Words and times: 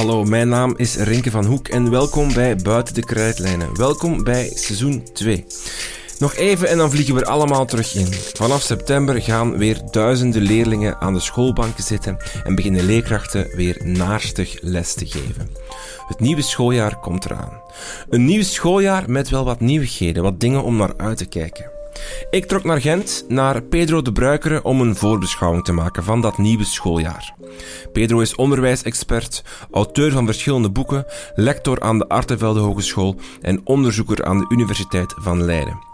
Hallo, 0.00 0.24
mijn 0.24 0.48
naam 0.48 0.74
is 0.76 0.96
Rinke 0.96 1.30
van 1.30 1.44
Hoek 1.44 1.68
en 1.68 1.90
welkom 1.90 2.32
bij 2.32 2.56
Buiten 2.56 2.94
de 2.94 3.04
Krijtlijnen. 3.04 3.76
Welkom 3.76 4.24
bij 4.24 4.50
seizoen 4.54 5.02
2. 5.12 5.46
Nog 6.18 6.34
even 6.34 6.68
en 6.68 6.78
dan 6.78 6.90
vliegen 6.90 7.14
we 7.14 7.20
er 7.20 7.26
allemaal 7.26 7.66
terug 7.66 7.94
in. 7.94 8.12
Vanaf 8.12 8.62
september 8.62 9.22
gaan 9.22 9.58
weer 9.58 9.80
duizenden 9.90 10.42
leerlingen 10.42 11.00
aan 11.00 11.14
de 11.14 11.20
schoolbanken 11.20 11.84
zitten 11.84 12.16
en 12.44 12.54
beginnen 12.54 12.84
leerkrachten 12.84 13.56
weer 13.56 13.80
naarstig 13.84 14.58
les 14.60 14.94
te 14.94 15.06
geven. 15.06 15.50
Het 16.08 16.20
nieuwe 16.20 16.42
schooljaar 16.42 17.00
komt 17.00 17.24
eraan. 17.24 17.62
Een 18.08 18.24
nieuw 18.24 18.42
schooljaar 18.42 19.10
met 19.10 19.28
wel 19.28 19.44
wat 19.44 19.60
nieuwigheden, 19.60 20.22
wat 20.22 20.40
dingen 20.40 20.62
om 20.62 20.76
naar 20.76 20.92
uit 20.96 21.16
te 21.16 21.26
kijken. 21.26 21.79
Ik 22.30 22.44
trok 22.44 22.64
naar 22.64 22.80
Gent, 22.80 23.24
naar 23.28 23.62
Pedro 23.62 24.02
de 24.02 24.12
Bruikere, 24.12 24.62
om 24.62 24.80
een 24.80 24.96
voorbeschouwing 24.96 25.64
te 25.64 25.72
maken 25.72 26.04
van 26.04 26.20
dat 26.20 26.38
nieuwe 26.38 26.64
schooljaar. 26.64 27.34
Pedro 27.92 28.20
is 28.20 28.34
onderwijsexpert, 28.34 29.44
auteur 29.70 30.10
van 30.10 30.26
verschillende 30.26 30.70
boeken, 30.70 31.06
lector 31.34 31.80
aan 31.80 31.98
de 31.98 32.08
Artevelde 32.08 32.60
Hogeschool 32.60 33.16
en 33.40 33.60
onderzoeker 33.64 34.24
aan 34.24 34.38
de 34.38 34.46
Universiteit 34.48 35.14
van 35.16 35.44
Leiden. 35.44 35.88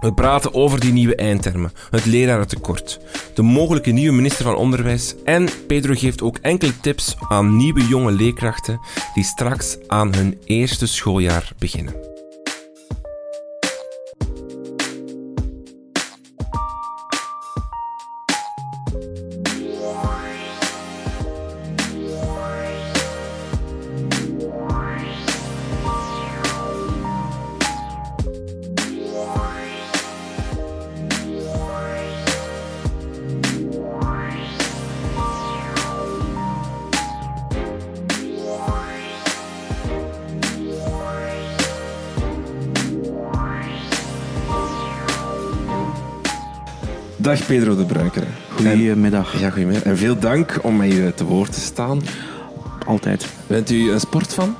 We 0.00 0.14
praten 0.14 0.54
over 0.54 0.80
die 0.80 0.92
nieuwe 0.92 1.14
eindtermen, 1.14 1.72
het 1.90 2.04
lerarentekort, 2.04 3.00
de 3.34 3.42
mogelijke 3.42 3.90
nieuwe 3.90 4.16
minister 4.16 4.44
van 4.44 4.56
Onderwijs 4.56 5.14
en 5.24 5.48
Pedro 5.66 5.94
geeft 5.96 6.22
ook 6.22 6.38
enkele 6.42 6.80
tips 6.80 7.16
aan 7.28 7.56
nieuwe 7.56 7.86
jonge 7.86 8.12
leerkrachten 8.12 8.80
die 9.14 9.24
straks 9.24 9.76
aan 9.86 10.14
hun 10.14 10.38
eerste 10.44 10.86
schooljaar 10.86 11.52
beginnen. 11.58 12.15
Pedro 47.46 47.76
de 47.76 47.84
Bruiker. 47.84 48.26
Goedemiddag. 48.54 49.40
Ja, 49.40 49.50
goedemiddag. 49.50 49.82
En 49.82 49.96
veel 49.96 50.18
dank 50.18 50.58
om 50.62 50.76
mij 50.76 51.12
te 51.12 51.24
woord 51.24 51.52
te 51.52 51.60
staan. 51.60 52.02
Altijd. 52.86 53.26
Bent 53.46 53.70
u 53.70 53.90
een 53.90 54.00
sportfan? 54.00 54.56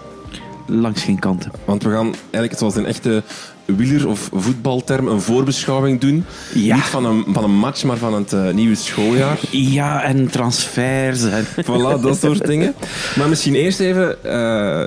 Langs 0.67 1.03
geen 1.03 1.19
kanten. 1.19 1.51
Want 1.65 1.83
we 1.83 1.91
gaan 1.91 2.15
eigenlijk 2.23 2.59
zoals 2.59 2.77
een 2.77 2.87
echte 2.87 3.23
wieler- 3.67 4.09
of 4.09 4.31
voetbalterm 4.33 5.09
een 5.09 5.21
voorbeschouwing 5.21 6.01
doen. 6.01 6.25
Ja. 6.55 6.75
Niet 6.75 6.85
van 6.85 7.05
een, 7.05 7.25
van 7.29 7.45
een 7.45 7.59
match, 7.59 7.85
maar 7.85 7.97
van 7.97 8.15
het 8.15 8.33
eh, 8.33 8.51
nieuwe 8.51 8.75
schooljaar. 8.75 9.39
Ja, 9.51 10.03
en 10.03 10.31
transfers. 10.31 11.25
En... 11.25 11.45
Voilà, 11.45 12.01
dat 12.01 12.19
soort 12.19 12.47
dingen. 12.47 12.75
Maar 13.17 13.29
misschien 13.29 13.55
eerst 13.55 13.81
even, 13.81 14.25
eh, 14.25 14.87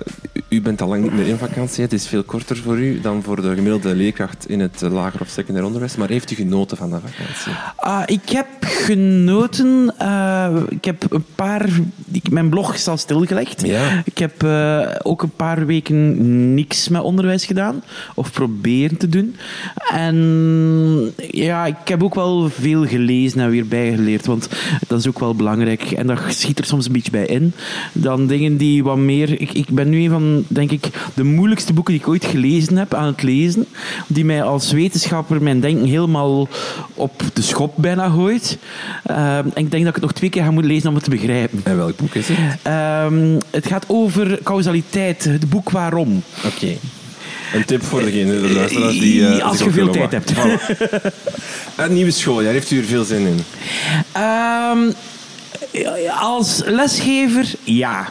u 0.50 0.62
bent 0.62 0.82
al 0.82 0.88
lang 0.88 1.02
niet 1.04 1.14
meer 1.14 1.28
in 1.28 1.38
vakantie. 1.38 1.84
Het 1.84 1.94
is 1.94 2.08
veel 2.08 2.24
korter 2.24 2.58
voor 2.58 2.80
u 2.80 3.02
dan 3.02 3.24
voor 3.24 3.42
de 3.42 3.54
gemiddelde 3.56 3.96
leerkracht 3.96 4.50
in 4.50 4.60
het 4.60 4.82
eh, 4.82 4.92
lager 4.92 5.22
of 5.22 5.30
secundair 5.30 5.66
onderwijs. 5.66 5.96
Maar 5.96 6.10
heeft 6.10 6.32
u 6.32 6.36
genoten 6.36 6.78
van 6.78 6.90
de 6.90 6.96
vakantie? 6.96 7.52
Ah, 7.76 8.02
ik 8.06 8.30
heb 8.30 8.48
genoten. 8.60 9.94
ik 10.70 10.86
heb 10.86 11.06
een 11.10 11.26
paar... 11.36 11.70
Ik, 12.12 12.32
mijn 12.32 12.50
blog 12.50 12.74
is 12.74 12.88
al 12.88 12.98
stilgelegd. 12.98 13.66
Ja. 13.66 14.02
Ik 14.06 14.18
heb 14.18 14.44
ook 15.04 15.22
een 15.22 15.36
paar 15.36 15.66
weken 15.66 16.54
niks 16.54 16.88
met 16.88 17.02
onderwijs 17.02 17.46
gedaan. 17.46 17.84
Of 18.16 18.30
proberen 18.70 18.98
te 18.98 19.10
doen. 19.10 19.36
En 19.92 21.14
ja, 21.32 21.66
ik 21.66 21.76
heb 21.86 22.04
ook 22.04 22.16
wel 22.16 22.50
veel 22.50 22.86
gelezen 22.86 23.42
en 23.42 23.50
weer 23.50 23.68
bijgeleerd. 23.68 24.26
Want 24.26 24.50
dat 24.88 25.00
is 25.00 25.08
ook 25.08 25.20
wel 25.20 25.36
belangrijk. 25.36 25.92
En 25.92 26.08
dat 26.08 26.20
schiet 26.28 26.60
er 26.60 26.66
soms 26.66 26.86
een 26.86 26.92
beetje 26.92 27.12
bij 27.12 27.26
in. 27.26 27.54
Dan 27.94 28.28
dingen 28.28 28.58
die 28.58 28.84
wat 28.84 28.98
meer... 28.98 29.42
Ik, 29.42 29.54
ik 29.54 29.68
ben 29.70 29.90
nu 29.90 30.04
een 30.04 30.10
van, 30.10 30.46
denk 30.48 30.72
ik, 30.72 30.90
de 31.14 31.24
moeilijkste 31.24 31.74
boeken 31.74 31.94
die 31.94 32.02
ik 32.02 32.10
ooit 32.10 32.26
gelezen 32.26 32.78
heb 32.78 32.94
aan 32.94 33.06
het 33.06 33.24
lezen. 33.24 33.66
Die 34.08 34.26
mij 34.26 34.44
als 34.44 34.72
wetenschapper 34.72 35.42
mijn 35.42 35.60
denken 35.60 35.86
helemaal 35.86 36.48
op 36.94 37.24
de 37.34 37.42
schop 37.42 37.74
bijna 37.76 38.10
gooit. 38.10 38.58
Eh, 39.04 39.38
en 39.38 39.52
ik 39.56 39.72
denk 39.72 39.84
dat 39.84 39.88
ik 39.88 39.96
het 39.96 40.02
nog 40.02 40.14
twee 40.14 40.30
keer 40.30 40.44
ga 40.44 40.52
moeten 40.52 40.72
lezen 40.72 40.90
om 40.90 40.96
het 40.96 41.04
te 41.04 41.10
begrijpen. 41.10 41.62
En 41.64 41.78
welk 41.78 41.98
boek 41.98 42.16
is 42.16 42.28
het? 42.28 42.38
Ehm, 42.62 43.40
het 43.50 43.68
gaat 43.68 43.86
over 43.88 44.40
causaliteit, 44.44 45.24
het 45.24 45.50
boek 45.50 45.70
Waarom. 45.70 46.24
Oké. 46.46 46.78
Een 47.54 47.66
tip 47.66 47.84
voor 47.84 48.02
degene, 48.04 48.42
de 48.42 48.50
luisteraars 48.54 49.00
die... 49.00 49.28
eh, 49.28 49.46
Als 49.46 49.60
je 49.60 49.72
veel 49.72 49.90
tijd 49.90 50.34
wachten. 50.34 50.36
Voilà. 50.36 51.92
Nieuwe 51.92 52.12
schooljaar, 52.12 52.54
heeft 52.54 52.72
u 52.72 52.78
er 52.78 52.86
veel 52.86 53.04
zin 53.04 53.28
in? 53.28 53.44
Ehm, 54.12 54.92
als 56.20 56.62
lesgever, 56.66 57.46
ja. 57.64 58.10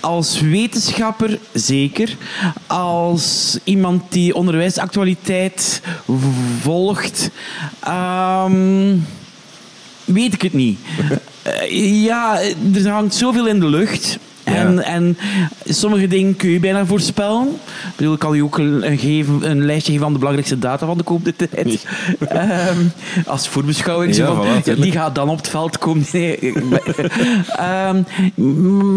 Als 0.00 0.40
wetenschapper, 0.40 1.38
zeker. 1.52 2.16
Als 2.66 3.58
iemand 3.64 4.02
die 4.08 4.34
onderwijsactualiteit 4.34 5.80
volgt, 6.60 7.30
ehm, 7.80 8.94
weet 10.04 10.34
ik 10.34 10.42
het 10.42 10.52
niet. 10.52 10.78
Ja, 11.70 12.40
er 12.74 12.88
hangt 12.88 13.14
zoveel 13.14 13.46
in 13.46 13.60
de 13.60 13.66
lucht. 13.66 14.18
En, 14.54 14.84
en 14.84 15.18
sommige 15.64 16.06
dingen 16.06 16.36
kun 16.36 16.50
je 16.50 16.60
bijna 16.60 16.86
voorspellen. 16.86 17.46
Ik 17.48 17.96
bedoel, 17.96 18.12
ik 18.12 18.18
kan 18.18 18.36
je 18.36 18.44
ook 18.44 18.58
een, 18.58 18.98
geven, 18.98 19.50
een 19.50 19.64
lijstje 19.64 19.92
geven 19.92 20.04
van 20.04 20.12
de 20.12 20.18
belangrijkste 20.18 20.58
data 20.58 20.86
van 20.86 20.98
de 20.98 21.02
komende 21.04 21.36
tijd. 21.36 21.86
Ehm, 22.28 22.78
als 23.26 23.48
voorbeschouwing. 23.48 24.14
zo 24.14 24.22
Ja, 24.22 24.34
van, 24.34 24.46
voilà, 24.46 24.62
tuurlijk. 24.62 24.82
die 24.82 24.92
gaat 24.92 25.14
dan 25.14 25.28
op 25.28 25.36
het 25.36 25.48
veld 25.48 25.78
komen. 25.78 26.04
Nee, 26.12 26.52
Ehm, 27.56 28.02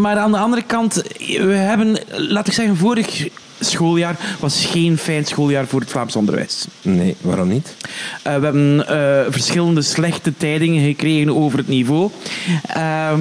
maar 0.01 0.17
aan 0.17 0.31
de 0.31 0.37
andere 0.37 0.61
kant, 0.61 1.03
we 1.27 1.53
hebben, 1.53 1.97
laat 2.09 2.47
ik 2.47 2.53
zeggen, 2.53 2.77
vorig 2.77 3.27
schooljaar 3.59 4.15
was 4.39 4.65
geen 4.65 4.97
fijn 4.97 5.25
schooljaar 5.25 5.67
voor 5.67 5.79
het 5.79 5.89
Vlaams 5.89 6.15
onderwijs. 6.15 6.65
Nee, 6.81 7.15
waarom 7.21 7.47
niet? 7.47 7.75
Eh, 8.23 8.35
we 8.35 8.43
hebben 8.43 8.87
eh, 8.87 9.31
verschillende 9.31 9.81
slechte 9.81 10.33
tijdingen 10.37 10.85
gekregen 10.85 11.35
over 11.35 11.57
het 11.57 11.67
niveau. 11.67 12.09
Ehm, 12.67 13.19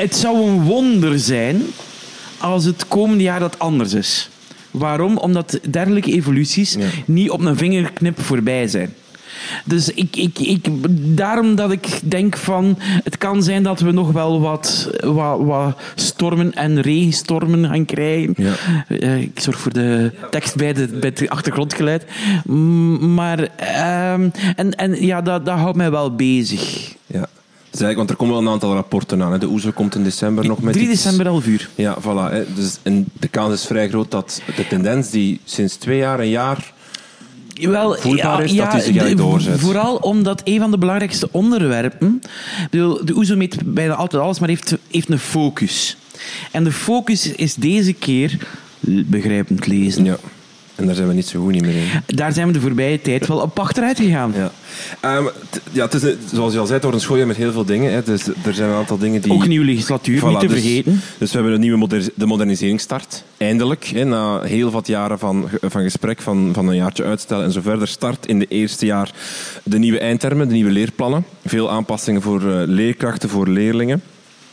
het 0.00 0.16
zou 0.16 0.48
een 0.48 0.62
wonder 0.62 1.18
zijn 1.18 1.62
als 2.38 2.64
het 2.64 2.88
komende 2.88 3.22
jaar 3.22 3.40
dat 3.40 3.58
anders 3.58 3.92
is. 3.92 4.28
Waarom? 4.70 5.16
Omdat 5.16 5.58
dergelijke 5.70 6.12
evoluties 6.12 6.72
Ja. 6.74 6.86
niet 7.06 7.30
op 7.30 7.40
een 7.40 7.56
vingerknip 7.56 8.20
voorbij 8.20 8.68
zijn. 8.68 8.94
Dus 9.64 9.88
ik, 9.88 10.16
ik, 10.16 10.38
ik, 10.38 10.66
daarom 11.16 11.54
dat 11.54 11.72
ik 11.72 11.86
denk 12.02 12.36
van... 12.36 12.78
Het 12.80 13.18
kan 13.18 13.42
zijn 13.42 13.62
dat 13.62 13.80
we 13.80 13.90
nog 13.90 14.12
wel 14.12 14.40
wat, 14.40 14.90
wat, 15.04 15.40
wat 15.40 15.80
stormen 15.94 16.54
en 16.54 16.80
regenstormen 16.80 17.64
gaan 17.68 17.84
krijgen. 17.84 18.34
Ja. 18.36 18.52
Eh, 18.88 19.20
ik 19.20 19.40
zorg 19.40 19.60
voor 19.60 19.72
de 19.72 20.12
tekst 20.30 20.56
bij, 20.56 20.72
de, 20.72 20.86
bij 20.86 21.12
het 21.14 21.28
achtergrondgeluid. 21.28 22.04
Maar... 23.00 23.48
ehm, 23.56 24.28
en, 24.56 24.74
en 24.74 25.04
ja, 25.06 25.22
dat, 25.22 25.44
dat 25.46 25.58
houdt 25.58 25.76
mij 25.76 25.90
wel 25.90 26.14
bezig. 26.14 26.94
Ja. 27.06 27.28
Dus 27.70 27.80
eigenlijk, 27.80 27.96
want 27.96 28.10
er 28.10 28.16
komen 28.16 28.34
wel 28.34 28.42
een 28.42 28.52
aantal 28.52 28.74
rapporten 28.74 29.22
aan. 29.22 29.32
Hè. 29.32 29.38
De 29.38 29.48
OESO 29.48 29.70
komt 29.70 29.94
in 29.94 30.02
december 30.02 30.46
nog 30.46 30.60
met 30.60 30.72
3 30.72 30.88
iets. 30.88 31.02
december 31.02 31.26
11 31.26 31.46
uur. 31.46 31.68
Ja, 31.74 31.96
voilà. 32.00 32.32
Hè. 32.32 32.54
Dus, 32.54 32.78
en 32.82 33.06
de 33.20 33.28
kans 33.28 33.54
is 33.54 33.66
vrij 33.66 33.88
groot 33.88 34.10
dat 34.10 34.42
de 34.56 34.66
tendens 34.66 35.10
die 35.10 35.40
sinds 35.44 35.76
twee 35.76 35.98
jaar, 35.98 36.20
een 36.20 36.28
jaar... 36.28 36.72
Wel, 37.60 37.94
voelbaar 37.94 38.44
is 38.44 38.54
dat 38.54 38.72
die 38.72 38.80
zich 38.80 39.14
doorzet. 39.14 39.60
Vooral 39.60 39.96
omdat 39.96 40.40
een 40.44 40.60
van 40.60 40.70
de 40.70 40.78
belangrijkste 40.78 41.28
onderwerpen... 41.32 42.22
Bedoel, 42.70 43.04
de 43.04 43.16
OESO 43.16 43.36
meet 43.36 43.56
bijna 43.64 43.94
altijd 43.94 44.22
alles, 44.22 44.38
maar 44.38 44.48
heeft, 44.48 44.76
heeft 44.90 45.10
een 45.10 45.18
focus. 45.18 45.96
En 46.50 46.64
de 46.64 46.72
focus 46.72 47.32
is 47.32 47.54
deze 47.54 47.92
keer 47.92 48.46
begrijpend 48.80 49.66
lezen. 49.66 50.04
Ja. 50.04 50.16
En 50.80 50.86
daar 50.86 50.94
zijn 50.94 51.08
we 51.08 51.14
niet 51.14 51.26
zo 51.26 51.40
goed 51.40 51.52
niet 51.52 51.62
meer 51.62 51.74
in. 51.74 52.16
Daar 52.16 52.32
zijn 52.32 52.46
we 52.46 52.52
de 52.52 52.60
voorbije 52.60 53.00
tijd 53.00 53.26
wel 53.26 53.38
op 53.38 53.58
achteruit 53.58 53.98
gegaan. 53.98 54.32
Ja. 54.36 54.50
Ehm, 55.00 55.24
t- 55.50 55.60
ja, 55.72 55.84
het 55.84 55.94
is, 55.94 56.14
zoals 56.32 56.52
je 56.52 56.58
al 56.58 56.64
zei, 56.64 56.74
het 56.74 56.82
wordt 56.82 56.96
een 56.96 57.02
schooljaar 57.02 57.26
met 57.26 57.36
heel 57.36 57.52
veel 57.52 57.64
dingen. 57.64 57.92
Hè. 57.92 58.02
Dus 58.02 58.26
er 58.44 58.54
zijn 58.54 58.70
een 58.70 58.76
aantal 58.76 58.98
dingen 58.98 59.20
die... 59.20 59.32
Ook 59.32 59.46
nieuwe 59.46 59.64
legislatuur, 59.64 60.20
Voilà, 60.20 60.24
niet 60.24 60.40
te 60.40 60.46
dus- 60.46 60.60
vergeten. 60.62 61.00
Dus 61.18 61.30
we 61.30 61.34
hebben 61.36 61.54
een 61.54 61.60
nieuwe 61.60 61.78
moder 61.78 62.08
de 62.14 62.26
moderniseringsstart. 62.26 63.24
Eindelijk, 63.36 63.84
hè, 63.84 64.04
na 64.04 64.40
heel 64.42 64.70
wat 64.70 64.86
jaren 64.86 65.18
van, 65.18 65.48
van 65.62 65.82
gesprek, 65.82 66.20
van, 66.22 66.50
van 66.52 66.68
een 66.68 66.76
jaartje 66.76 67.04
uitstel 67.04 67.42
en 67.42 67.52
zo 67.52 67.60
verder, 67.60 67.88
start 67.88 68.26
in 68.26 68.38
de 68.38 68.46
eerste 68.46 68.86
jaar 68.86 69.10
de 69.62 69.78
nieuwe 69.78 69.98
eindtermen, 69.98 70.48
de 70.48 70.54
nieuwe 70.54 70.70
leerplannen. 70.70 71.24
Veel 71.46 71.70
aanpassingen 71.70 72.22
voor 72.22 72.40
eh, 72.40 72.62
leerkrachten, 72.66 73.28
voor 73.28 73.48
leerlingen. 73.48 74.02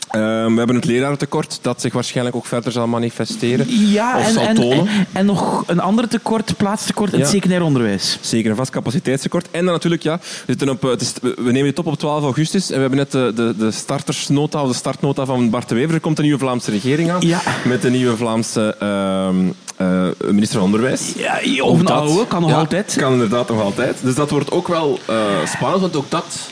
Ehm, 0.08 0.52
we 0.52 0.58
hebben 0.58 0.76
het 0.76 0.84
lerarentekort 0.84 1.58
dat 1.62 1.80
zich 1.80 1.92
waarschijnlijk 1.92 2.36
ook 2.36 2.46
verder 2.46 2.72
zal 2.72 2.86
manifesteren. 2.86 3.66
Ja, 3.90 4.18
of 4.18 4.26
en, 4.26 4.32
zal 4.32 4.42
en, 4.42 4.54
tonen. 4.54 4.78
en, 4.78 5.06
en 5.12 5.26
nog 5.26 5.64
een 5.66 5.80
ander 5.80 6.08
tekort, 6.08 6.56
plaatstekort 6.56 7.12
in 7.12 7.18
het 7.18 7.28
Ja. 7.28 7.34
secundair 7.34 7.62
onderwijs. 7.62 8.18
Zeker 8.20 8.50
een 8.50 8.56
vast 8.56 8.70
capaciteitstekort. 8.70 9.50
En 9.50 9.64
dan 9.64 9.72
natuurlijk, 9.72 10.02
ja, 10.02 10.18
we, 10.18 10.44
zitten 10.46 10.68
op, 10.68 10.84
eh, 10.84 10.90
het 10.90 11.00
is, 11.00 11.12
we 11.20 11.52
nemen 11.52 11.64
dit 11.64 11.78
op 11.78 11.86
op 11.86 11.98
12 11.98 12.22
augustus 12.22 12.68
en 12.68 12.74
we 12.74 12.80
hebben 12.80 12.98
net 12.98 13.12
de, 13.12 13.32
de, 13.34 13.54
de 13.58 13.70
startersnota 13.70 14.62
of 14.62 14.68
de 14.68 14.74
startnota 14.74 15.24
van 15.24 15.50
Bart 15.50 15.68
de 15.68 15.74
Wever. 15.74 15.94
Er 15.94 16.00
komt 16.00 16.18
een 16.18 16.24
nieuwe 16.24 16.38
Vlaamse 16.38 16.70
regering 16.70 17.10
aan. 17.10 17.20
Ja. 17.20 17.40
Met 17.64 17.84
een 17.84 17.92
nieuwe 17.92 18.16
Vlaamse 18.16 18.76
ehm, 18.78 19.36
eh, 19.76 20.30
minister 20.30 20.56
van 20.56 20.64
Onderwijs. 20.64 21.12
Ja, 21.16 21.62
of 21.62 21.78
een 21.80 21.86
oude, 21.86 22.26
kan 22.26 22.40
nog 22.40 22.50
ja, 22.50 22.56
altijd. 22.56 22.96
Kan 22.98 23.12
inderdaad 23.12 23.48
nog 23.48 23.60
altijd. 23.60 23.96
Dus 24.02 24.14
dat 24.14 24.30
wordt 24.30 24.50
ook 24.50 24.68
wel 24.68 24.98
eh, 25.06 25.16
spannend, 25.44 25.80
want 25.80 25.96
ook 25.96 26.10
dat 26.10 26.50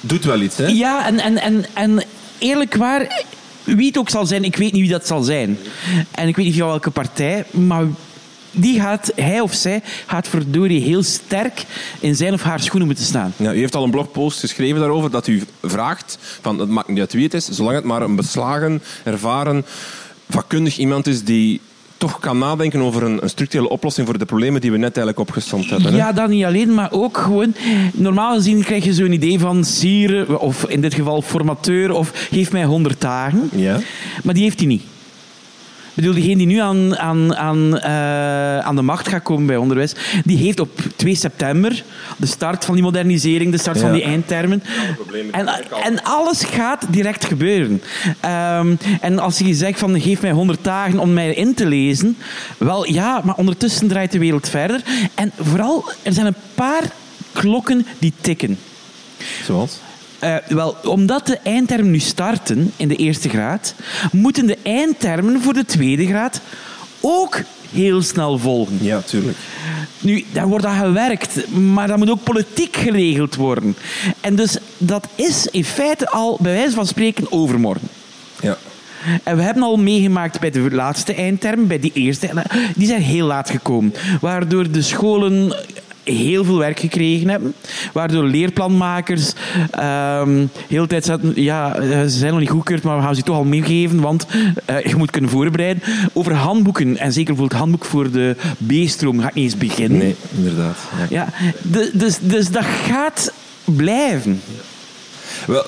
doet 0.00 0.24
wel 0.24 0.40
iets. 0.40 0.56
Hè? 0.56 0.66
Ja, 0.66 1.06
en, 1.06 1.20
en, 1.20 1.38
en, 1.38 1.64
en 1.74 2.02
eerlijk 2.38 2.74
waar, 2.74 3.24
wie 3.64 3.86
het 3.86 3.98
ook 3.98 4.10
zal 4.10 4.26
zijn, 4.26 4.44
ik 4.44 4.56
weet 4.56 4.72
niet 4.72 4.82
wie 4.82 4.90
dat 4.90 5.06
zal 5.06 5.22
zijn. 5.22 5.58
En 6.10 6.28
ik 6.28 6.36
weet 6.36 6.46
niet 6.46 6.58
van 6.58 6.66
welke 6.66 6.90
partij, 6.90 7.44
maar 7.50 7.84
die 8.50 8.80
gaat, 8.80 9.12
hij 9.14 9.40
of 9.40 9.54
zij, 9.54 9.82
gaat 10.06 10.28
verdorie 10.28 10.80
heel 10.80 11.02
sterk 11.02 11.64
in 12.00 12.16
zijn 12.16 12.32
of 12.32 12.42
haar 12.42 12.60
schoenen 12.60 12.86
moeten 12.86 13.04
staan. 13.04 13.32
Ja, 13.36 13.52
u 13.52 13.58
heeft 13.58 13.74
al 13.74 13.84
een 13.84 13.90
blogpost 13.90 14.40
geschreven 14.40 14.80
daarover 14.80 15.10
dat 15.10 15.26
u 15.26 15.42
vraagt, 15.62 16.18
van, 16.40 16.58
het 16.58 16.68
maakt 16.68 16.88
niet 16.88 16.98
uit 16.98 17.12
wie 17.12 17.24
het 17.24 17.34
is, 17.34 17.48
zolang 17.48 17.76
het 17.76 17.84
maar 17.84 18.02
een 18.02 18.16
beslagen, 18.16 18.82
ervaren, 19.04 19.64
vakkundig 20.28 20.78
iemand 20.78 21.06
is 21.06 21.24
die 21.24 21.60
toch 21.96 22.18
kan 22.18 22.38
nadenken 22.38 22.80
over 22.80 23.02
een, 23.02 23.22
een 23.22 23.28
structurele 23.28 23.68
oplossing 23.68 24.06
voor 24.06 24.18
de 24.18 24.24
problemen 24.24 24.60
die 24.60 24.70
we 24.70 24.76
net 24.76 24.96
eigenlijk 24.96 25.28
opgesomd 25.28 25.70
hebben. 25.70 25.90
hè? 25.92 25.96
Ja, 25.96 26.12
dat 26.12 26.28
niet 26.28 26.44
alleen, 26.44 26.74
maar 26.74 26.92
ook 26.92 27.18
gewoon... 27.18 27.54
Normaal 27.92 28.34
gezien 28.34 28.62
krijg 28.64 28.84
je 28.84 28.94
zo'n 28.94 29.12
idee 29.12 29.38
van 29.38 29.64
sieren, 29.64 30.40
of 30.40 30.64
in 30.64 30.80
dit 30.80 30.94
geval 30.94 31.22
formateur, 31.22 31.92
of 31.92 32.28
geef 32.30 32.52
mij 32.52 32.64
100 32.64 33.00
dagen. 33.00 33.50
Ja. 33.52 33.80
Maar 34.22 34.34
die 34.34 34.42
heeft 34.42 34.58
hij 34.58 34.68
niet. 34.68 34.82
Ik 35.96 36.02
bedoel, 36.02 36.14
degene 36.14 36.36
die 36.36 36.46
nu 36.46 36.58
aan, 36.58 36.96
aan, 36.96 37.36
aan, 37.36 37.78
eh, 37.78 38.58
aan 38.58 38.76
de 38.76 38.82
macht 38.82 39.08
gaat 39.08 39.22
komen 39.22 39.46
bij 39.46 39.56
onderwijs, 39.56 39.94
die 40.24 40.36
heeft 40.36 40.60
op 40.60 40.80
2 40.96 41.14
september 41.14 41.82
de 42.16 42.26
start 42.26 42.64
van 42.64 42.74
die 42.74 42.82
modernisering, 42.82 43.52
de 43.52 43.58
start 43.58 43.78
van 43.78 43.92
die 43.92 44.02
eindtermen. 44.02 44.62
En, 45.30 45.48
en 45.82 46.02
alles 46.02 46.44
gaat 46.44 46.86
direct 46.90 47.24
gebeuren. 47.24 47.82
Ehm, 48.20 48.74
en 49.00 49.18
als 49.18 49.38
je 49.38 49.54
zegt 49.54 49.78
van 49.78 50.00
geef 50.00 50.22
mij 50.22 50.30
100 50.30 50.64
dagen 50.64 50.98
om 50.98 51.12
mij 51.12 51.34
in 51.34 51.54
te 51.54 51.66
lezen, 51.66 52.16
wel 52.58 52.86
ja, 52.86 53.20
maar 53.24 53.34
ondertussen 53.34 53.88
draait 53.88 54.12
de 54.12 54.18
wereld 54.18 54.48
verder. 54.48 54.82
En 55.14 55.32
vooral, 55.40 55.84
er 56.02 56.12
zijn 56.12 56.26
een 56.26 56.42
paar 56.54 56.82
klokken 57.32 57.86
die 57.98 58.12
tikken. 58.20 58.58
Zoals? 59.44 59.78
Eh, 60.18 60.36
wel, 60.48 60.76
omdat 60.84 61.26
de 61.26 61.38
eindtermen 61.42 61.90
nu 61.90 61.98
starten 61.98 62.72
in 62.76 62.88
de 62.88 62.96
eerste 62.96 63.28
graad, 63.28 63.74
moeten 64.12 64.46
de 64.46 64.58
eindtermen 64.62 65.42
voor 65.42 65.52
de 65.52 65.64
tweede 65.64 66.06
graad 66.06 66.40
ook 67.00 67.40
heel 67.72 68.02
snel 68.02 68.38
volgen. 68.38 68.78
Ja, 68.80 69.00
tuurlijk. 69.00 69.36
Nu, 69.98 70.24
daar 70.32 70.48
wordt 70.48 70.64
aan 70.64 70.84
gewerkt, 70.86 71.50
maar 71.50 71.88
dat 71.88 71.96
moet 71.96 72.10
ook 72.10 72.22
politiek 72.22 72.76
geregeld 72.76 73.34
worden. 73.34 73.76
En 74.20 74.36
dus 74.36 74.56
dat 74.78 75.08
is 75.14 75.46
in 75.46 75.64
feite 75.64 76.08
al, 76.08 76.38
bij 76.40 76.52
wijze 76.52 76.74
van 76.74 76.86
spreken, 76.86 77.32
overmorgen. 77.32 77.88
Ja. 78.40 78.56
En 79.22 79.36
we 79.36 79.42
hebben 79.42 79.62
al 79.62 79.76
meegemaakt 79.76 80.40
bij 80.40 80.50
de 80.50 80.70
laatste 80.70 81.14
eindtermen, 81.14 81.66
bij 81.66 81.80
die 81.80 81.92
eerste, 81.94 82.30
die 82.74 82.86
zijn 82.86 83.02
heel 83.02 83.26
laat 83.26 83.50
gekomen. 83.50 83.94
Waardoor 84.20 84.70
de 84.70 84.82
scholen 84.82 85.56
heel 86.14 86.44
veel 86.44 86.58
werk 86.58 86.80
gekregen 86.80 87.28
hebben. 87.28 87.54
Waardoor 87.92 88.24
leerplanmakers 88.24 89.32
ehm 89.70 90.46
heel 90.68 90.82
de 90.82 90.88
tijd 90.88 91.04
zaten, 91.04 91.32
ja, 91.34 91.74
eh, 91.76 92.00
ze 92.00 92.08
zijn 92.08 92.30
nog 92.30 92.40
niet 92.40 92.50
goedkeurd, 92.50 92.82
maar 92.82 92.96
we 92.96 93.02
gaan 93.02 93.14
ze 93.14 93.22
toch 93.22 93.36
al 93.36 93.44
meegeven, 93.44 94.00
want 94.00 94.26
eh, 94.64 94.84
je 94.84 94.96
moet 94.96 95.10
kunnen 95.10 95.30
voorbereiden. 95.30 95.82
Over 96.12 96.34
handboeken, 96.34 96.96
en 96.96 97.12
zeker 97.12 97.34
bijvoorbeeld 97.34 97.50
het 97.50 97.60
handboek 97.60 97.84
voor 97.84 98.10
de 98.10 98.36
B-stroom, 98.66 99.20
ga 99.20 99.28
ik 99.28 99.34
niet 99.34 99.44
eens 99.44 99.56
beginnen. 99.56 99.98
Nee, 99.98 100.16
inderdaad. 100.36 100.76
Ja. 101.10 101.28
Dus, 101.92 102.18
dus 102.20 102.50
dat 102.50 102.64
gaat 102.64 103.32
blijven. 103.64 104.40
Wel, 105.46 105.62
eh, 105.62 105.66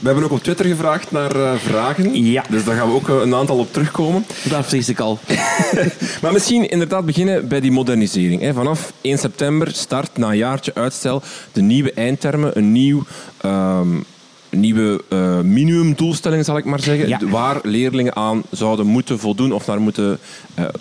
we 0.00 0.06
hebben 0.06 0.24
ook 0.24 0.30
op 0.30 0.42
Twitter 0.42 0.66
gevraagd 0.66 1.10
naar 1.10 1.36
eh, 1.36 1.52
vragen. 1.58 2.24
Ja. 2.24 2.44
Dus 2.48 2.64
daar 2.64 2.76
gaan 2.76 2.88
we 2.88 2.94
ook 2.94 3.08
eh, 3.08 3.20
een 3.20 3.34
aantal 3.34 3.58
op 3.58 3.72
terugkomen. 3.72 4.26
Dat 4.48 4.66
vrees 4.66 4.88
ik 4.88 5.00
al. 5.00 5.18
Maar 6.22 6.32
misschien 6.32 6.68
inderdaad 6.70 7.06
beginnen 7.06 7.48
bij 7.48 7.60
die 7.60 7.72
modernisering. 7.72 8.40
Hè. 8.40 8.52
Vanaf 8.52 8.92
1 9.00 9.18
september 9.18 9.72
start 9.72 10.16
na 10.18 10.28
een 10.28 10.36
jaartje 10.36 10.74
uitstel 10.74 11.22
de 11.52 11.62
nieuwe 11.62 11.92
eindtermen, 11.92 12.58
een 12.58 12.72
nieuw... 12.72 13.04
ehm, 13.40 13.88
nieuwe 14.50 15.00
minimumdoelstelling, 15.44 16.44
zal 16.44 16.56
ik 16.56 16.64
maar 16.64 16.80
zeggen, 16.80 17.08
Ja. 17.08 17.18
waar 17.28 17.58
leerlingen 17.62 18.16
aan 18.16 18.42
zouden 18.50 18.86
moeten 18.86 19.18
voldoen 19.18 19.52
of 19.52 19.66
naar 19.66 19.80
moeten, 19.80 20.18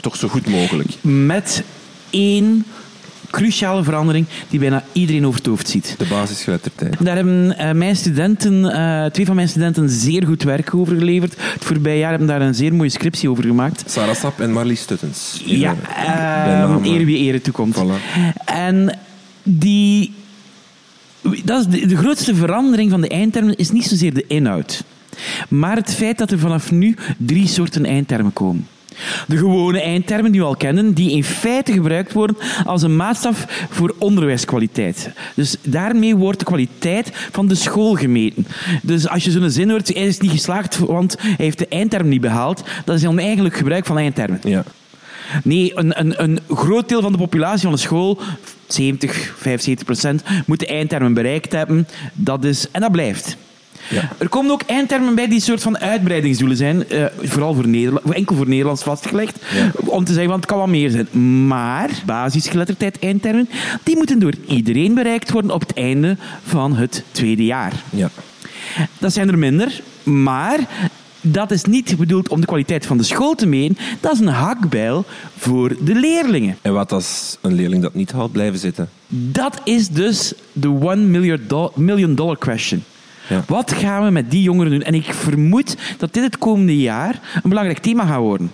toch 0.02 0.16
zo 0.16 0.28
goed 0.28 0.48
mogelijk. 0.48 0.90
Met 1.02 1.64
één 2.10 2.66
cruciale 3.30 3.84
verandering 3.84 4.26
die 4.50 4.60
bijna 4.60 4.84
iedereen 4.92 5.26
over 5.26 5.40
het 5.40 5.50
hoofd 5.50 5.70
ziet. 5.70 5.96
De 5.98 6.06
basisgeletterdheid. 6.06 6.96
Daar 7.00 7.16
hebben 7.16 7.58
eh, 7.58 7.72
mijn 7.72 7.96
studenten, 7.96 8.72
eh, 8.72 9.06
twee 9.06 9.26
van 9.26 9.36
mijn 9.36 9.50
studenten 9.50 9.90
zeer 9.90 10.26
goed 10.26 10.44
werk 10.44 10.76
over 10.76 10.98
geleverd. 10.98 11.36
Het 11.38 11.66
voorbije 11.66 11.98
jaar 11.98 12.10
hebben 12.10 12.28
daar 12.28 12.42
een 12.42 12.56
zeer 12.56 12.74
mooie 12.74 12.90
scriptie 12.90 13.30
over 13.30 13.44
gemaakt. 13.44 13.84
Sarah 13.88 14.16
Sap 14.16 14.40
en 14.40 14.52
Marlies 14.52 14.82
Stuttens. 14.82 15.42
Ja, 15.46 15.76
naam, 16.06 16.86
eer 16.86 17.06
wie 17.06 17.18
ere 17.18 17.42
toekomt. 17.42 17.76
Voilà. 17.76 18.36
En 18.46 18.98
die... 19.44 20.14
Dat 21.44 21.60
is 21.60 21.80
de, 21.80 21.88
de 21.88 21.98
grootste 21.98 22.36
verandering 22.36 22.92
van 22.92 23.02
de 23.02 23.08
eindtermen 23.08 23.56
is 23.56 23.72
niet 23.72 23.86
zozeer 23.86 24.14
de 24.14 24.26
inhoud. 24.28 24.84
Maar 25.50 25.76
het 25.76 25.94
feit 25.94 26.18
dat 26.18 26.32
er 26.32 26.40
vanaf 26.40 26.72
nu 26.72 26.96
drie 27.18 27.48
soorten 27.48 27.86
eindtermen 27.86 28.34
komen. 28.34 28.68
De 29.28 29.38
gewone 29.38 29.82
eindtermen 29.82 30.32
die 30.32 30.42
we 30.42 30.48
al 30.48 30.56
kennen, 30.56 30.94
die 30.94 31.12
in 31.12 31.24
feite 31.24 31.72
gebruikt 31.72 32.14
worden 32.14 32.38
als 32.66 32.82
een 32.82 32.96
maatstaf 32.96 33.66
voor 33.70 33.96
onderwijskwaliteit. 33.98 35.12
Dus 35.36 35.56
daarmee 35.62 36.16
wordt 36.16 36.40
de 36.40 36.46
kwaliteit 36.46 37.12
van 37.32 37.48
de 37.48 37.56
school 37.56 37.96
gemeten. 37.96 38.48
Dus 38.82 39.08
als 39.08 39.24
je 39.24 39.32
zo'n 39.32 39.50
zin 39.50 39.70
hoort, 39.70 39.94
hij 39.94 40.06
is 40.06 40.20
niet 40.20 40.32
geslaagd, 40.32 40.78
want 40.78 41.16
hij 41.20 41.34
heeft 41.38 41.58
de 41.58 41.68
eindterm 41.68 42.08
niet 42.08 42.22
behaald, 42.22 42.64
dat 42.86 42.96
is 42.96 43.02
dan 43.02 43.20
eigenlijk 43.20 43.56
gebruik 43.56 43.86
van 43.86 43.98
eindtermen. 43.98 44.40
Ja. 44.44 44.64
Nee, 45.44 45.72
een, 45.76 46.00
een, 46.00 46.24
een 46.24 46.40
groot 46.50 46.90
deel 46.90 47.02
van 47.02 47.12
de 47.12 47.18
populatie 47.18 47.62
van 47.62 47.72
de 47.72 47.78
school, 47.78 48.20
70, 48.68 49.34
75 49.38 49.86
procent, 49.86 50.24
moet 50.46 50.60
de 50.60 50.68
eindtermen 50.68 51.14
bereikt 51.14 51.52
hebben. 51.52 51.88
Dat 52.14 52.44
is, 52.44 52.72
en 52.72 52.82
dat 52.82 52.92
blijft. 52.92 53.38
Ja. 53.90 54.10
Er 54.18 54.30
komen 54.30 54.52
ook 54.52 54.62
eindtermen 54.62 55.16
bij 55.16 55.28
die 55.28 55.40
soort 55.40 55.62
van 55.62 55.78
uitbreidingsdoelen 55.78 56.58
zijn, 56.58 56.90
eh, 56.90 57.06
vooral 57.22 57.54
voor 57.54 57.68
Nederland, 57.68 58.12
enkel 58.14 58.36
voor 58.36 58.48
Nederlands 58.48 58.84
vastgelegd, 58.84 59.40
Ja. 59.54 59.72
om 59.86 60.04
te 60.04 60.12
zeggen, 60.12 60.30
want 60.30 60.42
het 60.44 60.52
kan 60.52 60.60
wat 60.60 60.68
meer 60.68 60.90
zijn. 60.90 61.08
Maar 61.48 61.90
basisgeletterdheid 62.06 63.00
eindtermen, 63.00 63.50
die 63.84 63.96
moeten 63.96 64.20
door 64.20 64.34
iedereen 64.48 64.94
bereikt 64.94 65.32
worden 65.32 65.52
op 65.52 65.62
het 65.62 65.74
einde 65.74 66.18
van 66.44 66.76
het 66.76 67.04
tweede 67.12 67.46
jaar. 67.46 67.74
Ja. 67.90 68.10
Dat 68.98 69.14
zijn 69.14 69.28
er 69.28 69.38
minder, 69.38 69.82
maar 70.04 70.60
dat 71.22 71.52
is 71.52 71.64
niet 71.64 71.98
bedoeld 71.98 72.30
om 72.30 72.40
de 72.40 72.46
kwaliteit 72.48 72.86
van 72.86 72.98
de 72.98 73.04
school 73.04 73.36
te 73.36 73.46
meten. 73.48 73.78
Dat 74.00 74.14
is 74.14 74.20
een 74.20 74.28
hakbijl 74.28 75.06
voor 75.38 75.76
de 75.82 75.96
leerlingen. 75.96 76.58
En 76.62 76.74
wat 76.74 76.92
als 76.92 77.38
een 77.42 77.54
leerling 77.54 77.82
dat 77.82 77.94
niet 77.94 78.12
haalt, 78.12 78.32
blijven 78.32 78.60
zitten? 78.60 78.90
Dat 79.08 79.62
is 79.64 79.90
dus 79.90 80.34
de 80.54 80.68
one 80.70 81.30
million 81.76 82.16
dollar 82.16 82.38
question. 82.38 82.84
Ja. 83.30 83.44
Wat 83.48 83.72
gaan 83.72 84.04
we 84.04 84.10
met 84.10 84.32
die 84.32 84.42
jongeren 84.42 84.72
doen? 84.72 84.82
En 84.82 84.94
ik 84.94 85.14
vermoed 85.14 85.76
dat 85.98 86.14
dit 86.14 86.24
het 86.24 86.38
komende 86.38 86.78
jaar 86.78 87.20
een 87.44 87.50
belangrijk 87.50 87.80
thema 87.80 88.06
gaat 88.06 88.20
worden. 88.20 88.52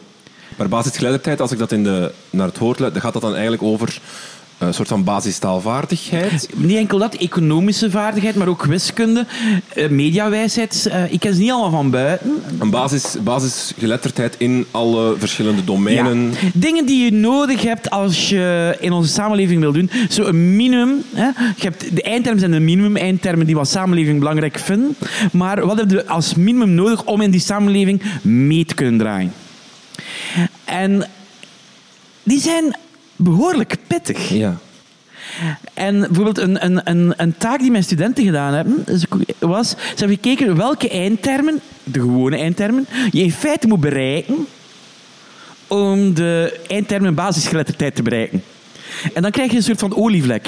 Maar 0.58 0.70
basisgeletterdheid, 0.70 1.42
als 1.42 1.52
ik 1.52 1.58
dat 1.58 1.72
in 1.72 1.84
de, 1.84 2.12
naar 2.30 2.48
het 2.48 2.58
hoort, 2.58 2.78
dan 2.78 3.02
gaat 3.02 3.14
dat 3.14 3.22
dan 3.22 3.34
eigenlijk 3.34 3.64
over 3.64 4.00
een 4.58 4.74
soort 4.74 4.88
van 4.88 5.04
basistaalvaardigheid. 5.04 6.50
Niet 6.56 6.78
enkel 6.78 6.98
dat, 6.98 7.16
economische 7.16 7.92
vaardigheid, 7.92 8.36
maar 8.36 8.48
ook 8.48 8.66
wiskunde, 8.66 9.26
eh, 9.74 9.90
mediawijsheid. 9.90 10.88
Eh, 10.92 11.12
ik 11.12 11.20
ken 11.20 11.34
ze 11.34 11.40
niet 11.40 11.52
allemaal 11.52 11.70
van 11.72 11.90
buiten. 11.90 12.44
Een 12.60 12.70
basis, 12.70 13.16
basisgeletterdheid 13.24 14.36
in 14.38 14.66
alle 14.72 15.16
verschillende 15.18 15.64
domeinen. 15.64 16.32
Ja. 16.32 16.50
Dingen 16.54 16.86
die 16.86 17.04
je 17.04 17.12
nodig 17.12 17.62
hebt 17.62 17.90
als 17.90 18.30
je 18.30 18.78
in 18.80 18.92
onze 18.92 19.12
samenleving 19.12 19.60
wil 19.60 19.72
doen. 19.72 19.90
Zo 20.10 20.24
een 20.24 20.56
minimum. 20.56 21.04
Hè? 21.14 21.26
Je 21.56 21.64
hebt, 21.64 21.96
de 21.96 22.02
eindtermen 22.02 22.40
zijn 22.40 22.52
de 22.52 22.60
minimum-eindtermen 22.60 23.46
die 23.46 23.56
we 23.56 23.62
als 23.62 23.72
samenleving 23.72 24.20
belangrijk 24.20 24.60
vinden. 24.60 24.96
Maar 25.32 25.66
wat 25.66 25.78
hebben 25.78 25.98
we 25.98 26.08
als 26.08 26.36
minimum 26.36 26.74
nodig 26.74 27.04
om 27.04 27.22
in 27.22 27.32
die 27.32 27.40
samenleving 27.40 28.02
mee 28.22 28.66
te 28.66 28.76
kunnen 28.76 28.98
draaien? 28.98 29.34
En 30.66 31.08
die 32.24 32.40
zijn 32.40 32.76
behoorlijk 33.16 33.76
pittig. 33.88 34.30
Ja. 34.30 34.58
En 35.74 36.00
bijvoorbeeld 36.00 36.38
een, 36.38 36.66
een, 36.66 36.82
een, 36.84 37.14
een 37.18 37.38
taak 37.38 37.60
die 37.60 37.72
mijn 37.72 37.84
studenten 37.84 38.24
gedaan 38.26 38.54
hebben, 38.54 38.84
is- 38.86 39.06
was, 39.40 39.70
ze 39.70 39.76
hebben 39.96 40.18
gekeken 40.22 40.56
welke 40.58 40.90
eindtermen, 40.90 41.60
de 41.84 42.00
gewone 42.00 42.38
eindtermen, 42.38 42.88
je 43.12 43.24
in 43.24 43.32
feite 43.32 43.68
moet 43.68 43.80
bereiken 43.80 44.48
om 45.68 46.14
de 46.14 46.60
eindtermen 46.68 47.14
basisgeletterdheid 47.16 47.96
te 47.96 48.02
bereiken. 48.04 48.44
En 49.14 49.22
dan 49.22 49.32
krijg 49.32 49.52
je 49.52 49.58
een 49.58 49.64
soort 49.64 49.80
van 49.80 49.96
olievlek. 49.96 50.48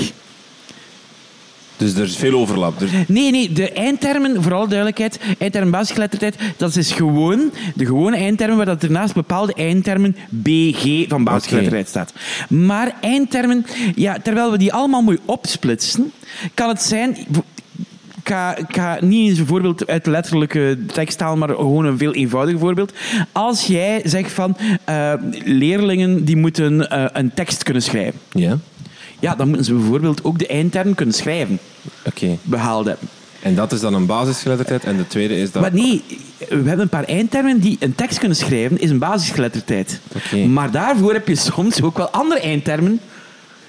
Dus 1.77 1.93
er 1.95 2.03
is 2.03 2.15
veel 2.17 2.39
overlap. 2.39 2.81
Er- 2.81 2.89
Nee, 3.07 3.31
nee, 3.31 3.51
de 3.51 3.71
eindtermen, 3.71 4.43
voor 4.43 4.53
alle 4.53 4.67
duidelijkheid, 4.67 5.19
eindtermen 5.37 5.71
basisgeletterdheid, 5.71 6.35
dat 6.57 6.75
is 6.75 6.91
gewoon 6.91 7.51
de 7.75 7.85
gewone 7.85 8.15
eindtermen 8.17 8.57
waar 8.57 8.65
dat 8.65 8.83
er 8.83 8.91
naast 8.91 9.13
bepaalde 9.13 9.53
eindtermen 9.53 10.15
BG 10.29 11.07
van 11.09 11.23
basisgeletterdheid 11.23 11.87
staat. 11.87 12.13
Maar 12.49 12.95
eindtermen, 13.01 13.65
ja, 13.95 14.17
terwijl 14.23 14.51
we 14.51 14.57
die 14.57 14.73
allemaal 14.73 15.01
mooi 15.01 15.17
opsplitsen, 15.25 16.11
kan 16.53 16.69
het 16.69 16.81
zijn... 16.81 17.17
Ik 18.23 18.33
ga, 18.33 18.55
ik 18.57 18.65
ga 18.75 18.97
niet 19.01 19.29
eens 19.29 19.39
een 19.39 19.45
voorbeeld 19.47 19.87
uit 19.87 20.03
de 20.03 20.09
letterlijke 20.11 20.77
tekst 20.93 21.19
halen, 21.19 21.37
maar 21.39 21.49
gewoon 21.49 21.85
een 21.85 21.97
veel 21.97 22.13
eenvoudiger 22.13 22.59
voorbeeld. 22.59 22.93
Als 23.31 23.67
jij 23.67 24.01
zegt 24.03 24.31
van 24.31 24.57
eh, 24.85 25.13
leerlingen 25.45 26.25
die 26.25 26.35
moeten 26.35 26.89
eh, 26.89 27.05
een 27.13 27.33
tekst 27.33 27.63
kunnen 27.63 27.83
schrijven, 27.83 28.19
Ja, 28.31 28.57
ja, 29.19 29.35
dan 29.35 29.47
moeten 29.47 29.65
ze 29.65 29.73
bijvoorbeeld 29.73 30.23
ook 30.23 30.39
de 30.39 30.47
eindterm 30.47 30.95
kunnen 30.95 31.15
schrijven, 31.15 31.59
oké. 32.05 32.37
behaald 32.43 32.85
hebben. 32.85 33.07
En 33.41 33.55
dat 33.55 33.71
is 33.71 33.79
dan 33.79 33.93
een 33.93 34.05
basisgeletterdheid. 34.05 34.83
En 34.83 34.97
de 34.97 35.07
tweede 35.07 35.35
is 35.39 35.51
dat... 35.51 35.61
Maar 35.61 35.73
nee, 35.73 36.03
we 36.37 36.55
hebben 36.55 36.79
een 36.79 36.89
paar 36.89 37.03
eindtermen 37.03 37.59
die 37.59 37.77
een 37.79 37.95
tekst 37.95 38.19
kunnen 38.19 38.37
schrijven, 38.37 38.79
is 38.79 38.89
een 38.89 38.99
basisgeletterdheid. 38.99 39.99
Maar 40.47 40.71
daarvoor 40.71 41.13
heb 41.13 41.27
je 41.27 41.35
soms 41.35 41.81
ook 41.81 41.97
wel 41.97 42.09
andere 42.09 42.39
eindtermen 42.39 42.99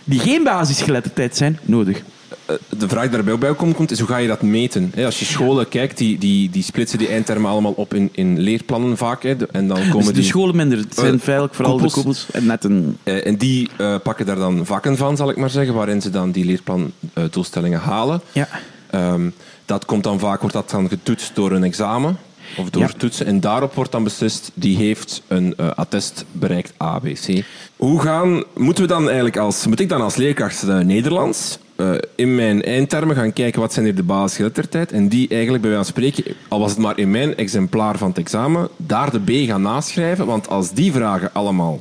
die 0.05 0.19
geen 0.19 0.45
basisgeletterdheid 0.45 1.37
zijn, 1.37 1.59
nodig. 1.63 2.03
Eh, 2.47 2.55
de 2.69 2.89
vraag 2.89 3.03
die 3.03 3.11
daarbij 3.11 3.33
ook 3.33 3.41
bij 3.41 3.55
komt, 3.55 3.75
komt, 3.77 3.91
is 3.91 3.99
hoe 3.99 4.09
ga 4.09 4.17
je 4.17 4.29
dat 4.29 4.43
meten? 4.43 4.93
Als 5.05 5.19
je 5.19 5.25
scholen 5.25 5.69
kijkt, 5.69 5.99
die, 5.99 6.19
die, 6.19 6.51
die 6.51 6.63
splitsen 6.63 6.99
die 6.99 7.09
eindtermen 7.09 7.51
allemaal 7.51 7.73
op 7.73 7.95
in, 7.95 8.09
in 8.13 8.39
leerplannen 8.39 8.97
vaak. 8.97 9.25
En 9.25 9.69
dan 9.69 9.79
komen 9.79 9.97
Dus 9.97 10.07
de 10.07 10.13
die... 10.13 10.23
scholen 10.25 10.57
minder. 10.57 10.79
Het 10.79 10.95
zijn 10.95 11.15
Eh, 11.15 11.21
feitelijk 11.21 11.55
vooral 11.55 11.73
koepels. 11.75 11.95
de 11.95 12.01
koepels 12.01 12.27
en 12.33 12.47
net 12.47 12.65
een... 12.65 12.97
Eh, 13.03 13.27
en 13.27 13.37
die 13.37 13.69
pakken 14.03 14.27
daar 14.27 14.37
dan 14.37 14.67
vakken 14.67 14.97
van, 14.97 15.17
zal 15.17 15.31
ik 15.31 15.37
maar 15.37 15.51
zeggen, 15.51 15.75
waarin 15.75 16.03
ze 16.03 16.11
dan 16.11 16.31
die 16.31 16.45
leerplandoelstellingen 16.45 17.81
halen. 17.81 18.21
Ja. 18.33 18.49
Ehm, 18.91 19.31
dat 19.65 19.85
komt 19.85 20.05
dan 20.05 20.19
vaak, 20.19 20.41
wordt 20.41 20.55
dat 20.55 20.71
dan 20.71 20.89
getoetst 20.89 21.35
door 21.35 21.53
een 21.53 21.65
examen 21.65 22.19
of 22.57 22.71
door 22.71 22.83
Ja. 22.83 22.89
toetsen. 22.97 23.27
En 23.27 23.41
daarop 23.41 23.75
wordt 23.75 23.93
dan 23.93 24.05
beslist, 24.05 24.51
die 24.55 24.77
heeft 24.77 25.23
een 25.27 25.57
attest 25.57 26.25
bereikt 26.33 26.73
A, 26.83 26.99
B, 26.99 27.05
C. 27.05 27.45
Hoe 27.77 28.01
gaan, 28.01 28.43
moeten 28.55 28.83
we 28.83 28.89
dan 28.89 29.05
eigenlijk 29.05 29.37
als, 29.37 29.67
moet 29.67 29.81
ik 29.81 29.89
dan 29.89 30.01
als 30.01 30.17
leerkracht 30.17 30.63
Nederlands 30.67 31.59
eh, 31.79 31.95
in 32.15 32.35
mijn 32.35 32.63
eindtermen 32.63 33.17
gaan 33.17 33.33
kijken 33.33 33.61
wat 33.61 33.73
zijn 33.73 33.85
hier 33.85 33.95
de 33.95 34.03
basisgeletterdheid 34.03 34.93
en 34.93 35.09
die 35.09 35.29
eigenlijk 35.29 35.63
bij 35.63 35.71
wijze 35.71 35.93
van 35.93 36.03
spreken, 36.03 36.35
al 36.49 36.59
was 36.59 36.71
het 36.71 36.81
maar 36.81 36.99
in 36.99 37.11
mijn 37.11 37.37
exemplaar 37.37 37.99
van 37.99 38.09
het 38.09 38.19
examen, 38.19 38.69
daar 38.77 39.11
de 39.11 39.21
B 39.21 39.49
gaan 39.49 39.63
naschrijven, 39.63 40.27
want 40.27 40.49
als 40.49 40.73
die 40.73 40.93
vragen 40.93 41.31
allemaal 41.33 41.81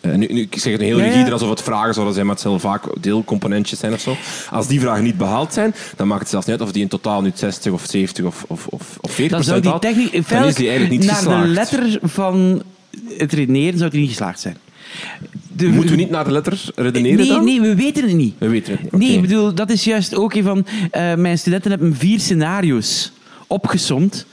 eh, 0.00 0.14
nu, 0.14 0.26
nu, 0.26 0.40
ik 0.40 0.58
zeg 0.58 0.72
het 0.72 0.80
heel 0.80 0.98
Ja, 0.98 1.04
rigide, 1.04 1.32
alsof 1.32 1.48
het 1.48 1.62
vragen 1.62 1.94
zouden 1.94 2.14
zijn, 2.14 2.26
maar 2.26 2.34
het 2.34 2.44
zullen 2.44 2.60
vaak 2.60 2.84
deelcomponentjes 3.00 3.78
zijn 3.78 3.92
of 3.92 4.00
zo. 4.00 4.16
Als 4.50 4.66
die 4.66 4.80
vragen 4.80 5.02
niet 5.02 5.16
behaald 5.16 5.52
zijn, 5.52 5.74
dan 5.96 6.06
maakt 6.06 6.20
het 6.20 6.30
zelfs 6.30 6.46
niet 6.46 6.58
uit 6.58 6.68
of 6.68 6.72
die 6.72 6.82
in 6.82 6.88
totaal 6.88 7.22
nu 7.22 7.30
60 7.34 7.72
of 7.72 7.84
70 7.86 8.24
of, 8.24 8.44
of, 8.48 8.66
of, 8.66 8.98
of 9.00 9.10
40 9.10 9.36
Dan 9.36 9.44
zou 9.44 9.60
die 9.60 9.70
haalt. 9.70 9.82
technisch... 9.82 10.26
Dan 10.28 10.44
is 10.44 10.54
die 10.54 10.68
eigenlijk 10.68 11.00
niet 11.00 11.10
naar 11.10 11.16
geslaagd. 11.16 11.42
de 11.42 11.48
letter 11.48 11.98
van 12.02 12.62
het 13.18 13.32
redeneren 13.32 13.78
zou 13.78 13.90
die 13.90 14.00
niet 14.00 14.08
geslaagd 14.08 14.40
zijn. 14.40 14.56
De- 15.56 15.68
Moeten 15.68 15.90
we 15.90 16.00
niet 16.02 16.10
naar 16.10 16.24
de 16.24 16.30
letter 16.32 16.64
redeneren 16.74 17.18
nee, 17.18 17.28
dan? 17.28 17.44
Nee, 17.44 17.60
we 17.60 17.74
weten 17.74 18.02
het 18.04 18.12
niet. 18.16 18.34
We 18.38 18.48
weten 18.48 18.72
het 18.72 18.82
niet. 18.82 18.92
Nee, 19.00 19.12
ik 19.12 19.20
bedoel, 19.20 19.54
dat 19.54 19.70
is 19.70 19.84
juist 19.84 20.14
ook 20.14 20.34
een 20.34 20.42
van... 20.42 20.66
eh, 20.90 21.14
mijn 21.14 21.38
studenten 21.38 21.70
hebben 21.70 21.96
vier 21.96 22.20
scenario's 22.20 23.12
opgesomd. 23.46 24.26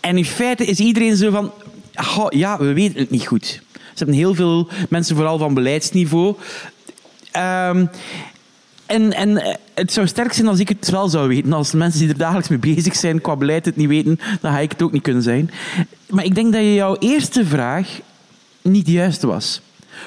En 0.00 0.16
in 0.16 0.24
feite 0.24 0.64
is 0.64 0.78
iedereen 0.78 1.16
zo 1.16 1.30
van... 1.30 1.52
"Goh, 1.94 2.26
ja, 2.30 2.58
we 2.58 2.72
weten 2.72 2.98
het 3.00 3.10
niet 3.10 3.26
goed. 3.26 3.44
Ze 3.72 3.78
hebben 3.94 4.16
heel 4.16 4.34
veel 4.34 4.68
mensen, 4.88 5.16
vooral 5.16 5.38
van 5.38 5.54
beleidsniveau. 5.54 6.34
Ehm, 7.30 7.86
en, 8.86 9.12
en 9.12 9.36
eh, 9.42 9.54
het 9.74 9.92
zou 9.92 10.06
sterk 10.06 10.32
zijn 10.32 10.48
als 10.48 10.58
ik 10.58 10.68
het 10.68 10.90
wel 10.90 11.08
zou 11.08 11.28
weten. 11.28 11.52
Als 11.52 11.70
de 11.70 11.76
mensen 11.76 12.00
die 12.00 12.08
er 12.08 12.16
dagelijks 12.18 12.48
mee 12.48 12.58
bezig 12.74 12.96
zijn 12.96 13.20
qua 13.20 13.36
beleid 13.36 13.64
het 13.64 13.76
niet 13.76 13.88
weten, 13.88 14.18
dan 14.40 14.52
ga 14.52 14.58
ik 14.58 14.70
het 14.72 14.82
ook 14.82 14.92
niet 14.92 15.02
kunnen 15.02 15.22
zijn. 15.22 15.50
Maar 16.08 16.24
ik 16.24 16.34
denk 16.34 16.52
dat 16.52 16.62
je 16.62 16.74
jouw 16.74 16.96
eerste 16.98 17.46
vraag 17.46 17.88
niet 18.62 18.86
de 18.86 18.92
juiste 18.92 19.26
was. 19.26 19.60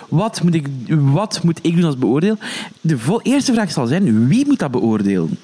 Wat 0.09 0.43
moet 0.43 0.53
ik, 0.53 0.67
wat 0.87 1.39
moet 1.43 1.59
ik 1.61 1.75
doen 1.75 1.83
als 1.85 1.97
beoordeel? 1.97 2.37
De 2.81 2.97
vo- 2.97 3.19
eerste 3.23 3.53
vraag 3.53 3.71
zal 3.71 3.87
zijn, 3.87 4.27
wie 4.27 4.45
moet 4.45 4.59
dat 4.59 4.71
beoordelen? 4.71 5.37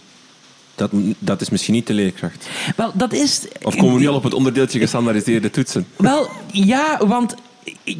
dat, 0.75 0.91
dat 1.20 1.41
is 1.41 1.50
misschien 1.50 1.74
niet 1.74 1.88
de 1.88 1.93
leerkracht. 1.93 2.50
Wel, 2.75 2.91
dat 2.93 3.13
is... 3.13 3.41
Of 3.62 3.75
komen 3.75 3.93
we 3.93 4.00
nu 4.00 4.08
al 4.08 4.15
op 4.15 4.24
het 4.24 4.34
onderdeeltje 4.34 4.79
gestandaardiseerde 4.79 5.50
toetsen? 5.50 5.86
Wel, 5.96 6.29
ja, 6.51 7.00
want 7.08 7.36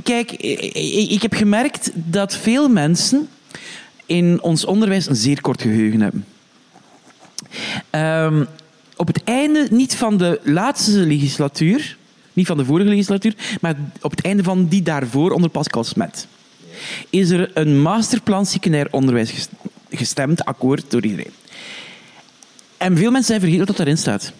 kijk, 0.04 0.32
ik 1.12 1.22
heb 1.22 1.34
gemerkt 1.34 1.92
dat 1.94 2.36
veel 2.36 2.70
mensen 2.70 3.28
in 4.06 4.42
ons 4.42 4.66
onderwijs 4.66 5.08
een 5.08 5.16
zeer 5.16 5.42
kort 5.42 5.62
geheugen 5.62 6.02
hebben. 6.02 6.26
Ehm, 7.90 8.46
op 8.96 9.08
het 9.08 9.24
einde, 9.24 9.68
niet 9.72 9.96
van 9.96 10.18
de 10.18 10.40
laatste 10.44 10.92
legislatuur, 10.92 11.98
niet 12.34 12.48
van 12.48 12.58
de 12.58 12.66
vorige 12.66 12.90
legislatuur, 12.90 13.36
maar 13.62 13.76
op 14.02 14.12
het 14.12 14.22
einde 14.22 14.44
van 14.44 14.68
die 14.68 14.82
daarvoor 14.82 15.32
onder 15.32 15.50
Pascal 15.50 15.84
Smet, 15.84 16.28
is 17.10 17.30
er 17.30 17.52
een 17.54 17.82
masterplan 17.82 18.46
secundair 18.46 18.88
onderwijs 18.92 19.32
ges- 19.32 19.48
gestemd, 19.90 20.46
akkoord 20.46 20.84
door 20.88 21.04
iedereen. 21.04 21.32
En 22.78 22.98
veel 22.98 23.12
mensen 23.12 23.28
zijn 23.28 23.40
vergeten 23.40 23.66
wat 23.66 23.78
daarin 23.78 23.98
staat. 23.98 24.32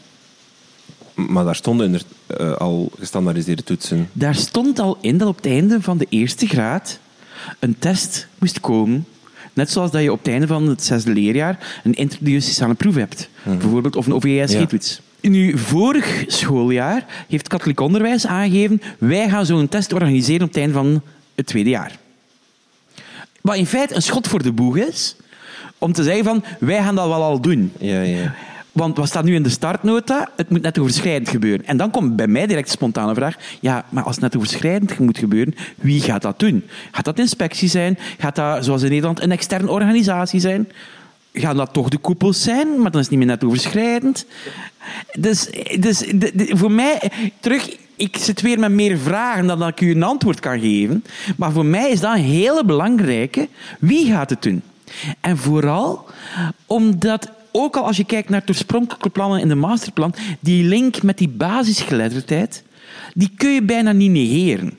Maar 1.14 1.46
daar 1.46 1.56
stonden 1.56 2.00
eh, 2.28 2.54
al 2.54 2.92
gestandaardiseerde 3.00 3.64
toetsen. 3.64 4.10
Daar 4.14 4.36
stond 4.36 4.80
al 4.80 4.98
in 5.02 5.18
dat 5.18 5.28
op 5.28 5.36
het 5.36 5.46
einde 5.46 5.82
van 5.82 5.98
de 5.98 6.06
eerste 6.10 6.48
graad 6.48 7.00
een 7.60 7.76
test 7.80 8.28
moest 8.38 8.60
komen. 8.60 9.06
Net 9.54 9.70
zoals 9.70 9.92
dat 9.92 10.02
je 10.02 10.12
op 10.12 10.18
het 10.20 10.28
einde 10.28 10.48
van 10.48 10.68
het 10.68 10.84
zesde 10.84 11.14
leerjaar 11.14 11.82
een 11.84 11.94
introductiale 11.94 12.74
proef 12.74 12.96
hebt. 12.96 13.30
Bijvoorbeeld, 13.44 13.96
of 13.96 14.06
een 14.06 14.14
OVSG-toets. 14.14 15.02
Nu, 15.22 15.58
vorig 15.58 16.24
schooljaar 16.28 17.06
heeft 17.28 17.48
katholiek 17.48 17.80
onderwijs 17.80 18.26
aangegeven 18.26 18.82
wij 19.00 19.30
gaan 19.30 19.46
zo'n 19.46 19.68
test 19.68 19.94
organiseren 19.94 20.42
op 20.42 20.48
het 20.48 20.58
einde 20.58 20.74
van 20.74 21.02
het 21.36 21.46
tweede 21.46 21.70
jaar. 21.70 22.00
Wat 23.42 23.56
in 23.56 23.66
feite 23.66 23.96
een 23.96 24.02
schot 24.02 24.28
voor 24.28 24.44
de 24.44 24.52
boeg 24.52 24.78
is, 24.78 25.16
om 25.78 25.94
te 25.94 26.04
zeggen 26.04 26.24
van 26.24 26.44
wij 26.60 26.84
gaan 26.84 26.96
dat 26.96 27.08
wel 27.08 27.24
al 27.24 27.42
doen. 27.42 27.72
Ja, 27.80 28.02
ja. 28.02 28.34
Want 28.72 28.98
wat 28.98 29.08
staat 29.08 29.24
nu 29.24 29.36
in 29.36 29.44
de 29.44 29.50
startnota? 29.50 30.30
Het 30.36 30.50
moet 30.50 30.62
nettoverschrijdend 30.62 31.30
gebeuren. 31.30 31.66
En 31.66 31.78
dan 31.78 31.92
komt 31.92 32.16
bij 32.16 32.28
mij 32.28 32.48
direct 32.48 32.66
de 32.66 32.72
spontane 32.72 33.14
vraag. 33.14 33.36
Ja, 33.60 33.86
maar 33.90 34.04
als 34.04 34.14
het 34.16 34.24
nettoverschrijdend 34.24 35.00
moet 35.00 35.18
gebeuren, 35.18 35.56
wie 35.76 36.02
gaat 36.02 36.22
dat 36.22 36.40
doen? 36.40 36.64
Gaat 36.92 37.06
dat 37.06 37.20
inspectie 37.20 37.70
zijn? 37.70 37.98
Gaat 38.18 38.36
dat, 38.36 38.66
zoals 38.66 38.82
in 38.82 38.90
Nederland, 38.90 39.22
een 39.22 39.32
externe 39.32 39.70
organisatie 39.72 40.40
zijn? 40.40 40.70
Gaan 41.34 41.56
dat 41.58 41.74
toch 41.74 41.90
de 41.90 41.98
koepels 41.98 42.42
zijn? 42.44 42.68
Maar 42.82 42.92
dan 42.92 43.02
is 43.02 43.08
het 43.08 43.10
niet 43.10 43.20
meer 43.20 43.28
nettoverschrijdend. 43.28 44.26
Dus, 45.20 45.50
dus 45.80 45.98
de- 45.98 46.32
de- 46.34 46.52
voor 46.58 46.72
mij, 46.72 47.12
terug, 47.40 47.70
ik 48.02 48.18
zit 48.18 48.42
weer 48.42 48.60
met 48.60 48.72
meer 48.72 48.98
vragen 48.98 49.48
dan 49.48 49.60
dat 49.60 49.70
ik 49.70 49.82
u 49.82 49.92
een 49.92 50.04
antwoord 50.04 50.40
kan 50.40 50.60
geven. 50.60 51.04
Maar 51.38 51.52
voor 51.52 51.66
mij 51.66 51.90
is 51.90 52.00
dat 52.00 52.16
een 52.16 52.24
hele 52.24 52.66
belangrijke. 52.66 53.50
Wie 53.80 54.12
gaat 54.12 54.30
het 54.30 54.42
doen? 54.42 54.62
En 55.20 55.38
vooral 55.38 56.06
omdat, 56.66 57.30
ook 57.52 57.76
al 57.76 57.86
als 57.86 57.98
je 57.98 58.06
kijkt 58.06 58.30
naar 58.30 58.40
het 58.40 58.50
oorspronkelijke 58.50 59.10
plannen 59.10 59.40
in 59.40 59.48
de 59.48 59.56
masterplan, 59.56 60.14
die 60.40 60.64
link 60.64 61.04
met 61.04 61.18
die 61.18 61.30
basisgeletterdheid, 61.30 62.64
die 63.14 63.32
kun 63.36 63.50
je 63.50 63.64
bijna 63.64 63.92
niet 63.92 64.12
negeren. 64.12 64.74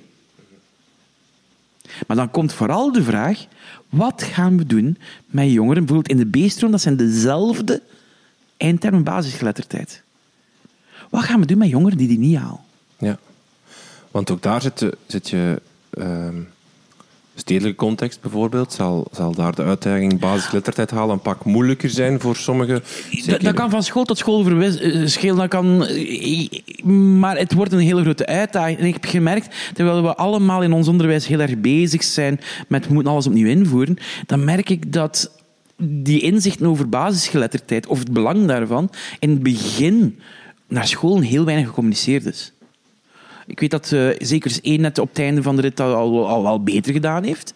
Maar 2.07 2.17
dan 2.17 2.31
komt 2.31 2.52
vooral 2.52 2.93
de 2.93 3.02
vraag, 3.02 3.47
wat 3.88 4.23
gaan 4.23 4.57
we 4.57 4.67
doen 4.67 4.99
met 5.26 5.50
jongeren, 5.50 5.85
bijvoorbeeld 5.85 6.21
in 6.21 6.31
de 6.31 6.47
B-stroom, 6.47 6.71
dat 6.71 6.81
zijn 6.81 6.97
dezelfde 6.97 7.83
eindtermen 8.57 9.02
basisgeletterdheid. 9.02 10.02
Wat 11.11 11.23
gaan 11.23 11.41
we 11.41 11.47
doen 11.47 11.59
met 11.59 11.69
jongeren 11.69 11.99
die 11.99 12.09
die 12.09 12.19
niet 12.19 12.37
halen? 12.37 12.71
Ja. 13.02 13.18
Want 14.11 14.30
ook 14.30 14.42
daar 14.42 14.62
zit, 14.62 14.80
je- 14.80 14.97
zit 15.06 15.28
je... 15.30 15.61
ehm, 15.90 16.35
stedelijke 17.35 17.78
context 17.78 18.21
bijvoorbeeld, 18.21 18.73
zal, 18.73 19.06
zal 19.12 19.32
daar 19.35 19.54
de 19.54 19.62
uitdaging 19.62 20.18
basisgeletterdheid 20.18 20.90
halen 20.90 21.14
een 21.14 21.21
pak 21.21 21.44
moeilijker 21.44 21.90
zijn 21.90 22.21
voor 22.21 22.37
sommigen. 22.37 22.82
Dat, 23.40 23.54
kan 23.54 23.71
van 23.71 23.82
school 23.82 24.04
tot 24.04 24.18
school 24.18 24.42
verwis- 24.44 24.78
eh. 25.16 25.37
Dat 25.37 25.49
kan, 25.49 25.87
eh, 25.87 26.49
maar 27.18 27.38
het 27.38 27.52
wordt 27.52 27.73
een 27.73 27.78
hele 27.78 28.02
grote 28.02 28.26
uitdaging. 28.26 28.78
En 28.78 28.87
ik 28.87 28.92
heb 28.92 29.04
gemerkt, 29.04 29.54
terwijl 29.75 30.02
we 30.02 30.14
allemaal 30.14 30.62
in 30.62 30.73
ons 30.73 30.88
onderwijs 30.88 31.26
heel 31.26 31.40
erg 31.40 31.59
bezig 31.59 32.02
zijn 32.02 32.40
met 32.68 32.87
we 32.87 32.92
moeten 32.94 33.12
alles 33.12 33.26
opnieuw 33.26 33.47
invoeren, 33.49 33.97
dan 34.26 34.44
merk 34.44 34.68
ik 34.71 34.92
dat 34.92 35.30
die 35.82 36.21
inzichten 36.21 36.66
over 36.66 36.88
basisgeletterdheid, 36.88 37.87
of 37.87 37.99
het 37.99 38.12
belang 38.12 38.47
daarvan, 38.47 38.90
in 39.18 39.30
het 39.30 39.42
begin 39.42 40.18
naar 40.68 40.87
school 40.87 41.21
heel 41.21 41.44
weinig 41.44 41.66
gecommuniceerd 41.66 42.25
is. 42.25 42.52
Ik 43.52 43.61
weet 43.61 43.71
dat 43.71 43.92
eh, 43.92 44.09
zeker 44.18 44.50
eens 44.50 44.61
één 44.61 44.80
net 44.80 44.99
op 44.99 45.09
het 45.09 45.18
einde 45.18 45.42
van 45.42 45.56
de 45.56 45.62
rit 45.62 45.76
dat 45.76 45.94
al, 45.94 46.28
al 46.28 46.42
wel 46.42 46.62
beter 46.62 46.92
gedaan 46.92 47.25
heeft. 47.25 47.54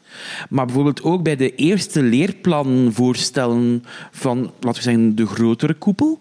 Maar 0.48 0.64
bijvoorbeeld 0.64 1.02
ook 1.02 1.22
bij 1.22 1.36
de 1.36 1.54
eerste 1.54 2.02
leerplanvoorstellen 2.02 3.84
van, 4.10 4.38
laten 4.38 4.82
we 4.82 4.90
zeggen, 4.90 5.16
de 5.16 5.26
grotere 5.26 5.74
koepel, 5.74 6.20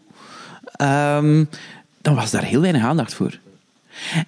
ehm, 0.64 1.46
dan 2.02 2.16
was 2.16 2.32
daar 2.32 2.44
heel 2.44 2.62
weinig 2.62 2.84
aandacht 2.84 3.14
voor. 3.14 3.40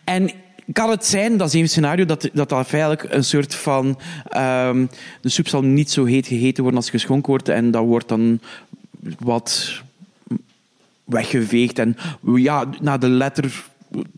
En 0.04 0.32
kan 0.74 0.90
het 0.90 1.06
zijn, 1.06 1.38
dat 1.38 1.54
is 1.54 1.62
een 1.62 1.70
scenario, 1.70 2.06
dat 2.06 2.30
dat, 2.34 2.50
dat 2.50 2.68
feitelijk 2.68 3.04
een 3.10 3.24
soort 3.24 3.56
van... 3.56 4.00
ehm, 4.30 4.86
de 5.22 5.30
soep 5.30 5.48
zal 5.48 5.62
niet 5.62 5.92
zo 5.92 6.06
heet 6.06 6.28
gegeten 6.28 6.64
worden 6.64 6.82
als 6.82 6.90
geschonken 6.90 7.30
wordt 7.30 7.50
en 7.50 7.72
dat 7.72 7.84
wordt 7.86 8.08
dan 8.08 8.40
wat 9.20 9.82
weggeveegd. 11.04 11.80
En 11.80 11.98
ja, 12.36 12.70
naar 12.82 13.00
de 13.00 13.10
letter 13.10 13.66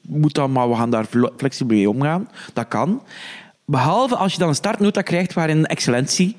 moet 0.02 0.34
dan, 0.34 0.52
maar 0.52 0.70
we 0.70 0.76
gaan 0.76 0.90
daar 0.90 1.06
fle- 1.06 1.32
flexibel 1.38 1.76
mee 1.76 1.90
omgaan. 1.90 2.30
Dat 2.54 2.68
kan. 2.68 3.04
Behalve 3.66 4.16
als 4.16 4.34
je 4.34 4.40
dan 4.40 4.48
een 4.48 4.56
startnota 4.56 5.02
krijgt 5.02 5.34
waarin 5.34 5.66
excellentie 5.66 6.38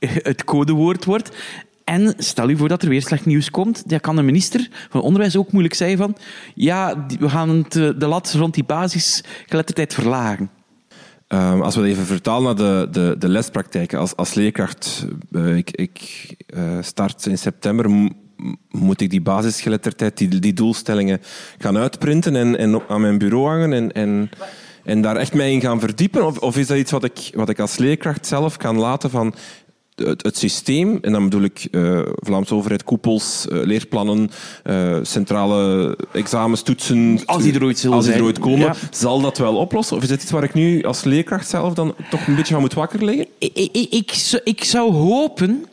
het 0.00 0.44
codewoord 0.44 1.04
wordt. 1.04 1.36
En 1.84 2.14
stel 2.18 2.48
je 2.48 2.56
voor 2.56 2.68
dat 2.68 2.82
er 2.82 2.88
weer 2.88 3.02
slecht 3.02 3.26
nieuws 3.26 3.50
komt, 3.50 3.88
dan 3.88 4.00
kan 4.00 4.16
de 4.16 4.22
minister 4.22 4.68
van 4.90 5.00
Onderwijs 5.00 5.36
ook 5.36 5.52
moeilijk 5.52 5.74
zeggen 5.74 5.98
van 5.98 6.16
ja, 6.54 7.06
we 7.18 7.28
gaan 7.28 7.64
eh, 7.64 7.90
de 7.96 8.06
lat 8.06 8.32
rond 8.32 8.54
die 8.54 8.64
basisgeletterdheid 8.64 9.94
verlagen. 9.94 10.50
Ehm, 11.26 11.60
als 11.60 11.76
we 11.76 11.86
even 11.86 12.06
vertalen 12.06 12.42
naar 12.42 12.54
de, 12.54 12.88
de, 12.90 13.16
de 13.18 13.28
lespraktijken. 13.28 13.98
Als, 13.98 14.16
als 14.16 14.34
leerkracht, 14.34 15.06
eh, 15.32 15.56
ik, 15.56 15.70
ik 15.70 16.26
eh, 16.46 16.78
start 16.80 17.26
in 17.26 17.38
september, 17.38 18.10
moet 18.70 19.00
ik 19.00 19.10
die 19.10 19.20
basisgeletterdheid, 19.22 20.18
die, 20.18 20.38
die 20.38 20.52
doelstellingen 20.52 21.20
gaan 21.58 21.76
uitprinten 21.76 22.36
en, 22.36 22.58
en 22.58 22.74
op, 22.74 22.84
aan 22.88 23.00
mijn 23.00 23.18
bureau 23.18 23.48
hangen 23.48 23.72
en, 23.72 23.92
en, 23.92 24.30
en 24.84 25.00
daar 25.02 25.16
echt 25.16 25.34
mee 25.34 25.52
in 25.52 25.60
gaan 25.60 25.80
verdiepen? 25.80 26.26
Of, 26.26 26.38
of 26.38 26.56
is 26.56 26.66
dat 26.66 26.76
iets 26.76 26.90
wat 26.90 27.04
ik, 27.04 27.30
wat 27.34 27.48
ik 27.48 27.58
als 27.58 27.76
leerkracht 27.76 28.26
zelf 28.26 28.56
kan 28.56 28.78
laten 28.78 29.10
van 29.10 29.34
het, 30.06 30.22
het 30.22 30.38
systeem, 30.38 30.98
en 31.00 31.12
dan 31.12 31.24
bedoel 31.24 31.42
ik 31.42 31.68
eh, 31.70 32.00
Vlaamse 32.14 32.54
overheid, 32.54 32.84
koepels, 32.84 33.48
eh, 33.48 33.58
leerplannen, 33.62 34.30
eh, 34.64 34.98
centrale 35.02 35.96
examens, 36.12 36.62
toetsen. 36.62 37.20
Als 37.26 37.42
die 37.42 37.54
er 37.54 37.64
ooit 37.64 37.78
zullen 37.78 37.96
als 37.96 38.04
die 38.06 38.14
er 38.14 38.22
ooit 38.22 38.38
komen, 38.38 38.58
Ja. 38.58 38.74
zal 38.90 39.20
dat 39.20 39.38
wel 39.38 39.56
oplossen? 39.56 39.96
Of 39.96 40.02
is 40.02 40.08
dit 40.08 40.22
iets 40.22 40.30
waar 40.30 40.42
ik 40.42 40.54
nu 40.54 40.82
als 40.82 41.04
leerkracht 41.04 41.48
zelf 41.48 41.74
dan 41.74 41.94
toch 42.10 42.26
een 42.26 42.34
beetje 42.34 42.52
van 42.52 42.62
moet 42.62 42.74
wakker 42.74 43.04
liggen? 43.04 43.26
Ik, 43.38 43.54
ik, 43.54 43.86
ik, 43.90 44.40
ik 44.44 44.64
zou 44.64 44.92
hopen 44.92 45.64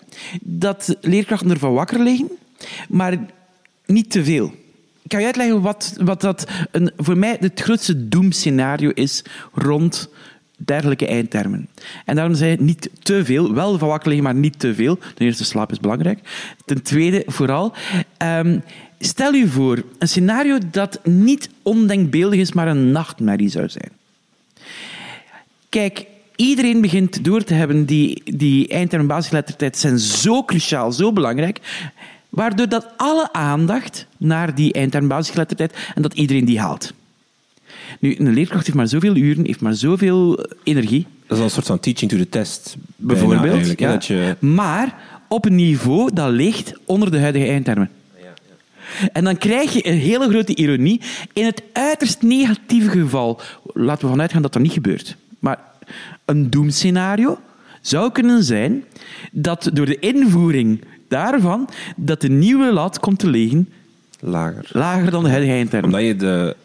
dat 0.41 0.95
leerkrachten 1.01 1.49
ervan 1.49 1.73
wakker 1.73 1.99
liggen, 1.99 2.29
maar 2.89 3.17
niet 3.85 4.11
te 4.11 4.23
veel. 4.23 4.53
Kan 5.07 5.19
je 5.19 5.25
uitleggen 5.25 5.61
wat, 5.61 5.95
wat 6.01 6.21
dat 6.21 6.47
een, 6.71 6.91
voor 6.97 7.17
mij 7.17 7.37
het 7.39 7.61
grootste 7.61 8.07
doemscenario 8.07 8.89
is 8.89 9.23
rond 9.53 10.09
dergelijke 10.57 11.07
eindtermen. 11.07 11.67
En 12.05 12.15
daarom 12.15 12.35
zei 12.35 12.57
niet 12.59 12.89
te 13.03 13.25
veel, 13.25 13.53
wel 13.53 13.77
van 13.77 13.87
wakker 13.87 14.07
liggen, 14.07 14.25
maar 14.25 14.35
niet 14.35 14.59
te 14.59 14.75
veel. 14.75 14.97
Ten 14.97 15.25
eerste, 15.25 15.45
slaap 15.45 15.71
is 15.71 15.79
belangrijk. 15.79 16.19
Ten 16.65 16.81
tweede, 16.81 17.23
vooral, 17.27 17.73
ehm, 18.17 18.59
stel 18.99 19.33
je 19.33 19.47
voor 19.47 19.83
een 19.99 20.07
scenario 20.07 20.57
dat 20.71 20.99
niet 21.03 21.49
ondenkbeeldig 21.61 22.39
is, 22.39 22.53
maar 22.53 22.67
een 22.67 22.91
nachtmerrie 22.91 23.49
zou 23.49 23.69
zijn. 23.69 23.91
Kijk, 25.69 26.05
iedereen 26.35 26.81
begint 26.81 27.23
door 27.23 27.43
te 27.43 27.53
hebben 27.53 27.85
die, 27.85 28.21
die 28.35 28.67
eindterm 28.67 29.01
en 29.01 29.07
basisgeletterdheid 29.07 29.77
zijn 29.77 29.99
zo 29.99 30.43
cruciaal, 30.43 30.91
zo 30.91 31.13
belangrijk, 31.13 31.59
waardoor 32.35 32.69
dat 32.69 32.87
alle 32.97 33.33
aandacht 33.33 34.07
naar 34.17 34.55
die 34.55 34.73
eindterm 34.73 35.03
en 35.03 35.09
basisgeletterdheid 35.09 35.73
en 35.95 36.01
dat 36.01 36.13
iedereen 36.13 36.45
die 36.45 36.59
haalt. 36.59 36.93
Nu, 37.99 38.15
een 38.17 38.33
leerkracht 38.33 38.65
heeft 38.65 38.77
maar 38.77 38.87
zoveel 38.87 39.15
uren, 39.15 39.45
heeft 39.45 39.61
maar 39.61 39.73
zoveel 39.73 40.49
energie, 40.63 41.07
Dat 41.27 41.37
is 41.37 41.43
een 41.43 41.49
soort 41.49 41.65
van 41.65 41.79
teaching 41.79 42.11
to 42.11 42.17
the 42.17 42.29
test. 42.29 42.75
bijvoorbeeld. 42.95 43.79
ja. 43.79 43.91
dat 43.91 44.05
je... 44.05 44.35
Maar 44.39 44.95
op 45.27 45.45
een 45.45 45.55
niveau 45.55 46.13
dat 46.13 46.31
ligt 46.31 46.73
onder 46.85 47.11
de 47.11 47.19
huidige 47.19 47.45
eindtermen. 47.45 47.89
En 49.13 49.23
dan 49.23 49.37
krijg 49.37 49.73
je 49.73 49.87
een 49.87 49.97
hele 49.97 50.29
grote 50.29 50.55
ironie. 50.55 51.01
In 51.33 51.45
het 51.45 51.63
uiterst 51.73 52.21
negatieve 52.21 52.89
geval, 52.89 53.41
laten 53.73 54.03
we 54.03 54.11
vanuit 54.11 54.31
gaan 54.31 54.41
dat 54.41 54.53
dat 54.53 54.61
niet 54.61 54.71
gebeurt. 54.71 55.15
Maar 55.39 55.59
een 56.25 56.49
doemscenario 56.49 57.39
zou 57.81 58.11
kunnen 58.11 58.43
zijn 58.43 58.83
dat 59.31 59.69
door 59.73 59.85
de 59.85 59.99
invoering 59.99 60.83
daarvan 61.15 61.69
dat 61.95 62.21
de 62.21 62.29
nieuwe 62.29 62.73
lat 62.73 62.99
komt 62.99 63.19
te 63.19 63.27
liggen 63.29 63.69
Lager. 64.19 64.69
lager 64.71 65.11
dan 65.11 65.23
de 65.23 65.29
huidige 65.29 65.53
eindtermen. 65.53 65.89
Omdat 65.89 66.05
je 66.07 66.15
de, 66.15 66.55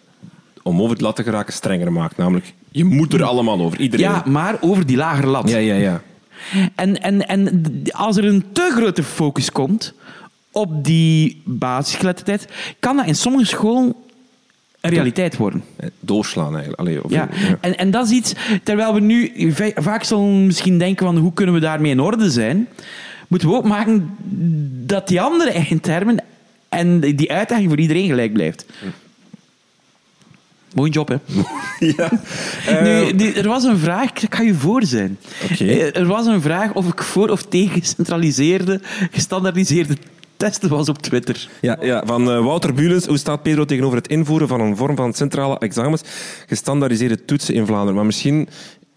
om 0.63 0.79
over 0.81 0.91
het 0.91 1.01
lat 1.01 1.17
te 1.17 1.23
geraken, 1.23 1.53
strenger 1.53 1.93
maakt. 1.93 2.17
Namelijk, 2.17 2.53
je 2.71 2.85
moet 2.85 3.13
er 3.13 3.23
allemaal 3.23 3.61
over. 3.61 3.81
Iedereen. 3.81 4.07
Ja, 4.07 4.23
maar 4.27 4.57
over 4.61 4.87
die 4.87 4.97
lagere 4.97 5.27
lat. 5.27 5.49
ja, 5.51 5.59
ja. 5.59 5.75
ja. 5.75 6.01
En, 6.75 7.01
en, 7.03 7.29
en 7.29 7.63
als 7.91 8.17
er 8.17 8.25
een 8.25 8.45
te 8.53 8.71
grote 8.77 9.03
focus 9.03 9.53
komt 9.53 9.95
op 10.53 10.85
die 10.85 11.43
basisgeletterdheid, 11.45 12.47
kan 12.79 12.97
dat 12.97 13.07
in 13.07 13.15
sommige 13.15 13.45
scholen 13.45 13.95
een 14.81 14.91
realiteit 14.91 15.37
worden. 15.37 15.63
Eh, 15.77 15.89
Doorslaan 16.01 16.51
eigenlijk. 16.57 16.81
Allee, 16.81 17.05
of, 17.05 17.11
Ja. 17.11 17.29
ja. 17.33 17.57
En, 17.61 17.79
en 17.79 17.91
dat 17.91 18.05
is 18.07 18.13
iets, 18.13 18.33
terwijl 18.63 18.95
we 18.95 19.01
nu 19.01 19.33
va- 19.53 19.71
vaak 19.83 20.05
zullen 20.05 20.47
misschien 20.47 20.79
denken 20.79 21.07
van 21.07 21.17
hoe 21.17 21.33
kunnen 21.33 21.55
we 21.55 21.61
daarmee 21.61 21.91
in 21.91 22.01
orde 22.01 22.31
zijn, 22.31 22.69
moeten 23.31 23.49
we 23.49 23.55
ook 23.55 23.65
maken 23.65 24.17
dat 24.87 25.09
die 25.09 25.21
andere 25.21 25.51
eindtermen 25.51 26.25
en 26.69 27.01
die 27.01 27.33
uitdaging 27.33 27.69
voor 27.69 27.79
iedereen 27.81 28.07
gelijk 28.09 28.33
blijft. 28.33 28.67
Mooie 30.75 30.91
job, 30.91 31.09
hè? 31.09 31.17
Ja. 31.97 32.11
Nu, 32.83 33.15
die- 33.17 33.33
er 33.33 33.49
was 33.49 33.65
een 33.65 33.79
vraag, 33.79 34.11
ik 34.23 34.35
ga 34.35 34.43
je 34.43 34.55
voor 34.55 34.85
zijn. 34.85 35.19
Oké. 35.45 35.65
Eh, 35.65 35.97
Er 35.97 36.07
was 36.07 36.27
een 36.27 36.41
vraag 36.41 36.73
of 36.73 36.87
ik 36.89 37.03
voor 37.03 37.29
of 37.29 37.43
tegen 37.43 37.81
gecentraliseerde, 37.83 38.81
gestandaardiseerde 39.11 39.97
testen 40.37 40.69
was 40.71 40.89
op 40.89 40.99
Twitter. 41.03 41.49
Ja, 41.61 41.77
ja, 41.81 42.03
van 42.07 42.31
eh, 42.31 42.45
Wouter 42.45 42.75
Bulens. 42.75 43.07
Hoe 43.07 43.19
staat 43.19 43.43
Pedro 43.43 43.65
tegenover 43.65 43.97
het 43.99 44.09
invoeren 44.09 44.49
van 44.49 44.61
een 44.61 44.77
vorm 44.77 44.97
van 44.97 45.13
centrale 45.15 45.59
examens, 45.59 46.03
gestandaardiseerde 46.47 47.25
toetsen 47.25 47.55
in 47.55 47.67
Vlaanderen? 47.67 47.95
Maar 47.95 48.07
misschien, 48.07 48.49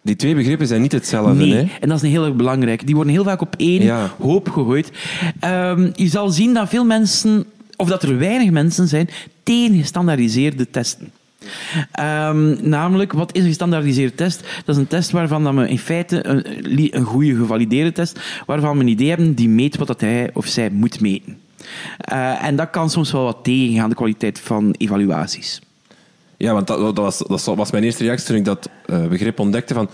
die 0.03 0.15
twee 0.15 0.35
begrippen 0.35 0.67
zijn 0.67 0.81
niet 0.81 0.91
hetzelfde. 0.91 1.33
Nee, 1.45 1.53
Hè? 1.53 1.65
en 1.79 1.87
dat 1.89 1.97
is 1.97 2.03
een 2.03 2.09
heel 2.09 2.25
erg 2.25 2.35
belangrijk. 2.35 2.85
Die 2.85 2.95
worden 2.95 3.13
heel 3.13 3.23
vaak 3.23 3.41
op 3.41 3.53
één 3.57 3.83
Ja. 3.83 4.11
hoop 4.19 4.49
gegooid. 4.49 4.91
Ehm, 5.39 5.89
je 5.93 6.07
zal 6.07 6.29
zien 6.29 6.53
dat 6.53 6.69
veel 6.69 6.85
mensen, 6.85 7.45
of 7.75 7.87
dat 7.89 8.03
er 8.03 8.17
weinig 8.17 8.49
mensen 8.51 8.87
zijn, 8.87 9.09
tegen 9.43 9.77
gestandaardiseerde 9.77 10.69
testen. 10.69 11.11
Ehm, 11.91 12.69
namelijk, 12.69 13.13
wat 13.13 13.35
is 13.35 13.41
een 13.41 13.47
gestandaardiseerde 13.47 14.15
test? 14.15 14.39
Dat 14.65 14.75
is 14.75 14.81
een 14.81 14.87
test 14.87 15.11
waarvan 15.11 15.43
dat 15.43 15.53
we 15.53 15.67
in 15.69 15.79
feite 15.79 16.27
een, 16.27 16.43
een 16.97 17.03
goede 17.05 17.35
gevalideerde 17.35 17.91
test, 17.91 18.19
waarvan 18.45 18.77
we 18.77 18.83
een 18.83 18.89
idee 18.89 19.09
hebben 19.09 19.33
die 19.33 19.49
meet 19.49 19.77
wat 19.77 19.87
dat 19.87 20.01
hij 20.01 20.29
of 20.33 20.45
zij 20.45 20.69
moet 20.69 20.99
meten. 21.01 21.37
Eh, 21.97 22.43
en 22.45 22.55
dat 22.55 22.69
kan 22.69 22.89
soms 22.89 23.11
wel 23.11 23.23
wat 23.23 23.37
tegengaan 23.43 23.89
de 23.89 23.95
kwaliteit 23.95 24.39
van 24.39 24.75
evaluaties. 24.77 25.61
Ja, 26.43 26.53
want 26.53 26.67
dat, 26.67 26.95
dat, 26.95 26.97
was, 26.97 27.17
dat 27.17 27.55
was 27.55 27.71
mijn 27.71 27.83
eerste 27.83 28.03
reactie 28.03 28.27
toen 28.27 28.35
ik 28.35 28.45
dat 28.45 28.69
eh, 28.85 29.07
begrip 29.07 29.39
ontdekte 29.39 29.73
van... 29.73 29.89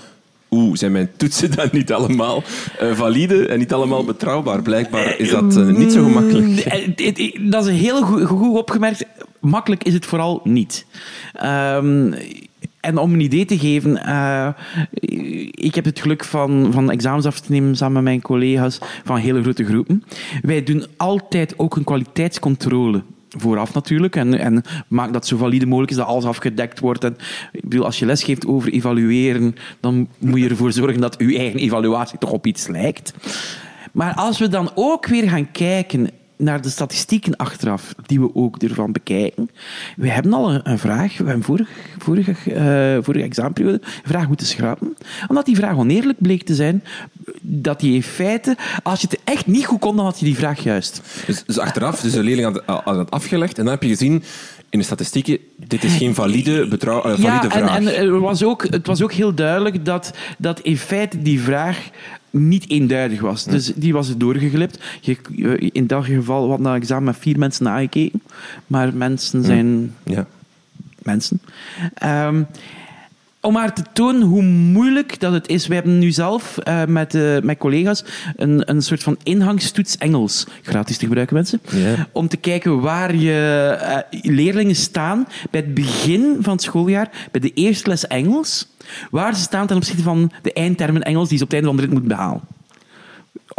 Oeh, 0.52 0.78
zijn 0.78 0.92
mijn 0.92 1.12
toetsen 1.18 1.56
dan 1.56 1.70
niet 1.72 1.94
allemaal 1.94 2.44
eh, 2.80 2.92
valide 2.92 3.48
en 3.48 3.60
niet 3.60 3.74
allemaal 3.74 4.06
betrouwbaar? 4.06 4.62
Blijkbaar 4.62 5.20
is 5.20 5.30
dat 5.30 5.58
eh, 5.58 5.66
niet 5.66 5.92
zo 5.92 6.04
gemakkelijk. 6.04 6.46
Mm, 6.46 6.58
eh, 6.58 7.52
dat 7.52 7.68
is 7.68 7.80
heel 7.80 8.02
goed, 8.02 8.26
goed 8.26 8.58
opgemerkt. 8.58 9.06
Makkelijk 9.40 9.84
is 9.84 9.94
het 9.94 10.06
vooral 10.06 10.42
niet. 10.44 10.86
Ehm, 11.34 12.14
en 12.80 12.98
om 12.98 13.14
een 13.14 13.20
idee 13.20 13.46
te 13.46 13.60
geven, 13.60 13.98
eh, 13.98 14.50
ik 15.52 15.76
heb 15.76 15.86
het 15.86 16.00
geluk 16.00 16.24
van, 16.24 16.70
van 16.72 16.92
examens 16.92 17.26
af 17.26 17.40
te 17.40 17.52
nemen 17.52 17.76
samen 17.76 17.94
met 17.94 18.04
mijn 18.04 18.22
collega's 18.22 18.80
van 19.04 19.18
hele 19.18 19.42
grote 19.42 19.66
groepen. 19.66 20.04
Wij 20.42 20.64
doen 20.64 20.86
altijd 20.98 21.54
ook 21.58 21.76
een 21.76 21.84
kwaliteitscontrole. 21.84 23.04
Vooraf 23.38 23.74
natuurlijk. 23.74 24.16
En, 24.16 24.40
en 24.40 24.64
maak 24.88 25.14
dat 25.14 25.28
zo 25.28 25.38
valide 25.38 25.66
mogelijk 25.66 25.92
is, 25.92 25.98
dat 25.98 26.08
alles 26.08 26.26
afgedekt 26.26 26.80
wordt. 26.80 27.04
En, 27.04 27.18
ik 27.52 27.62
bedoel, 27.62 27.86
als 27.86 28.00
je 28.00 28.06
lesgeeft 28.06 28.48
over 28.48 28.72
evalueren, 28.72 29.56
dan 29.80 30.08
moet 30.18 30.40
je 30.40 30.50
ervoor 30.50 30.72
zorgen 30.72 31.02
dat 31.02 31.16
je 31.18 31.38
eigen 31.38 31.60
evaluatie 31.60 32.18
toch 32.18 32.32
op 32.32 32.46
iets 32.46 32.68
lijkt. 32.68 33.14
Maar 33.92 34.14
als 34.14 34.40
we 34.40 34.48
dan 34.48 34.72
ook 34.76 35.08
weer 35.08 35.30
gaan 35.30 35.52
kijken 35.52 36.10
naar 36.40 36.62
de 36.62 36.70
statistieken 36.70 37.36
achteraf, 37.36 37.94
die 38.06 38.20
we 38.20 38.36
ook 38.36 38.58
ervan 38.58 38.92
bekijken. 38.92 39.50
We 39.96 40.10
hebben 40.10 40.34
al 40.34 40.54
een, 40.54 40.70
een 40.70 40.80
vraag, 40.80 41.18
we 41.18 41.24
hebben 41.26 41.44
vorige, 41.44 41.72
vorige, 41.98 42.32
eh, 42.32 43.04
vorige 43.04 43.26
examenperiode 43.26 43.82
een 43.84 44.10
vraag 44.10 44.28
moeten 44.28 44.48
schrappen, 44.48 44.98
omdat 45.28 45.46
die 45.46 45.56
vraag 45.56 45.76
oneerlijk 45.76 46.22
bleek 46.22 46.44
te 46.44 46.56
zijn, 46.56 46.84
dat 47.42 47.80
die 47.80 47.94
in 47.94 48.04
feite, 48.04 48.58
als 48.84 49.02
je 49.02 49.08
het 49.10 49.20
echt 49.24 49.48
niet 49.48 49.66
goed 49.66 49.80
kon, 49.80 49.96
dan 49.96 50.06
had 50.06 50.20
je 50.20 50.26
die 50.26 50.36
vraag 50.36 50.64
juist. 50.64 51.02
Dus, 51.26 51.44
dus 51.44 51.60
achteraf, 51.60 52.02
dus 52.02 52.12
de 52.12 52.24
leerling 52.24 52.64
had, 52.66 52.84
had 52.84 52.98
het 52.98 53.12
afgelegd 53.12 53.58
en 53.58 53.64
dan 53.64 53.74
heb 53.74 53.84
je 53.84 53.90
gezien 53.90 54.24
in 54.70 54.80
de 54.80 54.86
statistieken, 54.86 55.38
dit 55.56 55.84
is 55.84 55.96
geen 55.96 56.16
valide, 56.16 56.68
betrouw, 56.68 56.98
eh, 56.98 57.04
valide 57.04 57.24
ja, 57.24 57.44
en, 57.44 57.52
vraag. 57.52 57.78
en 57.78 57.88
er 57.88 58.20
was 58.20 58.44
ook, 58.44 58.68
het 58.70 58.88
was 58.88 59.02
ook 59.02 59.14
heel 59.14 59.34
duidelijk 59.34 59.86
dat, 59.86 60.14
dat 60.38 60.60
in 60.60 60.78
feite 60.78 61.22
die 61.22 61.42
vraag 61.42 61.90
niet 62.30 62.70
eenduidig 62.70 63.22
was. 63.22 63.44
Dus 63.44 63.74
die 63.76 63.94
was 63.94 64.10
er 64.10 64.18
doorgeglipt. 64.18 64.80
Je, 65.02 65.18
in 65.72 65.88
dat 65.88 66.06
geval 66.06 66.50
had 66.50 66.60
na 66.60 66.76
examen 66.76 67.04
met 67.04 67.18
vier 67.18 67.38
mensen 67.38 67.64
nagekeken. 67.64 68.22
Maar 68.68 68.94
mensen 68.94 69.44
zijn 69.44 69.96
ja. 70.04 70.26
mensen. 71.04 71.42
Ehm, 71.94 72.44
om 73.42 73.54
maar 73.54 73.74
te 73.74 73.84
tonen 73.94 74.22
hoe 74.22 74.42
moeilijk 74.44 75.20
dat 75.20 75.34
het 75.34 75.48
is. 75.48 75.68
We 75.68 75.74
hebben 75.74 76.00
nu 76.00 76.12
zelf 76.12 76.58
eh, 76.58 76.86
met, 76.86 77.16
eh, 77.16 77.40
met 77.40 77.58
collega's 77.58 78.04
een, 78.36 78.70
een 78.70 78.82
soort 78.82 79.04
van 79.04 79.18
ingangstoets 79.24 79.98
Engels 79.98 80.48
gratis 80.62 80.98
te 80.98 81.06
gebruiken, 81.06 81.36
mensen. 81.36 81.62
Om 82.12 82.28
te 82.28 82.38
kijken 82.38 82.82
waar 82.82 83.16
je 83.16 83.78
eh, 83.80 84.22
leerlingen 84.22 84.76
staan 84.76 85.28
bij 85.52 85.62
het 85.62 85.74
begin 85.74 86.38
van 86.40 86.54
het 86.54 86.62
schooljaar, 86.62 87.10
bij 87.32 87.42
de 87.42 87.54
eerste 87.54 87.90
les 87.90 88.08
Engels. 88.08 88.68
Waar 89.12 89.36
ze 89.36 89.42
staan 89.42 89.68
ten 89.68 89.76
opzichte 89.76 90.04
van 90.04 90.32
de 90.42 90.54
eindtermen 90.54 91.04
Engels 91.04 91.30
die 91.30 91.38
ze 91.38 91.44
op 91.44 91.50
het 91.50 91.60
einde 91.60 91.68
van 91.68 91.76
de 91.78 91.82
rit 91.82 91.92
moeten 91.92 92.18
behalen. 92.18 92.42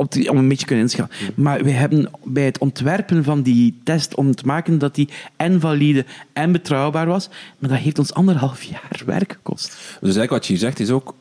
Op 0.01 0.13
die- 0.13 0.31
om 0.31 0.37
een 0.37 0.49
beetje 0.49 0.67
kunnen 0.67 0.85
inschatten. 0.85 1.19
Maar 1.35 1.65
we 1.65 1.71
hebben 1.71 2.11
bij 2.25 2.45
het 2.45 2.59
ontwerpen 2.59 3.25
van 3.25 3.43
die 3.43 3.81
test 3.85 4.15
om 4.15 4.35
te 4.35 4.47
maken 4.47 4.79
dat 4.79 4.95
die 4.95 5.09
en 5.37 5.61
valide 5.61 6.05
en 6.33 6.53
betrouwbaar 6.53 7.07
was, 7.07 7.29
maar 7.59 7.71
dat 7.71 7.79
heeft 7.79 7.99
ons 7.99 8.13
anderhalf 8.15 8.63
jaar 8.63 9.03
werk 9.07 9.33
gekost. 9.33 9.67
Dus 9.69 9.77
eigenlijk 10.01 10.31
wat 10.31 10.47
je 10.47 10.53
hier 10.53 10.63
zegt 10.63 10.81
is 10.81 10.91
ook, 10.91 11.15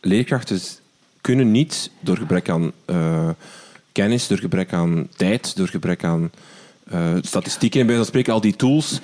leerkrachten 0.00 0.60
kunnen 1.20 1.50
niet 1.50 1.90
door 2.00 2.16
gebrek 2.16 2.48
aan 2.48 2.72
eh, 2.84 3.28
kennis, 3.92 4.26
door 4.26 4.38
gebrek 4.38 4.72
aan 4.72 5.08
tijd, 5.16 5.56
door 5.56 5.68
gebrek 5.68 6.04
aan 6.04 6.30
eh, 6.90 7.14
statistieken 7.20 7.80
en 7.80 7.86
bij 7.86 7.96
van 7.96 8.04
spreken, 8.04 8.32
al 8.32 8.40
die 8.40 8.56
tools, 8.56 9.00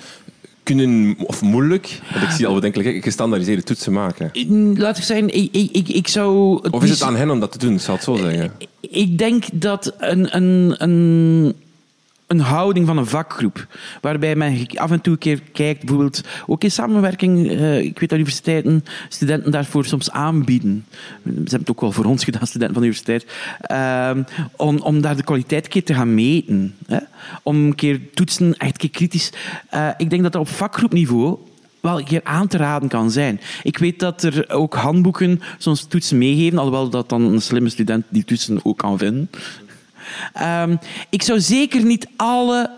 kunnen, 0.75 1.15
of 1.25 1.41
moeilijk, 1.41 2.01
want 2.11 2.23
ik 2.23 2.29
zie 2.29 2.47
al 2.47 2.53
bedenkelijk, 2.53 3.03
gestandaardiseerde 3.03 3.63
toetsen 3.63 3.93
maken. 3.93 4.31
Laat 4.77 4.97
ik 4.97 5.03
zeggen, 5.03 5.35
ik, 5.35 5.49
ik, 5.51 5.87
ik, 5.89 6.07
zou... 6.07 6.59
Of 6.71 6.83
is 6.83 6.89
het 6.89 7.01
aan 7.01 7.15
hen 7.15 7.29
om 7.29 7.39
dat 7.39 7.51
te 7.51 7.57
doen, 7.57 7.73
ik 7.73 7.81
zal 7.81 7.95
het 7.95 8.03
zo 8.03 8.15
zeggen. 8.15 8.51
Ik 8.81 9.17
denk 9.17 9.43
dat 9.53 9.93
een, 9.97 10.35
een, 10.35 10.75
een, 10.77 11.55
een 12.29 12.39
houding 12.39 12.87
van 12.87 12.97
een 12.97 13.05
vakgroep, 13.05 13.67
waarbij 14.01 14.35
men 14.35 14.67
af 14.75 14.91
en 14.91 15.01
toe 15.01 15.13
een 15.13 15.19
keer 15.19 15.41
kijkt, 15.51 15.79
bijvoorbeeld 15.79 16.23
ook 16.47 16.63
in 16.63 16.71
samenwerking, 16.71 17.49
eh, 17.49 17.79
ik 17.79 17.99
weet 17.99 18.09
dat 18.09 18.17
universiteiten 18.17 18.83
studenten 19.09 19.51
daarvoor 19.51 19.85
soms 19.85 20.11
aanbieden. 20.11 20.85
Ze 21.23 21.29
hebben 21.29 21.59
het 21.59 21.69
ook 21.69 21.81
wel 21.81 21.91
voor 21.91 22.05
ons 22.05 22.23
gedaan, 22.23 22.47
studenten 22.47 22.73
van 22.73 22.83
de 22.83 22.89
universiteit, 22.89 23.25
ehm, 23.61 24.23
om, 24.55 25.01
daar 25.01 25.15
de 25.15 25.23
kwaliteit 25.23 25.65
een 25.65 25.71
keer 25.71 25.83
te 25.83 25.93
gaan 25.93 26.13
meten. 26.13 26.75
Hè? 26.85 26.99
Om 27.43 27.55
een 27.55 27.75
keer 27.75 27.99
toetsen, 28.13 28.57
echt 28.57 28.71
een 28.71 28.77
keer 28.77 28.89
kritisch. 28.89 29.31
Eh, 29.69 29.89
ik 29.97 30.09
denk 30.09 30.23
dat 30.23 30.31
dat 30.31 30.41
op 30.41 30.49
vakgroepniveau 30.49 31.37
wel 31.81 31.97
een 31.97 32.05
keer 32.05 32.23
aan 32.23 32.47
te 32.47 32.57
raden 32.57 32.89
kan 32.89 33.11
zijn. 33.11 33.41
Ik 33.63 33.77
weet 33.77 33.99
dat 33.99 34.23
er 34.23 34.49
ook 34.49 34.75
handboeken 34.75 35.41
soms 35.57 35.83
toetsen 35.83 36.17
meegeven, 36.17 36.57
alhoewel 36.57 36.89
dat 36.89 37.09
dan 37.09 37.21
een 37.21 37.41
slimme 37.41 37.69
student 37.69 38.05
die 38.09 38.23
toetsen 38.23 38.59
ook 38.63 38.77
kan 38.77 38.97
vinden. 38.97 39.29
Ehm, 40.33 40.75
ik 41.09 41.21
zou 41.21 41.39
zeker 41.39 41.83
niet 41.83 42.07
alle 42.15 42.71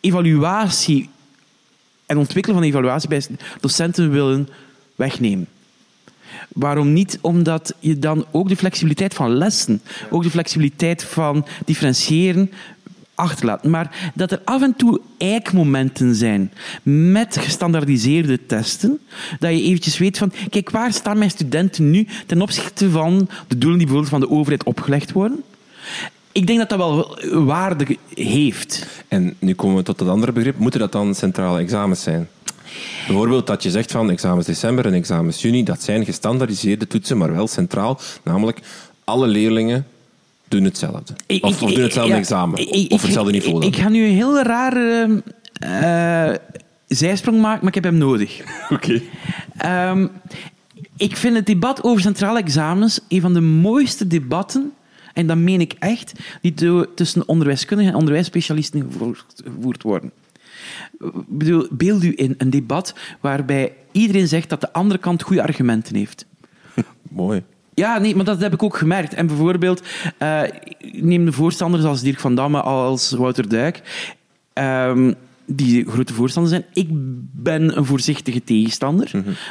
evaluatie 0.00 1.08
en 2.06 2.18
ontwikkelen 2.18 2.58
van 2.58 2.68
evaluatie 2.68 3.08
bij 3.08 3.22
docenten 3.60 4.10
willen 4.10 4.48
wegnemen. 4.96 5.48
Waarom 6.48 6.92
niet? 6.92 7.18
Omdat 7.20 7.74
je 7.78 7.98
dan 7.98 8.26
ook 8.30 8.48
de 8.48 8.56
flexibiliteit 8.56 9.14
van 9.14 9.36
lessen, 9.36 9.82
ook 10.10 10.22
de 10.22 10.30
flexibiliteit 10.30 11.04
van 11.04 11.46
differentiëren 11.64 12.50
achterlaat. 13.18 13.64
Maar 13.64 14.12
dat 14.14 14.32
er 14.32 14.40
af 14.44 14.62
en 14.62 14.76
toe 14.76 15.00
eikmomenten 15.18 16.14
zijn 16.14 16.52
met 16.82 17.36
gestandaardiseerde 17.36 18.46
testen, 18.46 19.00
dat 19.38 19.50
je 19.50 19.62
eventjes 19.62 19.98
weet 19.98 20.18
van, 20.18 20.32
kijk, 20.50 20.70
waar 20.70 20.92
staan 20.92 21.18
mijn 21.18 21.30
studenten 21.30 21.90
nu 21.90 22.06
ten 22.26 22.42
opzichte 22.42 22.90
van 22.90 23.28
de 23.48 23.58
doelen 23.58 23.78
die 23.78 23.86
bijvoorbeeld 23.86 24.20
van 24.20 24.20
de 24.20 24.30
overheid 24.30 24.64
opgelegd 24.64 25.12
worden? 25.12 25.42
Ik 26.32 26.46
denk 26.46 26.58
dat 26.58 26.68
dat 26.68 26.78
wel 26.78 27.18
waarde 27.44 27.96
heeft. 28.14 28.86
En 29.08 29.34
nu 29.38 29.54
komen 29.54 29.76
we 29.76 29.82
tot 29.82 30.00
het 30.00 30.08
andere 30.08 30.32
begrip. 30.32 30.58
Moeten 30.58 30.80
dat 30.80 30.92
dan 30.92 31.14
centrale 31.14 31.58
examens 31.60 32.02
zijn? 32.02 32.28
Bijvoorbeeld 33.06 33.46
dat 33.46 33.62
je 33.62 33.70
zegt 33.70 33.90
van 33.90 34.10
examens 34.10 34.46
december 34.46 34.86
en 34.86 34.94
examens 34.94 35.42
juni, 35.42 35.62
dat 35.64 35.82
zijn 35.82 36.04
gestandaardiseerde 36.04 36.86
toetsen, 36.86 37.16
maar 37.18 37.32
wel 37.32 37.46
centraal. 37.48 38.00
Namelijk, 38.22 38.58
alle 39.04 39.26
leerlingen 39.26 39.86
doen 40.48 40.64
hetzelfde. 40.64 41.12
Ik- 41.26 41.44
Of, 41.44 41.58
doen 41.58 41.80
hetzelfde 41.80 42.12
ja, 42.12 42.18
examen. 42.18 42.72
ik- 42.72 42.92
of 42.92 43.02
hetzelfde 43.02 43.32
niveau 43.32 43.54
Ik, 43.56 43.60
dan. 43.62 43.70
ik 43.72 43.76
ga 43.78 43.88
nu 43.88 44.04
een 44.06 44.14
heel 44.14 44.42
rare 44.42 45.22
eh, 45.52 46.34
zijsprong 46.86 47.40
maken, 47.40 47.58
maar 47.58 47.68
ik 47.68 47.82
heb 47.82 47.84
hem 47.92 47.98
nodig. 47.98 48.40
Oké. 48.74 49.00
Ehm, 49.56 50.06
ik 50.96 51.16
vind 51.16 51.36
het 51.36 51.46
debat 51.46 51.82
over 51.84 52.00
centrale 52.02 52.38
examens 52.38 53.00
een 53.08 53.20
van 53.20 53.32
de 53.34 53.40
mooiste 53.40 54.06
debatten, 54.06 54.72
en 55.18 55.26
dat 55.26 55.36
meen 55.36 55.60
ik 55.60 55.74
echt, 55.78 56.12
die 56.40 56.54
tussen 56.94 57.28
onderwijskundigen 57.28 57.92
en 57.92 57.98
onderwijsspecialisten 57.98 58.90
gevoerd, 58.92 59.82
worden. 59.82 60.12
Ik 61.00 61.12
bedoel, 61.28 61.66
beeld 61.70 62.04
u 62.04 62.12
in 62.16 62.34
een 62.38 62.50
debat 62.50 62.94
waarbij 63.20 63.72
iedereen 63.92 64.28
zegt 64.28 64.48
dat 64.48 64.60
de 64.60 64.72
andere 64.72 65.00
kant 65.00 65.22
goede 65.22 65.42
argumenten 65.42 65.96
heeft. 65.96 66.26
Mooi. 67.02 67.42
Ja, 67.74 67.98
nee, 67.98 68.16
maar 68.16 68.24
dat 68.24 68.40
heb 68.40 68.52
ik 68.52 68.62
ook 68.62 68.76
gemerkt. 68.76 69.14
En 69.14 69.26
bijvoorbeeld, 69.26 69.82
eh, 70.18 70.42
neem 70.92 71.24
de 71.24 71.32
voorstanders 71.32 71.84
als 71.84 72.00
Dirk 72.02 72.20
van 72.20 72.34
Damme, 72.34 72.60
als 72.60 73.10
Wouter 73.10 73.48
Duik, 73.48 74.06
ehm, 74.52 75.12
die 75.46 75.90
grote 75.90 76.14
voorstanders 76.14 76.54
zijn. 76.54 76.66
Ik 76.72 76.88
ben 77.32 77.76
een 77.76 77.84
voorzichtige 77.84 78.44
tegenstander, 78.44 79.10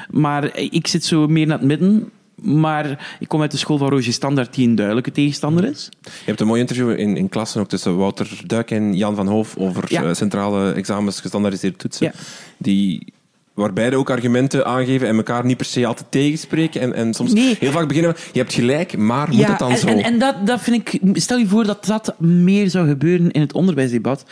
maar 0.09 0.57
ik 0.57 0.87
zit 0.87 1.05
zo 1.05 1.27
meer 1.27 1.47
naar 1.47 1.57
het 1.57 1.67
midden. 1.67 2.11
Maar 2.41 3.15
ik 3.19 3.27
kom 3.27 3.41
uit 3.41 3.51
de 3.51 3.57
school 3.57 3.77
van 3.77 3.89
Roger 3.89 4.13
Standaard, 4.13 4.53
die 4.53 4.67
een 4.67 4.75
duidelijke 4.75 5.11
tegenstander 5.11 5.63
is. 5.69 5.89
Je 6.01 6.09
hebt 6.25 6.39
een 6.39 6.47
mooi 6.47 6.61
interview 6.61 6.89
in, 6.99 7.17
in 7.17 7.29
klassen 7.29 7.61
ook 7.61 7.69
tussen 7.69 7.97
Wouter 7.97 8.41
Duik 8.45 8.71
en 8.71 8.93
Jan 8.95 9.15
van 9.15 9.27
Hoof 9.27 9.55
over 9.57 9.83
Ja. 9.87 10.03
eh, 10.03 10.13
centrale 10.13 10.71
examens, 10.71 11.19
gestandaardiseerde 11.21 11.77
toetsen. 11.77 12.05
Ja. 12.05 12.11
Die, 12.57 13.13
waar 13.53 13.73
beide 13.73 13.95
ook 13.95 14.09
argumenten 14.09 14.65
aangeven 14.65 15.07
en 15.07 15.15
elkaar 15.15 15.45
niet 15.45 15.57
per 15.57 15.65
se 15.65 15.85
altijd 15.85 16.11
tegenspreken. 16.11 16.81
En, 16.81 16.93
en 16.93 17.13
soms 17.13 17.33
Nee. 17.33 17.55
heel 17.59 17.71
vaak 17.71 17.87
beginnen 17.87 18.13
we, 18.13 18.19
je 18.33 18.39
hebt 18.39 18.53
gelijk, 18.53 18.97
maar 18.97 19.29
moet 19.29 19.47
het 19.47 19.59
dan 19.59 19.71
en, 19.71 19.77
zo? 19.77 19.87
En, 19.87 20.03
en 20.03 20.19
dat, 20.19 20.35
dat 20.47 20.61
vind 20.61 20.87
ik... 20.93 21.01
Stel 21.13 21.37
je 21.37 21.47
voor 21.47 21.63
dat 21.65 21.85
dat 21.85 22.15
meer 22.19 22.69
zou 22.69 22.87
gebeuren 22.87 23.31
in 23.31 23.41
het 23.41 23.53
onderwijsdebat. 23.53 24.25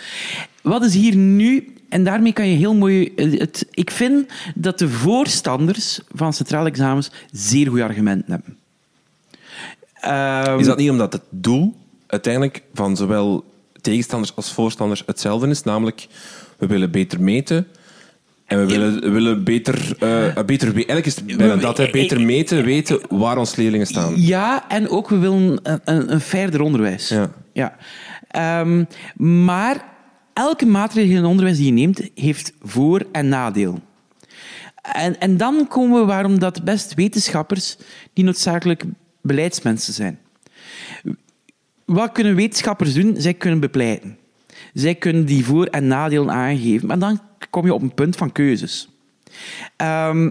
Wat 0.61 0.83
is 0.83 0.93
hier 0.93 1.15
nu... 1.15 1.69
En 1.89 2.03
daarmee 2.03 2.33
kan 2.33 2.47
je 2.47 2.55
heel 2.55 2.75
mooi... 2.75 3.11
Het, 3.15 3.67
ik 3.71 3.91
vind 3.91 4.31
dat 4.55 4.79
de 4.79 4.89
voorstanders 4.89 5.99
van 6.13 6.33
centrale 6.33 6.69
examens 6.69 7.11
zeer 7.31 7.67
goede 7.67 7.83
argumenten 7.83 8.31
hebben. 8.31 8.57
Ehm, 9.93 10.59
Is 10.59 10.65
dat 10.65 10.77
niet 10.77 10.89
omdat 10.89 11.13
het 11.13 11.23
doel 11.29 11.75
uiteindelijk 12.07 12.61
van 12.73 12.95
zowel 12.95 13.45
tegenstanders 13.81 14.35
als 14.35 14.53
voorstanders 14.53 15.03
hetzelfde 15.05 15.47
is? 15.47 15.63
Namelijk, 15.63 16.07
we 16.57 16.67
willen 16.67 16.91
beter 16.91 17.21
meten 17.21 17.67
en 18.45 18.59
we 18.59 18.65
willen, 18.65 19.01
we 19.01 19.09
willen 19.09 19.43
beter, 19.43 19.95
eh, 19.99 20.43
beter... 20.45 20.73
Eigenlijk 20.73 21.05
is 21.05 21.15
het 21.15 21.37
bijna 21.37 21.55
dat, 21.55 21.77
hè, 21.77 21.89
beter 21.89 22.21
meten, 22.21 22.63
weten 22.63 22.99
waar 23.09 23.37
onze 23.37 23.61
leerlingen 23.61 23.87
staan. 23.87 24.21
Ja, 24.21 24.69
en 24.69 24.89
ook 24.89 25.09
we 25.09 25.17
willen 25.17 25.59
een, 25.63 25.79
een, 25.83 26.13
een 26.13 26.21
verder 26.21 26.61
onderwijs. 26.61 27.07
Ja. 27.07 27.31
Ja. 27.53 27.75
Ehm, 28.27 28.83
maar 29.15 29.94
elke 30.35 30.65
maatregel 30.65 31.09
in 31.09 31.15
het 31.15 31.25
onderwijs 31.25 31.57
die 31.57 31.65
je 31.65 31.71
neemt, 31.71 32.09
heeft 32.15 32.53
voor- 32.61 33.05
en 33.11 33.27
nadeel. 33.27 33.79
En, 34.81 35.19
en 35.19 35.37
dan 35.37 35.67
komen 35.67 35.99
we 35.99 36.05
waarom 36.05 36.39
dat 36.39 36.63
best 36.63 36.93
wetenschappers 36.93 37.77
niet 38.13 38.25
noodzakelijk 38.25 38.83
beleidsmensen 39.21 39.93
zijn. 39.93 40.19
Wat 41.85 42.11
kunnen 42.11 42.35
wetenschappers 42.35 42.93
doen? 42.93 43.15
Zij 43.17 43.33
kunnen 43.33 43.59
bepleiten. 43.59 44.17
Zij 44.73 44.95
kunnen 44.95 45.25
die 45.25 45.45
voor- 45.45 45.65
en 45.65 45.87
nadelen 45.87 46.31
aangeven. 46.31 46.87
Maar 46.87 46.99
dan 46.99 47.19
kom 47.49 47.65
je 47.65 47.73
op 47.73 47.81
een 47.81 47.93
punt 47.93 48.15
van 48.15 48.31
keuzes. 48.31 48.89
Ehm, 49.75 50.29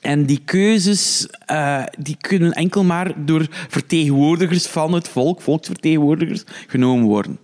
en 0.00 0.24
die 0.24 0.40
keuzes 0.44 1.26
eh, 1.46 1.84
die 1.98 2.16
kunnen 2.20 2.52
enkel 2.52 2.84
maar 2.84 3.24
door 3.24 3.46
vertegenwoordigers 3.68 4.66
van 4.66 4.92
het 4.92 5.08
volk, 5.08 5.40
volksvertegenwoordigers, 5.40 6.44
genomen 6.66 7.06
worden. 7.06 7.38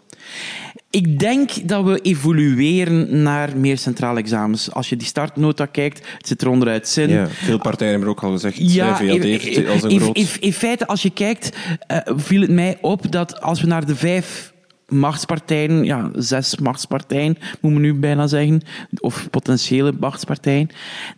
Ik 0.90 1.18
denk 1.18 1.68
dat 1.68 1.84
we 1.84 2.00
evolueren 2.00 3.22
naar 3.22 3.56
meer 3.56 3.78
centrale 3.78 4.18
examens. 4.18 4.72
Als 4.72 4.88
je 4.88 4.96
die 4.96 5.06
startnota 5.06 5.66
kijkt, 5.66 5.98
het 6.16 6.26
zit 6.28 6.42
er 6.42 6.48
onderuit 6.48 6.88
zin. 6.88 7.08
Ja, 7.08 7.26
veel 7.28 7.58
partijen 7.58 7.92
hebben 7.92 8.10
ook 8.10 8.22
al 8.22 8.30
gezegd, 8.32 8.56
ja, 8.56 8.96
VLD 8.96 9.14
in- 9.14 9.22
heeft 9.22 9.56
het 9.56 9.68
als 9.68 9.82
een 9.82 10.00
groot... 10.00 10.16
in, 10.16 10.26
in 10.40 10.52
feite, 10.52 10.86
als 10.86 11.02
je 11.02 11.10
kijkt, 11.10 11.56
eh, 11.86 11.98
viel 12.16 12.40
het 12.40 12.50
mij 12.50 12.78
op 12.80 13.12
dat 13.12 13.40
als 13.40 13.60
we 13.60 13.66
naar 13.66 13.86
de 13.86 13.96
vijf 13.96 14.52
machtspartijen, 14.88 15.84
ja, 15.84 16.10
zes 16.14 16.56
machtspartijen, 16.58 17.38
moet 17.60 17.72
men 17.72 17.80
nu 17.80 17.94
bijna 17.94 18.26
zeggen, 18.26 18.62
of 19.00 19.30
potentiële 19.30 19.92
machtspartijen, 20.00 20.68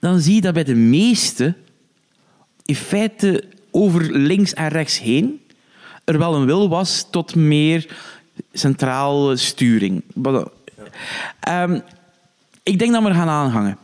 dan 0.00 0.20
zie 0.20 0.34
je 0.34 0.40
dat 0.40 0.54
bij 0.54 0.64
de 0.64 0.74
meeste, 0.74 1.54
in 2.64 2.74
feite 2.74 3.44
over 3.70 4.16
links 4.18 4.54
en 4.54 4.68
rechts 4.68 5.00
heen, 5.00 5.40
er 6.04 6.18
wel 6.18 6.34
een 6.34 6.46
wil 6.46 6.68
was 6.68 7.06
tot 7.10 7.34
meer 7.34 7.86
centrale 8.52 9.36
sturing. 9.36 10.02
Ehm, 11.40 11.80
ik 12.62 12.78
denk 12.78 12.92
dat 12.92 13.02
we 13.02 13.08
er 13.08 13.14
gaan 13.14 13.28
aanhangen. 13.28 13.78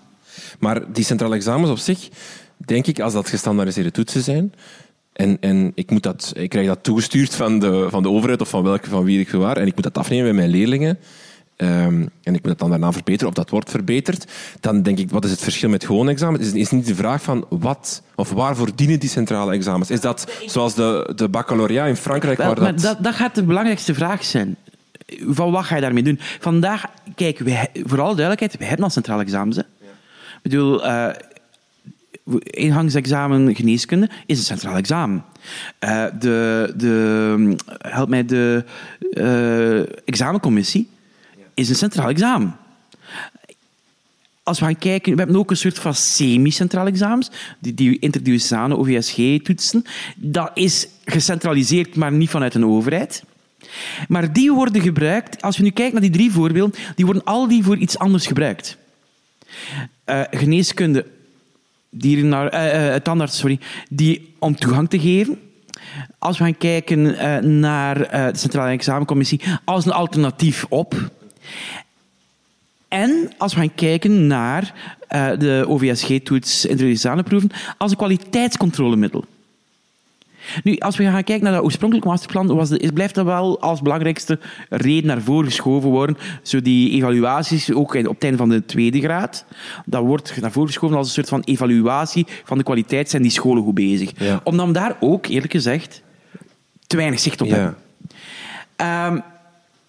Maar 0.59 0.93
die 0.93 1.05
centrale 1.05 1.35
examens 1.35 1.71
op 1.71 1.79
zich, 1.79 2.09
denk 2.57 2.87
ik, 2.87 3.01
als 3.01 3.13
dat 3.13 3.29
gestandaardiseerde 3.29 3.91
toetsen 3.91 4.23
zijn, 4.23 4.53
en, 5.13 5.37
en 5.41 5.73
ik, 5.75 5.91
moet 5.91 6.03
dat, 6.03 6.33
ik 6.37 6.49
krijg 6.49 6.67
dat 6.67 6.83
toegestuurd 6.83 7.35
van 7.35 7.59
de, 7.59 7.87
van 7.91 8.03
de 8.03 8.09
overheid 8.09 8.41
of 8.41 8.49
van, 8.49 8.63
welke, 8.63 8.89
van 8.89 9.05
wie 9.05 9.21
ik 9.21 9.31
waar, 9.31 9.57
en 9.57 9.67
ik 9.67 9.75
moet 9.75 9.85
dat 9.85 9.99
afnemen 9.99 10.25
bij 10.25 10.35
mijn 10.35 10.51
leerlingen, 10.51 10.99
ehm, 11.57 12.07
en 12.23 12.35
ik 12.35 12.43
moet 12.43 12.43
dat 12.43 12.59
dan 12.59 12.71
daarna 12.71 12.93
verbeteren, 12.93 13.29
of 13.29 13.35
dat 13.35 13.51
wordt 13.51 13.71
verbeterd, 13.71 14.33
dan 14.61 14.83
denk 14.83 14.99
ik, 14.99 15.11
wat 15.11 15.25
is 15.25 15.31
het 15.31 15.41
verschil 15.41 15.69
met 15.69 15.85
gewoon 15.85 16.09
examen? 16.09 16.41
Is, 16.41 16.53
is 16.53 16.71
niet 16.71 16.87
de 16.87 16.95
vraag 16.95 17.23
van 17.23 17.47
wat 17.49 18.03
of 18.15 18.31
waarvoor 18.31 18.69
dienen 18.75 19.01
die 19.01 19.09
centrale 19.09 19.53
examens? 19.53 19.91
Is 19.91 20.01
dat 20.01 20.33
zoals 20.47 20.75
de, 20.75 21.13
de 21.17 21.29
baccalaureat 21.29 21.89
in 21.89 21.97
Frankrijk, 21.97 22.39
waar 22.39 22.47
maar 22.47 22.73
dat... 22.73 22.81
dat, 22.81 23.05
dat 23.05 23.15
gaat 23.15 23.35
de 23.35 23.45
belangrijkste 23.45 23.95
vraag 23.95 24.25
zijn. 24.25 24.57
Van 25.27 25.51
wat 25.51 25.65
ga 25.65 25.75
je 25.75 25.81
daarmee 25.81 26.03
doen? 26.03 26.19
Vandaag, 26.41 26.85
kijk, 27.15 27.39
wij, 27.39 27.71
voor 27.73 28.01
alle 28.01 28.15
duidelijkheid, 28.15 28.57
we 28.57 28.65
hebben 28.65 28.85
al 28.85 28.91
centrale 28.91 29.23
examens. 29.23 29.57
Hè? 29.57 29.63
Ik 29.63 30.53
bedoel, 30.53 30.85
eh, 30.85 31.09
ingangsexamen 32.41 33.55
geneeskunde 33.55 34.09
is 34.27 34.39
een 34.39 34.45
centraal 34.45 34.77
examen. 34.77 35.25
Uh, 35.85 36.05
de, 36.19 36.73
de, 36.77 37.57
help 37.79 38.09
mij, 38.09 38.25
de 38.25 38.65
uh, 39.11 39.79
examencommissie 40.09 40.89
is 41.57 41.69
een 41.69 41.75
centraal 41.75 42.09
examen. 42.09 42.57
Als 44.43 44.59
we 44.59 44.65
gaan 44.65 44.79
kijken, 44.79 45.13
we 45.13 45.19
hebben 45.19 45.37
ook 45.37 45.51
een 45.51 45.57
soort 45.57 45.79
van 45.79 45.95
semi-centraal 45.95 46.87
examens, 46.87 47.31
die, 47.59 47.75
die 47.75 47.99
interdiocesane 47.99 48.77
OVSG-toetsen. 48.77 49.85
Dat 50.17 50.51
is 50.55 50.89
gecentraliseerd, 51.05 51.97
maar 51.97 52.13
niet 52.13 52.31
vanuit 52.31 52.55
een 52.55 52.65
overheid. 52.67 53.25
Maar 54.09 54.33
die 54.33 54.53
worden 54.53 54.83
gebruikt, 54.83 55.43
als 55.43 55.57
we 55.57 55.63
nu 55.63 55.71
kijken 55.71 55.93
naar 55.93 56.11
die 56.11 56.11
drie 56.11 56.31
voorbeelden, 56.31 56.81
die 56.95 57.05
worden 57.05 57.25
al 57.25 57.49
die 57.49 57.65
voor 57.65 57.77
iets 57.77 57.99
anders 57.99 58.27
gebruikt. 58.27 58.77
Uh, 60.07 60.21
geneeskunde, 60.31 61.07
uh, 62.01 62.23
uh, 62.23 62.95
tandarts, 62.95 63.39
sorry, 63.39 63.59
die 63.89 64.35
om 64.39 64.57
toegang 64.57 64.91
te 64.91 65.01
geven. 65.01 65.39
Als 66.19 66.39
we 66.39 66.45
gaan 66.45 66.59
kijken 66.59 67.61
naar 67.61 67.99
de 68.33 68.39
Centrale 68.39 68.71
Examencommissie 68.71 69.41
als 69.65 69.87
een 69.87 69.93
alternatief 69.93 70.67
op. 70.69 71.15
En 72.89 73.33
als 73.39 73.55
we 73.55 73.61
gaan 73.61 73.75
kijken 73.75 74.27
naar 74.27 74.75
de 75.39 75.65
OVSG-toets 75.69 76.67
en 76.67 77.25
proeven 77.25 77.51
als 77.79 77.91
een 77.91 77.97
kwaliteitscontrolemiddel. 77.97 79.25
Nu, 80.63 80.77
als 80.77 80.97
we 80.97 81.05
gaan 81.05 81.25
kijken 81.25 81.45
naar 81.45 81.53
dat 81.53 81.65
oorspronkelijk 81.65 82.07
masterplan, 82.07 82.47
was 82.47 82.69
de, 82.69 82.91
blijft 82.95 83.15
dat 83.15 83.25
wel 83.25 83.61
als 83.61 83.83
belangrijkste 83.83 84.39
reden 84.69 85.07
naar 85.07 85.23
voren 85.23 85.47
geschoven 85.47 85.91
worden. 85.91 86.17
Zo 86.43 86.63
die 86.63 86.91
evaluaties, 86.91 87.73
ook 87.73 87.95
op 87.95 88.15
het 88.15 88.23
einde 88.23 88.39
van 88.39 88.49
de 88.49 88.65
tweede 88.65 89.01
graad, 89.01 89.45
dat 89.85 90.03
wordt 90.03 90.41
naar 90.41 90.53
voren 90.53 90.69
geschoven 90.69 90.97
als 90.97 91.07
een 91.07 91.13
soort 91.13 91.29
van 91.29 91.43
evaluatie 91.45 92.27
van 92.45 92.59
de 92.59 92.65
kwaliteit. 92.65 93.11
Zijn 93.11 93.23
die 93.23 93.31
scholen 93.31 93.63
goed 93.63 93.75
bezig? 93.75 94.11
Ja. 94.19 94.41
Omdat 94.45 94.67
we 94.67 94.73
daar 94.73 94.97
ook, 95.01 95.27
eerlijk 95.27 95.53
gezegd, 95.53 96.03
te 96.87 96.97
weinig 96.97 97.21
zicht 97.21 97.41
op 97.41 97.49
hebben. 97.49 97.77
Um, 98.77 99.23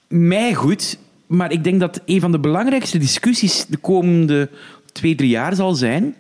mij 0.08 0.54
goed, 0.54 0.98
maar 1.28 1.52
ik 1.52 1.64
denk 1.64 1.80
dat 1.80 2.02
een 2.06 2.20
van 2.20 2.32
de 2.32 2.40
belangrijkste 2.40 2.98
discussies 2.98 3.66
de 3.66 3.78
komende 3.78 4.50
twee, 4.92 5.16
drie 5.16 5.30
jaar 5.30 5.56
zal 5.56 5.74
zijn 5.74 6.16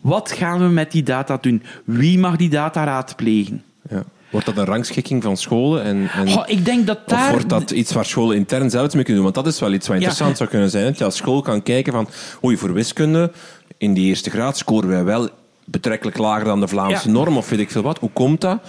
wat 0.00 0.32
gaan 0.32 0.58
we 0.58 0.68
met 0.68 0.92
die 0.92 1.02
data 1.02 1.38
doen? 1.40 1.62
Wie 1.84 2.18
mag 2.18 2.36
die 2.36 2.48
data 2.48 2.84
raadplegen? 2.84 3.62
Ja. 3.90 4.02
Wordt 4.30 4.46
dat 4.46 4.56
een 4.56 4.64
rangschikking 4.64 5.22
van 5.22 5.36
scholen? 5.36 5.82
En, 5.82 6.08
en 6.14 6.44
ik 6.46 6.64
denk 6.64 6.86
dat 6.86 7.08
daar... 7.08 7.24
Of 7.24 7.30
wordt 7.30 7.48
dat 7.48 7.70
iets 7.70 7.92
waar 7.92 8.04
scholen 8.04 8.36
intern 8.36 8.70
zelf 8.70 8.94
mee 8.94 9.04
kunnen 9.04 9.22
doen? 9.22 9.32
Want 9.32 9.34
dat 9.34 9.54
is 9.54 9.60
wel 9.60 9.72
iets 9.72 9.86
wat 9.86 9.96
interessant 9.96 10.36
zou 10.36 10.48
kunnen 10.48 10.70
zijn. 10.70 10.84
Dat 10.84 10.98
je 10.98 11.04
als 11.04 11.16
school 11.16 11.42
kan 11.42 11.62
kijken 11.62 11.92
van... 11.92 12.08
Oei, 12.44 12.56
voor 12.56 12.72
wiskunde, 12.72 13.32
in 13.78 13.94
die 13.94 14.06
eerste 14.06 14.30
graad 14.30 14.58
scoren 14.58 14.88
wij 14.88 15.04
wel 15.04 15.28
betrekkelijk 15.70 16.18
lager 16.18 16.44
dan 16.44 16.60
de 16.60 16.68
Vlaamse 16.68 17.10
norm, 17.10 17.36
of 17.36 17.48
weet 17.48 17.60
ik 17.60 17.70
veel 17.70 17.82
wat. 17.82 17.98
Hoe 17.98 18.10
komt 18.12 18.40
dat? 18.40 18.62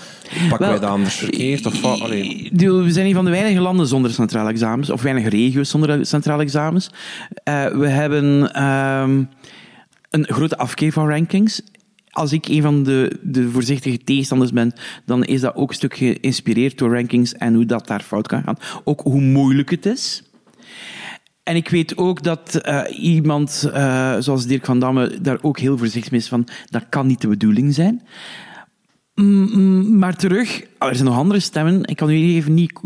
Pakken 0.49 0.69
wij 0.69 0.79
dat 0.79 0.89
anders 0.89 1.15
verkeerd? 1.15 1.65
Of 1.65 1.81
wat? 1.81 1.99
We 2.09 2.91
zijn 2.91 3.05
een 3.05 3.13
van 3.13 3.25
de 3.25 3.31
weinige 3.31 3.61
landen 3.61 3.87
zonder 3.87 4.11
centrale 4.11 4.49
examens, 4.49 4.89
of 4.89 5.01
weinige 5.01 5.29
regio's 5.29 5.69
zonder 5.69 6.05
centrale 6.05 6.41
examens. 6.43 6.89
Uh, 7.49 7.65
we 7.67 7.87
hebben... 7.87 8.51
Uh, 8.55 9.25
een 10.09 10.25
grote 10.27 10.57
afkeer 10.57 10.91
van 10.91 11.07
rankings. 11.07 11.61
Als 12.09 12.31
ik 12.31 12.47
een 12.47 12.61
van 12.61 12.83
de, 12.83 13.19
de 13.21 13.49
voorzichtige 13.49 13.97
tegenstanders 13.97 14.51
ben, 14.51 14.73
dan 15.05 15.23
is 15.23 15.41
dat 15.41 15.55
ook 15.55 15.69
een 15.69 15.75
stuk 15.75 15.95
geïnspireerd 15.95 16.77
door 16.77 16.93
rankings 16.93 17.33
en 17.33 17.53
hoe 17.53 17.65
dat 17.65 17.87
daar 17.87 18.01
fout 18.01 18.27
kan 18.27 18.43
gaan. 18.43 18.57
Ook 18.83 19.01
hoe 19.01 19.21
moeilijk 19.21 19.69
het 19.69 19.85
is. 19.85 20.23
En 21.51 21.57
ik 21.57 21.69
weet 21.69 21.97
ook 21.97 22.23
dat 22.23 22.61
uh, 22.65 22.81
iemand 22.99 23.69
uh, 23.73 24.15
zoals 24.19 24.45
Dirk 24.45 24.65
van 24.65 24.79
Damme 24.79 25.21
daar 25.21 25.37
ook 25.41 25.59
heel 25.59 25.77
voorzichtig 25.77 26.11
mee 26.11 26.19
is 26.19 26.27
van 26.27 26.47
dat 26.69 26.85
kan 26.89 27.07
niet 27.07 27.21
de 27.21 27.27
bedoeling 27.27 27.73
zijn. 27.73 28.01
Maar 29.97 30.15
terug, 30.15 30.63
oh, 30.79 30.87
er 30.87 30.95
zijn 30.95 31.07
nog 31.07 31.17
andere 31.17 31.39
stemmen. 31.39 31.83
Ik 31.83 31.95
kan 31.95 32.09
u 32.09 32.13
even 32.13 32.53
niet 32.53 32.79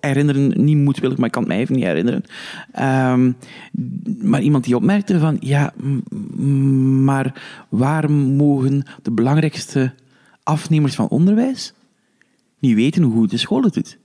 herinneren, 0.00 0.64
niet 0.64 0.76
moedwillig, 0.76 1.16
maar 1.16 1.26
ik 1.26 1.32
kan 1.32 1.42
het 1.42 1.50
mij 1.50 1.60
even 1.60 1.74
niet 1.74 1.84
herinneren. 1.84 2.24
Um, 3.12 3.36
maar 4.22 4.42
iemand 4.42 4.64
die 4.64 4.76
opmerkte 4.76 5.18
van, 5.18 5.36
ja, 5.40 5.72
maar 7.04 7.42
waar 7.68 8.10
mogen 8.10 8.82
de 9.02 9.10
belangrijkste 9.10 9.94
afnemers 10.42 10.94
van 10.94 11.08
onderwijs 11.08 11.72
niet 12.58 12.74
weten 12.74 13.02
hoe 13.02 13.12
goed 13.12 13.30
de 13.30 13.36
school 13.36 13.62
het 13.62 13.74
doet? 13.74 13.98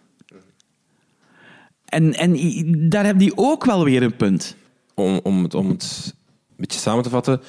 En, 1.93 2.13
en 2.13 2.89
daar 2.89 3.05
heb 3.05 3.19
die 3.19 3.31
ook 3.35 3.65
wel 3.65 3.83
weer 3.83 4.03
een 4.03 4.15
punt. 4.15 4.55
Om, 4.93 5.19
om, 5.23 5.43
het, 5.43 5.55
om 5.55 5.69
het 5.69 6.13
een 6.49 6.55
beetje 6.57 6.79
samen 6.79 7.03
te 7.03 7.09
vatten, 7.09 7.41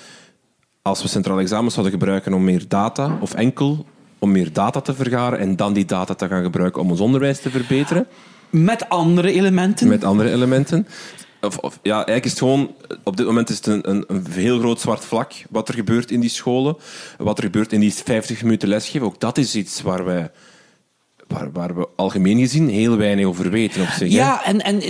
als 0.82 1.02
we 1.02 1.08
centrale 1.08 1.40
examens 1.40 1.74
zouden 1.74 1.98
gebruiken 1.98 2.32
om 2.32 2.44
meer 2.44 2.68
data, 2.68 3.18
of 3.20 3.34
enkel 3.34 3.86
om 4.18 4.32
meer 4.32 4.52
data 4.52 4.80
te 4.80 4.94
vergaren 4.94 5.38
en 5.38 5.56
dan 5.56 5.72
die 5.72 5.84
data 5.84 6.14
te 6.14 6.28
gaan 6.28 6.42
gebruiken 6.42 6.82
om 6.82 6.90
ons 6.90 7.00
onderwijs 7.00 7.40
te 7.40 7.50
verbeteren. 7.50 8.06
Met 8.50 8.88
andere 8.88 9.32
elementen? 9.32 9.88
Met 9.88 10.04
andere 10.04 10.30
elementen. 10.30 10.86
Of, 11.40 11.58
of, 11.58 11.78
ja, 11.82 11.94
eigenlijk 11.94 12.24
is 12.24 12.30
het 12.30 12.40
gewoon... 12.40 12.74
Op 13.02 13.16
dit 13.16 13.26
moment 13.26 13.50
is 13.50 13.56
het 13.56 13.66
een, 13.66 13.90
een, 13.90 14.04
een, 14.06 14.26
heel 14.30 14.58
groot 14.58 14.80
zwart 14.80 15.04
vlak 15.04 15.32
wat 15.50 15.68
er 15.68 15.74
gebeurt 15.74 16.10
in 16.10 16.20
die 16.20 16.30
scholen. 16.30 16.76
Wat 17.18 17.38
er 17.38 17.44
gebeurt 17.44 17.72
in 17.72 17.80
die 17.80 17.94
50 17.94 18.42
minuten 18.42 18.68
lesgeven. 18.68 19.06
Ook 19.06 19.20
dat 19.20 19.38
is 19.38 19.54
iets 19.54 19.82
waar 19.82 20.04
wij... 20.04 20.30
Waar, 21.28 21.52
waar, 21.52 21.74
we 21.74 21.88
algemeen 21.96 22.38
gezien 22.38 22.68
heel 22.68 22.96
weinig 22.96 23.26
over 23.26 23.50
weten 23.50 23.82
op 23.82 23.88
zich. 23.88 24.12
Ja, 24.12 24.44
en, 24.44 24.60
en 24.60 24.82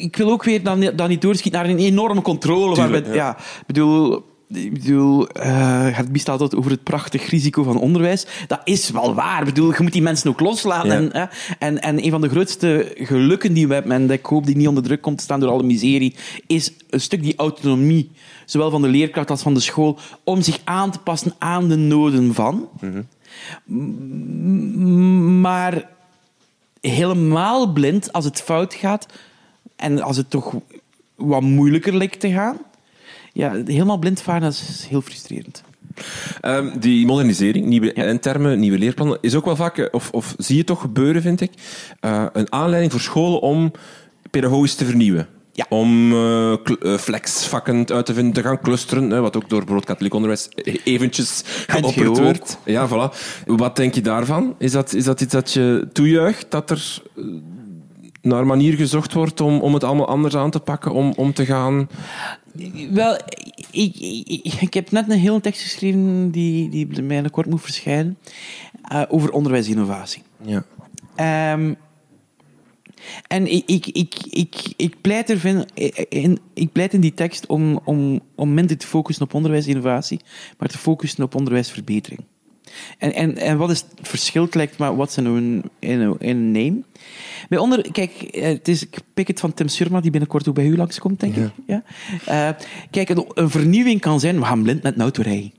ik 0.00 0.16
wil 0.16 0.30
ook 0.30 0.44
weer 0.44 0.62
dan, 0.62 0.92
dan 0.96 1.08
niet 1.08 1.22
doorschieten 1.22 1.60
naar 1.60 1.70
een 1.70 1.78
enorme 1.78 2.22
controle. 2.22 2.74
Tuurlijk, 2.74 3.04
waar 3.04 3.12
we, 3.12 3.18
ja. 3.18 3.26
ja, 3.26 3.36
bedoel, 3.66 4.24
ik 4.48 4.72
bedoel, 4.72 5.28
uh, 5.36 5.96
het 5.96 6.12
bestaat 6.12 6.40
altijd 6.40 6.60
over 6.60 6.70
het 6.70 6.82
prachtig 6.82 7.30
risico 7.30 7.62
van 7.62 7.78
onderwijs. 7.78 8.26
Dat 8.46 8.60
is 8.64 8.90
wel 8.90 9.14
waar. 9.14 9.38
Ik 9.38 9.44
bedoel, 9.44 9.72
je 9.72 9.82
moet 9.82 9.92
die 9.92 10.02
mensen 10.02 10.30
ook 10.30 10.40
loslaten. 10.40 11.12
En, 11.12 11.30
en, 11.58 11.82
en 11.82 12.04
een 12.04 12.10
van 12.10 12.20
de 12.20 12.28
grootste 12.28 12.92
gelukken 12.94 13.52
die 13.52 13.68
we 13.68 13.74
hebben, 13.74 13.92
en 13.92 14.10
ik 14.10 14.26
hoop 14.26 14.46
die 14.46 14.56
niet 14.56 14.68
onder 14.68 14.82
druk 14.82 15.00
komt 15.00 15.18
te 15.18 15.24
staan 15.24 15.40
door 15.40 15.50
alle 15.50 15.62
miserie, 15.62 16.14
is 16.46 16.72
een 16.90 17.00
stuk 17.00 17.22
die 17.22 17.36
autonomie, 17.36 18.10
zowel 18.44 18.70
van 18.70 18.82
de 18.82 18.88
leerkracht 18.88 19.30
als 19.30 19.42
van 19.42 19.54
de 19.54 19.60
school, 19.60 19.98
om 20.24 20.42
zich 20.42 20.60
aan 20.64 20.90
te 20.90 20.98
passen 20.98 21.34
aan 21.38 21.68
de 21.68 21.76
noden 21.76 22.34
van. 22.34 22.68
Mhm. 22.80 23.00
Maar 25.40 25.88
helemaal 26.80 27.72
blind 27.72 28.12
als 28.12 28.24
het 28.24 28.42
fout 28.42 28.74
gaat 28.74 29.06
en 29.76 30.02
als 30.02 30.16
het 30.16 30.30
toch 30.30 30.54
wat 31.14 31.42
moeilijker 31.42 31.96
lijkt 31.96 32.20
te 32.20 32.32
gaan 32.32 32.58
ja, 33.38 33.62
helemaal 33.64 33.98
blind 33.98 34.22
varen 34.22 34.48
is 34.48 34.86
heel 34.88 35.00
frustrerend. 35.00 35.62
Um, 36.42 36.78
die 36.78 37.06
modernisering, 37.06 37.66
nieuwe 37.66 37.92
ja. 37.94 38.18
termen, 38.18 38.58
nieuwe 38.58 38.78
leerplannen, 38.78 39.18
is 39.20 39.34
ook 39.34 39.44
wel 39.44 39.56
vaak, 39.56 39.78
eh, 39.78 39.86
of, 39.90 40.10
of 40.10 40.34
zie 40.38 40.56
je 40.56 40.64
toch 40.64 40.80
gebeuren, 40.80 41.22
vind 41.22 41.40
ik, 41.40 41.52
uh, 42.00 42.26
een 42.32 42.52
aanleiding 42.52 42.92
voor 42.92 43.00
scholen 43.00 43.40
om 43.40 43.72
pedagogisch 44.30 44.74
te 44.74 44.84
vernieuwen. 44.84 45.28
Ja. 45.58 45.66
Om 45.68 46.12
uh, 46.12 46.56
flexvakken 46.98 47.88
uit 47.88 48.06
te 48.06 48.14
vinden, 48.14 48.32
te 48.32 48.42
gaan 48.42 48.60
clusteren, 48.60 49.10
hè, 49.10 49.20
wat 49.20 49.36
ook 49.36 49.48
door 49.48 49.58
bijvoorbeeld 49.58 49.86
katholiek 49.86 50.14
onderwijs 50.14 50.48
eventjes 50.84 51.42
geopperd 51.66 52.18
wordt. 52.18 52.58
Ja, 52.64 52.88
voilà. 52.88 53.16
Wat 53.46 53.76
denk 53.76 53.94
je 53.94 54.00
daarvan? 54.00 54.54
Is 54.58 54.72
dat, 54.72 54.92
is 54.92 55.04
dat 55.04 55.20
iets 55.20 55.32
dat 55.32 55.52
je 55.52 55.88
toejuicht, 55.92 56.50
dat 56.50 56.70
er 56.70 57.02
naar 58.22 58.46
manier 58.46 58.74
gezocht 58.74 59.12
wordt 59.12 59.40
om, 59.40 59.60
om 59.60 59.74
het 59.74 59.84
allemaal 59.84 60.08
anders 60.08 60.36
aan 60.36 60.50
te 60.50 60.60
pakken, 60.60 60.92
om, 60.92 61.12
om 61.16 61.32
te 61.32 61.46
gaan... 61.46 61.88
Wel, 62.90 63.18
ik, 63.70 63.96
ik, 64.26 64.54
ik 64.60 64.74
heb 64.74 64.90
net 64.90 65.10
een 65.10 65.18
hele 65.18 65.40
tekst 65.40 65.62
geschreven 65.62 66.30
die, 66.30 66.70
die 66.70 66.86
bij 66.86 67.02
mij 67.02 67.30
kort 67.30 67.46
moet 67.46 67.62
verschijnen, 67.62 68.18
uh, 68.92 69.02
over 69.08 69.30
onderwijsinnovatie. 69.30 70.22
Ja. 70.44 71.52
Um, 71.52 71.76
en 73.26 73.52
ik, 73.52 73.62
ik, 73.66 73.86
ik, 73.86 74.14
ik, 74.30 74.54
ik, 74.76 75.00
pleit 75.00 75.30
er 75.30 75.66
in, 76.08 76.38
ik 76.54 76.72
pleit 76.72 76.94
in 76.94 77.00
die 77.00 77.14
tekst 77.14 77.46
om, 77.46 77.80
om, 77.84 78.20
om 78.34 78.54
minder 78.54 78.78
te 78.78 78.86
focussen 78.86 79.24
op 79.24 79.34
onderwijsinnovatie, 79.34 80.20
maar 80.58 80.68
te 80.68 80.78
focussen 80.78 81.24
op 81.24 81.34
onderwijsverbetering. 81.34 82.20
En, 82.98 83.14
en, 83.14 83.36
en 83.36 83.58
wat 83.58 83.70
is 83.70 83.80
het 83.80 84.08
verschil? 84.08 84.48
lijkt 84.50 84.78
maar 84.78 84.96
what's 84.96 85.16
in 85.16 85.24
een, 85.24 85.62
in 85.78 86.00
een, 86.00 86.16
in 86.18 86.36
een 86.36 86.50
name. 86.50 86.82
Bij 87.48 87.58
onder, 87.58 87.92
kijk, 87.92 88.12
eh, 88.12 88.42
het 88.42 88.68
is, 88.68 88.82
ik 88.82 88.98
pik 89.14 89.26
het 89.26 89.40
van 89.40 89.54
Tim 89.54 89.68
Surma, 89.68 90.00
die 90.00 90.10
binnenkort 90.10 90.48
ook 90.48 90.54
bij 90.54 90.66
u 90.66 90.76
langskomt, 90.76 91.20
denk 91.20 91.36
ik. 91.36 91.50
Ja? 91.66 91.82
Uh, 92.28 92.64
kijk, 92.90 93.08
een, 93.08 93.50
vernieuwing 93.50 94.00
kan 94.00 94.20
zijn, 94.20 94.38
we 94.38 94.44
gaan 94.44 94.62
blind 94.62 94.82
met 94.82 94.94
een 94.94 95.00
auto 95.00 95.22
rijden. 95.22 95.52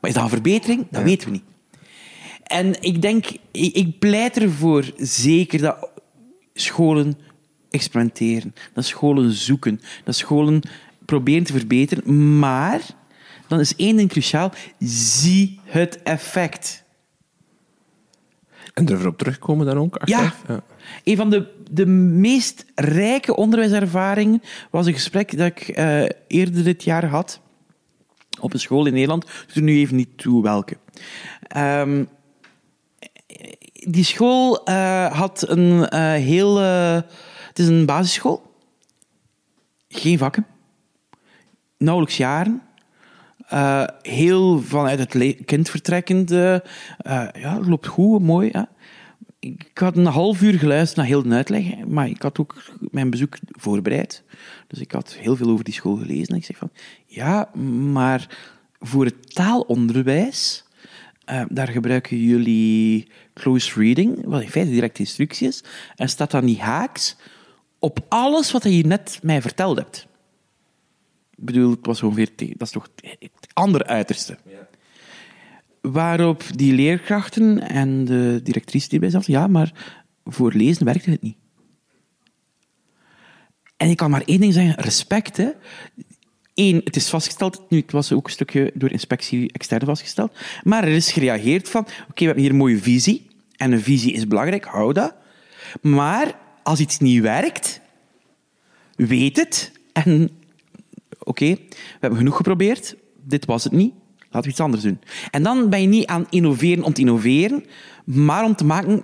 Maar 0.00 0.10
is 0.10 0.16
dat 0.16 0.22
een 0.22 0.30
verbetering? 0.30 0.86
Dat 0.90 1.02
weten 1.02 1.28
we 1.28 1.32
niet. 1.32 1.44
En 2.42 2.82
ik 2.82 3.02
denk, 3.02 3.26
ik, 3.50 3.74
ik 3.74 3.98
pleit 3.98 4.38
ervoor 4.42 4.90
zeker 4.96 5.60
dat 5.60 5.90
scholen 6.54 7.18
experimenteren, 7.70 8.54
dat 8.72 8.84
scholen 8.84 9.32
zoeken, 9.32 9.80
dat 10.04 10.14
scholen 10.14 10.62
proberen 11.04 11.44
te 11.44 11.52
verbeteren, 11.52 12.38
maar 12.38 12.80
dan 13.48 13.60
is 13.60 13.76
één 13.76 13.96
ding 13.96 14.08
cruciaal. 14.08 14.52
Zie 14.78 15.60
het 15.64 16.02
effect. 16.02 16.84
En 18.74 18.88
erop 18.88 19.18
terugkomen 19.18 19.66
dan 19.66 19.78
ook? 19.78 20.00
Ja. 20.04 20.34
ja. 20.48 20.62
Een 21.04 21.16
van 21.16 21.30
de, 21.30 21.46
de 21.70 21.86
meest 21.86 22.64
rijke 22.74 23.36
onderwijservaringen 23.36 24.42
was 24.70 24.86
een 24.86 24.92
gesprek 24.92 25.36
dat 25.36 25.46
ik 25.46 25.78
uh, 25.78 26.04
eerder 26.26 26.64
dit 26.64 26.84
jaar 26.84 27.06
had 27.06 27.40
op 28.40 28.52
een 28.52 28.60
school 28.60 28.86
in 28.86 28.92
Nederland. 28.92 29.26
Dus 29.46 29.54
er 29.54 29.62
nu 29.62 29.76
even 29.76 29.96
niet 29.96 30.18
toe 30.18 30.42
welke. 30.42 30.76
Ehm, 31.42 32.04
die 33.88 34.04
school 34.04 34.68
uh, 34.68 35.12
had 35.12 35.48
een 35.48 35.78
uh, 35.78 36.12
heel... 36.12 36.60
Uh, 36.60 37.00
het 37.48 37.58
is 37.58 37.66
een 37.66 37.86
basisschool. 37.86 38.54
Geen 39.88 40.18
vakken. 40.18 40.46
Nauwelijks 41.78 42.16
jaren. 42.16 42.62
heel 44.02 44.62
vanuit 44.62 44.98
het 44.98 45.44
kind 45.44 45.70
vertrekkend. 45.70 46.30
ja, 46.30 47.60
loopt 47.60 47.86
goed, 47.86 48.22
mooi. 48.22 48.50
Hè? 48.52 48.62
Ik 49.38 49.70
had 49.74 49.96
een 49.96 50.06
half 50.06 50.42
uur 50.42 50.58
geluisterd 50.58 50.96
naar 50.96 51.06
heel 51.06 51.22
de 51.22 51.34
uitleg, 51.34 51.84
maar 51.86 52.08
ik 52.08 52.22
had 52.22 52.38
ook 52.38 52.62
mijn 52.78 53.10
bezoek 53.10 53.38
voorbereid. 53.46 54.22
Dus 54.66 54.78
ik 54.78 54.92
had 54.92 55.12
heel 55.12 55.36
veel 55.36 55.48
over 55.48 55.64
die 55.64 55.74
school 55.74 55.96
gelezen. 55.96 56.26
En 56.26 56.36
ik 56.36 56.44
zeg 56.44 56.56
van, 56.56 56.70
ja, 57.06 57.50
maar 57.92 58.38
voor 58.80 59.04
het 59.04 59.34
taalonderwijs, 59.34 60.64
uh, 61.30 61.44
daar 61.48 61.68
gebruiken 61.68 62.16
jullie 62.16 63.10
close 63.34 63.80
reading, 63.80 64.24
wat 64.24 64.42
in 64.42 64.48
feite 64.48 64.70
direct 64.70 64.98
instructie 64.98 65.48
is, 65.48 65.64
en 65.96 66.08
staat 66.08 66.30
dan 66.30 66.44
niet 66.44 66.58
haaks 66.58 67.16
op 67.78 68.04
alles 68.08 68.52
wat 68.52 68.62
je 68.62 68.86
net 68.86 69.18
mij 69.22 69.42
verteld 69.42 69.78
hebt. 69.78 70.06
Ik 71.30 71.44
bedoel, 71.44 71.70
het 71.70 71.86
was 71.86 72.02
ongeveer, 72.02 72.30
dat 72.36 72.60
is 72.60 72.70
toch 72.70 72.88
het 73.18 73.30
andere 73.52 73.86
uiterste. 73.86 74.38
Ja. 74.48 74.68
Waarop 75.80 76.44
die 76.54 76.72
leerkrachten 76.72 77.68
en 77.68 78.04
de 78.04 78.40
directrice 78.42 78.88
die 78.88 78.98
bij 78.98 79.10
zat, 79.10 79.26
ja, 79.26 79.46
maar 79.46 79.98
voor 80.24 80.52
lezen 80.52 80.84
werkte 80.84 81.10
het 81.10 81.22
niet. 81.22 81.36
En 83.76 83.88
ik 83.88 83.96
kan 83.96 84.10
maar 84.10 84.22
één 84.24 84.40
ding 84.40 84.52
zeggen, 84.52 84.74
respect. 84.74 85.36
Hè. 85.36 85.50
Eén, 86.54 86.80
het 86.84 86.96
is 86.96 87.08
vastgesteld, 87.08 87.62
nu, 87.68 87.78
het 87.78 87.92
was 87.92 88.12
ook 88.12 88.26
een 88.26 88.32
stukje 88.32 88.70
door 88.74 88.90
inspectie 88.90 89.52
extern 89.52 89.86
vastgesteld, 89.86 90.38
maar 90.62 90.84
er 90.84 90.94
is 90.94 91.12
gereageerd 91.12 91.68
van, 91.68 91.80
oké, 91.80 92.14
we 92.14 92.24
hebben 92.24 92.42
hier 92.42 92.50
een 92.50 92.56
mooie 92.56 92.78
visie, 92.78 93.26
en 93.56 93.72
een 93.72 93.80
visie 93.80 94.12
is 94.12 94.26
belangrijk, 94.26 94.64
hou 94.64 94.92
dat. 94.92 95.14
Maar 95.80 96.38
als 96.62 96.80
iets 96.80 96.98
niet 96.98 97.22
werkt, 97.22 97.80
weet 98.96 99.36
het, 99.36 99.72
en 99.92 100.30
oké, 101.18 101.46
we 101.46 101.98
hebben 102.00 102.18
genoeg 102.18 102.36
geprobeerd, 102.36 102.96
dit 103.24 103.44
was 103.44 103.64
het 103.64 103.72
niet, 103.72 103.94
laten 104.18 104.42
we 104.42 104.48
iets 104.48 104.60
anders 104.60 104.82
doen. 104.82 105.00
En 105.30 105.42
dan 105.42 105.70
ben 105.70 105.80
je 105.80 105.86
niet 105.86 106.06
aan 106.06 106.26
innoveren 106.30 106.84
om 106.84 106.92
te 106.92 107.00
innoveren, 107.00 107.64
maar 108.04 108.44
om 108.44 108.56
te 108.56 108.64
maken, 108.64 109.02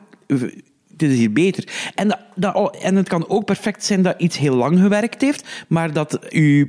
dit 0.98 1.10
is 1.10 1.18
hier 1.18 1.32
beter. 1.32 1.90
En, 1.94 2.18
dat, 2.34 2.76
en 2.76 2.96
het 2.96 3.08
kan 3.08 3.28
ook 3.28 3.44
perfect 3.44 3.84
zijn 3.84 4.02
dat 4.02 4.14
iets 4.18 4.38
heel 4.38 4.54
lang 4.54 4.78
gewerkt 4.78 5.20
heeft, 5.20 5.64
maar 5.68 5.92
dat 5.92 6.30
uw, 6.30 6.66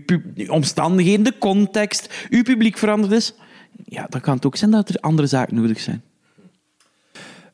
omstandigheden, 0.48 1.24
de 1.24 1.38
context, 1.38 2.28
uw 2.30 2.44
publiek 2.44 2.78
veranderd 2.78 3.14
is. 3.14 3.34
Ja, 3.86 4.06
dan 4.10 4.22
kan 4.22 4.36
het 4.36 4.46
ook 4.46 4.56
zijn 4.56 4.72
dat 4.72 4.90
er 4.90 5.00
andere 5.00 5.28
zaken 5.28 5.56
nodig 5.56 5.80
zijn. 5.80 6.02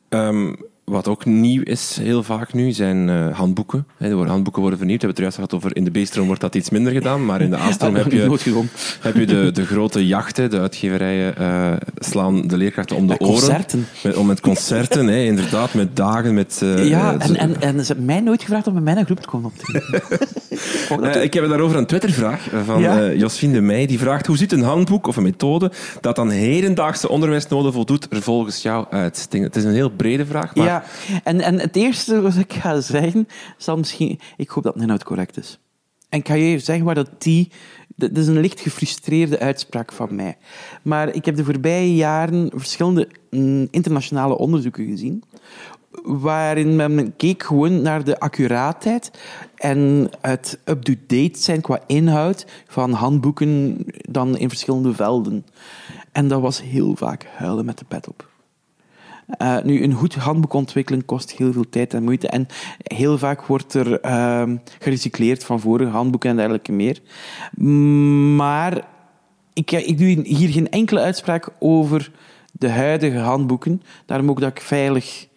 Um, 0.09 0.57
wat 0.85 1.07
ook 1.07 1.25
nieuw 1.25 1.61
is 1.63 1.97
heel 2.01 2.23
vaak 2.23 2.53
nu, 2.53 2.71
zijn 2.71 3.07
uh, 3.07 3.37
handboeken. 3.37 3.87
He, 3.97 4.13
handboeken 4.13 4.61
worden 4.61 4.77
vernieuwd. 4.77 5.01
We 5.01 5.07
hebben 5.07 5.23
het 5.23 5.35
juist 5.35 5.35
gehad 5.35 5.53
over 5.53 5.75
in 5.75 5.83
de 5.83 6.01
B-stroom 6.01 6.25
wordt 6.25 6.41
dat 6.41 6.55
iets 6.55 6.69
minder 6.69 6.93
gedaan, 6.93 7.25
maar 7.25 7.41
in 7.41 7.49
de 7.49 7.57
A-stroom 7.65 7.95
heb 7.95 8.11
je, 8.11 8.37
heb 9.01 9.15
je 9.15 9.25
de, 9.25 9.51
de 9.51 9.65
grote 9.65 10.07
jachten, 10.07 10.49
de 10.49 10.59
uitgeverijen 10.59 11.35
uh, 11.39 11.73
slaan 11.97 12.47
de 12.47 12.57
leerkrachten 12.57 12.95
om 12.95 13.07
de 13.07 13.19
oren. 13.19 13.33
Concerten. 13.33 13.87
Met, 14.03 14.15
om 14.15 14.27
met 14.27 14.39
concerten, 14.39 15.07
hè, 15.07 15.23
inderdaad, 15.23 15.73
met 15.73 15.95
dagen, 15.95 16.33
met... 16.33 16.59
Uh, 16.63 16.87
ja, 16.87 17.17
en, 17.17 17.35
en, 17.35 17.61
en 17.61 17.79
ze 17.79 17.87
hebben 17.87 18.05
mij 18.05 18.19
nooit 18.19 18.41
gevraagd 18.41 18.67
om 18.67 18.73
met 18.73 18.83
mij 18.83 18.95
een 18.95 19.05
groep 19.05 19.19
te 19.19 19.27
komen 19.27 19.51
optreden. 19.51 21.23
ik 21.23 21.33
heb 21.33 21.49
daarover 21.49 21.77
een 21.77 21.85
Twittervraag 21.85 22.49
van 22.65 22.81
ja? 22.81 23.11
Josfien 23.11 23.51
de 23.51 23.61
Meij. 23.61 23.85
Die 23.85 23.99
vraagt, 23.99 24.25
hoe 24.25 24.37
ziet 24.37 24.51
een 24.51 24.63
handboek 24.63 25.07
of 25.07 25.17
een 25.17 25.23
methode 25.23 25.71
dat 26.01 26.19
aan 26.19 26.29
hedendaagse 26.29 27.09
onderwijsnoden 27.09 27.73
voldoet 27.73 28.07
er 28.09 28.21
volgens 28.21 28.61
jou 28.61 28.85
uit? 28.89 29.27
Het 29.29 29.55
is 29.55 29.63
een 29.63 29.73
heel 29.73 29.89
brede 29.89 30.25
vraag, 30.25 30.55
maar... 30.55 30.65
Ja, 30.65 30.74
en, 31.23 31.41
en 31.41 31.59
het 31.59 31.75
eerste 31.75 32.21
wat 32.21 32.35
ik 32.35 32.53
ga 32.53 32.81
zeggen, 32.81 33.27
zal 33.57 33.77
misschien... 33.77 34.19
Ik 34.37 34.49
hoop 34.49 34.63
dat 34.63 34.73
het 34.73 34.83
inhoud 34.83 35.03
correct 35.03 35.37
is. 35.37 35.59
En 36.09 36.19
ik 36.19 36.27
ga 36.27 36.33
je 36.33 36.45
even 36.45 36.65
zeggen 36.65 36.85
waar 36.85 36.95
dat 36.95 37.09
die... 37.17 37.51
Dat 37.95 38.17
is 38.17 38.27
een 38.27 38.39
licht 38.39 38.59
gefrustreerde 38.59 39.39
uitspraak 39.39 39.91
van 39.91 40.15
mij. 40.15 40.37
Maar 40.81 41.13
ik 41.13 41.25
heb 41.25 41.35
de 41.35 41.43
voorbije 41.43 41.95
jaren 41.95 42.49
verschillende 42.53 43.07
mm, 43.29 43.67
internationale 43.71 44.37
onderzoeken 44.37 44.85
gezien 44.85 45.23
waarin 46.03 46.75
men 46.75 47.15
keek 47.15 47.43
gewoon 47.43 47.81
naar 47.81 48.03
de 48.03 48.19
accuraatheid 48.19 49.11
en 49.55 50.09
het 50.21 50.59
up-to-date 50.65 51.39
zijn 51.39 51.61
qua 51.61 51.79
inhoud 51.87 52.45
van 52.67 52.91
handboeken 52.91 53.77
dan 54.09 54.37
in 54.37 54.49
verschillende 54.49 54.93
velden. 54.93 55.45
En 56.11 56.27
dat 56.27 56.41
was 56.41 56.61
heel 56.61 56.95
vaak 56.95 57.27
huilen 57.35 57.65
met 57.65 57.77
de 57.77 57.85
pet 57.85 58.07
op. 58.07 58.29
Uh, 59.41 59.57
nu, 59.63 59.83
een 59.83 59.93
goed 59.93 60.15
handboek 60.15 60.53
ontwikkelen 60.53 61.05
kost 61.05 61.31
heel 61.31 61.53
veel 61.53 61.69
tijd 61.69 61.93
en 61.93 62.03
moeite. 62.03 62.27
En 62.27 62.47
heel 62.83 63.17
vaak 63.17 63.45
wordt 63.45 63.73
er 63.73 64.05
uh, 64.05 64.55
gerecycleerd 64.79 65.43
van 65.43 65.59
vorige 65.59 65.91
handboeken 65.91 66.29
en 66.29 66.35
dergelijke 66.35 66.71
meer. 66.71 67.01
Maar 68.35 68.87
ik, 69.53 69.71
ik 69.71 69.97
doe 69.97 70.07
hier 70.07 70.49
geen 70.49 70.69
enkele 70.69 70.99
uitspraak 70.99 71.49
over 71.59 72.11
de 72.51 72.69
huidige 72.69 73.17
handboeken. 73.17 73.81
Daarom 74.05 74.29
ook 74.29 74.39
dat 74.39 74.49
ik 74.49 74.61
veilig 74.61 75.27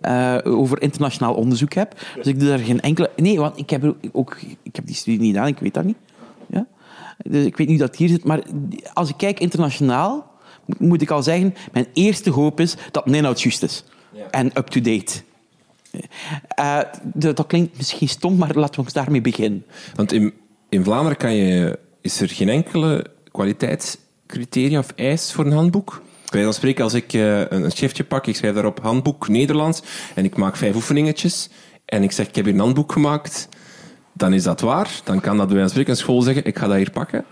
uh, 0.00 0.38
over 0.44 0.82
internationaal 0.82 1.34
onderzoek 1.34 1.72
heb. 1.72 2.00
Dus 2.14 2.26
ik 2.26 2.38
doe 2.40 2.48
daar 2.48 2.58
geen 2.58 2.80
enkele... 2.80 3.10
Nee, 3.16 3.38
want 3.38 3.58
ik 3.58 3.70
heb, 3.70 3.94
ook, 4.12 4.36
ik 4.62 4.76
heb 4.76 4.86
die 4.86 4.94
studie 4.94 5.20
niet 5.20 5.34
gedaan, 5.34 5.48
ik 5.48 5.58
weet 5.58 5.74
dat 5.74 5.84
niet. 5.84 5.96
Ja? 6.46 6.66
Dus 7.24 7.44
ik 7.44 7.56
weet 7.56 7.68
niet 7.68 7.78
dat 7.78 7.88
het 7.88 7.96
hier 7.96 8.08
zit. 8.08 8.24
Maar 8.24 8.42
als 8.92 9.08
ik 9.08 9.16
kijk 9.16 9.40
internationaal 9.40 10.33
moet 10.78 11.02
ik 11.02 11.10
al 11.10 11.22
zeggen, 11.22 11.54
mijn 11.72 11.86
eerste 11.92 12.30
hoop 12.30 12.60
is 12.60 12.76
dat 12.90 13.04
het 13.04 13.14
inhoud 13.14 13.42
juist 13.42 13.62
is. 13.62 13.84
En 14.30 14.46
up-to-date. 14.46 15.22
Uh, 16.60 16.80
dat 17.14 17.46
klinkt 17.46 17.76
misschien 17.76 18.08
stom, 18.08 18.36
maar 18.36 18.54
laten 18.54 18.74
we 18.74 18.80
ons 18.80 18.92
daarmee 18.92 19.20
beginnen. 19.20 19.64
Want 19.94 20.12
in, 20.12 20.32
in 20.68 20.84
Vlaanderen 20.84 21.16
kan 21.16 21.34
je, 21.34 21.78
is 22.00 22.20
er 22.20 22.28
geen 22.28 22.48
enkele 22.48 23.06
kwaliteitscriteria 23.30 24.78
of 24.78 24.92
eis 24.96 25.32
voor 25.32 25.44
een 25.44 25.52
handboek? 25.52 26.02
Bij 26.30 26.42
dan 26.42 26.54
spreken, 26.54 26.84
als 26.84 26.94
ik 26.94 27.12
uh, 27.12 27.50
een 27.50 27.70
schriftje 27.70 28.04
pak, 28.04 28.26
ik 28.26 28.36
schrijf 28.36 28.54
daarop 28.54 28.80
handboek 28.82 29.28
Nederlands 29.28 29.82
en 30.14 30.24
ik 30.24 30.36
maak 30.36 30.56
vijf 30.56 30.74
oefeningetjes 30.74 31.48
en 31.84 32.02
ik 32.02 32.12
zeg 32.12 32.28
ik 32.28 32.34
heb 32.34 32.44
hier 32.44 32.54
een 32.54 32.60
handboek 32.60 32.92
gemaakt, 32.92 33.48
dan 34.12 34.32
is 34.32 34.42
dat 34.42 34.60
waar. 34.60 35.00
Dan 35.04 35.20
kan 35.20 35.36
dat 35.36 35.48
bij 35.48 35.68
spreken 35.68 35.90
een 35.90 35.96
school 35.96 36.22
zeggen, 36.22 36.44
ik 36.44 36.58
ga 36.58 36.66
dat 36.66 36.76
hier 36.76 36.90
pakken. 36.90 37.24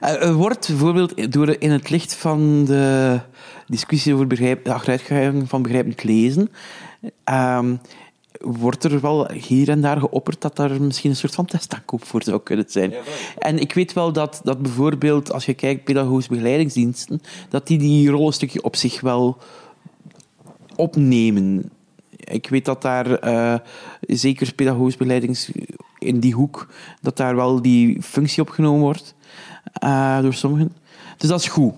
Eh, 0.00 0.22
er 0.22 0.34
wordt 0.34 0.68
bijvoorbeeld 0.68 1.32
door 1.32 1.56
in 1.58 1.70
het 1.70 1.90
licht 1.90 2.14
van 2.14 2.64
de 2.64 3.20
discussie 3.66 4.14
over 4.14 4.26
begrijp, 4.26 4.64
de 4.64 4.72
achteruitgang 4.72 5.48
van 5.48 5.62
begrijpend 5.62 6.04
lezen, 6.04 6.50
um, 7.24 7.80
wordt 8.40 8.84
er 8.84 9.00
wel 9.00 9.30
hier 9.30 9.68
en 9.68 9.80
daar 9.80 9.98
geopperd 10.00 10.40
dat 10.40 10.56
daar 10.56 10.82
misschien 10.82 11.10
een 11.10 11.16
soort 11.16 11.34
van 11.34 11.44
testaankoop 11.44 12.04
voor 12.04 12.22
zou 12.22 12.40
kunnen 12.40 12.64
zijn. 12.68 12.94
en 13.38 13.58
ik 13.58 13.74
weet 13.74 13.92
wel 13.92 14.12
dat, 14.12 14.40
dat 14.44 14.62
bijvoorbeeld, 14.62 15.32
als 15.32 15.46
je 15.46 15.54
kijkt 15.54 15.84
pedagogische 15.84 16.30
begeleidingsdiensten, 16.30 17.20
dat 17.48 17.66
die 17.66 17.78
die 17.78 18.10
rol 18.10 18.26
een 18.26 18.32
stukje 18.32 18.62
op 18.62 18.76
zich 18.76 19.00
wel 19.00 19.38
opnemen. 20.76 21.70
Ik 22.16 22.48
weet 22.48 22.64
dat 22.64 22.82
daar, 22.82 23.28
uh, 23.28 23.58
zeker 24.00 24.54
pedagogisch 24.54 24.96
begeleidings 24.96 25.50
in 25.98 26.20
die 26.20 26.34
hoek, 26.34 26.66
dat 27.00 27.16
daar 27.16 27.36
wel 27.36 27.62
die 27.62 28.02
functie 28.02 28.42
opgenomen 28.42 28.80
wordt. 28.80 29.14
Uh, 29.84 30.20
door 30.20 30.34
sommigen. 30.34 30.72
Dus 31.16 31.28
dat 31.28 31.40
is 31.40 31.48
goed. 31.48 31.72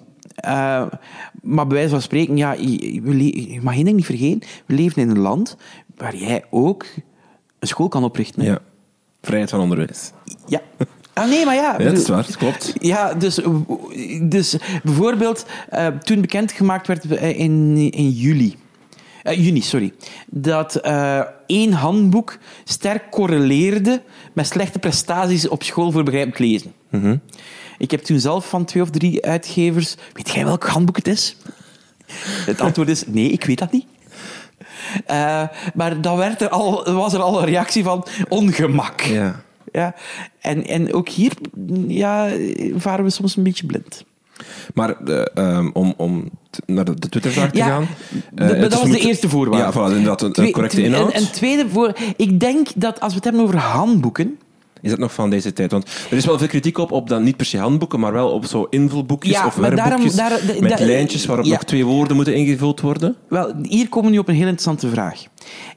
Uh, 0.46 0.86
maar 1.42 1.66
bij 1.66 1.76
wijze 1.76 1.88
van 1.88 2.02
spreken, 2.02 2.36
ja, 2.36 2.52
je, 2.52 2.94
je 3.52 3.60
mag 3.62 3.74
één 3.74 3.84
ding 3.84 3.96
niet 3.96 4.06
vergeten. 4.06 4.48
We 4.66 4.74
leven 4.74 5.02
in 5.02 5.10
een 5.10 5.18
land 5.18 5.56
waar 5.96 6.16
jij 6.16 6.44
ook 6.50 6.86
een 7.58 7.68
school 7.68 7.88
kan 7.88 8.04
oprichten. 8.04 8.42
Ja. 8.42 8.58
Vrijheid 9.22 9.50
van 9.50 9.60
onderwijs. 9.60 10.12
Ja. 10.46 10.60
Ah, 11.12 11.28
nee, 11.28 11.44
maar 11.44 11.54
ja. 11.54 11.74
Ja, 11.78 11.84
dat 11.84 11.98
is 11.98 12.08
waar, 12.08 12.26
dat 12.26 12.36
klopt. 12.36 12.72
Ja, 12.80 13.14
dus, 13.14 13.40
dus 14.22 14.56
bijvoorbeeld, 14.82 15.46
uh, 15.72 15.86
toen 15.86 16.20
bekendgemaakt 16.20 16.86
werd 16.86 17.04
in, 17.04 17.76
in 17.90 18.10
juli, 18.10 18.56
uh, 19.24 19.44
juni, 19.44 19.62
sorry, 19.62 19.92
dat 20.30 20.86
uh, 20.86 21.22
één 21.46 21.72
handboek 21.72 22.38
sterk 22.64 23.10
correleerde 23.10 24.02
met 24.32 24.46
slechte 24.46 24.78
prestaties 24.78 25.48
op 25.48 25.62
school 25.62 25.90
voor 25.90 26.02
begrijpend 26.02 26.38
lezen. 26.38 26.72
Mm 26.90 27.20
ik 27.78 27.90
heb 27.90 28.00
toen 28.00 28.20
zelf 28.20 28.48
van 28.48 28.64
twee 28.64 28.82
of 28.82 28.90
drie 28.90 29.24
uitgevers... 29.24 29.96
Weet 30.12 30.30
jij 30.30 30.44
welk 30.44 30.66
handboek 30.66 30.96
het 30.96 31.08
is? 31.08 31.36
Het 32.46 32.60
antwoord 32.60 32.88
is 32.88 33.06
nee, 33.06 33.30
ik 33.30 33.44
weet 33.44 33.58
dat 33.58 33.72
niet. 33.72 33.86
Uh, 35.10 35.48
maar 35.74 36.00
dan 36.00 36.16
werd 36.16 36.40
er 36.40 36.48
al, 36.48 36.92
was 36.92 37.12
er 37.12 37.20
al 37.20 37.38
een 37.38 37.44
reactie 37.44 37.82
van 37.82 38.06
ongemak. 38.28 39.00
Ja. 39.00 39.42
Ja, 39.72 39.94
en, 40.40 40.66
en 40.66 40.92
ook 40.92 41.08
hier 41.08 41.32
ja, 41.86 42.30
varen 42.74 43.04
we 43.04 43.10
soms 43.10 43.36
een 43.36 43.42
beetje 43.42 43.66
blind. 43.66 44.04
Maar 44.74 44.96
uh, 45.34 45.68
om, 45.72 45.94
om 45.96 46.30
naar 46.66 46.84
de, 46.84 46.94
Twittervraag 46.94 47.50
te 47.50 47.62
gaan. 47.62 47.86
Uh, 48.34 48.60
dat 48.60 48.72
was 48.74 48.90
de 48.90 48.98
eerste 48.98 49.28
voorwaarde. 49.28 49.78
Ja, 49.78 49.88
voilà, 49.90 49.96
inderdaad, 49.96 50.22
een, 50.38 50.50
correcte 50.50 50.82
inhoud. 50.82 51.12
En, 51.12 51.20
en 51.22 51.32
tweede 51.32 51.68
voor, 51.68 51.96
ik 52.16 52.40
denk 52.40 52.68
dat 52.74 53.00
als 53.00 53.08
we 53.10 53.14
het 53.14 53.24
hebben 53.24 53.42
over 53.42 53.56
handboeken, 53.56 54.38
Is 54.80 54.90
dat 54.90 54.98
nog 54.98 55.14
van 55.14 55.30
deze 55.30 55.52
tijd? 55.52 55.70
Want 55.70 55.88
er 56.10 56.16
is 56.16 56.26
wel 56.26 56.38
veel 56.38 56.46
kritiek 56.46 56.78
op, 56.78 56.92
op 56.92 57.08
dan 57.08 57.22
niet 57.22 57.36
per 57.36 57.46
se 57.46 57.58
handboeken, 57.58 58.00
maar 58.00 58.12
wel 58.12 58.30
op 58.30 58.44
zo 58.44 58.66
invulboekjes 58.70 59.32
Ja, 59.32 59.46
of 59.46 59.56
maar 59.58 59.76
daarom- 59.76 60.02
werkboekjes 60.02 60.46
daar- 60.46 60.54
de- 60.56 60.60
met 60.62 60.78
da- 60.78 60.84
lijntjes 60.84 61.26
waarop 61.26 61.44
ja. 61.46 61.52
nog 61.52 61.64
twee 61.64 61.84
woorden 61.84 62.16
moeten 62.16 62.34
ingevuld 62.34 62.80
worden. 62.80 63.16
Wel, 63.28 63.52
hier 63.62 63.88
komen 63.88 64.08
we 64.08 64.14
nu 64.14 64.20
op 64.20 64.28
een 64.28 64.34
heel 64.34 64.42
interessante 64.48 64.88
vraag. 64.88 65.22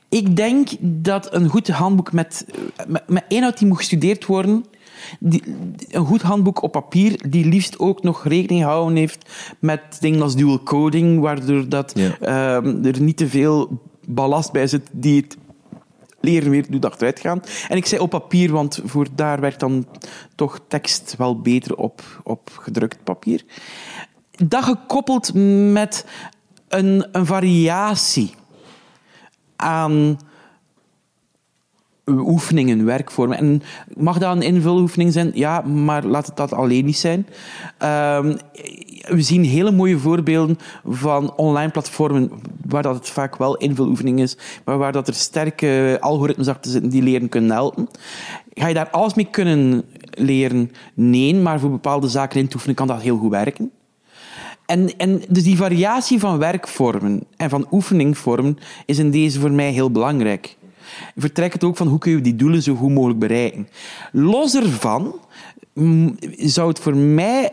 Ik 0.10 0.36
denk 0.36 0.70
dat 0.80 1.34
een 1.34 1.50
goed 1.50 1.68
handboek 1.68 2.12
met, 2.12 2.46
met, 2.88 3.04
met 3.08 3.24
inhoud 3.28 3.58
die 3.58 3.68
moet 3.68 3.78
gestudeerd 3.78 4.26
worden, 4.26 4.66
die, 5.20 5.44
een 5.90 6.06
goed 6.06 6.22
handboek 6.22 6.62
op 6.62 6.72
papier, 6.72 7.30
die 7.30 7.46
liefst 7.46 7.80
ook 7.80 8.04
nog 8.04 8.24
rekening 8.28 8.64
houden 8.64 8.96
heeft 8.98 9.30
met 9.60 9.82
dingen 10.00 10.22
als 10.22 10.36
dual 10.36 10.64
coding, 10.64 11.20
waardoor 11.20 11.70
dat, 11.70 11.92
Ja. 11.96 12.18
ehm, 12.20 12.86
er 12.86 13.02
niet 13.02 13.18
te 13.18 13.28
veel 13.28 13.80
ballast 14.08 14.52
bij 14.52 14.68
zit 14.68 14.90
die 14.92 15.22
het 15.22 15.38
leren 16.20 16.50
weer 16.50 16.66
doet 16.72 16.86
achteruit 16.86 17.20
gaan. 17.20 17.42
En 17.70 17.78
ik 17.78 17.86
zei 17.86 18.02
op 18.02 18.10
papier, 18.10 18.52
want 18.52 18.82
voor 18.86 19.08
daar 19.16 19.40
werkt 19.40 19.60
dan 19.60 19.86
toch 20.36 20.60
tekst 20.68 21.16
wel 21.18 21.40
beter 21.42 21.76
op, 21.76 22.02
op 22.24 22.50
gedrukt 22.62 23.04
papier. 23.04 23.44
Dat 24.32 24.64
gekoppeld 24.64 25.34
met 25.72 26.06
een, 26.68 27.08
een 27.12 27.26
variatie 27.26 28.34
aan 29.56 30.20
oefeningen, 32.08 32.86
werkvormen. 32.86 33.38
En 33.38 33.62
mag 33.98 34.18
dat 34.18 34.36
een 34.36 34.42
invuloefening 34.42 35.14
zijn? 35.14 35.32
Ja, 35.34 35.62
maar 35.62 36.04
laat 36.04 36.26
het 36.26 36.38
dat 36.38 36.54
alleen 36.54 36.86
niet 36.86 36.98
zijn. 36.98 37.28
Ehm, 37.78 38.36
we 39.08 39.22
zien 39.22 39.44
hele 39.44 39.72
mooie 39.72 39.98
voorbeelden 39.98 40.58
van 40.86 41.36
online 41.36 41.72
platformen 41.72 42.32
waar 42.68 42.84
dat 42.84 42.96
het 42.96 43.10
vaak 43.10 43.36
wel 43.36 43.58
invuloefening 43.58 44.20
is, 44.20 44.38
maar 44.66 44.78
waar 44.78 44.92
dat 44.92 45.08
er 45.08 45.14
sterke 45.14 45.98
algoritmes 46.00 46.48
achter 46.48 46.72
zitten 46.72 46.90
die 46.90 47.04
leren 47.04 47.30
kunnen 47.30 47.52
helpen. 47.52 47.90
Ga 48.54 48.68
je 48.68 48.74
daar 48.74 48.90
alles 48.90 49.14
mee 49.14 49.28
kunnen 49.32 49.84
leren? 50.12 50.72
Nee, 50.94 51.36
maar 51.36 51.60
voor 51.60 51.70
bepaalde 51.70 52.08
zaken 52.08 52.40
in 52.40 52.48
te 52.48 52.56
oefenen 52.56 52.76
kan 52.76 52.88
dat 52.88 53.02
heel 53.02 53.18
goed 53.18 53.32
werken. 53.32 53.72
En, 54.66 54.98
en 54.98 55.22
dus 55.30 55.44
die 55.44 55.58
variatie 55.58 56.20
van 56.20 56.38
werkvormen 56.38 57.24
en 57.38 57.50
van 57.50 57.68
oefeningvormen 57.72 58.58
is 58.86 59.00
in 59.00 59.12
deze 59.12 59.40
voor 59.40 59.52
mij 59.52 59.72
heel 59.72 59.92
belangrijk. 59.92 60.56
Vertrek 61.16 61.54
het 61.54 61.64
ook 61.64 61.78
van 61.78 61.88
hoe 61.88 62.00
kun 62.00 62.12
je 62.12 62.22
die 62.22 62.36
doelen 62.36 62.62
zo 62.62 62.76
goed 62.76 62.92
mogelijk 62.92 63.20
bereiken. 63.20 63.68
Los 64.12 64.56
ervan 64.56 65.16
mm, 65.74 66.16
zou 66.38 66.68
het 66.68 66.80
voor 66.80 66.96
mij 66.96 67.52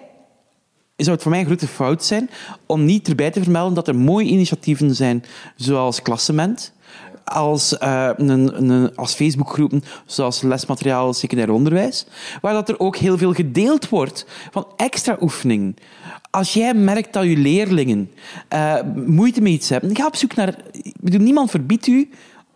zou 0.97 1.14
het 1.14 1.22
voor 1.22 1.30
mij 1.30 1.40
een 1.40 1.47
grote 1.47 1.66
fout 1.66 2.05
zijn 2.05 2.30
om 2.66 2.84
niet 2.84 3.09
erbij 3.09 3.30
te 3.30 3.43
vermelden 3.43 3.74
dat 3.74 3.88
er 3.88 3.97
mooie 3.97 4.26
initiatieven 4.26 4.95
zijn, 4.95 5.24
zoals 5.57 6.03
Klassement, 6.03 6.72
als, 7.24 7.78
eh, 7.78 8.11
een, 8.16 8.70
een, 8.70 8.97
als 8.97 9.14
Facebookgroepen, 9.14 9.84
zoals 10.07 10.43
lesmateriaal 10.43 11.12
secundair 11.12 11.51
onderwijs, 11.51 12.07
waar 12.40 12.53
dat 12.53 12.68
er 12.68 12.78
ook 12.78 12.97
heel 12.97 13.18
veel 13.18 13.32
gedeeld 13.32 13.88
wordt 13.88 14.26
van 14.51 14.66
extra 14.76 15.16
oefening. 15.20 15.76
Als 16.30 16.53
jij 16.53 16.74
merkt 16.74 17.12
dat 17.12 17.24
je 17.24 17.36
leerlingen 17.36 18.11
eh, 18.49 18.74
moeite 19.07 19.40
mee 19.40 19.53
iets 19.53 19.68
hebben, 19.68 19.97
ga 19.97 20.07
op 20.07 20.16
zoek 20.16 20.34
naar... 20.34 20.55
Ik 20.72 20.95
bedoel, 21.01 21.20
niemand 21.20 21.51
verbiedt 21.51 21.86
u 21.86 22.11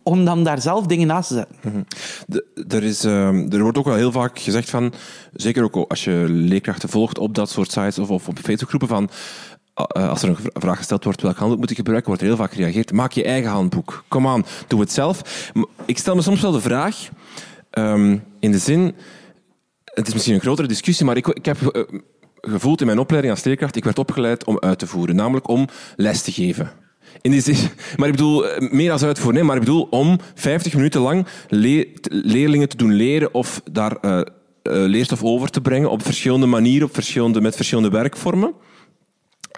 om 0.07 0.25
dan 0.25 0.45
daar 0.45 0.61
zelf 0.61 0.87
dingen 0.87 1.07
naast 1.07 1.29
te 1.29 1.35
zetten. 1.35 1.87
De- 2.27 2.65
er, 2.69 2.83
is, 2.83 3.05
ehm, 3.05 3.53
er 3.53 3.63
wordt 3.63 3.79
ook 3.79 3.85
wel 3.85 3.95
heel 3.95 4.13
vaak 4.13 4.39
gezegd 4.39 4.71
van, 4.71 4.93
zeker 5.33 5.63
ook 5.63 5.91
als 5.91 6.05
je 6.05 6.25
leerkrachten 6.29 6.89
volgt 6.89 7.19
op 7.19 7.35
dat 7.35 7.51
soort 7.51 7.71
sites 7.73 7.99
of, 7.99 8.11
of 8.11 8.29
op 8.29 8.39
Facebookgroepen, 8.39 8.89
van 8.89 9.11
eh, 9.75 10.09
als 10.09 10.23
er 10.23 10.29
een 10.29 10.37
vra- 10.37 10.51
vraag 10.61 10.77
gesteld 10.77 11.05
wordt 11.05 11.23
welk 11.23 11.37
handboek 11.37 11.59
moet 11.59 11.71
ik 11.71 11.77
gebruiken, 11.77 12.09
wordt 12.09 12.23
er 12.23 12.29
heel 12.29 12.37
vaak 12.37 12.53
gereageerd. 12.53 12.93
Maak 12.93 13.13
je 13.13 13.25
eigen 13.25 13.51
handboek. 13.51 14.05
Kom 14.09 14.27
aan, 14.27 14.45
doe 14.67 14.81
het 14.81 14.93
zelf. 14.93 15.51
Ik 15.85 15.99
stel 15.99 16.15
me 16.15 16.23
soms 16.23 16.41
wel 16.41 16.53
de 16.53 16.61
vraag, 16.61 17.09
ehm, 17.71 18.19
in 18.41 18.51
de 18.53 18.59
zin, 18.59 18.95
het 19.85 20.07
is 20.07 20.13
misschien 20.13 20.35
een 20.35 20.41
grotere 20.41 20.69
discussie, 20.69 21.07
maar 21.07 21.17
ik, 21.17 21.27
ik 21.27 21.45
heb 21.45 21.63
eh, 21.67 21.83
gevoeld 22.41 22.81
in 22.81 22.87
mijn 22.87 22.99
opleiding 22.99 23.35
als 23.35 23.45
leerkracht, 23.45 23.77
ik 23.77 23.85
werd 23.85 23.99
opgeleid 23.99 24.45
om 24.45 24.59
uit 24.59 24.79
te 24.79 24.87
voeren, 24.87 25.17
namelijk 25.17 25.49
om 25.49 25.69
les 25.97 26.23
te 26.23 26.33
geven. 26.33 26.71
In 27.21 27.31
die 27.31 27.43
maar 27.97 28.09
ik 28.09 28.15
bedoel, 28.15 28.49
eh, 28.49 28.71
meer 28.71 28.93
als 28.93 29.03
uitvoeren, 29.03 29.35
nee, 29.35 29.45
maar 29.45 29.57
ik 29.57 29.63
bedoel 29.65 29.87
om 29.91 30.19
50 30.35 30.75
minuten 30.75 31.01
lang 31.01 31.27
leerlingen 32.09 32.69
te 32.69 32.77
doen 32.77 32.93
leren 32.93 33.35
of 33.35 33.61
daar 33.71 33.97
eh, 33.97 34.19
eh, 34.19 34.25
leerstof 34.63 35.23
over 35.23 35.51
te 35.51 35.61
brengen 35.61 35.91
op 35.91 36.03
verschillende 36.03 36.47
manieren, 36.47 36.87
op 36.87 36.95
verschillende, 36.95 37.41
met 37.41 37.57
verschillende 37.57 37.91
werkvormen. 37.91 38.53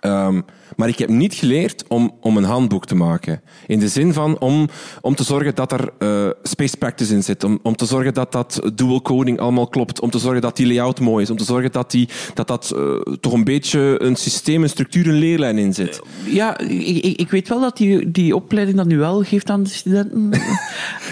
Ehm, 0.01 0.41
maar 0.77 0.89
ik 0.89 0.99
heb 0.99 1.09
niet 1.09 1.35
geleerd 1.35 1.85
om, 1.89 2.17
om 2.21 2.37
een 2.37 2.45
handboek 2.45 2.87
te 2.87 2.95
maken. 2.95 3.41
In 3.67 3.79
de 3.79 3.89
zin 3.89 4.13
van 4.13 4.39
om, 4.39 4.69
om 5.01 5.15
te 5.15 5.25
zorgen 5.25 5.55
dat 5.55 5.73
er 5.73 5.93
eh 5.99 6.29
spaced 6.43 6.79
practice 6.79 7.15
in 7.15 7.23
zit. 7.23 7.45
Om, 7.45 7.59
om 7.63 7.77
te 7.77 7.87
zorgen 7.87 8.15
dat 8.15 8.33
dat 8.33 8.61
dual 8.75 9.03
coding 9.03 9.39
allemaal 9.39 9.69
klopt. 9.69 10.01
Om 10.01 10.11
te 10.11 10.19
zorgen 10.19 10.41
dat 10.41 10.57
die 10.57 10.67
layout 10.67 11.01
mooi 11.01 11.23
is. 11.23 11.31
Om 11.31 11.37
te 11.37 11.45
zorgen 11.45 11.73
dat 11.73 11.91
die, 11.91 12.09
dat, 12.35 12.49
dat 12.49 12.73
eh, 12.77 13.15
toch 13.21 13.33
een 13.33 13.45
beetje 13.45 13.95
een 14.03 14.17
systeem, 14.17 14.63
een 14.63 14.69
structuur, 14.69 15.09
een 15.09 15.19
leerlijn 15.19 15.59
in 15.59 15.75
zit. 15.75 16.01
Ja, 16.25 16.59
ik, 16.59 17.19
ik, 17.19 17.31
weet 17.31 17.49
wel 17.49 17.61
dat 17.61 17.77
die, 17.77 18.11
die 18.11 18.37
opleiding 18.37 18.77
dat 18.77 18.87
nu 18.87 18.99
wel 18.99 19.23
geeft 19.23 19.51
aan 19.51 19.63
de 19.63 19.69
studenten. 19.69 20.31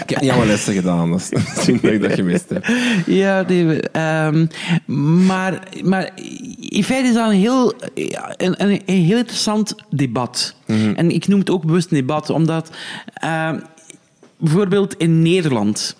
Ik 0.03 0.09
heb 0.13 0.21
niet 0.21 0.29
allemaal 0.29 0.47
lessen 0.47 0.73
gedaan. 0.73 1.11
Dat 1.11 1.19
is 1.19 1.29
misschien 1.29 1.79
dat 1.81 1.91
ik 1.91 2.01
dat 2.01 2.13
gemist 2.13 2.49
heb. 2.49 2.65
Ja, 3.05 3.43
nee, 3.47 3.81
ehm, 3.81 4.45
maar, 5.25 5.67
maar 5.83 6.11
in 6.59 6.83
feite 6.83 7.07
is 7.07 7.13
dat 7.13 7.29
een 7.29 7.37
heel, 7.37 7.73
een, 8.37 8.76
een, 8.85 8.95
een 8.95 9.03
heel 9.03 9.17
interessant 9.17 9.75
debat. 9.89 10.55
En 10.95 11.11
ik 11.11 11.27
noem 11.27 11.39
het 11.39 11.49
ook 11.49 11.65
bewust 11.65 11.91
een 11.91 11.97
debat, 11.97 12.29
omdat 12.29 12.71
ehm, 13.13 13.59
bijvoorbeeld 14.37 14.93
in 14.93 15.21
Nederland 15.21 15.95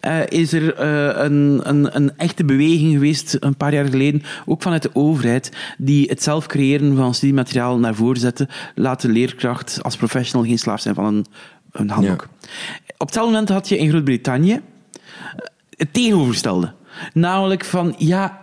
eh, 0.00 0.26
is 0.26 0.52
er 0.52 0.74
eh, 0.74 1.24
een, 1.24 1.60
een, 1.62 1.96
een 1.96 2.16
echte 2.16 2.44
beweging 2.44 2.92
geweest, 2.92 3.36
een 3.40 3.56
paar 3.56 3.74
jaar 3.74 3.88
geleden, 3.88 4.22
ook 4.46 4.62
vanuit 4.62 4.82
de 4.82 4.90
overheid, 4.92 5.52
die 5.78 6.08
het 6.08 6.22
zelf 6.22 6.46
creëren 6.46 6.96
van 6.96 7.14
studiemateriaal 7.14 7.78
naar 7.78 7.94
voren 7.94 8.20
zetten, 8.20 8.48
laat 8.74 9.00
de 9.00 9.08
leerkracht 9.08 9.78
als 9.82 9.96
professional 9.96 10.46
geen 10.46 10.58
slaaf 10.58 10.80
zijn 10.80 10.94
van 10.94 11.04
een, 11.04 11.26
een 11.72 11.90
handboek. 11.90 12.28
Op 12.96 13.06
hetzelfde 13.06 13.32
moment 13.32 13.48
had 13.48 13.68
je 13.68 13.78
in 13.78 13.88
Groot-Brittannië 13.88 14.60
het 15.76 15.92
tegenovergestelde. 15.92 16.72
Namelijk 17.12 17.64
van, 17.64 17.94
ja, 17.98 18.42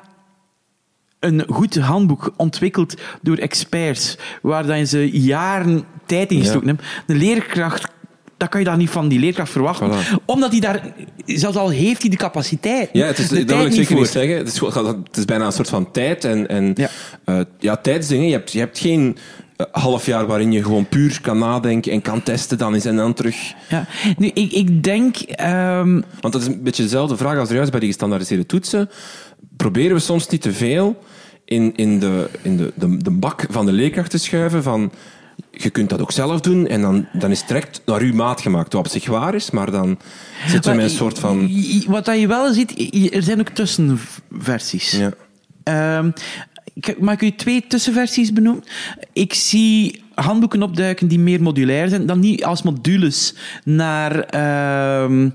een 1.20 1.44
goed 1.50 1.76
handboek 1.78 2.34
ontwikkeld 2.38 2.94
door 3.22 3.38
experts, 3.38 4.18
waar 4.42 4.66
dan 4.66 4.88
ze 4.88 5.10
jaren 5.12 5.84
tijd 6.06 6.32
in 6.32 6.40
gestoken 6.40 6.68
Ja. 6.68 6.74
hebben. 6.76 6.86
De 7.06 7.26
leerkracht, 7.26 7.88
dat 8.38 8.50
kan 8.50 8.60
je 8.60 8.66
dan 8.66 8.78
niet 8.78 8.90
van 8.90 9.08
die 9.08 9.20
leerkracht 9.20 9.52
verwachten. 9.52 9.92
Voilà. 9.92 10.26
Omdat 10.26 10.52
hij 10.52 10.60
daar, 10.60 10.94
zelfs 11.26 11.58
al 11.58 11.70
heeft 11.70 12.02
hij 12.02 12.10
de 12.12 12.18
capaciteit, 12.18 12.90
Ja, 12.94 13.06
het 13.06 13.18
is, 13.18 13.30
dat 13.30 13.44
wil 13.46 13.66
ik 13.66 13.72
zeker 13.74 13.96
niet 13.96 14.08
zeggen. 14.08 14.38
Het 14.38 14.48
is, 14.48 14.60
het 14.60 15.18
is 15.18 15.26
bijna 15.26 15.46
een 15.46 15.52
soort 15.52 15.70
van 15.70 15.92
tijd. 15.92 16.24
En, 16.26 16.48
en 16.48 16.72
Ja. 16.76 16.90
ja. 17.26 17.46
ja, 17.60 17.76
tijdsdingen. 17.78 18.26
Je 18.28 18.32
hebt, 18.34 18.52
je 18.52 18.60
hebt 18.60 18.80
geen 18.80 19.18
eh, 19.18 19.22
half 19.72 20.06
jaar 20.06 20.26
waarin 20.26 20.52
je 20.52 20.64
gewoon 20.64 20.88
puur 20.88 21.20
kan 21.22 21.38
nadenken 21.38 21.92
en 21.92 22.02
kan 22.02 22.24
testen 22.24 22.58
dan 22.58 22.74
eens 22.74 22.86
en 22.86 22.96
dan 22.96 23.14
terug. 23.14 23.54
Ja. 23.70 23.86
Nu, 24.18 24.28
ik, 24.28 24.52
ik 24.52 24.84
denk... 24.84 25.18
ehm, 25.18 26.02
Want 26.20 26.34
dat 26.34 26.42
is 26.42 26.48
een 26.48 26.64
beetje 26.64 26.84
dezelfde 26.84 27.18
vraag 27.18 27.38
als 27.38 27.50
er 27.50 27.56
juist 27.56 27.72
bij 27.72 27.80
die 27.80 27.90
gestandaardiseerde 27.90 28.46
toetsen. 28.46 28.90
Proberen 29.58 29.96
we 29.96 30.02
soms 30.02 30.28
niet 30.28 30.42
te 30.42 30.54
veel 30.54 31.04
in, 31.46 31.76
in, 31.76 32.00
de, 32.00 32.30
in 32.42 32.58
de, 32.58 32.74
de, 32.76 32.98
de 32.98 33.12
bak 33.12 33.46
van 33.50 33.66
de 33.66 33.72
leerkracht 33.72 34.12
te 34.12 34.18
schuiven 34.18 34.64
van... 34.64 34.92
Je 35.52 35.70
kunt 35.70 35.90
dat 35.90 36.02
ook 36.02 36.12
zelf 36.12 36.42
doen 36.42 36.68
en 36.68 36.82
dan, 36.82 37.06
dan 37.14 37.32
is 37.32 37.40
het 37.40 37.48
direct 37.48 37.82
naar 37.86 38.02
uw 38.02 38.14
maat 38.14 38.42
gemaakt. 38.42 38.74
Wat 38.74 38.86
op 38.86 38.92
zich 38.92 39.08
waar 39.08 39.36
is, 39.36 39.52
maar 39.52 39.72
dan 39.72 40.00
zitten 40.48 40.72
we 40.72 40.78
met 40.78 40.86
een 40.86 40.96
soort 40.98 41.20
van... 41.20 41.52
Wat 41.88 42.06
dat 42.06 42.20
je 42.20 42.28
wel 42.28 42.54
ziet, 42.54 42.94
er 43.14 43.24
zijn 43.24 43.40
ook 43.40 43.50
tussenversies. 43.50 44.92
Ja. 44.92 45.12
Ehm, 45.64 46.12
ik- 46.78 46.98
ik 47.12 47.22
u 47.22 47.32
twee 47.36 47.64
tussenversies 47.68 48.34
benoemen? 48.34 48.64
Ik 49.14 49.34
zie 49.34 50.02
handboeken 50.16 50.64
opduiken 50.64 51.08
die 51.08 51.20
meer 51.20 51.42
modulair 51.42 51.90
zijn, 51.90 52.06
dan 52.06 52.20
niet 52.20 52.44
als 52.46 52.62
modules 52.62 53.34
naar, 53.64 54.20
ehm, 54.20 55.30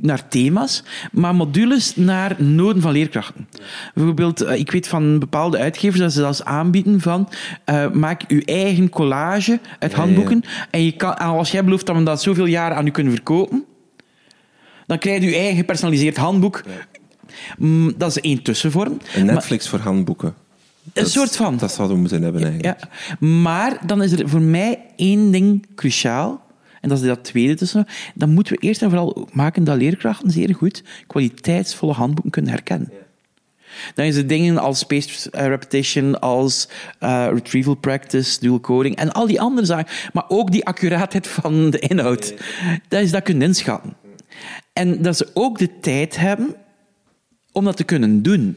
naar 0.00 0.28
thema's, 0.28 0.82
maar 1.12 1.34
modules 1.34 1.96
naar 1.96 2.34
noden 2.42 2.82
van 2.82 2.92
leerkrachten. 2.92 3.48
Bijvoorbeeld, 3.94 4.40
eh, 4.40 4.58
ik 4.58 4.70
weet 4.70 4.88
van 4.88 5.18
bepaalde 5.18 5.58
uitgevers 5.58 6.00
dat 6.00 6.12
ze 6.12 6.18
zelfs 6.18 6.44
aanbieden 6.44 7.00
van 7.00 7.28
eh, 7.64 7.90
maak 7.90 8.22
uw 8.28 8.40
eigen 8.44 8.88
collage 8.88 9.58
uit 9.78 9.90
Ja, 9.92 9.98
ja. 9.98 10.04
handboeken 10.04 10.42
en 10.70 10.84
je 10.84 10.92
kan, 10.92 11.18
als 11.18 11.50
jij 11.50 11.64
belooft 11.64 11.86
dat 11.86 11.96
we 11.96 12.02
dat 12.02 12.22
zoveel 12.22 12.46
jaren 12.46 12.76
aan 12.76 12.86
u 12.86 12.90
kunnen 12.90 13.12
verkopen, 13.12 13.64
dan 14.86 14.98
krijg 14.98 15.22
je 15.22 15.28
je 15.28 15.36
eigen 15.36 15.56
gepersonaliseerd 15.56 16.16
handboek. 16.16 16.62
Mm, 17.58 17.92
Dat 17.96 18.10
is 18.16 18.20
één 18.20 18.42
tussenvorm. 18.42 18.98
Een 19.14 19.26
Netflix 19.26 19.68
voor 19.68 19.78
handboeken. 19.78 20.34
Dat- 20.92 21.10
soort 21.10 21.36
van. 21.36 21.56
Dat 21.56 21.72
zouden 21.72 21.96
we 21.96 22.02
moeten 22.02 22.22
hebben 22.22 22.42
eigenlijk. 22.42 22.80
Ja, 22.80 23.26
maar 23.26 23.86
dan 23.86 24.02
is 24.02 24.12
er 24.12 24.28
voor 24.28 24.40
mij 24.40 24.80
één 24.96 25.30
ding 25.30 25.66
cruciaal. 25.74 26.42
En 26.80 26.88
dat 26.88 26.98
is 27.00 27.06
dat 27.06 27.24
tweede 27.24 27.54
tussen. 27.54 27.86
Dan 28.14 28.30
moeten 28.30 28.52
we 28.54 28.60
eerst 28.66 28.82
en 28.82 28.88
vooral 28.90 29.28
maken 29.32 29.64
dat 29.64 29.76
leerkrachten 29.76 30.30
zeer 30.30 30.54
goed 30.54 30.82
kwaliteitsvolle 31.06 31.92
handboeken 31.92 32.30
kunnen 32.30 32.50
herkennen. 32.50 32.90
Dan 33.94 34.04
is 34.04 34.16
het 34.16 34.28
dingen 34.28 34.58
als 34.58 34.78
spaced 34.78 35.26
eh, 35.30 35.46
repetition, 35.46 36.20
als 36.20 36.68
eh, 36.98 37.26
retrieval 37.32 37.74
practice, 37.74 38.40
dual 38.40 38.60
coding 38.60 38.96
en 38.96 39.12
al 39.12 39.26
die 39.26 39.40
andere 39.40 39.66
zaken. 39.66 39.92
Maar 40.12 40.24
ook 40.28 40.50
die 40.50 40.64
accuraatheid 40.66 41.26
van 41.28 41.70
de 41.70 41.78
inhoud. 41.78 42.34
Dat 42.88 43.02
is 43.02 43.10
dat 43.10 43.22
kunnen 43.22 43.48
inschatten. 43.48 43.92
En 44.72 45.02
dat 45.02 45.16
ze 45.16 45.30
ook 45.34 45.58
de 45.58 45.80
tijd 45.80 46.16
hebben 46.16 46.54
om 47.54 47.64
dat 47.64 47.76
te 47.76 47.84
kunnen 47.84 48.22
doen. 48.22 48.56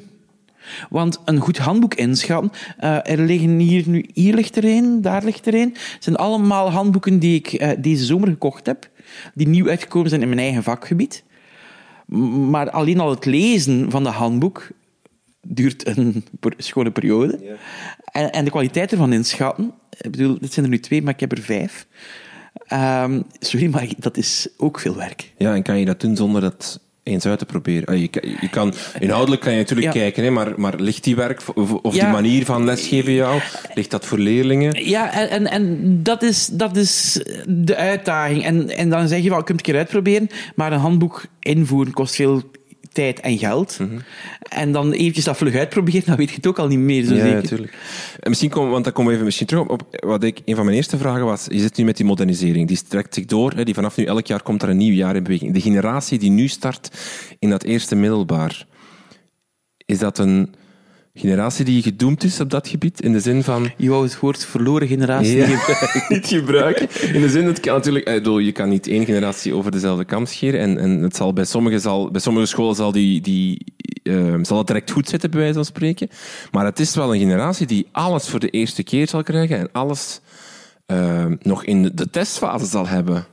Want 0.90 1.20
een 1.26 1.40
goed 1.40 1.58
handboek 1.58 1.94
inschatten, 1.94 2.52
uh, 2.84 3.10
er 3.10 3.20
liggen 3.20 3.60
hier 3.60 3.90
nu, 3.90 4.06
hier 4.14 4.34
ligt 4.34 4.56
er 4.56 4.66
een, 4.66 5.02
daar 5.02 5.24
ligt 5.24 5.48
er 5.48 5.54
een. 5.54 5.70
Het 5.94 6.04
zijn 6.04 6.16
allemaal 6.16 6.72
handboeken 6.72 7.20
die 7.20 7.36
ik 7.36 7.62
uh, 7.62 7.70
deze 7.80 8.06
zomer 8.06 8.28
gekocht 8.28 8.66
heb, 8.66 8.90
die 9.34 9.48
nieuw 9.48 9.70
uitgekomen 9.70 10.10
zijn 10.10 10.22
in 10.22 10.28
mijn 10.28 10.40
eigen 10.40 10.64
vakgebied. 10.64 11.24
Maar 12.50 12.70
alleen 12.70 13.00
al 13.00 13.10
het 13.10 13.26
lezen 13.26 13.92
van 13.92 14.04
de 14.04 14.10
handboek 14.10 14.70
duurt 15.42 15.98
een 15.98 16.26
schone 16.58 16.92
periode. 16.92 17.40
Ja. 17.42 17.56
En, 18.12 18.32
en, 18.32 18.44
de 18.46 18.52
kwaliteit 18.52 18.92
ervan 18.92 19.14
inschatten, 19.14 19.74
ik 20.02 20.12
bedoel, 20.12 20.40
dit 20.40 20.54
zijn 20.54 20.66
er 20.66 20.72
nu 20.72 20.80
twee, 20.80 21.02
maar 21.02 21.14
ik 21.14 21.20
heb 21.20 21.32
er 21.32 21.42
vijf. 21.42 21.88
Um, 22.74 23.24
sorry, 23.40 23.70
maar 23.70 23.88
dat 23.98 24.18
is 24.18 24.48
ook 24.58 24.80
veel 24.80 24.96
werk. 24.96 25.34
Ja, 25.38 25.56
en 25.56 25.64
kan 25.64 25.80
je 25.80 25.86
dat 25.86 26.02
doen 26.02 26.16
zonder 26.16 26.42
dat 26.42 26.80
eens 27.08 27.26
uit 27.26 27.40
te 27.40 27.46
proberen. 27.46 28.00
Je, 28.00 28.10
je 28.42 28.50
kan, 28.50 28.74
inhoudelijk 29.00 29.42
kan 29.42 29.52
je 29.52 29.58
natuurlijk 29.58 29.92
kijken, 29.92 30.24
hè, 30.24 30.30
maar, 30.30 30.54
maar 30.56 30.74
ligt 30.78 31.04
die 31.04 31.16
werk 31.16 31.42
of, 31.54 31.74
of 31.74 31.94
die 31.94 32.08
manier 32.08 32.46
van 32.46 32.66
lesgeven 32.66 33.14
jou, 33.14 33.42
ligt 33.74 33.92
dat 33.92 34.06
voor 34.06 34.18
leerlingen? 34.18 34.88
Ja, 34.90 35.14
en, 35.14 35.30
en, 35.30 35.48
en 35.48 36.04
dat, 36.04 36.24
is, 36.24 36.46
dat 36.46 36.76
is 36.76 37.22
de 37.48 37.76
uitdaging. 37.76 38.44
En, 38.44 38.70
en 38.70 38.90
dan 38.90 39.08
zeg 39.08 39.24
je 39.24 39.30
wel, 39.30 39.38
je 39.38 39.44
kunt 39.44 39.60
het 39.60 39.68
een 39.68 39.74
keer 39.74 39.82
uitproberen, 39.82 40.30
maar 40.56 40.72
een 40.72 40.80
handboek 40.80 41.26
invoeren 41.40 41.94
kost 41.94 42.16
veel 42.16 42.44
tijd 42.98 43.20
en 43.20 43.38
geld. 43.38 43.80
Mhm. 43.80 44.00
En 44.50 44.72
dan 44.72 44.92
eventjes 44.92 45.26
dat 45.26 45.38
vlug 45.38 45.56
uitproberen, 45.56 46.04
dan 46.06 46.16
weet 46.16 46.30
je 46.30 46.36
het 46.36 46.48
ook 46.48 46.60
al 46.60 46.68
niet 46.68 46.80
meer 46.80 47.04
zo 47.04 47.14
ja, 47.14 47.22
zeker. 47.22 47.42
natuurlijk. 47.42 47.74
En 48.20 48.30
misschien 48.30 48.50
komen, 48.50 48.72
want 48.72 48.84
dan 48.84 48.94
komen 48.94 49.10
we 49.10 49.14
even 49.14 49.26
misschien 49.26 49.48
terug 49.48 49.68
op, 49.68 49.98
wat 50.00 50.24
ik, 50.24 50.42
een 50.46 50.56
van 50.56 50.66
mijn 50.66 50.78
eerste 50.78 50.98
vragen 50.98 51.26
was. 51.26 51.46
Je 51.50 51.60
zit 51.60 51.78
nu 51.78 51.84
met 51.84 51.98
die 51.98 52.06
modernisering, 52.06 52.68
die 52.68 52.78
strekt 52.78 53.14
zich 53.14 53.26
door. 53.26 53.52
Hè, 53.52 53.64
die 53.64 53.74
vanaf 53.74 53.98
nu 53.98 54.04
elk 54.04 54.28
jaar 54.28 54.42
komt 54.42 54.62
er 54.62 54.70
een 54.70 54.78
nieuw 54.78 54.94
jaar 54.94 55.16
in 55.16 55.24
beweging. 55.24 55.54
De 55.54 55.62
generatie 55.62 56.20
die 56.20 56.30
nu 56.30 56.48
start 56.48 56.90
in 57.40 57.50
dat 57.50 57.64
eerste 57.64 57.96
middelbaar, 57.96 58.66
is 59.86 60.00
dat 60.00 60.18
een 60.18 60.56
generatie 61.18 61.66
die 61.66 61.82
gedoemd 61.82 62.24
is 62.24 62.40
op 62.40 62.50
dat 62.50 62.68
gebied? 62.68 63.02
In 63.02 63.12
de 63.12 63.20
zin 63.20 63.44
van... 63.44 63.72
Je 63.78 63.90
wou 63.90 64.04
het 64.04 64.20
woord 64.20 64.46
verloren 64.46 64.88
generatie 64.88 65.44
niet 66.10 66.28
gebruiken. 66.28 67.14
In 67.14 67.22
de 67.22 67.30
zin, 67.30 67.46
het 67.46 67.60
kan 67.60 67.74
natuurlijk... 67.74 68.26
Je 68.26 68.52
kan 68.52 68.70
niet 68.70 68.88
één 68.88 69.06
generatie 69.06 69.54
over 69.54 69.72
dezelfde 69.72 70.06
kam 70.06 70.26
scheren. 70.26 70.60
En, 70.60 70.78
en 70.78 71.02
het 71.02 71.16
zal 71.16 71.34
bij, 71.34 71.46
sommige 71.46 71.80
zal, 71.80 72.12
bij 72.12 72.22
sommige 72.22 72.46
scholen 72.46 72.76
zal, 72.76 72.92
die, 72.92 73.22
die, 73.22 73.66
uh, 74.04 74.36
zal 74.42 74.58
het 74.58 74.68
direct 74.68 74.92
goed 74.92 75.10
zitten, 75.10 75.32
bij 75.32 75.40
wijze 75.40 75.56
van 75.56 75.66
spreken. 75.66 76.10
Maar 76.52 76.66
het 76.66 76.80
is 76.80 76.96
wel 76.96 77.14
een 77.14 77.20
generatie 77.20 77.68
die 77.68 77.88
alles 77.92 78.30
voor 78.30 78.40
de 78.40 78.50
eerste 78.50 78.84
keer 78.84 79.08
zal 79.08 79.24
krijgen 79.24 79.58
en 79.58 79.70
alles 79.72 80.20
uh, 80.88 81.26
nog 81.42 81.64
in 81.64 81.92
de 81.94 82.10
testfase 82.10 82.66
zal 82.66 82.88
hebben. 82.88 83.26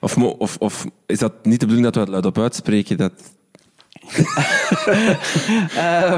Of, 0.00 0.16
of, 0.16 0.56
of 0.58 0.86
is 1.06 1.18
dat 1.18 1.32
niet 1.42 1.60
de 1.60 1.66
bedoeling 1.66 1.84
dat 1.84 1.94
we 1.94 2.00
het 2.00 2.08
luid 2.08 2.26
op 2.26 2.38
uitspreken? 2.38 2.96
Dat... 2.96 3.12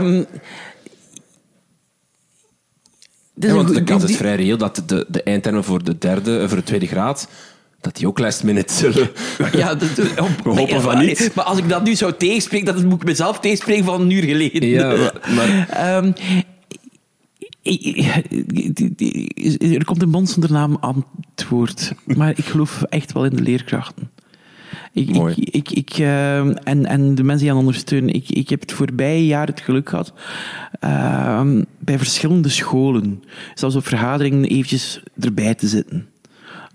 um, 0.01 0.26
Dus 3.39 3.53
want 3.53 3.74
de 3.74 3.82
kans 3.82 4.05
is 4.05 4.16
vrij 4.16 4.37
reëel 4.37 4.57
dat 4.57 4.82
de, 4.87 5.07
de 5.09 5.22
eindtermen 5.22 5.64
voor 5.64 5.84
de 5.84 5.99
derde, 5.99 6.49
voor 6.49 6.57
de 6.57 6.64
tweede 6.64 6.87
graad, 6.87 7.28
dat 7.80 7.97
die 7.97 8.07
ook 8.07 8.18
last 8.18 8.43
minute 8.43 8.72
zullen. 8.72 9.11
Ja, 9.53 9.74
dat, 9.74 9.95
we 9.95 10.12
hopen 10.45 10.82
van 10.82 10.99
niet. 10.99 11.30
Maar 11.34 11.45
als 11.45 11.59
ik 11.59 11.68
dat 11.68 11.84
nu 11.84 11.95
zou 11.95 12.12
tegenspreken, 12.18 12.74
dat 12.74 12.84
moet 12.84 13.01
ik 13.01 13.05
mezelf 13.05 13.41
tegenspreken 13.41 13.84
van 13.84 14.01
een 14.01 14.11
uur 14.11 14.22
geleden. 14.22 14.68
Ja, 14.68 15.12
maar... 15.37 15.97
um, 15.97 16.14
er 19.72 19.84
komt 19.84 20.03
een 20.03 20.11
bond 20.11 20.30
zonder 20.30 20.53
naam 20.53 20.76
antwoord. 20.80 21.93
Maar 22.05 22.30
ik 22.37 22.45
geloof 22.45 22.82
echt 22.82 23.12
wel 23.12 23.24
in 23.24 23.37
de 23.37 23.43
leerkrachten. 23.43 24.11
Ik, 24.93 25.14
Mooi. 25.14 25.34
ik, 25.37 25.49
ik, 25.49 25.70
ik 25.70 25.99
uh, 25.99 26.39
en, 26.39 26.87
en 26.87 27.14
de 27.14 27.22
mensen 27.22 27.45
die 27.45 27.55
aan 27.55 27.61
ondersteunen. 27.61 28.14
Ik, 28.14 28.30
ik 28.30 28.49
heb 28.49 28.61
het 28.61 28.72
voorbije 28.72 29.26
jaar 29.26 29.47
het 29.47 29.61
geluk 29.61 29.89
gehad 29.89 30.12
uh, 30.84 31.51
bij 31.78 31.99
verschillende 31.99 32.49
scholen, 32.49 33.22
zelfs 33.55 33.76
op 33.76 33.87
vergaderingen, 33.87 34.49
eventjes 34.49 35.03
erbij 35.20 35.55
te 35.55 35.68
zitten. 35.68 36.09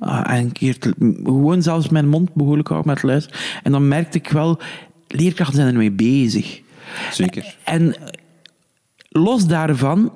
Uh, 0.01 0.24
en 0.26 0.38
een 0.38 0.51
keer 0.51 0.78
te, 0.78 0.93
gewoon 1.24 1.62
zelfs 1.62 1.89
mijn 1.89 2.07
mond 2.07 2.34
behoorlijk 2.34 2.68
houden 2.68 2.93
met 2.93 3.03
luisteren. 3.03 3.39
En 3.64 3.72
dan 3.72 3.88
merkte 3.88 4.18
ik 4.18 4.30
wel, 4.30 4.59
leerkrachten 5.07 5.55
zijn 5.55 5.68
ermee 5.68 5.91
bezig. 5.91 6.62
Zeker. 7.12 7.55
En 7.64 7.95
los 9.09 9.47
daarvan 9.47 10.12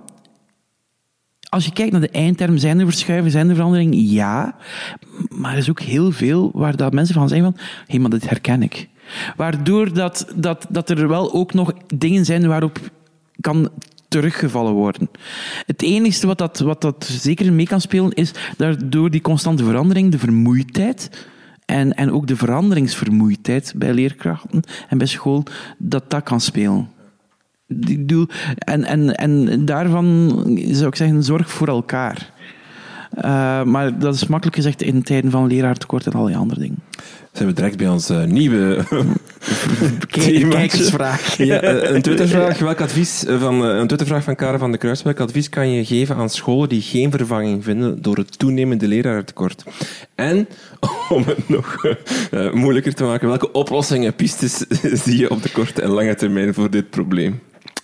als 1.56 1.66
je 1.66 1.74
kijkt 1.74 1.92
naar 1.92 2.02
de 2.02 2.10
eindterm, 2.10 2.58
zijn 2.58 2.80
er 2.80 2.86
verschuiven, 2.86 3.32
zijn 3.32 3.50
er 3.50 3.56
veranderingen? 3.56 4.10
Ja. 4.10 4.56
Maar 5.30 5.52
er 5.52 5.58
is 5.58 5.70
ook 5.70 5.80
heel 5.80 6.12
veel 6.12 6.52
waar 6.54 6.76
dat 6.76 6.94
mensen 6.94 7.16
van 7.16 7.30
zeggen 7.30 7.52
van, 7.52 7.62
hé, 7.62 7.84
hey, 7.88 8.00
maar 8.00 8.10
dit 8.10 8.30
herken 8.30 8.64
ik. 8.64 8.90
Waardoor 9.36 9.94
dat, 9.94 10.34
dat, 10.36 10.66
dat 10.70 10.90
er 10.90 11.08
wel 11.08 11.34
ook 11.34 11.54
nog 11.54 11.74
dingen 11.96 12.26
zijn 12.26 12.48
waarop 12.48 12.80
kan 13.40 13.70
teruggevallen 14.08 14.74
worden. 14.74 15.10
Het 15.66 15.82
enige 15.82 16.28
wat 16.28 16.38
dat, 16.38 16.60
wat 16.60 16.82
dat 16.82 17.06
zeker 17.06 17.54
mee 17.54 17.68
kan 17.68 17.82
spelen, 17.82 18.12
is 18.12 18.32
dat 18.58 18.78
door 18.86 19.12
die 19.12 19.22
constante 19.22 19.64
verandering, 19.64 20.12
de 20.12 20.20
vermoeidheid, 20.20 21.28
en, 21.66 21.94
en 21.94 22.12
ook 22.12 22.28
de 22.28 22.36
veranderingsvermoeidheid 22.36 23.74
bij 23.76 23.94
leerkrachten 23.94 24.64
en 24.90 24.98
bij 24.98 25.08
school, 25.08 25.44
dat 25.78 26.10
dat 26.10 26.24
kan 26.24 26.42
spelen. 26.42 26.90
Ik 27.68 28.26
en, 28.58 28.84
en, 28.84 29.16
en 29.16 29.66
daarvan 29.66 30.30
zou 30.68 30.88
ik 30.88 30.96
zeggen, 30.96 31.24
zorg 31.24 31.52
voor 31.52 31.68
elkaar. 31.68 32.34
Uh, 33.18 33.64
maar 33.64 34.00
dat 34.00 34.16
is 34.16 34.28
makkelijk 34.28 34.56
gezegd 34.56 34.82
in 34.82 35.04
tijden 35.04 35.32
van 35.32 35.48
leraartekort 35.48 36.06
en 36.06 36.12
al 36.12 36.26
die 36.26 36.38
andere 36.38 36.60
dingen. 36.60 36.80
Zijn 37.32 37.48
we 37.48 37.54
direct 37.54 37.78
bij 37.78 37.88
onze 37.88 38.14
nieuwe 38.14 38.84
kijkersvraag. 40.50 41.38
Ja, 41.38 41.62
eh, 41.62 41.96
een 41.96 42.02
Twittervraag. 42.02 42.60
Welk 42.60 42.82
advies 42.82 43.26
eh, 43.26 43.40
van, 43.40 43.62
een 43.62 43.88
Twittervraag 43.88 44.24
van 44.24 44.36
Karen 44.36 44.60
van 44.60 44.72
de 44.72 44.78
Kruis. 44.78 45.04
Welk 45.04 45.20
advies 45.20 45.50
kan 45.50 45.72
je 45.72 45.86
geven 45.86 46.16
aan 46.16 46.30
scholen 46.30 46.70
die 46.70 46.82
geen 46.82 47.12
vervanging 47.12 47.64
vinden 47.64 48.02
door 48.02 48.18
het 48.18 48.40
toenemende 48.40 48.88
leraartekort? 48.88 49.64
En, 50.16 50.48
om 51.10 51.24
het 51.26 51.50
nog 51.50 51.86
uh, 52.32 52.54
moeilijker 52.54 52.94
te 52.94 53.04
maken, 53.04 53.28
welke 53.28 53.52
oplossingen, 53.52 54.16
pistes 54.16 54.58
zie 55.04 55.18
je 55.18 55.30
op 55.30 55.44
de 55.44 55.52
korte 55.52 55.82
en 55.82 55.90
lange 55.90 56.16
termijn 56.16 56.54
voor 56.54 56.70
dit 56.70 56.90
probleem? 56.90 57.40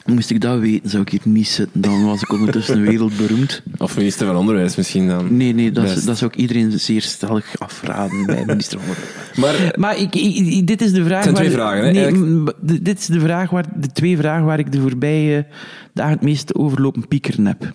Moest 0.06 0.30
ik 0.30 0.42
dat 0.42 0.60
weten, 0.60 0.90
zou 0.90 1.04
ik 1.04 1.10
hier 1.10 1.22
niet 1.24 1.48
zitten. 1.48 1.82
Dan 1.82 2.06
was 2.06 2.22
ik 2.22 2.32
ondertussen 2.32 2.82
wereldberoemd. 2.82 3.64
Of 3.78 3.98
minister 3.98 4.26
van 4.28 4.36
Onderwijs 4.36 4.76
misschien 4.76 5.08
dan. 5.08 5.38
Nee, 5.38 5.54
nee, 5.54 5.72
dat, 5.72 6.04
dat 6.06 6.18
zou 6.18 6.32
ik 6.32 6.38
iedereen 6.38 6.80
zeer 6.80 7.02
stellig 7.02 7.60
afraden 7.60 8.26
bij 8.26 8.46
minister 8.46 8.80
van 8.80 8.90
Onderwijs. 8.90 9.38
Maar, 9.38 9.80
maar 9.80 9.98
ik, 9.98 10.16
ik, 10.16 10.68
dit 10.68 10.82
is 10.82 10.92
de 10.92 11.04
vraag... 11.04 11.24
Het 11.24 11.24
zijn 11.24 11.36
twee 11.36 11.52
vragen, 11.52 11.84
hè? 11.86 11.92
Nee, 11.92 12.44
dit 12.82 13.00
is 13.00 13.06
de, 13.06 13.20
vraag 13.20 13.50
waar, 13.50 13.66
de 13.76 13.92
twee 13.92 14.18
vragen 14.18 14.46
waar 14.46 14.60
ik 14.60 14.72
de 14.72 14.82
voorbije 14.82 15.46
dagen 15.94 16.14
het 16.14 16.22
meeste 16.22 16.56
overlopen 16.56 17.08
piekeren 17.08 17.46
heb. 17.46 17.74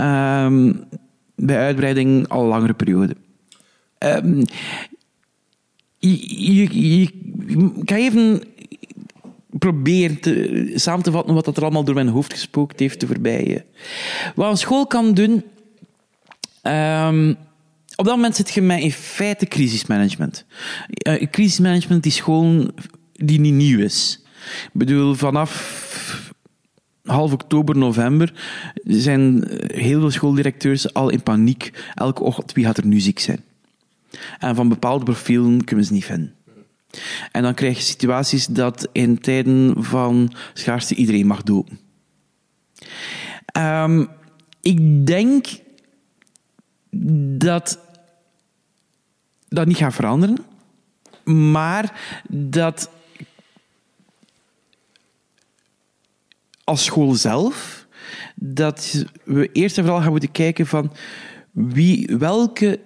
Um, 0.00 0.84
bij 1.36 1.58
uitbreiding 1.58 2.28
al 2.28 2.44
langere 2.44 2.74
periode. 2.74 3.16
Um, 3.98 4.42
je, 5.98 6.54
je, 6.54 6.98
je, 6.98 7.08
kan 7.84 7.96
even 7.96 8.42
probeer 9.50 10.20
te, 10.20 10.72
samen 10.74 11.02
te 11.02 11.10
vatten 11.10 11.34
wat 11.34 11.56
er 11.56 11.62
allemaal 11.62 11.84
door 11.84 11.94
mijn 11.94 12.08
hoofd 12.08 12.32
gespookt 12.32 12.80
heeft 12.80 13.00
de 13.00 13.06
voorbije. 13.06 13.64
Wat 14.34 14.50
een 14.50 14.56
school 14.56 14.86
kan 14.86 15.14
doen... 15.14 15.44
Um, 16.62 17.36
op 17.96 18.04
dat 18.04 18.14
moment 18.16 18.36
zit 18.36 18.50
je 18.50 18.62
met 18.62 18.80
in 18.80 18.92
feite 18.92 19.46
crisismanagement. 19.46 20.44
Uh, 21.06 21.26
crisismanagement 21.30 22.02
die 22.02 22.12
school 22.12 22.70
die 23.12 23.40
niet 23.40 23.54
nieuw 23.54 23.78
is. 23.78 24.22
Ik 24.64 24.70
bedoel, 24.72 25.14
vanaf 25.14 26.32
half 27.04 27.32
oktober, 27.32 27.76
november 27.76 28.32
zijn 28.84 29.44
heel 29.66 30.00
veel 30.00 30.10
schooldirecteurs 30.10 30.94
al 30.94 31.08
in 31.08 31.22
paniek. 31.22 31.72
Elke 31.94 32.22
ochtend, 32.22 32.52
wie 32.52 32.64
gaat 32.64 32.76
er 32.76 32.86
nu 32.86 33.00
ziek 33.00 33.18
zijn? 33.18 33.42
En 34.38 34.54
van 34.54 34.68
bepaalde 34.68 35.04
profielen 35.04 35.64
kunnen 35.64 35.84
ze 35.84 35.92
niet 35.92 36.04
vinden. 36.04 36.34
En 37.32 37.42
dan 37.42 37.54
krijg 37.54 37.76
je 37.76 37.82
situaties 37.82 38.46
dat 38.46 38.88
in 38.92 39.18
tijden 39.20 39.84
van 39.84 40.32
schaarste 40.54 40.94
iedereen 40.94 41.26
mag 41.26 41.42
dopen. 41.42 41.78
Um, 43.56 44.08
ik 44.60 45.06
denk 45.06 45.46
dat 47.38 47.78
dat 49.48 49.66
niet 49.66 49.76
gaat 49.76 49.94
veranderen, 49.94 50.38
maar 51.24 52.00
dat 52.28 52.90
als 56.64 56.84
school 56.84 57.14
zelf, 57.14 57.86
dat 58.34 59.04
we 59.24 59.52
eerst 59.52 59.78
en 59.78 59.84
vooral 59.84 60.02
gaan 60.02 60.10
moeten 60.10 60.32
kijken 60.32 60.66
van 60.66 60.92
wie, 61.50 62.16
welke 62.18 62.80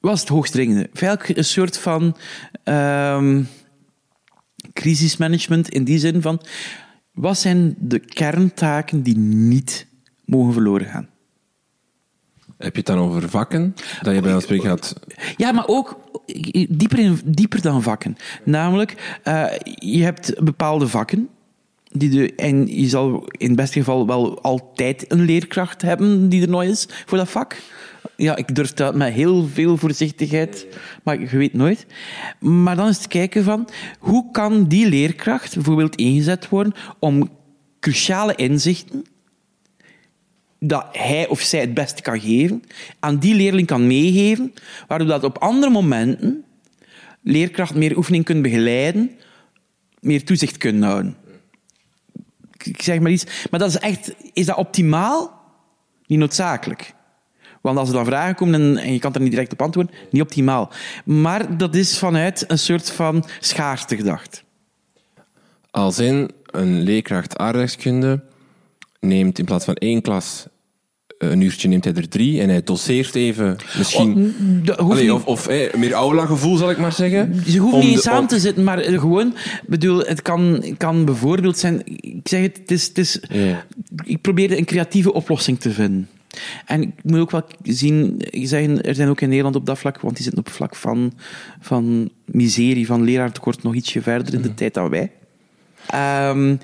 was 0.00 0.20
het 0.20 0.28
hoogst 0.28 0.52
dringende. 0.52 0.90
Eigenlijk 0.92 1.38
een 1.38 1.44
soort 1.44 1.78
van 1.78 2.16
um, 2.64 3.48
crisismanagement 4.72 5.68
in 5.68 5.84
die 5.84 5.98
zin 5.98 6.22
van 6.22 6.40
wat 7.12 7.38
zijn 7.38 7.74
de 7.78 7.98
kerntaken 7.98 9.02
die 9.02 9.18
niet 9.18 9.86
mogen 10.24 10.52
verloren 10.52 10.86
gaan? 10.86 11.08
Heb 12.56 12.72
je 12.72 12.78
het 12.78 12.86
dan 12.86 12.98
over 12.98 13.28
vakken? 13.28 13.74
Dat 14.02 14.14
je 14.14 14.20
bij 14.20 14.34
ons 14.34 14.44
gaat... 14.48 14.94
Ja, 15.36 15.52
maar 15.52 15.66
ook 15.66 16.00
dieper, 16.68 16.98
in, 16.98 17.20
dieper 17.24 17.62
dan 17.62 17.82
vakken. 17.82 18.16
Namelijk, 18.44 19.18
uh, 19.24 19.46
je 19.74 20.02
hebt 20.02 20.44
bepaalde 20.44 20.88
vakken. 20.88 21.28
Die 21.92 22.10
de, 22.10 22.34
en 22.34 22.66
je 22.80 22.88
zal 22.88 23.24
in 23.30 23.46
het 23.46 23.56
beste 23.56 23.78
geval 23.78 24.06
wel 24.06 24.40
altijd 24.40 25.12
een 25.12 25.24
leerkracht 25.24 25.82
hebben 25.82 26.28
die 26.28 26.42
er 26.42 26.48
nooit 26.48 26.70
is 26.70 26.86
voor 27.06 27.18
dat 27.18 27.28
vak. 27.28 27.56
Ja, 28.20 28.36
ik 28.36 28.54
durf 28.54 28.72
dat 28.72 28.94
met 28.94 29.12
heel 29.12 29.48
veel 29.48 29.76
voorzichtigheid, 29.76 30.66
maar 31.02 31.20
je 31.20 31.26
weet 31.26 31.52
nooit. 31.52 31.86
Maar 32.40 32.76
dan 32.76 32.88
is 32.88 32.96
het 32.96 33.08
kijken 33.08 33.44
van, 33.44 33.68
hoe 33.98 34.30
kan 34.30 34.68
die 34.68 34.88
leerkracht 34.88 35.54
bijvoorbeeld 35.54 35.94
ingezet 35.94 36.48
worden 36.48 36.72
om 36.98 37.30
cruciale 37.80 38.34
inzichten 38.34 39.04
dat 40.58 40.86
hij 40.92 41.28
of 41.28 41.40
zij 41.40 41.60
het 41.60 41.74
beste 41.74 42.02
kan 42.02 42.20
geven, 42.20 42.62
aan 42.98 43.18
die 43.18 43.34
leerling 43.34 43.66
kan 43.66 43.86
meegeven, 43.86 44.54
waardoor 44.86 45.08
dat 45.08 45.24
op 45.24 45.38
andere 45.38 45.72
momenten 45.72 46.44
leerkracht 47.22 47.74
meer 47.74 47.96
oefening 47.96 48.24
kunt 48.24 48.42
begeleiden, 48.42 49.10
meer 50.00 50.24
toezicht 50.24 50.56
kunnen 50.56 50.82
houden. 50.82 51.16
Ik 52.62 52.82
zeg 52.82 53.00
maar 53.00 53.10
iets. 53.10 53.46
Maar 53.50 53.60
dat 53.60 53.68
is 53.68 53.78
echt... 53.78 54.14
Is 54.32 54.46
dat 54.46 54.56
optimaal? 54.56 55.42
Niet 56.06 56.18
noodzakelijk. 56.18 56.96
Want 57.74 57.78
als 57.78 57.88
er 57.88 57.94
dan 57.94 58.04
vragen 58.04 58.34
komen 58.34 58.76
en, 58.76 58.92
je 58.92 58.98
kan 58.98 59.14
er 59.14 59.20
niet 59.20 59.30
direct 59.30 59.52
op 59.52 59.62
antwoorden, 59.62 59.94
niet 60.10 60.22
optimaal. 60.22 60.70
Maar 61.04 61.56
dat 61.56 61.74
is 61.74 61.98
vanuit 61.98 62.44
een 62.46 62.58
soort 62.58 62.90
van 62.90 63.24
schaarste 63.40 63.96
gedacht. 63.96 64.44
Als 65.70 65.98
in 65.98 66.30
een 66.46 66.80
leerkracht 66.82 67.36
aardrijkskunde 67.36 68.20
neemt 69.00 69.38
in 69.38 69.44
plaats 69.44 69.64
van 69.64 69.74
één 69.74 70.02
klas 70.02 70.46
een 71.18 71.40
uurtje 71.40 71.68
neemt 71.68 71.84
hij 71.84 71.94
er 71.94 72.08
drie 72.08 72.40
en 72.40 72.48
hij 72.48 72.62
doseert 72.62 73.14
even 73.14 73.56
misschien. 73.76 74.34
Oh, 74.78 75.14
of 75.14 75.24
of 75.24 75.48
meer 75.76 75.92
aula-gevoel, 75.92 76.56
zal 76.56 76.70
ik 76.70 76.78
maar 76.78 76.92
zeggen. 76.92 77.42
Ze 77.46 77.58
hoeven 77.58 77.78
niet 77.78 77.88
eens 77.88 78.02
samen 78.02 78.28
te 78.28 78.38
zitten, 78.38 78.64
maar 78.64 78.78
gewoon, 78.78 79.34
bedoel, 79.66 79.98
het 79.98 80.22
kan, 80.22 80.64
kan 80.76 81.04
bijvoorbeeld 81.04 81.58
zijn. 81.58 81.82
Ik 82.00 82.28
zeg 82.28 82.40
het, 82.40 82.56
het 82.58 82.70
is. 82.70 82.84
Het 82.84 82.98
is 82.98 83.20
Ik 84.04 84.20
probeerde 84.20 84.58
een 84.58 84.64
creatieve 84.64 85.12
oplossing 85.12 85.60
te 85.60 85.70
vinden. 85.70 86.08
En 86.66 86.82
ik 86.82 86.90
moet 87.02 87.18
ook 87.18 87.30
wel 87.30 87.46
zien, 87.62 88.22
zeggen, 88.32 88.82
er 88.82 88.94
zijn 88.94 89.08
ook 89.08 89.20
in 89.20 89.28
Nederland 89.28 89.56
op 89.56 89.66
dat 89.66 89.78
vlak, 89.78 90.00
want 90.00 90.14
die 90.14 90.24
zitten 90.24 90.42
op 90.42 90.50
vlak 90.50 90.76
van, 90.76 91.12
van 91.60 92.10
miserie, 92.24 92.86
van 92.86 93.02
leraartekort 93.02 93.62
nog 93.62 93.74
ietsje 93.74 94.02
verder 94.02 94.34
in 94.34 94.42
de 94.42 94.48
mhm. 94.48 94.56
tijd 94.56 94.74
dan 94.74 94.90
wij. 94.90 95.10
Ehm, 95.86 96.56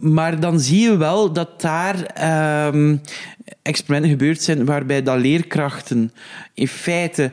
maar 0.00 0.40
dan 0.40 0.60
zie 0.60 0.80
je 0.80 0.96
wel 0.96 1.32
dat 1.32 1.60
daar 1.60 1.96
um, 2.74 3.00
experimenten 3.62 4.18
gebeurd 4.18 4.42
zijn 4.42 4.64
waarbij 4.64 5.02
dat 5.02 5.18
leerkrachten 5.18 6.12
in 6.54 6.68
feite 6.68 7.32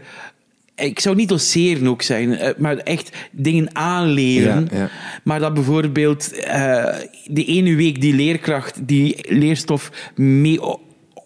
ik 0.79 0.99
zou 0.99 1.15
niet 1.15 1.29
doseren 1.29 1.87
ook 1.87 2.01
zijn, 2.01 2.37
eh, 2.37 2.49
maar 2.57 2.77
echt 2.77 3.17
dingen 3.31 3.75
aanleren. 3.75 4.67
Ja, 4.73 4.89
Maar 5.23 5.39
dat 5.39 5.53
bijvoorbeeld 5.53 6.33
uh, 6.33 6.43
de 7.25 7.45
ene 7.45 7.75
week 7.75 8.01
die 8.01 8.13
leerkracht 8.13 8.87
die 8.87 9.25
leerstof 9.27 9.91
mee 10.15 10.59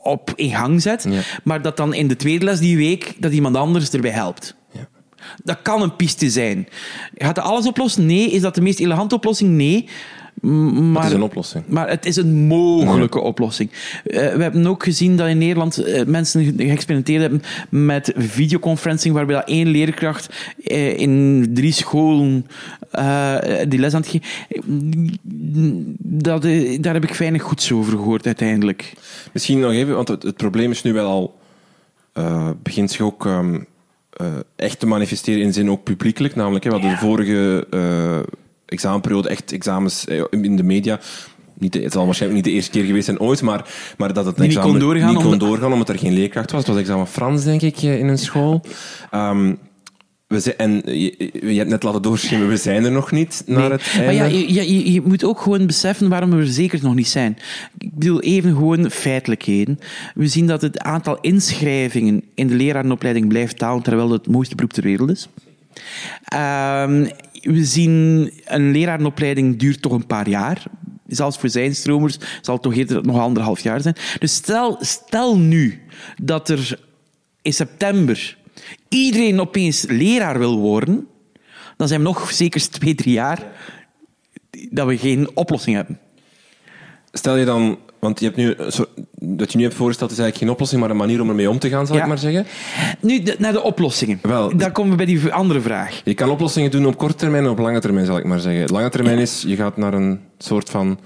op 0.03 0.33
in 0.35 0.49
gang 0.49 0.81
zet, 0.81 1.07
maar 1.43 1.61
dat 1.61 1.77
dan 1.77 1.93
in 1.93 2.07
de 2.07 2.15
tweede 2.15 2.45
les 2.45 2.59
die 2.59 2.77
week 2.77 3.15
dat 3.19 3.31
iemand 3.31 3.55
anders 3.55 3.89
erbij 3.89 4.11
helpt. 4.11 4.55
Dat 5.43 5.61
kan 5.61 5.81
een 5.81 5.95
piste 5.95 6.29
zijn. 6.29 6.67
Gaat 7.15 7.35
dat 7.35 7.43
alles 7.43 7.67
oplossen? 7.67 8.05
Nee. 8.05 8.31
Is 8.31 8.41
dat 8.41 8.55
de 8.55 8.61
meest 8.61 8.79
elegante 8.79 9.15
oplossing? 9.15 9.49
Nee. 9.49 9.87
Maar, 10.41 11.03
het 11.03 11.11
is 11.11 11.17
een 11.17 11.23
oplossing. 11.23 11.63
Maar 11.67 11.89
het 11.89 12.05
is 12.05 12.15
een 12.15 12.47
mogelijke 12.47 13.19
oplossing. 13.19 13.69
Uh, 13.71 14.33
we 14.33 14.41
hebben 14.41 14.67
ook 14.67 14.83
gezien 14.83 15.17
dat 15.17 15.27
in 15.27 15.37
Nederland 15.37 15.87
uh, 15.87 16.05
mensen 16.05 16.43
geëxperimenteerd 16.57 17.21
hebben 17.21 17.41
met 17.69 18.13
videoconferencing, 18.15 19.13
waarbij 19.13 19.35
dat 19.35 19.47
één 19.47 19.67
leerkracht 19.67 20.29
uh, 20.57 20.97
in 20.99 21.47
drie 21.53 21.71
scholen 21.71 22.45
die 23.67 23.79
les 23.79 23.93
aan 23.93 24.01
het 24.01 24.09
geven. 24.09 25.17
Dat, 25.99 26.41
daar 26.79 26.93
heb 26.93 27.03
ik 27.03 27.15
weinig 27.15 27.41
goeds 27.41 27.71
over 27.71 27.91
gehoord 27.91 28.25
uiteindelijk. 28.25 28.93
Misschien 29.31 29.59
nog 29.59 29.71
even, 29.71 29.95
want 29.95 30.07
het, 30.07 30.23
het 30.23 30.37
probleem 30.37 30.71
is 30.71 30.83
nu 30.83 30.93
wel 30.93 31.07
al. 31.07 31.39
begint 32.63 32.91
zich 32.91 33.01
ook. 33.01 33.25
Um, 33.25 33.65
echt 34.55 34.79
te 34.79 34.85
manifesteren 34.85 35.41
in 35.41 35.53
zin 35.53 35.69
ook 35.69 35.83
publiekelijk. 35.83 36.35
Namelijk, 36.35 36.63
hè, 36.63 36.69
we 36.69 36.75
hadden 36.75 36.93
de 36.93 37.05
vorige 37.05 37.67
examenperiode, 38.73 39.29
echt 39.29 39.51
examens 39.51 40.05
eh, 40.05 40.23
in 40.29 40.55
de 40.55 40.63
media. 40.63 40.99
Niet, 41.53 41.73
het 41.73 41.91
zal 41.91 42.05
waarschijnlijk 42.05 42.43
niet 42.43 42.51
de 42.51 42.57
eerste 42.57 42.71
keer 42.71 42.85
geweest 42.85 43.05
zijn 43.05 43.19
ooit, 43.19 43.41
maar, 43.41 43.69
maar 43.97 44.13
dat 44.13 44.25
het 44.25 44.39
examen 44.39 44.71
niet 44.71 44.71
kon 44.71 44.79
doorgaan, 44.79 45.13
niet 45.13 45.23
kon 45.23 45.37
doorgaan 45.37 45.71
omdat 45.71 45.89
er 45.89 45.99
geen 45.99 46.13
leerkracht 46.13 46.51
was. 46.51 46.59
Het 46.59 46.69
was 46.69 46.79
examen 46.79 47.07
Frans, 47.07 47.43
denk 47.43 47.61
ik, 47.61 47.77
eh, 47.77 47.99
in 47.99 48.07
een 48.07 48.17
school. 48.17 48.61
Um, 49.13 49.59
we 50.33 50.39
zijn, 50.39 50.57
en 50.57 50.81
je, 50.85 51.29
je, 51.33 51.57
hebt 51.57 51.69
net 51.69 51.83
laten 51.83 52.01
doorschemeren, 52.01 52.49
we 52.49 52.57
zijn 52.57 52.85
er 52.85 52.91
nog 52.91 53.11
niet 53.11 53.43
naar 53.45 53.71
het 53.71 53.81
einde. 53.93 54.05
Maar 54.05 54.13
ja, 54.13 54.25
je, 54.25 54.53
je, 54.53 54.91
je, 54.91 55.01
moet 55.01 55.23
ook 55.23 55.41
gewoon 55.41 55.65
beseffen 55.65 56.09
waarom 56.09 56.29
we 56.29 56.37
er 56.37 56.47
zeker 56.47 56.79
nog 56.81 56.95
niet 56.95 57.07
zijn. 57.07 57.37
Ik 57.77 57.93
bedoel, 57.93 58.21
even 58.21 58.53
gewoon 58.53 58.91
feitelijkheden. 58.91 59.79
We 60.15 60.27
zien 60.27 60.47
dat 60.47 60.61
het 60.61 60.79
aantal 60.79 61.17
inschrijvingen 61.21 62.23
in 62.33 62.47
de 62.47 62.55
lerarenopleiding 62.55 63.27
blijft 63.27 63.59
dalen, 63.59 63.83
terwijl 63.83 64.11
het 64.11 64.23
het 64.23 64.33
mooiste 64.33 64.55
beroep 64.55 64.73
ter 64.73 64.83
wereld 64.83 65.09
is. 65.09 65.27
Um, 66.33 67.07
we 67.41 67.65
zien 67.65 68.31
een 68.45 68.71
lerarenopleiding 68.71 69.59
duurt 69.59 69.81
toch 69.81 69.91
een 69.91 70.07
paar 70.07 70.29
jaar. 70.29 70.63
Zelfs 71.07 71.37
voor 71.37 71.49
zijn 71.49 71.75
stromers 71.75 72.17
zal 72.41 72.53
het 72.53 72.63
toch 72.63 72.75
eerder 72.75 73.05
nog 73.05 73.19
anderhalf 73.19 73.59
jaar 73.59 73.81
zijn. 73.81 73.95
Dus 74.19 74.33
stel, 74.33 74.77
stel 74.79 75.37
nu 75.37 75.81
dat 76.21 76.49
er 76.49 76.79
in 77.41 77.53
september 77.53 78.37
iedereen 78.89 79.41
opeens 79.41 79.85
leraar 79.87 80.39
wil 80.39 80.57
worden, 80.57 81.07
dan 81.77 81.87
zijn 81.87 81.99
we 81.99 82.07
nog 82.07 82.31
zeker 82.31 82.69
twee, 82.69 82.95
drie 82.95 83.13
jaar 83.13 83.43
dat 84.69 84.87
we 84.87 84.97
geen 84.97 85.29
oplossing 85.33 85.75
hebben. 85.75 85.99
Stel 87.11 87.35
je 87.35 87.45
dan 87.45 87.77
want 88.03 88.19
je 88.19 88.25
hebt 88.25 88.37
nu, 88.37 88.55
dat 89.19 89.51
je 89.51 89.57
nu 89.57 89.63
hebt 89.63 89.75
voorgesteld 89.75 90.11
is 90.11 90.17
eigenlijk 90.17 90.37
geen 90.37 90.49
oplossing, 90.49 90.81
maar 90.81 90.89
een 90.89 90.97
manier 90.97 91.21
om 91.21 91.29
ermee 91.29 91.49
om 91.49 91.59
te 91.59 91.69
gaan, 91.69 91.87
zal 91.87 91.95
ik 91.95 92.05
maar 92.05 92.17
zeggen. 92.17 92.45
Nu, 92.99 93.23
naar 93.37 93.51
de 93.51 93.61
oplossingen. 93.61 94.19
Wel, 94.21 94.57
Dan 94.57 94.71
komen 94.71 94.91
we 94.91 94.97
bij 94.97 95.05
die 95.05 95.33
andere 95.33 95.61
vraag. 95.61 96.01
Je 96.03 96.13
kan 96.13 96.29
oplossingen 96.29 96.71
doen 96.71 96.85
op 96.85 96.97
korte 96.97 97.15
termijn 97.15 97.43
en 97.43 97.49
op 97.49 97.59
lange 97.59 97.79
termijn, 97.79 98.05
zal 98.05 98.17
ik 98.17 98.23
maar 98.23 98.39
zeggen. 98.39 98.69
Lange 98.69 98.89
termijn 98.89 99.17
is, 99.17 99.43
je 99.47 99.55
gaat 99.55 99.77
naar 99.77 99.93
een 99.93 100.19
soort 100.37 100.69
van 100.69 100.99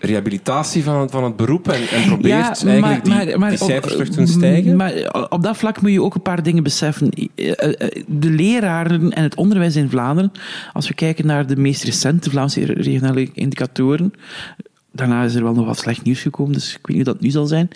rehabilitatie 0.00 0.84
van 0.84 1.00
het, 1.00 1.10
van 1.10 1.24
het 1.24 1.36
beroep 1.36 1.68
en, 1.68 1.88
en 1.88 2.06
probeert 2.06 2.32
eigenlijk 2.32 2.80
maar, 2.80 3.02
die, 3.02 3.36
maar, 3.36 3.48
die, 3.48 3.58
cijfers 3.58 3.92
terug 3.92 4.08
te 4.08 4.26
stijgen. 4.26 4.76
Maar 4.76 5.26
op 5.28 5.42
dat 5.42 5.56
vlak 5.56 5.82
moet 5.82 5.90
je 5.90 6.02
ook 6.02 6.14
een 6.14 6.22
paar 6.22 6.42
dingen 6.42 6.62
beseffen. 6.62 7.10
Eh, 7.34 7.52
eh, 7.58 8.04
de 8.06 8.30
leraren 8.30 9.12
en 9.12 9.22
het 9.22 9.34
onderwijs 9.34 9.76
in 9.76 9.90
Vlaanderen, 9.90 10.32
als 10.72 10.88
we 10.88 10.94
kijken 10.94 11.26
naar 11.26 11.46
de 11.46 11.56
meest 11.56 11.82
recente 11.82 12.30
Vlaamse 12.30 12.64
regionale 12.64 13.28
indicatoren, 13.32 14.12
Daarna 14.92 15.24
is 15.24 15.34
er 15.34 15.42
wel 15.42 15.54
nog 15.54 15.66
wat 15.66 15.78
slecht 15.78 16.02
nieuws 16.02 16.20
gekomen, 16.20 16.52
dus 16.52 16.70
ik 16.70 16.86
weet 16.86 16.96
niet 16.96 17.06
hoe 17.06 17.14
dat 17.14 17.22
nu 17.22 17.30
zal 17.30 17.46
zijn. 17.46 17.68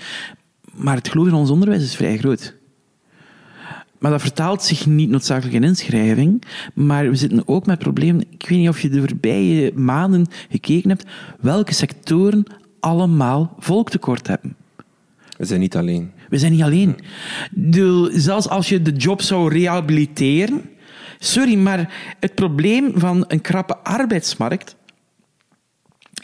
Maar 0.75 0.97
het 0.97 1.09
geloof 1.09 1.27
in 1.27 1.35
ons 1.35 1.51
onderwijs 1.51 1.83
is 1.83 1.97
vrij 1.97 2.19
groot. 2.19 2.55
Maar 3.99 4.11
dat 4.11 4.21
vertaalt 4.21 4.63
zich 4.63 4.87
niet 4.87 5.11
noodzakelijk 5.11 5.55
in 5.55 5.65
inschrijving. 5.65 6.43
Maar 6.75 7.11
we 7.11 7.17
zitten 7.17 7.49
ook 7.49 7.67
met 7.67 7.79
problemen. 7.79 8.25
Ik 8.31 8.49
weet 8.49 8.59
niet 8.59 8.69
of 8.69 8.81
je 8.81 8.89
de 8.89 8.99
voorbije 8.99 9.73
maanden 9.75 10.27
gekeken 10.51 10.89
hebt. 10.89 11.05
Welke 11.41 11.75
sectoren 11.75 12.45
allemaal 12.81 13.55
volktekort 13.59 14.27
hebben. 14.27 14.57
We 15.37 15.45
zijn 15.45 15.61
niet 15.61 15.77
alleen. 15.77 16.13
We 16.29 16.39
zijn 16.39 16.53
niet 16.53 16.63
alleen. 16.63 16.97
De, 17.51 18.11
zelfs 18.13 18.49
als 18.49 18.69
je 18.69 18.83
de 18.83 18.93
job 18.93 19.23
zou 19.23 19.53
rehabiliteren. 19.53 20.63
Sorry, 21.19 21.55
maar 21.55 21.95
het 22.21 22.35
probleem 22.35 22.93
van 22.95 23.25
een 23.29 23.41
krappe 23.41 23.77
arbeidsmarkt 23.77 24.77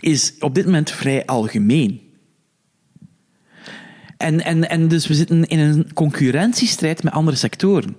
is 0.01 0.35
op 0.41 0.55
dit 0.55 0.65
moment 0.65 0.91
vrij 0.91 1.27
algemeen. 1.27 2.10
En, 4.21 4.45
en, 4.45 4.69
en 4.69 4.89
dus 4.89 5.07
we 5.07 5.15
zitten 5.15 5.45
in 5.47 5.59
een 5.59 5.93
concurrentiestrijd 5.95 7.03
met 7.03 7.13
andere 7.13 7.37
sectoren. 7.37 7.97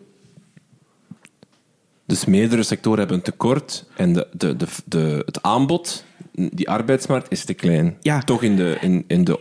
Dus 2.06 2.26
meerdere 2.26 2.64
sectoren 2.64 3.00
hebben 3.00 3.18
een 3.18 3.24
tekort 3.24 3.86
en 3.96 4.14
de, 4.14 4.28
de, 4.32 4.56
de, 4.56 4.66
de, 4.86 5.24
het 5.26 5.42
aanbod, 5.42 6.06
die 6.32 6.70
arbeidsmarkt, 6.70 7.32
is 7.32 7.46
te 7.46 7.54
klein. 7.54 7.98
Ja. 8.02 8.20
Toch 8.20 8.44
in 8.44 8.56
de, 8.56 8.78
in, 8.82 9.04
in 9.08 9.24
de 9.24 9.40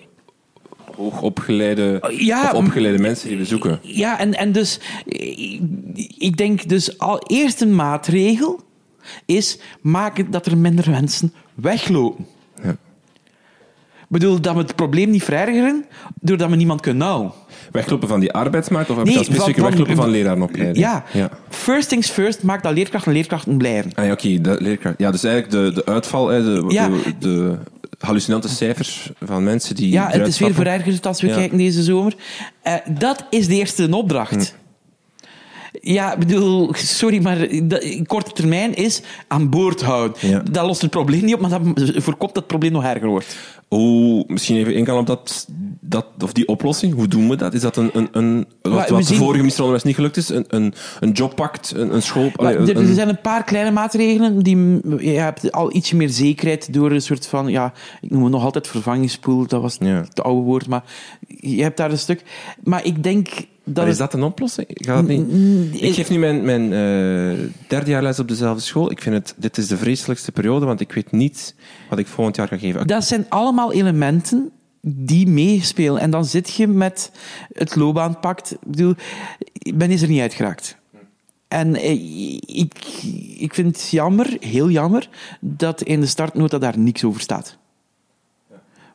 hoogopgeleide 0.96 2.14
ja, 2.18 2.50
of 2.50 2.52
opgeleide 2.52 2.98
mensen 2.98 3.28
die 3.28 3.38
we 3.38 3.44
zoeken. 3.44 3.78
Ja, 3.82 4.18
en, 4.18 4.34
en 4.34 4.52
dus 4.52 4.80
ik 6.18 6.36
denk 6.36 6.68
dus 6.68 6.98
al 6.98 7.18
eerst 7.26 7.60
een 7.60 7.74
maatregel 7.74 8.60
is 9.26 9.58
maken 9.80 10.30
dat 10.30 10.46
er 10.46 10.58
minder 10.58 10.90
mensen 10.90 11.32
weglopen. 11.54 12.26
Bedoel, 14.10 14.40
dat 14.40 14.54
we 14.54 14.60
het 14.60 14.76
probleem 14.76 15.10
niet 15.10 15.22
verergeren 15.22 15.84
doordat 16.20 16.50
we 16.50 16.56
niemand 16.56 16.80
kunnen 16.80 17.06
nou. 17.06 17.30
Weglopen 17.72 18.08
van 18.08 18.20
die 18.20 18.32
arbeidsmarkt 18.32 18.90
of 18.90 18.96
heb 18.96 19.06
je 19.06 19.14
nee, 19.14 19.24
specifiek 19.24 19.54
van, 19.54 19.64
weglopen 19.64 19.96
van 19.96 20.10
lerarenopleiding? 20.10 20.78
Ja. 20.78 21.04
ja. 21.12 21.30
First 21.48 21.88
things 21.88 22.10
first, 22.10 22.42
maak 22.42 22.62
dat 22.62 22.74
leerkrachten 22.74 23.12
leerkrachten 23.12 23.56
blijven. 23.56 23.92
Ah, 23.94 24.04
ja, 24.04 24.12
oké. 24.12 24.28
leerkracht. 24.58 24.94
Ja, 24.98 25.10
dus 25.10 25.24
eigenlijk 25.24 25.74
de, 25.74 25.82
de 25.82 25.90
uitval, 25.90 26.26
de, 26.26 26.64
ja. 26.68 26.88
de, 26.88 27.14
de 27.18 27.58
hallucinante 27.98 28.48
cijfers 28.48 29.10
van 29.24 29.44
mensen 29.44 29.74
die. 29.74 29.90
Ja, 29.90 30.08
het 30.08 30.26
is 30.26 30.38
weer 30.38 30.54
verergerd 30.54 31.06
als 31.06 31.20
we 31.20 31.28
kijken 31.28 31.58
deze 31.58 31.82
zomer. 31.82 32.14
Uh, 32.64 32.74
dat 32.98 33.24
is 33.30 33.46
de 33.46 33.54
eerste 33.54 33.96
opdracht. 33.96 34.30
Hm. 34.30 34.58
Ja, 35.82 36.12
ik 36.12 36.18
bedoel, 36.18 36.70
sorry, 36.74 37.22
maar 37.22 37.38
de, 37.38 38.02
korte 38.06 38.32
termijn 38.32 38.74
is 38.74 39.02
aan 39.28 39.48
boord 39.48 39.82
houden. 39.82 40.28
Ja. 40.28 40.42
Dat 40.50 40.66
lost 40.66 40.80
het 40.80 40.90
probleem 40.90 41.24
niet 41.24 41.34
op, 41.34 41.40
maar 41.40 41.50
dat 41.50 41.60
voorkomt 41.94 42.34
dat 42.34 42.42
het 42.42 42.46
probleem 42.46 42.72
nog 42.72 42.84
erger 42.84 43.08
wordt. 43.08 43.36
Hoe, 43.70 44.24
misschien 44.26 44.56
even 44.56 44.74
ingaan 44.74 44.98
op 44.98 45.06
dat, 45.06 45.46
dat, 45.80 46.06
of 46.22 46.32
die 46.32 46.48
oplossing. 46.48 46.94
Hoe 46.94 47.08
doen 47.08 47.28
we 47.28 47.36
dat? 47.36 47.54
Is 47.54 47.60
dat 47.60 47.76
een, 47.76 47.90
een, 47.92 48.08
een 48.12 48.46
wat, 48.62 48.88
de 48.88 49.04
vorige 49.04 49.36
minister 49.36 49.64
onderwijs 49.64 49.82
niet 49.82 49.94
gelukt 49.94 50.16
is? 50.16 50.28
Een, 50.28 50.44
een, 50.48 50.74
een 51.00 51.10
jobpact, 51.10 51.72
een, 51.76 51.94
een 51.94 52.02
school... 52.02 52.30
Allee, 52.36 52.56
er, 52.56 52.76
een- 52.76 52.88
er 52.88 52.94
zijn 52.94 53.08
een 53.08 53.20
paar 53.20 53.44
kleine 53.44 53.70
maatregelen 53.70 54.38
die 54.42 54.56
je 54.98 55.10
hebt 55.18 55.52
al 55.52 55.74
ietsje 55.74 55.96
meer 55.96 56.08
zekerheid 56.08 56.72
door 56.72 56.90
een 56.90 57.02
soort 57.02 57.26
van 57.26 57.48
ja, 57.48 57.72
ik 58.00 58.10
noem 58.10 58.22
het 58.22 58.32
nog 58.32 58.44
altijd 58.44 58.66
vervangingspool, 58.66 59.46
dat 59.46 59.62
was 59.62 59.76
Ja. 59.80 59.86
het 59.88 60.22
oude 60.22 60.42
woord, 60.42 60.66
maar 60.66 60.82
je 61.26 61.62
hebt 61.62 61.76
daar 61.76 61.90
een 61.90 61.98
stuk. 61.98 62.22
Maar 62.64 62.84
ik 62.84 63.02
denk 63.02 63.28
dat 63.64 63.74
Maar 63.84 63.88
is 63.88 63.98
dat 63.98 64.14
een 64.14 64.22
oplossing? 64.22 64.66
Gaat 64.70 65.06
dat 65.06 65.16
niet? 65.18 65.82
Ik 65.82 65.94
geef 65.94 66.10
nu 66.10 66.18
mijn, 66.18 66.44
mijn 66.44 66.62
eh, 66.72 67.38
derde 67.68 67.90
jaar 67.90 68.02
les 68.02 68.18
op 68.18 68.28
dezelfde 68.28 68.62
school. 68.62 68.90
Ik 68.90 69.02
vind 69.02 69.14
het, 69.14 69.34
dit 69.36 69.58
is 69.58 69.66
de 69.66 69.76
vreselijkste 69.76 70.32
periode, 70.32 70.66
want 70.66 70.80
ik 70.80 70.92
weet 70.92 71.12
niet 71.12 71.54
wat 71.90 71.98
ik 71.98 72.06
volgend 72.06 72.36
jaar 72.36 72.48
ga 72.48 72.58
geven. 72.58 72.86
dat 72.86 73.04
zijn 73.04 73.26
allemaal 73.28 73.72
elementen 73.72 74.50
die 74.80 75.26
meespelen. 75.26 76.00
En 76.00 76.10
dan 76.10 76.24
zit 76.24 76.54
je 76.54 76.66
met 76.66 77.12
het 77.52 77.76
loopbaanpact. 77.76 78.52
Ik 78.52 78.58
bedoel, 78.64 78.94
men 79.74 79.90
is 79.90 80.02
er 80.02 80.08
niet 80.08 80.20
uitgeraakt. 80.20 80.76
En 81.48 81.74
eh, 81.74 81.90
ik, 82.46 82.74
ik 83.38 83.54
vind 83.54 83.76
het 83.76 83.90
jammer, 83.90 84.36
heel 84.40 84.70
jammer, 84.70 85.08
dat 85.40 85.82
in 85.82 86.00
de 86.00 86.06
startnota 86.06 86.58
daar 86.58 86.78
niks 86.78 87.04
over 87.04 87.20
staat. 87.20 87.58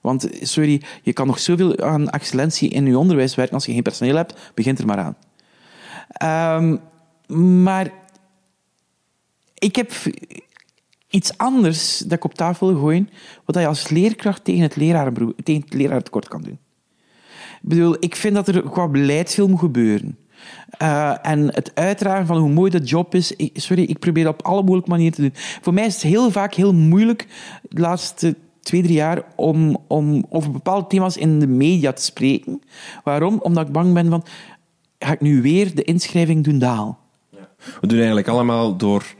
Want, 0.02 0.30
sorry, 0.42 0.82
je 1.02 1.14
kan 1.14 1.28
nog 1.28 1.40
zoveel 1.40 1.80
aan 1.80 2.10
excellentie 2.10 2.70
in 2.70 2.86
je 2.86 2.98
onderwijs 2.98 3.36
werken 3.36 3.54
als 3.54 3.66
je 3.66 3.74
geen 3.74 3.82
personeel 3.82 4.16
hebt, 4.16 4.52
begint 4.54 4.80
er 4.80 4.86
maar 4.86 4.98
aan. 4.98 5.16
Ehm, 6.08 6.78
maar 7.64 7.92
ik 9.54 9.76
heb 9.76 9.92
iets 11.16 11.38
anders 11.38 11.98
dat 11.98 12.12
ik 12.12 12.24
op 12.24 12.34
tafel 12.34 12.68
wil 12.68 12.80
gooien, 12.80 13.10
wat 13.46 13.56
je 13.56 13.68
als 13.68 13.90
leerkracht 13.90 14.44
tegen 14.44 14.62
het, 14.62 14.74
tegen 15.44 15.62
het 15.62 15.74
lerarentekort 15.74 16.28
kan 16.28 16.42
doen. 16.42 16.60
Ik 17.62 17.70
bedoel, 17.72 17.96
ik 18.00 18.16
vind 18.16 18.36
dat 18.36 18.48
er 18.48 18.62
qua 18.70 18.88
beleid 18.88 19.34
veel 19.34 19.48
moet 19.48 19.60
gebeuren. 19.60 20.18
Eh, 20.70 21.16
en 21.22 21.54
het 21.54 21.72
uitdragen 21.74 22.26
van 22.26 22.38
hoe 22.38 22.50
mooi 22.50 22.72
dat 22.72 22.90
job 22.90 23.16
is, 23.16 23.34
sorry, 23.54 23.84
ik 23.84 24.00
probeer 24.00 24.24
dat 24.24 24.34
op 24.34 24.46
alle 24.46 24.62
mogelijke 24.62 24.90
manieren 24.90 25.16
te 25.16 25.22
doen. 25.22 25.34
Voor 25.62 25.74
mij 25.74 25.86
is 25.86 25.94
het 25.94 26.04
heel 26.04 26.32
vaak 26.32 26.54
heel 26.54 26.74
moeilijk, 26.74 27.28
de 27.70 27.82
laatste 27.82 28.36
twee, 28.62 28.82
drie 28.82 28.96
jaar, 28.96 29.24
om, 29.36 29.78
om 29.88 30.26
over 30.30 30.52
bepaalde 30.52 30.88
thema's 30.88 31.18
in 31.18 31.40
de 31.40 31.48
media 31.48 31.94
te 31.94 32.04
spreken. 32.04 32.62
Waarom? 33.04 33.40
Omdat 33.42 33.68
ik 33.68 33.74
bang 33.74 33.94
ben 33.94 34.10
van, 34.10 34.24
ga 35.00 35.12
ik 35.12 35.22
nu 35.22 35.42
weer 35.42 35.76
de 35.76 35.84
inschrijving 35.84 36.44
doen 36.44 36.60
dalen? 36.60 36.98
We 37.82 37.88
doen 37.88 37.98
eigenlijk 37.98 38.28
allemaal 38.28 38.78
door, 38.78 39.16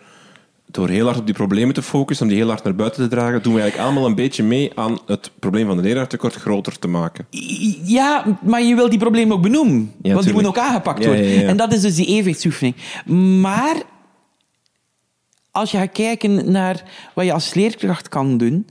door 0.76 0.90
heel 0.90 1.06
hard 1.06 1.18
op 1.20 1.26
die 1.26 1.36
problemen 1.36 1.74
te 1.74 1.82
focussen, 1.82 2.26
om 2.26 2.32
die 2.32 2.42
heel 2.42 2.50
hard 2.50 2.64
naar 2.64 2.76
buiten 2.76 3.04
te 3.04 3.10
dragen, 3.10 3.44
doen 3.44 3.54
we 3.54 3.60
eigenlijk 3.62 3.90
allemaal 3.90 4.10
een 4.10 4.16
beetje 4.16 4.44
mee 4.44 4.72
aan 4.76 5.00
het 5.06 5.32
probleem 5.40 5.68
van 5.68 5.78
de 5.78 5.84
leraartekort 5.84 6.34
groter 6.36 6.80
te 6.80 6.88
maken. 6.88 7.28
Ja, 7.84 8.40
maar 8.42 8.62
je 8.62 8.76
wil 8.76 8.90
die 8.90 9.00
problemen 9.00 9.36
ook 9.36 9.42
benoemen. 9.42 9.94
want 10.02 10.24
die 10.24 10.34
moeten 10.34 10.52
ook 10.52 10.58
aangepakt 10.58 11.04
Ja, 11.04 11.08
worden. 11.08 11.26
ja. 11.26 11.48
En 11.48 11.58
dat 11.58 11.74
is 11.74 11.82
dus 11.82 11.96
die 11.96 12.06
evenwichtsoefening. 12.08 12.76
Maar 13.42 13.76
als 15.52 15.72
je 15.72 15.78
gaat 15.78 15.92
kijken 15.92 16.52
naar 16.52 16.84
wat 17.14 17.26
je 17.26 17.34
als 17.34 17.54
leerkracht 17.54 18.10
kan 18.10 18.38
doen, 18.38 18.68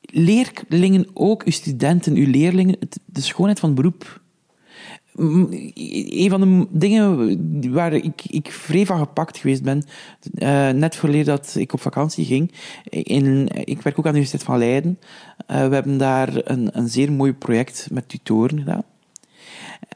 leerlingen 0.00 1.06
ook, 1.14 1.42
uw 1.42 1.52
studenten, 1.52 2.14
uw 2.14 2.30
leerlingen, 2.30 2.76
de 3.04 3.20
schoonheid 3.20 3.60
van 3.60 3.68
het 3.68 3.78
beroep. 3.78 4.20
Een 5.16 6.30
van 6.30 6.40
de 6.40 6.66
dingen 6.70 7.72
waar 7.72 7.92
ik, 7.92 8.22
ik 8.26 8.52
vrij 8.52 8.86
van 8.86 8.98
gepakt 8.98 9.38
geweest 9.38 9.62
ben, 9.62 9.84
eh, 10.34 10.70
net 10.70 10.96
voordat 10.96 11.24
dat 11.24 11.54
ik 11.58 11.72
op 11.72 11.80
vakantie 11.80 12.24
ging, 12.24 12.52
in, 12.90 13.48
ik 13.64 13.82
werk 13.82 13.98
ook 13.98 14.06
aan 14.06 14.12
de 14.12 14.18
Universiteit 14.18 14.42
van 14.42 14.58
Leiden. 14.58 14.98
Eh, 15.46 15.68
we 15.68 15.74
hebben 15.74 15.98
daar 15.98 16.28
een, 16.44 16.68
een 16.72 16.88
zeer 16.88 17.12
mooi 17.12 17.32
project 17.32 17.88
met 17.92 18.08
tutoren 18.08 18.58
gedaan. 18.58 18.82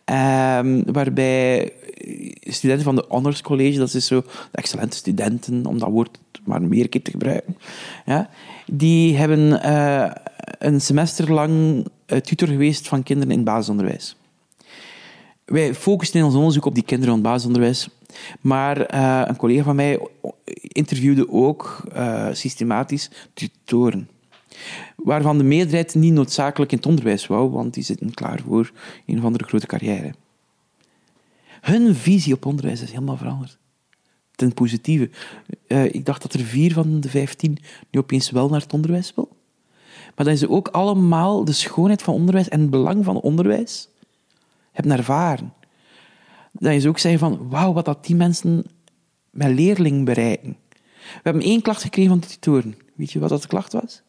Ehm, 0.05 0.93
waarbij 0.93 1.73
studenten 2.41 2.85
van 2.85 2.97
de 2.97 3.05
Honors 3.09 3.43
College, 3.43 3.79
dat 3.79 3.95
is 3.95 4.07
zo 4.07 4.21
de 4.21 4.29
excellente 4.59 4.97
studenten, 4.97 5.67
om 5.67 5.79
dat 5.79 5.91
woord 5.91 6.19
maar 6.45 6.63
meer 6.63 6.89
keer 6.89 7.03
te 7.03 7.11
gebruiken, 7.11 7.57
ja, 8.07 8.31
die 8.67 9.17
hebben 9.17 9.63
eh, 9.63 10.11
een 10.59 10.81
semester 10.81 11.33
lang 11.33 11.87
tutor 12.23 12.49
geweest 12.49 12.89
van 12.89 13.03
kinderen 13.03 13.35
in 13.35 13.45
basisonderwijs. 13.45 14.17
Wij 15.45 15.75
focusten 15.75 16.21
in 16.21 16.27
ons 16.27 16.35
onderzoek 16.35 16.65
op 16.65 16.75
die 16.75 16.85
kinderen 16.85 17.15
van 17.15 17.23
het 17.23 17.33
basisonderwijs. 17.33 17.89
Maar 18.41 18.81
eh, 18.81 19.23
een 19.25 19.37
collega 19.37 19.63
van 19.63 19.77
mij 19.77 20.09
interviewde 20.63 21.31
ook 21.31 21.83
eh, 21.93 22.29
systematisch 22.33 23.11
tutoren. 23.35 24.09
Waarvan 24.97 25.39
de 25.39 25.45
meerderheid 25.45 25.95
niet 25.95 26.13
noodzakelijk 26.13 26.71
in 26.71 26.77
het 26.77 26.87
onderwijs 26.87 27.27
wou, 27.27 27.51
want 27.51 27.75
die 27.75 27.83
zitten 27.83 28.15
klaar 28.15 28.41
voor 28.47 28.73
een 29.07 29.19
of 29.19 29.25
andere 29.25 29.45
grote 29.45 29.67
carrière. 29.67 30.15
Hun 31.61 31.95
visie 31.95 32.35
op 32.35 32.47
onderwijs 32.47 32.83
is 32.83 32.91
helemaal 32.91 33.17
veranderd. 33.17 33.59
Ten 34.35 34.55
positieve. 34.55 35.11
Eh, 35.67 35.85
ik 35.85 36.05
dacht 36.05 36.23
dat 36.23 36.33
er 36.33 36.41
vier 36.41 36.73
van 36.73 37.01
de 37.01 37.09
vijftien 37.09 37.59
nu 37.91 38.01
opeens 38.01 38.31
wel 38.31 38.49
naar 38.49 38.61
het 38.61 38.73
onderwijs 38.73 39.13
wil. 39.15 39.29
Maar 40.17 40.27
dat 40.27 40.39
ze 40.39 40.51
ook 40.51 40.69
allemaal 40.69 41.45
de 41.45 41.53
schoonheid 41.53 42.03
van 42.03 42.15
onderwijs 42.15 42.49
en 42.49 42.61
het 42.61 42.71
belang 42.71 43.05
van 43.05 43.21
onderwijs 43.21 43.89
hebben 44.75 44.97
ervaren. 44.97 45.53
Dat 46.53 46.83
je 46.83 46.89
ook 46.89 46.99
zeggen 46.99 47.21
van, 47.21 47.49
wauw, 47.49 47.73
wat 47.73 47.85
dat 47.85 48.07
die 48.07 48.17
mensen 48.17 48.65
met 49.31 49.55
leerling 49.55 50.05
bereiken. 50.05 50.57
We 51.05 51.21
hebben 51.23 51.43
één 51.43 51.63
klacht 51.63 51.83
gekregen 51.83 52.11
van 52.11 52.21
de 52.21 52.27
tutoren. 52.27 52.77
Weet 52.95 53.13
je 53.13 53.19
wat 53.19 53.29
dat 53.29 53.43
de 53.43 53.49
klacht 53.49 53.73
was? 53.73 54.03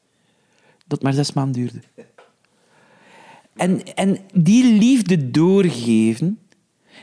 Dat 0.88 1.02
maar 1.02 1.14
zes 1.14 1.34
maanden 1.34 1.54
duurde. 1.54 1.82
En, 3.56 3.96
en 3.96 4.20
die 4.34 4.78
liefde 4.78 5.32
doorgeven, 5.32 6.40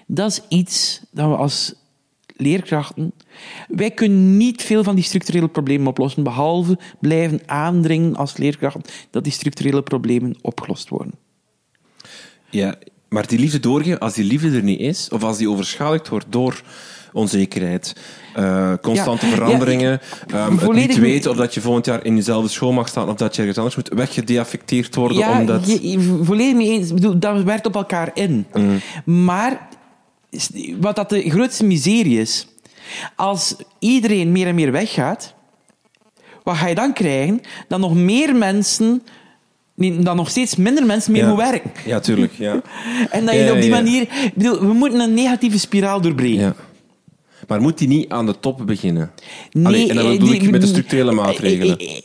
dat 0.06 0.30
is 0.30 0.42
iets 0.48 1.02
dat 1.10 1.28
we 1.28 1.36
als 1.36 1.74
leerkrachten... 2.36 3.12
Wij 3.68 3.90
kunnen 3.90 4.36
niet 4.36 4.62
veel 4.62 4.84
van 4.84 4.94
die 4.94 5.04
structurele 5.04 5.48
problemen 5.48 5.86
oplossen, 5.86 6.22
behalve 6.22 6.78
blijven 7.00 7.40
aandringen 7.46 8.16
als 8.16 8.36
leerkrachten 8.36 8.82
dat 9.10 9.24
die 9.24 9.32
structurele 9.32 9.82
problemen 9.82 10.36
opgelost 10.40 10.88
worden. 10.88 11.14
Ja, 12.50 12.78
maar 13.12 13.26
die 13.26 13.38
liefde 13.38 13.60
doorgeven, 13.60 13.98
als 13.98 14.14
die 14.14 14.24
liefde 14.24 14.56
er 14.56 14.62
niet 14.62 14.80
is, 14.80 15.08
of 15.12 15.22
als 15.22 15.36
die 15.38 15.50
overschaduwd 15.50 16.08
wordt 16.08 16.26
door 16.28 16.60
onzekerheid, 17.12 17.92
eh, 18.34 18.72
constante 18.82 19.26
Ja, 19.26 19.32
veranderingen, 19.32 20.00
ehm, 20.28 20.58
het 20.58 20.72
niet 20.72 20.98
weten 20.98 21.30
of 21.30 21.36
dat 21.36 21.54
je 21.54 21.60
volgend 21.60 21.86
jaar 21.86 22.04
in 22.04 22.16
jezelfde 22.16 22.48
school 22.48 22.72
mag 22.72 22.88
staan 22.88 23.08
of 23.08 23.16
dat 23.16 23.34
je 23.34 23.38
ergens 23.40 23.58
anders 23.58 23.76
moet 23.76 23.88
weggedeaffecteerd 23.88 24.94
worden 24.94 25.16
Ja, 25.18 25.40
omdat... 25.40 25.66
je, 25.82 26.18
volledig 26.22 26.54
mee 26.54 26.70
eens. 26.70 26.88
Ik 26.88 26.94
bedoel, 26.94 27.18
dat 27.18 27.42
werkt 27.42 27.66
op 27.66 27.74
elkaar 27.74 28.10
in. 28.14 28.46
Maar 29.04 29.68
s- 30.30 30.50
wat 30.80 30.96
dat 30.96 31.08
de 31.10 31.30
grootste 31.30 31.64
miserie 31.64 32.20
is, 32.20 32.46
als 33.16 33.56
iedereen 33.78 34.32
meer 34.32 34.46
en 34.46 34.54
meer 34.54 34.72
weggaat, 34.72 35.34
wat 36.42 36.56
ga 36.56 36.66
je 36.66 36.74
dan 36.74 36.92
krijgen? 36.92 37.40
Dat 37.68 37.78
nog 37.80 37.94
meer 37.94 38.36
mensen, 38.36 39.02
dat 39.74 40.14
nog 40.16 40.30
steeds 40.30 40.56
minder 40.56 40.86
mensen 40.86 41.12
meer 41.12 41.22
ja. 41.22 41.28
moeten 41.28 41.50
werken. 41.50 41.70
Ja, 41.86 42.00
tuurlijk. 42.00 42.32
Ja. 42.32 42.60
En 43.10 43.24
dat 43.26 43.34
je 43.34 43.40
Ja, 43.40 43.52
op 43.54 43.60
die 43.60 43.70
manier... 43.70 44.08
Bedoel, 44.34 44.60
we 44.60 44.72
moeten 44.72 45.00
een 45.00 45.14
negatieve 45.14 45.58
spiraal 45.58 46.00
doorbreken. 46.00 46.40
ja. 46.40 46.54
Maar 47.48 47.60
moet 47.60 47.78
die 47.78 47.88
niet 47.88 48.08
aan 48.08 48.26
de 48.26 48.40
top 48.40 48.62
beginnen? 48.66 49.10
Nee, 49.50 49.66
Allee, 49.66 49.88
en 49.88 49.96
dan 49.96 50.04
eh, 50.04 50.10
bedoel 50.12 50.28
die- 50.28 50.40
ik 50.42 50.50
met 50.50 50.60
de 50.60 50.66
structurele 50.66 51.12
maatregelen. 51.12 51.78
eh, 51.78 51.96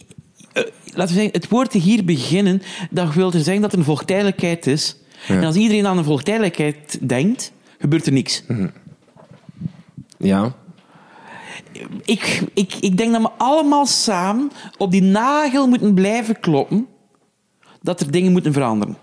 eh, 0.54 0.64
Laten 0.94 1.16
we 1.16 1.22
zeggen, 1.22 1.32
het 1.42 1.50
woord 1.50 1.74
hier 1.74 2.06
beginnen, 2.06 2.62
dat 2.90 3.14
wil 3.14 3.32
er 3.34 3.40
zeggen 3.42 3.62
dat 3.62 3.72
er 3.72 3.78
een 3.78 3.84
volktijdelijkheid 3.84 4.68
is. 4.68 4.96
En 5.28 5.44
als 5.44 5.56
iedereen 5.56 5.88
aan 5.88 5.98
een 5.98 6.04
volktijdelijkheid 6.04 7.00
denkt, 7.10 7.52
gebeurt 7.80 8.06
er 8.06 8.12
niks. 8.14 8.44
Ja. 10.18 10.56
Ik, 12.06 12.42
ik, 12.54 12.74
ik 12.80 12.98
denk 12.98 13.12
dat 13.12 13.22
we 13.22 13.30
allemaal 13.38 13.86
samen 13.86 14.52
op 14.78 14.92
die 14.92 15.02
nagel 15.02 15.68
moeten 15.68 15.94
blijven 15.94 16.40
kloppen 16.40 16.88
dat 17.82 18.00
er 18.00 18.12
dingen 18.12 18.32
moeten 18.32 18.54
veranderen. 18.54 18.98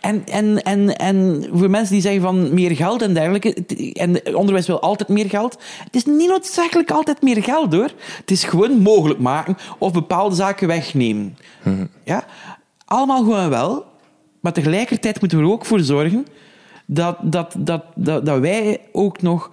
En, 0.00 0.26
en, 0.26 0.62
en, 0.62 0.96
en 0.96 1.46
voor 1.52 1.70
mensen 1.70 1.92
die 1.92 2.02
zeggen 2.02 2.22
van 2.22 2.54
meer 2.54 2.76
geld 2.76 3.02
en 3.02 3.14
dergelijke, 3.14 3.54
en 3.92 4.12
het 4.14 4.34
onderwijs 4.34 4.66
wil 4.66 4.80
altijd 4.80 5.08
meer 5.08 5.28
geld, 5.28 5.58
het 5.84 5.94
is 5.94 6.04
niet 6.04 6.28
noodzakelijk 6.28 6.90
altijd 6.90 7.22
meer 7.22 7.42
geld 7.42 7.72
hoor. 7.72 7.90
Het 8.16 8.30
is 8.30 8.44
gewoon 8.44 8.78
mogelijk 8.78 9.20
maken 9.20 9.56
of 9.78 9.92
bepaalde 9.92 10.34
zaken 10.34 10.68
wegnemen. 10.68 11.38
Ja? 12.04 12.24
Allemaal 12.84 13.22
gewoon 13.22 13.48
wel, 13.48 13.84
maar 14.40 14.52
tegelijkertijd 14.52 15.20
moeten 15.20 15.38
we 15.38 15.44
er 15.44 15.50
ook 15.50 15.64
voor 15.64 15.80
zorgen 15.80 16.26
dat, 16.86 17.16
dat, 17.22 17.54
dat, 17.58 17.84
dat, 17.94 18.26
dat 18.26 18.38
wij 18.38 18.80
ook 18.92 19.22
nog 19.22 19.50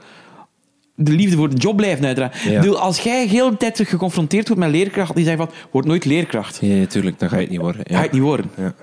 de 0.96 1.12
liefde 1.12 1.36
voor 1.38 1.50
de 1.50 1.56
job 1.56 1.78
blijven 1.78 2.06
uitdragen. 2.06 2.50
Ja. 2.50 2.56
Ik 2.56 2.62
bedoel, 2.62 2.80
als 2.80 3.00
jij 3.00 3.28
heel 3.28 3.50
de 3.50 3.58
tijd 3.58 3.82
geconfronteerd 3.84 4.48
wordt 4.48 4.64
met 4.64 4.72
leerkrachten 4.72 5.16
die 5.16 5.26
zeggen 5.26 5.46
van, 5.46 5.56
word 5.72 5.86
nooit 5.86 6.06
leerkracht. 6.06 6.58
Ja, 6.62 6.86
tuurlijk, 6.86 7.20
dan 7.20 7.30
ga 7.30 7.36
je 7.36 7.42
het 7.42 7.52
niet 7.52 7.62
worden. 7.62 7.82
Ja. 7.84 7.94
Ga 7.94 7.98
je 7.98 8.04
het 8.04 8.12
niet 8.12 8.22
worden. 8.22 8.52
Ja. 8.58 8.74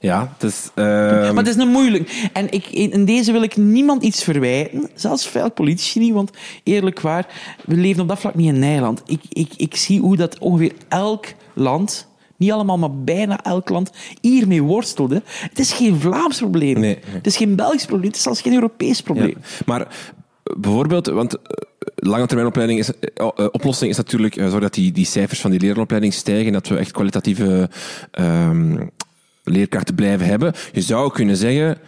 Ja, 0.00 0.32
het 0.38 0.52
is... 0.52 0.70
Maar 0.74 1.36
het 1.36 1.46
is 1.46 1.56
een 1.56 1.68
moeilijk. 1.68 2.28
En 2.32 2.52
ik, 2.52 2.66
in 2.66 3.04
deze 3.04 3.32
wil 3.32 3.42
ik 3.42 3.56
niemand 3.56 4.02
iets 4.02 4.24
verwijten. 4.24 4.88
Zelfs 4.94 5.28
veel 5.28 5.50
politici 5.50 5.98
niet, 5.98 6.12
want 6.12 6.30
eerlijk 6.62 7.00
waar, 7.00 7.26
we 7.64 7.74
leven 7.74 8.02
op 8.02 8.08
dat 8.08 8.18
vlak 8.18 8.34
niet 8.34 8.48
in 8.48 8.58
Nederland. 8.58 9.02
Ik, 9.06 9.20
ik, 9.28 9.52
ik 9.56 9.76
zie 9.76 10.00
hoe 10.00 10.16
dat 10.16 10.38
ongeveer 10.38 10.72
elk 10.88 11.26
land, 11.54 12.08
niet 12.36 12.52
allemaal, 12.52 12.78
maar 12.78 12.94
bijna 12.94 13.42
elk 13.42 13.68
land, 13.68 13.90
hiermee 14.20 14.62
worstelde. 14.62 15.22
Het 15.26 15.58
is 15.58 15.72
geen 15.72 16.00
Vlaams 16.00 16.38
probleem. 16.38 16.80
Nee. 16.80 16.98
Het 17.06 17.26
is 17.26 17.36
geen 17.36 17.56
Belgisch 17.56 17.86
probleem. 17.86 18.06
Het 18.06 18.16
is 18.16 18.22
zelfs 18.22 18.40
geen 18.40 18.54
Europees 18.54 19.00
probleem. 19.00 19.36
Ja. 19.40 19.62
Maar 19.66 19.86
bijvoorbeeld, 20.56 21.06
want 21.06 21.34
eh, 21.34 21.42
lange 21.94 22.26
termijnopleiding 22.26 22.78
is, 22.78 22.90
eh, 22.90 23.28
eh, 23.36 23.46
oplossing 23.50 23.90
is 23.90 23.96
natuurlijk 23.96 24.34
zorgen 24.34 24.60
dat 24.60 24.74
die, 24.74 24.92
die 24.92 25.04
cijfers 25.04 25.40
van 25.40 25.50
die 25.50 25.60
lerarenopleiding 25.60 26.14
stijgen, 26.14 26.52
dat 26.52 26.68
we 26.68 26.76
echt 26.76 26.92
kwalitatieve 26.92 27.70
ehm, 28.10 28.86
leerkrachten 29.44 29.94
blijven 29.94 30.26
hebben. 30.26 30.52
Je 30.72 30.80
zou 30.80 31.12
kunnen 31.12 31.36
zeggen, 31.36 31.78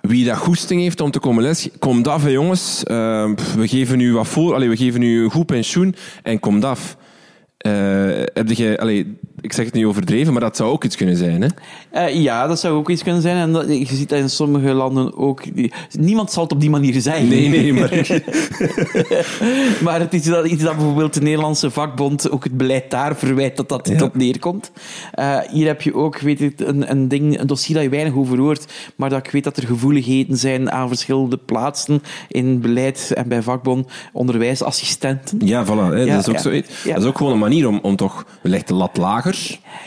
wie 0.00 0.24
dat 0.24 0.36
goesting 0.36 0.80
heeft 0.80 1.00
om 1.00 1.10
te 1.10 1.18
komen 1.18 1.42
les, 1.42 1.68
kom 1.78 2.04
af, 2.04 2.28
jongens. 2.28 2.82
Ehm, 2.84 3.34
we 3.56 3.68
geven 3.68 4.00
u 4.00 4.12
wat 4.12 4.28
voor, 4.28 4.54
allee, 4.54 4.68
we 4.68 4.76
geven 4.76 5.02
u 5.02 5.24
een 5.24 5.30
goed 5.30 5.46
pensioen 5.46 5.94
en 6.22 6.40
kom 6.40 6.62
af. 6.62 6.96
Heb 7.58 8.48
je, 8.48 9.04
ik 9.42 9.52
zeg 9.52 9.64
het 9.64 9.74
niet 9.74 9.84
overdreven, 9.84 10.32
maar 10.32 10.42
dat 10.42 10.56
zou 10.56 10.70
ook 10.70 10.84
iets 10.84 10.96
kunnen 10.96 11.16
zijn. 11.16 11.42
Hè? 11.42 11.48
Eh, 11.90 12.14
ja, 12.22 12.46
dat 12.46 12.60
zou 12.60 12.74
ook 12.76 12.90
iets 12.90 13.02
kunnen 13.02 13.22
zijn. 13.22 13.36
En 13.36 13.52
dat, 13.52 13.68
je 13.68 13.86
ziet 13.96 14.08
dat 14.08 14.18
in 14.18 14.30
sommige 14.30 14.72
landen 14.72 15.16
ook. 15.16 15.54
die- 15.54 15.72
niemand 15.98 16.32
zal 16.32 16.42
het 16.42 16.52
op 16.52 16.60
die 16.60 16.70
manier 16.70 17.00
zeggen. 17.00 17.28
Nee, 17.28 17.48
nee, 17.48 17.72
maar 17.80 18.20
maar 19.82 20.00
het 20.00 20.14
is 20.14 20.24
dat, 20.24 20.46
iets 20.46 20.62
dat 20.62 20.76
bijvoorbeeld 20.76 21.14
de 21.14 21.20
Nederlandse 21.20 21.70
vakbond 21.70 22.30
ook 22.30 22.44
het 22.44 22.56
beleid 22.56 22.90
daar 22.90 23.16
verwijt 23.16 23.56
dat 23.56 23.68
dat 23.68 23.88
Ja. 23.88 24.02
op 24.04 24.14
neerkomt. 24.16 24.70
Eh, 25.12 25.38
hier 25.50 25.66
heb 25.66 25.82
je 25.82 25.94
ook 25.94 26.18
weet 26.18 26.40
ik, 26.40 26.60
een, 26.60 26.90
een, 26.90 27.08
ding, 27.08 27.40
een 27.40 27.46
dossier 27.46 27.74
dat 27.74 27.84
je 27.84 27.90
weinig 27.90 28.14
over 28.14 28.38
hoort, 28.38 28.72
maar 28.96 29.10
dat 29.10 29.26
ik 29.26 29.32
weet 29.32 29.44
dat 29.44 29.56
er 29.56 29.66
gevoeligheden 29.66 30.36
zijn 30.36 30.70
aan 30.70 30.88
verschillende 30.88 31.36
plaatsen 31.36 32.02
in 32.28 32.60
beleid 32.60 33.12
en 33.14 33.28
bij 33.28 33.42
vakbond 33.42 33.88
onderwijsassistenten. 34.12 35.38
Ja, 35.44 35.64
voilà. 35.66 35.68
Hè, 35.68 36.02
Ja, 36.02 36.14
dat 36.20 36.28
is 36.28 36.46
ook 36.46 36.52
ja. 36.52 36.62
Ja. 36.84 36.92
Dat 36.94 37.02
is 37.02 37.08
ook 37.08 37.16
gewoon 37.16 37.32
een 37.32 37.38
manier 37.38 37.68
om, 37.68 37.78
om 37.82 37.96
toch... 37.96 38.24
Je 38.42 38.48
legt 38.48 38.68
de 38.68 38.74
lat 38.74 38.96
lager 38.96 39.31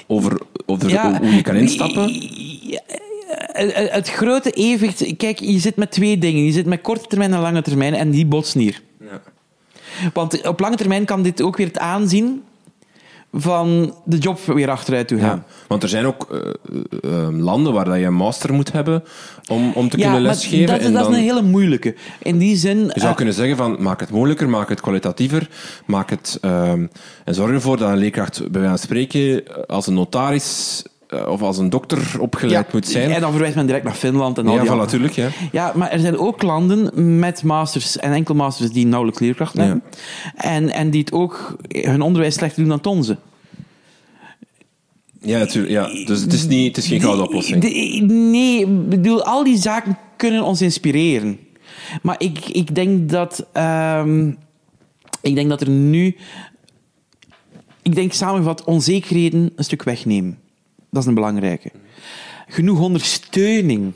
over, 0.08 0.42
over 0.66 0.90
Ja, 0.90 1.20
hoe 1.20 1.36
je 1.36 1.42
kan 1.42 1.56
instappen. 1.56 2.14
Ja, 2.62 2.82
Het 3.52 3.92
het 3.92 4.10
grote 4.10 4.52
evenwicht... 4.52 5.16
Kijk, 5.18 5.40
je 5.40 5.60
zit 5.60 5.76
met 5.76 5.92
twee 5.92 6.18
dingen. 6.18 6.46
Je 6.46 6.52
zit 6.52 6.66
met 6.66 6.82
korte 6.82 7.08
termijn 7.08 7.34
en 7.34 7.40
lange 7.40 7.62
termijn 7.62 7.94
en 7.94 8.12
die 8.12 8.26
botsen 8.26 8.60
hier. 8.60 8.82
Ja. 9.00 9.22
Want 10.14 10.48
op 10.48 10.60
lange 10.60 10.76
termijn 10.76 11.06
kan 11.06 11.24
dit 11.24 11.42
ook 11.42 11.58
weer 11.58 11.68
het 11.68 11.80
aanzien 11.80 12.44
van 13.38 13.96
de 14.06 14.18
job 14.18 14.40
weer 14.40 14.70
achteruit 14.70 15.08
toe 15.08 15.20
gaan. 15.20 15.44
Ja, 15.48 15.54
want 15.68 15.84
er 15.84 15.90
zijn 15.90 16.06
ook 16.06 16.28
eh, 16.32 16.40
eh, 17.12 17.28
landen 17.40 17.74
waar 17.74 17.86
dat 17.86 17.98
je 17.98 18.04
een 18.06 18.14
master 18.14 18.54
moet 18.54 18.72
hebben 18.72 19.04
om, 19.48 19.72
om 19.74 19.90
te 19.90 19.98
kunnen 19.98 20.22
lesgeven. 20.22 20.68
dat, 20.68 20.80
is- 20.80 20.86
en 20.86 20.94
dat 20.94 21.04
dan, 21.04 21.12
is 21.12 21.18
een 21.18 21.24
hele 21.24 21.42
moeilijke. 21.42 21.96
In 22.22 22.38
die 22.38 22.56
zin... 22.56 22.78
je 22.78 22.92
zou 22.96 23.10
eh, 23.10 23.16
kunnen 23.16 23.34
zeggen 23.34 23.58
van 23.58 23.76
maak 23.80 24.00
het 24.00 24.10
moeilijker, 24.10 24.50
maak 24.50 24.70
het 24.70 24.82
kwalitatiever, 24.82 25.50
maak 25.86 26.10
het, 26.10 26.38
ehm, 26.42 26.86
en 27.26 27.34
zorg 27.34 27.52
ervoor 27.52 27.78
dat 27.78 27.90
een 27.90 27.98
leerkracht 27.98 28.40
bij 28.40 28.62
wijze 28.62 28.68
van 28.70 28.78
spreken 28.78 29.48
eh, 29.48 29.64
als 29.68 29.88
een 29.88 29.94
notaris 29.94 30.84
eh, 30.86 30.92
of 31.28 31.42
als 31.42 31.58
een 31.58 31.70
dokter 31.70 32.16
opgeleid 32.20 32.74
moet 32.74 32.88
zijn. 32.88 33.12
En 33.12 33.22
dan 33.22 33.32
verwijst 33.32 33.56
men 33.56 33.66
direct 33.66 33.84
naar 33.84 33.94
Finland 33.94 34.38
en 34.38 34.48
al 34.48 34.54
ja, 34.54 34.60
die 34.60 34.70
van 34.70 34.78
natuurlijk. 34.78 35.14
Ja. 35.14 35.30
Ja, 35.52 35.72
maar 35.76 35.92
er 35.92 36.00
zijn 36.00 36.18
ook 36.18 36.42
landen 36.42 37.20
met 37.20 37.44
masters 37.44 37.98
en 37.98 38.12
enkel 38.14 38.36
masters 38.36 38.72
die 38.72 38.86
nauwelijks 38.86 39.22
leerkrachten 39.22 39.62
Ja. 39.62 39.68
hebben. 39.68 39.84
En, 40.36 40.70
en 40.70 40.90
die 40.90 41.00
het 41.00 41.12
ook 41.12 41.56
hun 41.70 42.02
onderwijs 42.02 42.34
slechter 42.36 42.66
doen 42.66 42.80
dan 42.82 42.94
onze. 42.94 43.18
Ja, 45.22 45.38
natuurlijk. 45.40 45.74
Ja. 45.74 46.06
Dus 46.06 46.22
het 46.22 46.34
is, 46.34 46.48
niet, 46.48 46.68
het 46.76 46.78
is 46.78 46.88
geen 46.90 47.02
gouden 47.02 47.26
oplossing. 47.26 47.64
Nee, 48.08 48.60
ik 48.62 48.90
bedoel, 48.90 49.24
al 49.24 49.44
die 49.44 49.58
zaken 49.58 49.98
kunnen 50.18 50.44
ons 50.44 50.62
inspireren. 50.62 51.40
Maar 52.02 52.16
ik, 52.18 52.50
ik 52.50 52.76
denk 52.76 53.10
dat... 53.10 53.46
ehm, 53.54 54.32
ik 55.22 55.36
denk 55.36 55.50
dat 55.50 55.62
er 55.62 55.70
nu... 55.70 56.16
Ik 57.82 57.96
denk 57.96 58.14
samengevat 58.14 58.64
onzekerheden 58.64 59.52
een 59.56 59.64
stuk 59.64 59.84
wegnemen. 59.84 60.38
Dat 60.90 61.02
is 61.02 61.08
een 61.08 61.14
belangrijke. 61.14 61.72
Genoeg 62.48 62.80
ondersteuning 62.80 63.94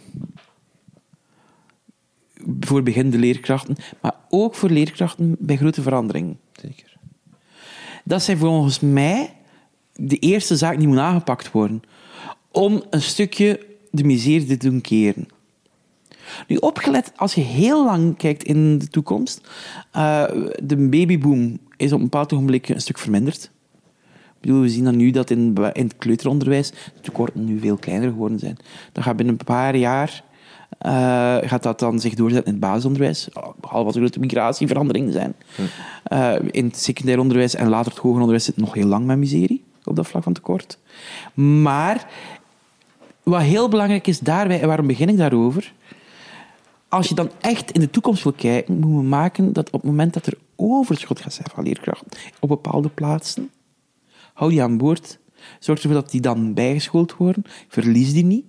voor 2.60 2.84
beginnende 2.84 3.18
leerkrachten, 3.18 3.76
maar 4.02 4.16
ook 4.30 4.56
voor 4.56 4.70
leerkrachten 4.70 5.36
bij 5.40 5.58
grote 5.58 5.82
veranderingen. 5.82 6.40
Zeker. 6.62 6.98
Dat 8.04 8.24
zijn 8.24 8.38
volgens 8.38 8.80
mij 8.80 9.34
de 9.94 10.18
eerste 10.18 10.58
zaak 10.58 10.78
die 10.78 10.88
moet 10.88 10.98
aangepakt 10.98 11.52
worden. 11.52 11.82
Om 12.52 12.84
een 12.90 13.02
stukje 13.02 13.66
de 13.92 14.04
miserie 14.04 14.46
te 14.46 14.58
doen 14.58 14.82
keren. 14.82 15.28
Nu, 16.48 16.56
opgelet, 16.56 17.12
als 17.16 17.34
je 17.34 17.42
heel 17.42 17.86
lang 17.86 18.18
kijkt 18.18 18.44
in 18.44 18.78
de 18.78 18.88
toekomst, 18.88 19.50
eh, 19.92 20.24
de 20.64 20.88
babyboom 20.90 21.60
is 21.78 21.92
op 21.92 21.98
een 21.98 22.04
bepaald 22.04 22.34
ogenblik 22.34 22.70
een 22.70 22.82
stuk 22.82 22.98
verminderd. 22.98 23.52
Bedoel, 24.42 24.62
we 24.62 24.70
zien 24.70 24.84
dan 24.84 24.96
nu 24.96 25.12
dat 25.12 25.30
in, 25.30 25.56
in 25.74 25.84
het 25.84 25.98
kleuteronderwijs 25.98 26.72
de 26.72 27.02
tekorten 27.02 27.46
nu 27.46 27.60
veel 27.60 27.78
kleiner 27.78 28.10
geworden 28.10 28.40
zijn. 28.40 28.58
Dat 28.92 29.04
gaat 29.04 29.16
binnen 29.16 29.36
een 29.40 29.46
paar 29.46 29.76
jaar 29.76 30.24
eh, 30.80 31.38
gaat 31.42 31.64
dat 31.64 31.80
dan 31.80 32.00
zich 32.00 32.14
doorzetten 32.14 32.54
in 32.54 32.60
het 32.60 32.70
basisonderwijs. 32.70 33.30
Behalve 33.60 33.86
wat 33.86 33.96
er 33.96 34.02
grote 34.02 34.20
migratieveranderingen 34.20 35.12
zijn. 35.12 35.36
Eh, 36.04 36.36
in 36.52 36.66
het 36.66 36.78
secundair 36.78 37.20
onderwijs 37.20 37.56
en 37.56 37.70
later 37.70 37.92
het 37.92 38.02
hoger 38.02 38.20
onderwijs 38.20 38.46
zit 38.46 38.58
nog 38.58 38.74
heel 38.74 38.88
lang 38.88 39.06
met 39.06 39.18
miserie 39.18 39.64
op 39.84 39.96
dat 39.96 40.08
vlak 40.08 40.24
van 40.24 40.34
tekort. 40.34 40.78
Maar 41.34 42.08
wat 43.24 43.42
heel 43.42 43.70
belangrijk 43.70 44.08
is 44.08 44.20
daarbij, 44.20 44.62
en 44.62 44.68
waarom 44.68 44.88
begin 44.88 45.10
ik 45.10 45.18
daarover? 45.18 45.74
Als 46.90 47.08
je 47.08 47.16
dan 47.16 47.30
echt 47.40 47.72
in 47.72 47.80
de 47.80 47.90
toekomst 47.90 48.24
wil 48.24 48.34
kijken, 48.34 48.74
moeten 48.74 48.98
we 48.98 49.04
maken 49.04 49.54
dat 49.54 49.68
op 49.68 49.82
het 49.82 49.90
moment 49.90 50.14
dat 50.14 50.26
er 50.26 50.38
overschot 50.56 51.20
gaat 51.20 51.34
zijn 51.34 51.48
van 51.54 51.64
leerkrachten 51.64 52.08
op 52.40 52.50
bepaalde 52.50 52.90
plaatsen, 52.90 53.50
hou 54.40 54.52
die 54.52 54.64
aan 54.64 54.78
boord. 54.78 55.20
Zorg 55.60 55.80
ervoor 55.80 56.02
dat 56.02 56.12
die 56.12 56.22
dan 56.22 56.54
bijgeschoold 56.54 57.16
worden. 57.18 57.44
Verlies 57.68 58.14
die 58.14 58.26
niet. 58.26 58.46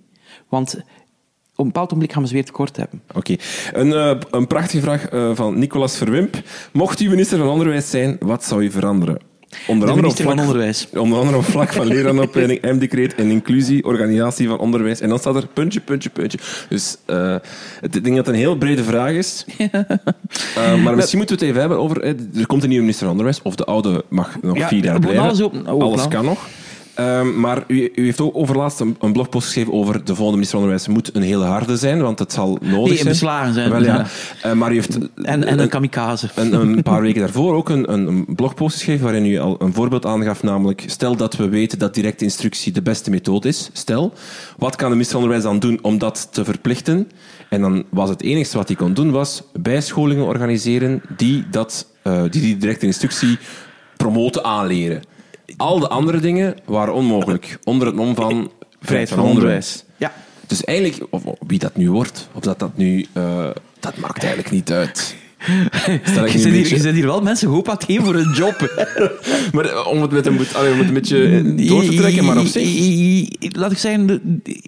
Want 0.49 0.75
op 0.75 1.65
een 1.65 1.65
bepaald 1.65 1.91
moment 1.91 2.13
gaan 2.13 2.21
we 2.21 2.27
ze 2.27 2.33
weer 2.33 2.45
tekort 2.45 2.77
hebben. 2.77 3.01
Oké. 3.13 3.35
Een, 3.71 3.93
eh, 3.93 4.19
een 4.31 4.47
prachtige 4.47 4.81
vraag 4.81 5.09
eh, 5.09 5.35
van 5.35 5.59
Nicolas 5.59 5.97
Verwimp. 5.97 6.41
Mocht 6.73 6.99
u 6.99 7.09
minister 7.09 7.37
van 7.37 7.47
Onderwijs 7.47 7.89
zijn, 7.89 8.17
wat 8.19 8.43
zou 8.43 8.63
u 8.63 8.71
veranderen? 8.71 9.30
Onder 9.67 9.87
De 9.87 9.91
andere, 9.93 9.93
op 9.93 9.95
minister 10.01 10.23
van 10.25 10.33
vlak, 10.33 10.45
Onderwijs. 10.47 10.87
onder 10.93 11.19
andere 11.19 11.37
op 11.37 11.43
vlak 11.43 11.73
van 11.73 11.87
lerarenopleiding, 11.87 12.61
M-decreet 12.61 13.15
en 13.15 13.29
inclusie, 13.31 13.83
organisatie 13.85 14.47
van 14.47 14.57
onderwijs. 14.59 14.99
En 15.01 15.09
dan 15.09 15.19
staat 15.19 15.35
er 15.35 15.47
puntje, 15.53 15.79
puntje, 15.79 16.09
puntje. 16.09 16.37
Dus 16.69 16.97
eh, 17.05 17.35
het- 17.81 17.95
ik 17.95 18.03
denk 18.03 18.15
dat 18.15 18.25
het 18.25 18.35
een 18.35 18.41
heel 18.41 18.55
brede 18.57 18.83
vraag 18.83 19.11
is. 19.11 19.45
Eh, 20.55 20.83
maar 20.83 20.95
misschien 20.95 21.17
moeten 21.17 21.37
we 21.37 21.41
het 21.45 21.49
even 21.51 21.59
hebben 21.59 21.77
over... 21.79 22.03
er 22.03 22.45
komt 22.47 22.61
een 22.63 22.67
nieuwe 22.69 22.83
minister 22.83 23.07
van 23.07 23.09
Onderwijs, 23.11 23.41
of 23.43 23.55
de 23.55 23.65
oude 23.65 24.03
mag 24.09 24.37
nog 24.41 24.57
Ja, 24.57 24.67
vier 24.67 24.83
jaar 24.83 24.99
blijven. 24.99 25.23
alles 25.23 25.41
open- 25.41 25.67
open, 25.67 25.87
alles 25.87 26.01
hè. 26.01 26.07
kan 26.07 26.25
nog. 26.25 26.47
Ehm, 27.01 27.39
maar 27.39 27.63
u, 27.67 27.91
u 27.95 28.05
heeft 28.05 28.21
ook 28.21 28.35
overlaatst 28.35 28.79
een, 28.79 28.95
een 28.99 29.13
blogpost 29.13 29.45
geschreven 29.45 29.73
over 29.73 29.93
de 29.93 30.15
volgende 30.15 30.31
minister 30.31 30.59
van 30.59 30.67
Onderwijs 30.67 30.87
moet 30.87 31.15
een 31.15 31.21
hele 31.21 31.43
harde 31.45 31.77
zijn, 31.77 32.01
want 32.01 32.19
het 32.19 32.33
zal 32.33 32.57
nodig 32.61 32.87
Nee, 32.87 32.95
zijn. 32.95 33.07
beslagen 33.07 33.53
zijn. 33.53 33.69
Wel, 33.69 33.83
ja. 33.83 34.05
Eh, 34.41 34.51
maar 34.53 34.71
u 34.71 34.73
heeft 34.73 34.97
En, 35.15 35.43
en 35.43 35.59
een 35.59 35.69
kamikaze. 35.69 36.29
een, 36.35 36.53
een 36.53 36.83
paar 36.83 37.01
weken 37.07 37.21
daarvoor 37.21 37.55
ook 37.55 37.69
een, 37.69 37.91
een, 37.93 38.07
een 38.07 38.25
blogpost 38.35 38.75
geschreven 38.75 39.03
waarin 39.03 39.25
u 39.25 39.39
al 39.39 39.55
een 39.59 39.73
voorbeeld 39.73 40.05
aangaf, 40.05 40.43
namelijk 40.43 40.83
stel 40.85 41.15
dat 41.15 41.35
we 41.35 41.49
weten 41.49 41.79
dat 41.79 41.93
directe 41.93 42.23
instructie 42.23 42.71
de 42.71 42.81
beste 42.81 43.09
methode 43.09 43.47
is, 43.47 43.69
stel, 43.73 44.13
wat 44.57 44.75
kan 44.75 44.85
de 44.87 44.93
minister 44.95 45.19
van 45.19 45.23
Onderwijs 45.29 45.43
dan 45.51 45.59
doen 45.69 45.79
om 45.81 45.97
dat 45.97 46.27
te 46.31 46.43
verplichten? 46.45 47.09
En 47.49 47.61
dan 47.61 47.83
was 47.89 48.09
het 48.09 48.21
enige 48.21 48.57
wat 48.57 48.67
hij 48.67 48.77
kon 48.77 48.93
doen, 48.93 49.11
was 49.11 49.43
bijscholingen 49.53 50.25
organiseren 50.25 51.01
die, 51.17 51.43
dat, 51.51 51.87
eh, 52.03 52.21
die 52.29 52.41
die 52.41 52.57
directe 52.57 52.85
instructie 52.85 53.37
promoten, 53.97 54.43
aanleren. 54.43 55.01
Al 55.61 55.79
de 55.79 55.87
andere 55.87 56.19
dingen 56.19 56.55
waren 56.65 56.93
onmogelijk, 56.93 57.59
onder 57.63 57.87
het 57.87 57.95
mom 57.95 58.15
van 58.15 58.51
vrijheid 58.81 59.09
van 59.09 59.19
onderwijs. 59.19 59.83
Ja. 59.97 60.13
Dus 60.47 60.63
eigenlijk, 60.63 61.07
of, 61.09 61.25
of 61.25 61.37
wie 61.47 61.59
dat 61.59 61.75
nu 61.75 61.91
wordt, 61.91 62.29
of 62.31 62.41
dat 62.41 62.59
dat 62.59 62.77
nu... 62.77 63.05
eh, 63.13 63.49
dat 63.79 63.97
maakt 63.97 64.17
eigenlijk 64.19 64.51
niet 64.53 64.71
uit. 64.71 65.15
Stel 66.03 66.25
ik 66.25 66.31
Je 66.31 66.37
nu 66.37 66.43
zit, 66.43 66.43
hier, 66.43 66.51
beetje- 66.61 66.75
je 66.75 66.81
zit 66.81 66.93
hier 66.93 67.05
wel 67.05 67.21
mensen 67.21 67.47
hoop 67.49 67.67
aan 67.69 67.75
het 67.75 67.83
geven 67.83 68.03
voor 68.05 68.15
een 68.15 68.33
job. 68.33 68.55
Maar 69.53 69.65
eh, 69.65 69.87
om 69.87 70.01
het 70.01 70.11
met 70.11 70.25
een, 70.25 70.33
moet- 70.33 70.55
allee, 70.55 70.71
om 70.71 70.77
het 70.79 70.87
een 70.87 70.93
beetje 70.93 71.25
eh, 71.57 71.67
door 71.67 71.83
te 71.83 71.93
trekken, 71.95 72.25
maar 72.25 72.37
op 72.37 72.45
zich... 72.45 73.27
Laat 73.55 73.71
ik 73.71 73.77
zeggen, 73.77 74.05
de- 74.07 74.19
de- 74.23 74.61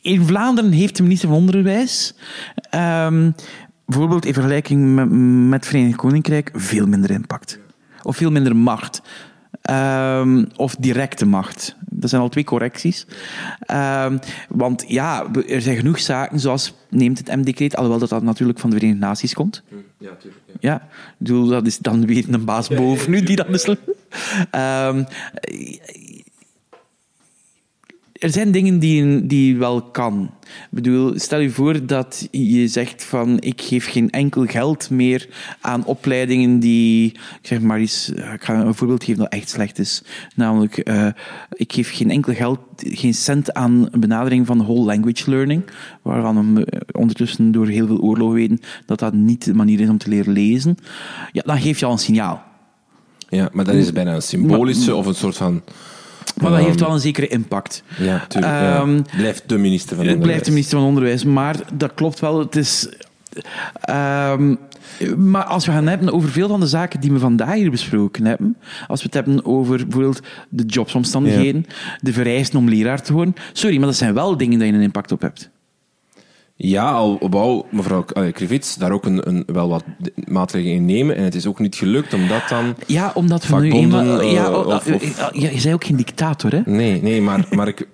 in 0.00 0.26
Vlaanderen 0.26 0.72
heeft 0.72 0.96
de 0.96 1.02
minister 1.02 1.28
van 1.28 1.36
Onderwijs, 1.38 2.14
ehm, 2.70 3.30
bijvoorbeeld 3.86 4.26
in 4.26 4.32
vergelijking 4.34 4.94
met, 4.94 5.10
met 5.48 5.60
het 5.60 5.68
Verenigd 5.68 5.96
Koninkrijk, 5.96 6.50
veel 6.54 6.86
minder 6.86 7.10
impact. 7.10 7.58
Of 8.02 8.16
veel 8.16 8.30
minder 8.30 8.56
macht. 8.56 9.02
Ehm, 9.62 10.44
of 10.56 10.76
directe 10.76 11.26
macht. 11.26 11.76
Dat 11.90 12.10
zijn 12.10 12.22
al 12.22 12.28
twee 12.28 12.44
correcties. 12.44 13.06
Ehm, 13.60 14.18
want 14.48 14.84
ja, 14.86 15.26
er 15.48 15.60
zijn 15.60 15.76
genoeg 15.76 15.98
zaken, 15.98 16.40
zoals 16.40 16.74
neemt 16.90 17.18
het 17.18 17.36
M-decreet, 17.36 17.76
alhoewel 17.76 17.98
dat, 18.00 18.08
dat 18.08 18.22
natuurlijk 18.22 18.58
van 18.58 18.70
de 18.70 18.76
Verenigde 18.76 19.06
Naties 19.06 19.34
komt. 19.34 19.62
Ja, 19.98 20.10
tuurlijk. 20.20 20.42
Ja, 20.60 20.76
ik 20.76 21.14
bedoel, 21.18 21.46
dat 21.46 21.66
is 21.66 21.78
dan 21.78 22.06
weer 22.06 22.24
een 22.28 22.44
baas 22.44 22.68
boven 22.68 23.10
nu 23.10 23.22
die 23.22 23.36
dat 23.36 23.48
beslist. 23.48 23.80
Ehm, 24.50 25.04
er 28.22 28.30
zijn 28.30 28.50
dingen 28.50 28.78
die, 28.78 29.26
die 29.26 29.56
wel 29.56 29.82
kan. 29.82 30.30
Ik 30.42 30.66
bedoel, 30.70 31.12
stel 31.18 31.38
je 31.38 31.50
voor 31.50 31.86
dat 31.86 32.28
je 32.30 32.68
zegt 32.68 33.04
van 33.04 33.40
ik 33.40 33.60
geef 33.60 33.90
geen 33.90 34.10
enkel 34.10 34.46
geld 34.46 34.90
meer 34.90 35.28
aan 35.60 35.84
opleidingen 35.84 36.58
die, 36.58 37.10
ik 37.12 37.46
zeg 37.46 37.60
maar 37.60 37.78
eens, 37.78 38.08
ik 38.08 38.42
ga 38.42 38.54
een 38.54 38.74
voorbeeld 38.74 39.04
geven 39.04 39.22
dat 39.22 39.32
echt 39.32 39.48
slecht 39.48 39.78
is. 39.78 40.02
Namelijk, 40.34 40.88
uh, 40.88 41.06
ik 41.52 41.72
geef 41.72 41.96
geen 41.96 42.10
enkel 42.10 42.34
geld, 42.34 42.60
geen 42.76 43.14
cent 43.14 43.54
aan 43.54 43.88
een 43.90 44.00
benadering 44.00 44.46
van 44.46 44.62
whole 44.62 44.84
language 44.84 45.30
learning, 45.30 45.62
waarvan 46.02 46.54
we 46.54 46.82
ondertussen 46.92 47.52
door 47.52 47.66
heel 47.66 47.86
veel 47.86 48.00
oorlogen 48.00 48.34
weten 48.34 48.60
dat 48.86 48.98
dat 48.98 49.12
niet 49.12 49.44
de 49.44 49.54
manier 49.54 49.80
is 49.80 49.88
om 49.88 49.98
te 49.98 50.08
leren 50.08 50.32
lezen. 50.32 50.76
Ja, 51.32 51.42
dan 51.44 51.60
geef 51.60 51.78
je 51.78 51.86
al 51.86 51.92
een 51.92 51.98
signaal. 51.98 52.42
Ja, 53.28 53.48
maar 53.52 53.64
dat 53.64 53.74
is 53.74 53.92
bijna 53.92 54.14
een 54.14 54.22
symbolische 54.22 54.94
of 54.94 55.06
een 55.06 55.14
soort 55.14 55.36
van 55.36 55.62
maar 56.40 56.50
dat 56.50 56.60
heeft 56.60 56.80
wel 56.80 56.92
een 56.92 57.00
zekere 57.00 57.28
impact. 57.28 57.82
Ja, 57.98 58.24
tuurlijk. 58.28 58.80
Um, 58.80 59.04
Blijft 59.16 59.48
de 59.48 59.58
minister 59.58 59.96
van 59.96 59.98
Onderwijs. 59.98 60.14
Het 60.14 60.22
blijft 60.22 60.44
de 60.44 60.50
minister 60.50 60.78
van 60.78 60.86
Onderwijs. 60.86 61.24
Maar 61.24 61.56
dat 61.74 61.94
klopt 61.94 62.20
wel. 62.20 62.38
Het 62.38 62.56
is... 62.56 62.88
Um, 63.90 64.58
maar 65.16 65.44
als 65.44 65.66
we 65.66 65.72
gaan 65.72 65.86
hebben 65.86 66.12
over 66.12 66.28
veel 66.28 66.48
van 66.48 66.60
de 66.60 66.66
zaken 66.66 67.00
die 67.00 67.12
we 67.12 67.18
vandaag 67.18 67.54
hier 67.54 67.70
besproken 67.70 68.24
hebben, 68.24 68.56
als 68.88 69.00
we 69.00 69.06
het 69.06 69.14
hebben 69.14 69.44
over 69.44 69.76
bijvoorbeeld 69.76 70.20
de 70.48 70.64
jobsomstandigheden, 70.64 71.66
de 72.00 72.12
vereisten 72.12 72.58
om 72.58 72.68
leraar 72.68 73.02
te 73.02 73.12
worden, 73.12 73.34
sorry, 73.52 73.76
maar 73.76 73.86
dat 73.86 73.96
zijn 73.96 74.14
wel 74.14 74.36
dingen 74.36 74.58
die 74.58 74.68
je 74.68 74.74
een 74.74 74.80
impact 74.80 75.12
op 75.12 75.20
hebt. 75.20 75.50
Ja, 76.56 76.90
al 76.90 77.18
wou 77.30 77.64
mevrouw 77.70 78.04
Krivits 78.32 78.74
daar 78.74 78.92
ook 78.92 79.04
een, 79.04 79.28
een, 79.28 79.42
wel 79.46 79.68
wat 79.68 79.84
maatregelen 80.14 80.74
in 80.74 80.84
nemen. 80.84 81.16
En 81.16 81.24
het 81.24 81.34
is 81.34 81.46
ook 81.46 81.58
niet 81.58 81.74
gelukt, 81.74 82.14
omdat 82.14 82.48
dan. 82.48 82.76
Ja, 82.86 83.12
omdat 83.14 83.46
we 83.46 83.60
nu 83.60 83.72
eenmaal. 83.72 84.22
Ja, 84.22 84.48
uh, 84.48 84.66
of, 84.66 84.92
of, 84.92 85.18
ja, 85.18 85.30
je 85.32 85.60
bent 85.62 85.74
ook 85.74 85.84
geen 85.84 85.96
dictator, 85.96 86.50
hè? 86.50 86.60
Nee, 86.64 87.02
nee 87.02 87.22
maar, 87.22 87.46
maar 87.50 87.68
ik, 87.68 87.88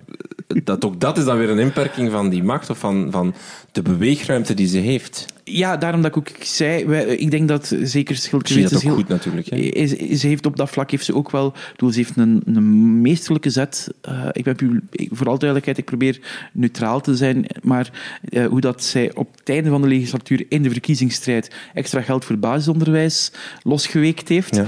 dat, 0.65 0.85
ook 0.85 1.01
dat 1.01 1.19
is 1.19 1.25
dan 1.25 1.39
weer 1.39 1.51
een 1.51 1.59
inperking 1.59 2.11
van 2.11 2.29
die 2.29 2.43
macht 2.43 2.71
of 2.71 2.79
van, 2.79 3.09
van 3.11 3.35
de 3.73 3.83
beweegruimte 3.83 4.55
die 4.55 4.67
ze 4.67 4.79
heeft. 4.79 5.27
Ja, 5.51 5.77
daarom 5.77 6.03
dat 6.03 6.11
ik 6.11 6.17
ook 6.17 6.31
zei, 6.41 6.95
ik 7.17 7.31
denk 7.31 7.49
dat 7.49 7.75
zeker 7.83 8.17
Ze 8.17 8.31
dat 8.31 8.87
ook 8.87 8.93
goed 8.93 9.09
natuurlijk. 9.09 9.47
Ze 10.17 10.27
heeft 10.27 10.47
op 10.47 10.57
dat 10.57 10.71
vlak 10.71 10.91
heeft 10.91 11.05
ze 11.05 11.15
ook 11.15 11.31
wel, 11.31 11.53
bedoel, 11.73 11.91
ze 11.91 11.99
heeft 11.99 12.17
een, 12.17 12.43
een 12.45 13.01
meesterlijke 13.01 13.51
zet. 13.51 13.89
Uh, 14.09 14.29
ik 14.33 14.45
ben 14.45 14.89
vooral 14.93 15.39
duidelijkheid, 15.39 15.79
ik 15.79 15.85
probeer 15.85 16.21
neutraal 16.53 17.01
te 17.01 17.17
zijn, 17.17 17.47
maar 17.63 17.91
uh, 18.31 18.47
hoe 18.47 18.61
dat 18.61 18.83
zij 18.85 19.15
op 19.15 19.29
het 19.39 19.49
einde 19.49 19.71
van 19.71 19.83
de 19.83 19.89
legislatuur 19.89 20.47
in 20.49 20.63
de 20.63 20.71
verkiezingsstrijd 20.71 21.55
extra 21.75 22.01
geld 22.01 22.25
voor 22.25 22.39
basisonderwijs 22.39 23.33
losgeweekt 23.63 24.29
heeft, 24.29 24.57
ja. 24.57 24.67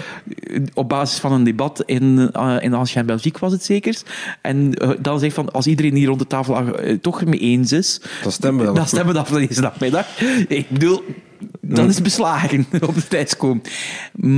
op 0.74 0.88
basis 0.88 1.18
van 1.18 1.32
een 1.32 1.44
debat 1.44 1.82
in, 1.86 2.30
uh, 2.36 2.56
in 2.60 2.74
Ancien 2.74 3.06
Belgique 3.06 3.40
was 3.40 3.52
het 3.52 3.64
zeker. 3.64 4.02
En 4.40 4.72
dan 5.00 5.18
zegt 5.18 5.34
van, 5.34 5.52
als 5.52 5.66
iedereen 5.66 5.94
hier 5.94 6.06
rond 6.06 6.18
de 6.18 6.26
tafel 6.26 6.74
toch 7.00 7.24
mee 7.24 7.40
eens 7.40 7.72
is, 7.72 8.00
dan 8.22 8.32
stemmen 8.32 8.60
we 8.60 8.66
dan, 8.66 8.74
dan 8.74 8.86
stemmen 8.86 9.14
we 9.14 9.22
dat 9.22 9.28
deze 9.28 9.60
namiddag. 9.60 10.06
bedoel, 10.70 11.04
dan 11.60 11.88
is 11.88 12.02
beslagen 12.02 12.66
op 12.88 12.94
de 12.94 13.08
tijdskoom. 13.08 13.62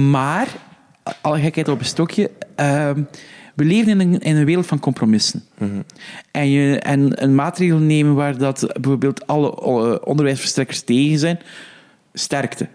Maar, 0.08 0.48
alle 1.20 1.40
gekheid 1.40 1.68
op 1.68 1.78
een 1.78 1.84
stokje, 1.84 2.30
uh, 2.60 2.90
we 3.54 3.64
leven 3.64 4.00
in 4.00 4.00
een, 4.00 4.18
in 4.20 4.36
een 4.36 4.44
wereld 4.44 4.66
van 4.66 4.78
compromissen. 4.78 5.42
Mhm. 5.58 5.70
en, 6.30 6.50
je, 6.50 6.78
en 6.78 7.22
een 7.22 7.34
maatregel 7.34 7.78
nemen 7.78 8.14
waar 8.14 8.38
dat 8.38 8.66
bijvoorbeeld 8.80 9.26
alle 9.26 10.04
onderwijsverstrekkers 10.04 10.80
tegen 10.80 11.18
zijn, 11.18 11.38
sterkte. 12.12 12.68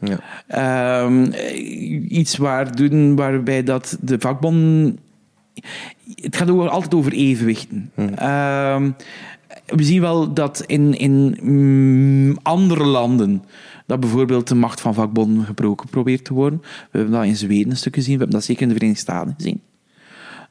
Ja. 0.00 1.02
Um, 1.04 1.32
iets 2.08 2.36
waar 2.36 2.76
doen 2.76 3.16
waarbij 3.16 3.62
dat 3.62 3.98
de 4.00 4.16
vakbond. 4.18 4.98
Het 6.14 6.36
gaat 6.36 6.50
ook 6.50 6.68
altijd 6.68 6.94
over 6.94 7.12
evenwichten. 7.12 7.90
Um, 7.96 8.96
we 9.74 9.84
zien 9.84 10.00
wel 10.00 10.32
dat 10.32 10.62
in, 10.66 10.98
in 10.98 11.38
mm, 11.42 12.36
andere 12.42 12.84
landen 12.84 13.44
dat 13.86 14.00
bijvoorbeeld 14.00 14.48
de 14.48 14.54
macht 14.54 14.80
van 14.80 14.94
vakbonden 14.94 15.44
gebroken 15.44 15.88
probeert 15.88 16.24
te 16.24 16.34
worden. 16.34 16.60
We 16.62 16.98
hebben 16.98 17.10
dat 17.10 17.24
in 17.24 17.36
Zweden 17.36 17.70
een 17.70 17.76
stuk 17.76 17.94
gezien, 17.94 18.12
we 18.12 18.18
hebben 18.18 18.36
dat 18.36 18.44
zeker 18.44 18.62
in 18.62 18.68
de 18.68 18.74
Verenigde 18.74 19.02
Staten 19.02 19.34
gezien. 19.36 19.60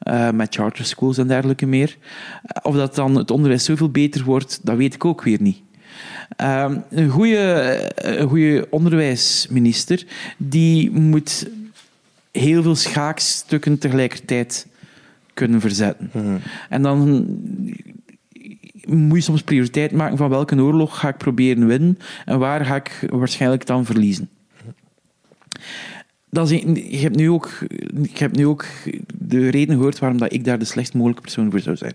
Uh, 0.03 0.29
met 0.29 0.55
charter 0.55 0.85
schools 0.85 1.17
en 1.17 1.27
dergelijke 1.27 1.65
meer. 1.65 1.97
Of 2.61 2.75
dat 2.75 2.95
dan 2.95 3.15
het 3.15 3.31
onderwijs 3.31 3.63
zoveel 3.63 3.89
beter 3.89 4.23
wordt, 4.23 4.59
dat 4.63 4.77
weet 4.77 4.93
ik 4.93 5.05
ook 5.05 5.21
weer 5.21 5.41
niet. 5.41 5.61
Uh, 6.41 6.71
een 6.89 7.09
goede, 7.09 7.91
een 7.95 8.27
goede 8.27 8.67
onderwijsminister 8.69 10.05
die 10.37 10.91
moet 10.91 11.49
heel 12.31 12.63
veel 12.63 12.75
schaakstukken 12.75 13.77
tegelijkertijd 13.77 14.67
kunnen 15.33 15.61
verzetten. 15.61 16.09
Mhm. 16.13 16.37
En 16.69 16.81
dan 16.81 17.27
moet 18.87 19.17
je 19.17 19.23
soms 19.23 19.41
prioriteit 19.41 19.91
maken 19.91 20.17
van 20.17 20.29
welke 20.29 20.61
oorlog 20.61 20.99
ga 20.99 21.07
ik 21.07 21.17
proberen 21.17 21.67
winnen 21.67 21.97
en 22.25 22.39
waar 22.39 22.65
ga 22.65 22.75
ik 22.75 23.07
waarschijnlijk 23.09 23.65
dan 23.65 23.85
verliezen. 23.85 24.29
Dat 26.29 26.51
is, 26.51 26.61
je, 26.89 26.97
hebt 26.97 27.15
nu 27.15 27.29
ook, 27.29 27.49
ik 28.01 28.17
heb 28.17 28.35
nu 28.35 28.47
ook 28.47 28.65
de 29.17 29.49
reden 29.49 29.75
gehoord 29.75 29.99
waarom 29.99 30.17
dat 30.17 30.33
ik 30.33 30.45
daar 30.45 30.59
de 30.59 30.65
slechtst 30.65 30.93
mogelijke 30.93 31.21
persoon 31.21 31.51
voor 31.51 31.59
zou 31.59 31.75
zijn. 31.75 31.93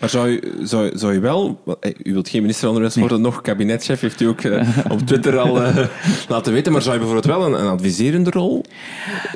Maar 0.00 0.08
zou 0.08 0.28
je, 0.28 0.58
zou, 0.62 0.98
zou 0.98 1.12
je 1.12 1.20
wel, 1.20 1.62
eh, 1.80 1.90
u 2.02 2.12
wilt 2.12 2.28
geen 2.28 2.40
minister 2.40 2.68
onderwijs 2.68 2.96
worden, 2.96 3.20
nog 3.20 3.40
kabinetchef, 3.40 4.00
heeft 4.00 4.20
u 4.20 4.26
ook 4.26 4.42
uh, 4.42 4.68
op 4.90 5.00
Twitter 5.00 5.38
al 5.38 5.62
uh, 5.62 5.86
laten 6.28 6.52
weten, 6.52 6.72
maar 6.72 6.82
zou 6.82 6.94
je 6.94 7.00
bijvoorbeeld 7.00 7.36
wel 7.36 7.46
een, 7.46 7.64
een 7.64 7.70
adviserende 7.70 8.30
rol 8.30 8.64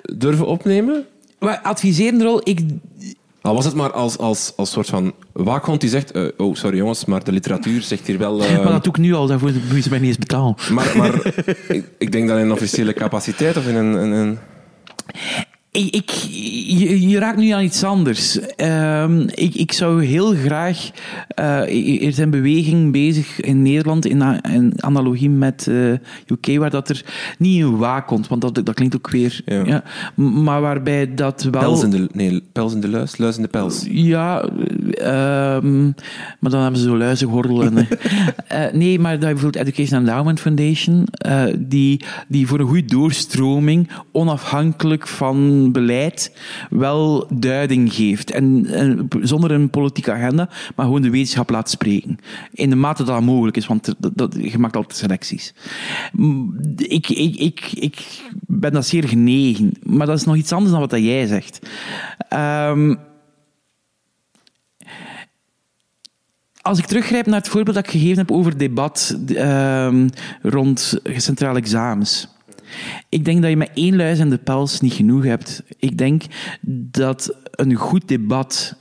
durven 0.02 0.46
opnemen? 0.46 1.06
Maar 1.38 1.58
adviserende 1.58 2.24
rol, 2.24 2.40
ik, 2.44 2.60
al 3.46 3.54
was 3.54 3.64
het 3.64 3.74
maar 3.74 3.92
als, 3.92 4.18
als, 4.18 4.52
als 4.56 4.70
soort 4.70 4.86
van 4.86 5.14
waakhond 5.32 5.80
die 5.80 5.90
zegt... 5.90 6.16
Uh, 6.16 6.28
oh, 6.36 6.54
sorry 6.54 6.76
jongens, 6.76 7.04
maar 7.04 7.24
de 7.24 7.32
literatuur 7.32 7.82
zegt 7.82 8.06
hier 8.06 8.18
wel... 8.18 8.42
Uh, 8.42 8.56
maar 8.64 8.72
dat 8.72 8.84
doe 8.84 8.92
ik 8.92 8.98
nu 8.98 9.14
al, 9.14 9.26
daarvoor 9.26 9.52
moet 9.72 9.84
je 9.84 9.90
mij 9.90 9.98
niet 9.98 10.08
eens 10.08 10.18
betalen. 10.18 10.54
Maar, 10.70 10.92
maar 10.96 11.14
ik, 11.68 11.84
ik, 11.98 12.12
denk 12.12 12.28
dat 12.28 12.38
in 12.38 12.44
een 12.44 12.52
officiële 12.52 12.92
capaciteit 12.92 13.56
of 13.56 13.66
in 13.66 13.74
een... 13.74 13.94
een, 13.94 14.12
een 14.12 14.38
ik, 15.76 16.10
je, 16.10 17.08
je, 17.08 17.18
raakt 17.18 17.38
nu 17.38 17.50
aan 17.50 17.62
iets 17.62 17.84
anders. 17.84 18.38
Uh, 18.56 19.18
ik, 19.26 19.54
ik, 19.54 19.72
zou 19.72 20.04
heel 20.04 20.34
graag. 20.34 20.90
Uh, 21.40 22.06
er 22.06 22.12
zijn 22.12 22.30
bewegingen 22.30 22.90
bezig 22.90 23.40
in 23.40 23.62
Nederland, 23.62 24.06
in, 24.06 24.22
in 24.52 24.72
analogie 24.76 25.30
met 25.30 25.66
uh, 25.68 25.92
eh, 25.92 25.98
UK, 26.26 26.58
waar 26.58 26.70
dat 26.70 26.88
er 26.88 27.04
niet 27.38 27.62
een 27.62 27.76
waakhond, 27.76 28.28
want 28.28 28.40
dat, 28.40 28.54
dat 28.54 28.74
klinkt 28.74 28.96
ook 28.96 29.10
weer. 29.10 29.42
Ja. 29.44 29.64
ja 29.64 29.82
maar 30.14 30.60
waarbij 30.60 31.14
dat 31.14 31.42
wel. 31.42 31.60
Pels 31.60 31.82
in 31.82 31.90
de, 31.90 32.08
nee, 32.12 32.42
pels 32.52 32.74
in 32.74 32.80
de 32.80 32.88
luis, 32.88 33.18
luis 33.18 33.36
in 33.36 33.42
de 33.42 33.48
pels. 33.48 33.84
Ja, 33.88 34.48
um, 35.62 35.94
maar 36.40 36.50
dan 36.50 36.60
hebben 36.62 36.80
ze 36.80 36.86
zo 36.86 36.96
luizengordel. 36.96 37.62
En, 37.62 37.76
uh, 37.76 38.72
nee, 38.82 38.98
maar 38.98 39.18
dat 39.18 39.30
bijvoorbeeld 39.30 39.66
Education 39.66 40.00
Endowment 40.00 40.40
Foundation, 40.40 41.06
die, 41.58 42.04
die 42.28 42.46
voor 42.46 42.60
een 42.60 42.66
goede 42.66 42.84
doorstroming, 42.84 43.88
onafhankelijk 44.12 45.06
van 45.08 45.65
beleid 45.72 46.36
wel 46.70 47.26
duiding 47.34 47.92
geeft. 47.92 48.30
En, 48.30 49.08
zonder 49.20 49.50
een 49.50 49.70
politieke 49.70 50.12
agenda, 50.12 50.48
maar 50.74 50.86
gewoon 50.86 51.02
de 51.02 51.10
wetenschap 51.10 51.50
laat 51.50 51.70
spreken. 51.70 52.18
In 52.52 52.70
de 52.70 52.76
mate 52.76 53.04
dat 53.04 53.14
dat 53.14 53.24
mogelijk 53.24 53.56
is, 53.56 53.66
want 53.66 53.94
dat, 53.98 54.12
dat, 54.14 54.36
je 54.38 54.58
maakt 54.58 54.76
altijd 54.76 54.98
selecties. 54.98 55.54
Ik, 56.76 57.08
ik, 57.08 57.36
ik, 57.36 57.72
ik 57.72 58.22
ben 58.46 58.72
dat 58.72 58.86
zeer 58.86 59.08
genegen, 59.08 59.72
maar 59.82 60.06
dat 60.06 60.18
is 60.18 60.24
nog 60.24 60.36
iets 60.36 60.52
anders 60.52 60.70
dan 60.70 60.80
wat 60.80 60.90
dat 60.90 61.02
jij 61.02 61.26
zegt. 61.26 61.68
Um, 62.32 62.98
als 66.66 66.78
ik 66.78 66.86
teruggrijp 66.86 67.26
naar 67.26 67.38
het 67.38 67.48
voorbeeld 67.48 67.76
dat 67.76 67.84
ik 67.84 67.90
gegeven 67.90 68.18
heb 68.18 68.30
over 68.30 68.50
het 68.50 68.60
debat 68.60 69.18
um, 69.28 70.08
rond 70.42 70.98
centrale 71.16 71.58
examens. 71.58 72.35
Ik 73.08 73.24
denk 73.24 73.40
dat 73.40 73.50
je 73.50 73.56
met 73.56 73.70
één 73.74 73.96
luis 73.96 74.18
en 74.18 74.30
de 74.30 74.38
pels 74.38 74.80
niet 74.80 74.92
genoeg 74.92 75.24
hebt. 75.24 75.62
Ik 75.78 75.98
denk 75.98 76.22
dat 76.90 77.36
een 77.50 77.74
goed 77.74 78.08
debat 78.08 78.76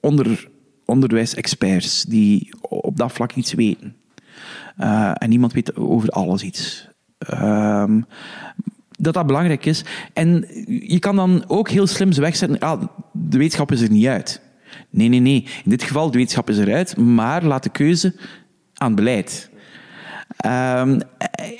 onder 0.00 0.48
onderwijsexperts 0.84 2.02
die 2.02 2.54
op 2.60 2.96
dat 2.96 3.12
vlak 3.12 3.32
iets 3.32 3.52
weten. 3.52 3.96
Uh, 4.80 5.12
en 5.14 5.28
niemand 5.28 5.52
weet 5.52 5.76
over 5.76 6.08
alles 6.08 6.42
iets. 6.42 6.88
Uh, 7.32 7.84
dat 8.90 9.14
dat 9.14 9.26
belangrijk 9.26 9.66
is. 9.66 9.84
En 10.12 10.46
je 10.66 10.98
kan 10.98 11.16
dan 11.16 11.44
ook 11.46 11.68
heel 11.70 11.86
slim 11.86 12.12
wegzetten, 12.14 12.58
ah, 12.58 12.82
de 13.12 13.38
wetenschap 13.38 13.72
is 13.72 13.80
er 13.80 13.90
niet 13.90 14.06
uit. 14.06 14.42
Nee, 14.90 15.08
nee, 15.08 15.20
nee. 15.20 15.46
In 15.64 15.70
dit 15.70 15.82
geval, 15.82 16.10
de 16.10 16.18
wetenschap 16.18 16.48
is 16.50 16.58
eruit, 16.58 16.96
maar 16.96 17.44
laat 17.44 17.62
de 17.62 17.70
keuze 17.70 18.14
aan 18.74 18.94
beleid. 18.94 19.49
Um, 20.46 21.00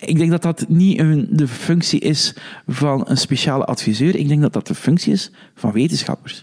ik 0.00 0.18
denk 0.18 0.30
dat 0.30 0.42
dat 0.42 0.64
niet 0.68 0.98
een, 0.98 1.28
de 1.30 1.48
functie 1.48 2.00
is 2.00 2.34
van 2.68 3.04
een 3.08 3.16
speciale 3.16 3.64
adviseur. 3.64 4.16
Ik 4.16 4.28
denk 4.28 4.40
dat 4.40 4.52
dat 4.52 4.66
de 4.66 4.74
functie 4.74 5.12
is 5.12 5.30
van 5.54 5.72
wetenschappers. 5.72 6.42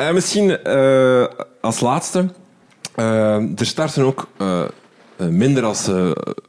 Uh, 0.00 0.12
misschien 0.12 0.58
uh, 0.66 1.26
als 1.60 1.80
laatste. 1.80 2.28
Uh, 2.96 3.58
er 3.58 3.66
starten 3.66 4.04
ook 4.04 4.28
minder 5.16 5.64
als 5.64 5.90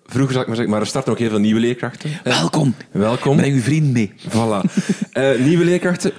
vroeger, 0.05 0.39
ik 0.39 0.47
maar 0.47 0.55
zeggen, 0.55 0.70
maar 0.70 0.82
er 0.82 0.88
starten 0.88 1.11
ook 1.11 1.20
heel 1.20 1.30
veel 1.30 1.39
nieuwe 1.39 1.59
leerkrachten. 1.59 2.09
Welkom. 2.24 2.76
Welkom. 2.91 3.38
Breng 3.38 3.53
uw 3.53 3.61
vriend 3.61 3.93
mee. 3.93 4.13
Voilà. 4.30 4.61
nieuwe 5.39 5.65
leerkrachten. 5.65 6.11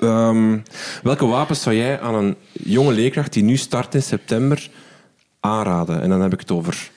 Ehm, 0.00 0.58
welke 1.02 1.26
wapens 1.26 1.62
zou 1.62 1.76
jij 1.76 2.00
aan 2.00 2.14
een 2.14 2.36
jonge 2.52 2.92
leerkracht 2.92 3.32
die 3.32 3.42
nu 3.42 3.56
start 3.56 3.94
in 3.94 4.02
september 4.02 4.70
aanraden? 5.40 6.02
En 6.02 6.08
dan 6.08 6.20
heb 6.20 6.32
ik 6.32 6.40
het 6.40 6.50
over 6.50 6.90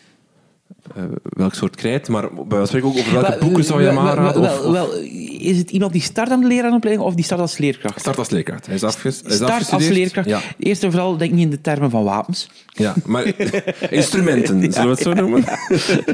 uh, 0.98 1.04
welk 1.24 1.54
soort 1.54 1.76
krijt, 1.76 2.08
maar 2.08 2.30
spreken 2.64 2.88
ook 2.90 2.98
over 2.98 3.14
welke 3.14 3.30
wel, 3.30 3.40
boeken 3.40 3.64
zou 3.64 3.82
je 3.82 3.88
hem 3.88 3.98
aanraden? 3.98 4.72
Wel, 4.72 4.94
is 5.40 5.58
het 5.58 5.72
iemand 5.72 5.92
die 5.92 6.02
start 6.02 6.30
aan 6.30 6.42
de 6.42 6.48
lerarenopleiding 6.48 7.08
of 7.08 7.16
die 7.16 7.24
start 7.24 7.42
als 7.42 7.58
leerkracht? 7.58 8.00
Start 8.00 8.18
als 8.18 8.30
leerkracht. 8.30 8.66
Hij 8.66 8.76
is, 8.76 8.84
afges 8.84 9.22
is 9.22 9.36
start 9.36 9.72
als 9.72 9.88
leerkracht. 9.88 10.28
Ja. 10.28 10.42
Eerst 10.60 10.84
en 10.84 10.92
vooral 10.92 11.18
denk 11.18 11.32
niet 11.32 11.44
in 11.44 11.50
de 11.50 11.62
termen 11.62 11.90
van 11.90 12.04
wapens. 12.04 12.50
Ja, 12.68 12.94
maar 13.06 13.34
instrumenten, 13.90 14.74
zullen 14.74 14.88
we 14.88 14.94
het 14.94 15.02
zo 15.02 15.14
noemen? 15.14 15.44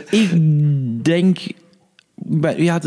ik 0.10 0.30
denk 1.04 1.38
ja, 2.58 2.80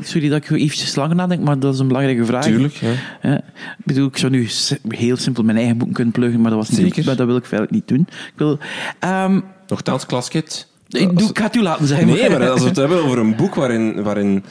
sorry 0.00 0.28
dat 0.28 0.44
ik 0.44 0.50
eventjes 0.50 0.94
langer 0.94 1.16
nadenk, 1.16 1.44
maar 1.44 1.58
dat 1.58 1.74
is 1.74 1.80
een 1.80 1.86
belangrijke 1.86 2.24
vraag. 2.24 2.44
Tuurlijk, 2.44 2.74
ja. 2.74 3.36
Ik 3.78 3.84
bedoel, 3.84 4.06
ik 4.06 4.16
zou 4.16 4.32
nu 4.32 4.48
heel 4.88 5.16
simpel 5.16 5.42
mijn 5.42 5.56
eigen 5.56 5.76
boeken 5.76 5.96
kunnen 5.96 6.14
pluggen, 6.14 6.40
maar 6.40 6.50
dat, 6.50 6.58
was 6.58 6.68
niet, 6.68 6.94
Zeker. 6.94 7.16
dat 7.16 7.26
wil 7.26 7.36
ik 7.36 7.44
feitelijk 7.44 7.72
niet 7.72 7.88
doen. 7.88 8.06
Ik 8.08 8.32
wil... 8.36 8.58
Um, 9.04 9.44
Nogthans, 9.66 10.06
klaskit. 10.06 10.67
Ik, 10.88 11.18
doe, 11.18 11.28
ik 11.28 11.38
ga 11.38 11.44
het 11.44 11.56
u 11.56 11.62
laten 11.62 11.86
zeggen. 11.86 12.06
Nee, 12.06 12.30
maar 12.30 12.50
als 12.50 12.60
we 12.60 12.68
het 12.68 12.76
hebben 12.76 13.04
over 13.04 13.18
een 13.18 13.36
boek 13.36 13.54
waarin... 13.54 14.02
waarin 14.02 14.44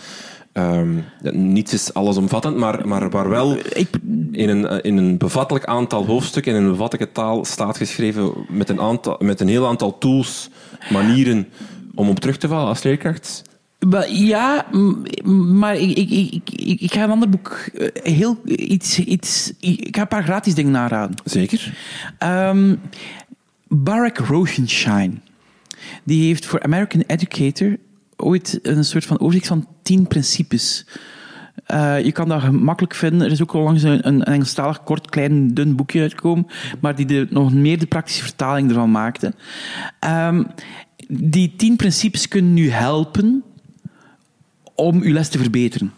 Um, 0.57 1.03
niets 1.31 1.73
is 1.73 1.93
allesomvattend, 1.93 2.57
maar, 2.57 2.87
maar 2.87 3.09
waar 3.09 3.29
wel 3.29 3.57
in 4.31 4.49
een, 4.49 4.81
in 4.83 4.97
een 4.97 5.17
bevattelijk 5.17 5.65
aantal 5.65 6.05
hoofdstukken 6.05 6.55
in 6.55 6.63
een 6.63 6.71
bevattelijke 6.71 7.13
taal 7.13 7.45
staat 7.45 7.77
geschreven 7.77 8.31
met 8.49 8.69
een, 8.69 8.79
aantal, 8.79 9.15
met 9.19 9.39
een 9.39 9.47
heel 9.47 9.67
aantal 9.67 9.97
tools, 9.97 10.49
manieren 10.89 11.47
om 11.95 12.09
op 12.09 12.19
terug 12.19 12.37
te 12.37 12.47
vallen 12.47 12.67
als 12.67 12.83
leerkracht. 12.83 13.41
Ja, 14.07 14.65
maar 15.23 15.75
ik, 15.75 15.97
ik, 15.97 16.09
ik, 16.09 16.79
ik, 16.81 16.93
ga 16.93 17.03
een 17.03 17.09
ander 17.09 17.29
boek 17.29 17.49
eh, 17.73 18.13
heel 18.13 18.37
iets, 18.45 18.99
iets. 18.99 19.53
Ik 19.59 19.95
ga 19.95 20.01
een 20.01 20.07
paar 20.07 20.23
gratis 20.23 20.55
dingen 20.55 20.71
naraden. 20.71 21.15
Zeker. 21.23 21.73
Um, 22.23 22.79
Barack 23.67 24.17
Rosenshine. 24.17 25.13
Die 26.03 26.25
heeft 26.27 26.45
voor 26.45 26.63
American 26.63 27.03
Educator 27.07 27.77
ooit 28.15 28.59
een 28.61 28.85
soort 28.85 29.05
van 29.05 29.19
overzicht 29.19 29.47
van 29.47 29.67
tien 29.83 30.07
principes. 30.07 30.85
Uh, 31.71 32.03
je 32.03 32.11
kan 32.11 32.27
dat 32.29 32.41
gemakkelijk 32.41 32.95
vinden. 32.95 33.21
Er 33.21 33.31
is 33.31 33.41
ook 33.41 33.51
al 33.51 33.63
langs 33.63 33.83
een, 33.83 34.07
een 34.07 34.23
Engelstalig 34.23 34.83
kort, 34.83 35.09
klein, 35.09 35.53
dun 35.53 35.75
boekje 35.75 36.01
uitgekomen, 36.01 36.47
maar 36.79 36.95
die 36.95 37.05
de, 37.05 37.27
nog 37.29 37.53
meer 37.53 37.79
de 37.79 37.85
praktische 37.85 38.23
vertaling 38.23 38.69
ervan 38.69 38.91
maakte. 38.91 39.33
Um, 40.05 40.47
die 41.07 41.53
tien 41.55 41.75
principes 41.75 42.27
kunnen 42.27 42.53
nu 42.53 42.69
helpen 42.69 43.43
om 44.75 45.01
uw 45.01 45.13
les 45.13 45.29
te 45.29 45.37
verbeteren. 45.37 45.93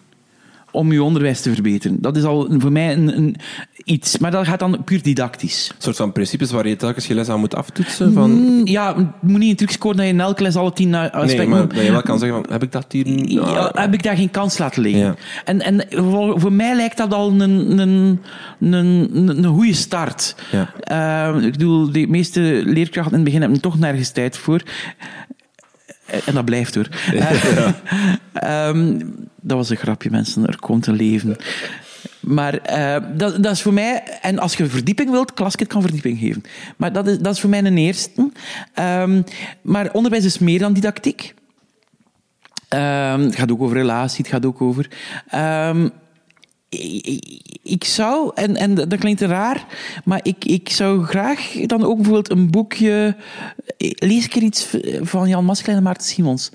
Om 0.71 0.91
uw 0.91 1.03
onderwijs 1.03 1.41
te 1.41 1.53
verbeteren. 1.53 2.01
Dat 2.01 2.17
is 2.17 2.23
al 2.23 2.47
voor 2.57 2.71
mij 2.71 2.93
een, 2.93 3.17
een 3.17 3.35
iets. 3.83 4.17
Maar 4.17 4.31
dat 4.31 4.47
gaat 4.47 4.59
dan 4.59 4.83
puur 4.83 5.01
didactisch. 5.01 5.71
Een 5.75 5.81
soort 5.81 5.95
van 5.95 6.11
principes 6.11 6.51
waar 6.51 6.67
je 6.67 6.75
telkens 6.75 7.07
je 7.07 7.13
les 7.13 7.29
aan 7.29 7.39
moet 7.39 7.55
aftoetsen? 7.55 8.13
Van... 8.13 8.31
Mm, 8.31 8.67
ja, 8.67 8.95
het 8.95 9.07
moet 9.21 9.39
niet 9.39 9.49
in 9.49 9.55
truc 9.55 9.71
scoren 9.71 9.97
dat 9.97 10.05
je 10.05 10.11
in 10.11 10.19
elke 10.19 10.43
les 10.43 10.55
alle 10.55 10.73
tien 10.73 10.95
aspecten... 10.95 11.37
Nee, 11.37 11.47
maar 11.47 11.67
dat 11.67 11.83
je 11.85 11.91
wel 11.91 12.01
kan 12.01 12.19
zeggen 12.19 12.41
van, 12.41 12.51
heb 12.51 12.63
ik 12.63 12.71
dat 12.71 12.85
hier... 12.91 13.07
Ja, 13.29 13.71
heb 13.73 13.93
ik 13.93 14.03
daar 14.03 14.15
geen 14.15 14.31
kans 14.31 14.57
laten 14.57 14.81
liggen? 14.81 15.01
Ja. 15.01 15.15
En, 15.45 15.61
en 15.61 15.85
voor, 15.89 16.39
voor, 16.39 16.53
mij 16.53 16.75
lijkt 16.75 16.97
dat 16.97 17.13
al 17.13 17.31
een, 17.31 17.39
een, 17.39 17.79
een, 17.79 18.19
een, 18.59 19.27
een 19.27 19.45
goede 19.45 19.73
start. 19.73 20.35
Ja. 20.51 21.33
Uh, 21.35 21.45
ik 21.45 21.51
bedoel, 21.51 21.91
de 21.91 22.07
meeste 22.07 22.61
leerkrachten 22.65 23.11
in 23.11 23.19
het 23.19 23.25
begin 23.25 23.41
hebben 23.41 23.61
toch 23.61 23.79
nergens 23.79 24.11
tijd 24.11 24.37
voor. 24.37 24.61
En 26.25 26.33
dat 26.33 26.45
blijft 26.45 26.75
hoor. 26.75 26.87
Ja. 27.13 28.69
um, 28.69 29.15
dat 29.41 29.57
was 29.57 29.69
een 29.69 29.77
grapje, 29.77 30.09
mensen. 30.09 30.47
Er 30.47 30.59
komt 30.59 30.87
een 30.87 30.95
leven. 30.95 31.35
Maar 32.19 32.53
uh, 32.53 33.09
dat, 33.17 33.43
dat, 33.43 33.51
is 33.51 33.61
voor 33.61 33.73
mij... 33.73 34.03
En 34.21 34.39
als 34.39 34.55
je 34.55 34.65
verdieping 34.65 35.09
wilt, 35.09 35.33
Klaskit 35.33 35.67
kan 35.67 35.81
verdieping 35.81 36.19
geven. 36.19 36.43
Maar 36.77 36.93
dat 36.93 37.07
is, 37.07 37.19
dat 37.19 37.33
is 37.33 37.39
voor 37.39 37.49
mij 37.49 37.63
een 37.63 37.77
eerste. 37.77 38.31
Um, 38.79 39.23
maar 39.61 39.91
onderwijs 39.91 40.25
is 40.25 40.39
meer 40.39 40.59
dan 40.59 40.73
didactiek. 40.73 41.33
Um, 42.69 42.79
het 43.21 43.35
gaat 43.35 43.51
ook 43.51 43.61
over 43.61 43.77
relatie, 43.77 44.17
het 44.17 44.33
gaat 44.33 44.45
ook 44.45 44.61
over 44.61 44.89
ik 47.63 47.83
zou, 47.83 48.31
en, 48.33 48.55
en 48.55 48.75
dat 48.75 48.95
klinkt 48.95 49.21
raar, 49.21 49.65
maar 50.03 50.19
ik, 50.23 50.45
ik 50.45 50.69
zou 50.69 51.05
graag 51.05 51.51
dan 51.65 51.83
ook 51.83 51.95
bijvoorbeeld 51.95 52.31
een 52.31 52.51
boekje. 52.51 53.15
Lees 53.77 54.25
ik 54.25 54.35
er 54.35 54.41
iets 54.41 54.67
van 55.01 55.29
Jan 55.29 55.45
Maskelein 55.45 55.77
en 55.77 55.83
Maarten 55.83 56.07
Simons. 56.07 56.49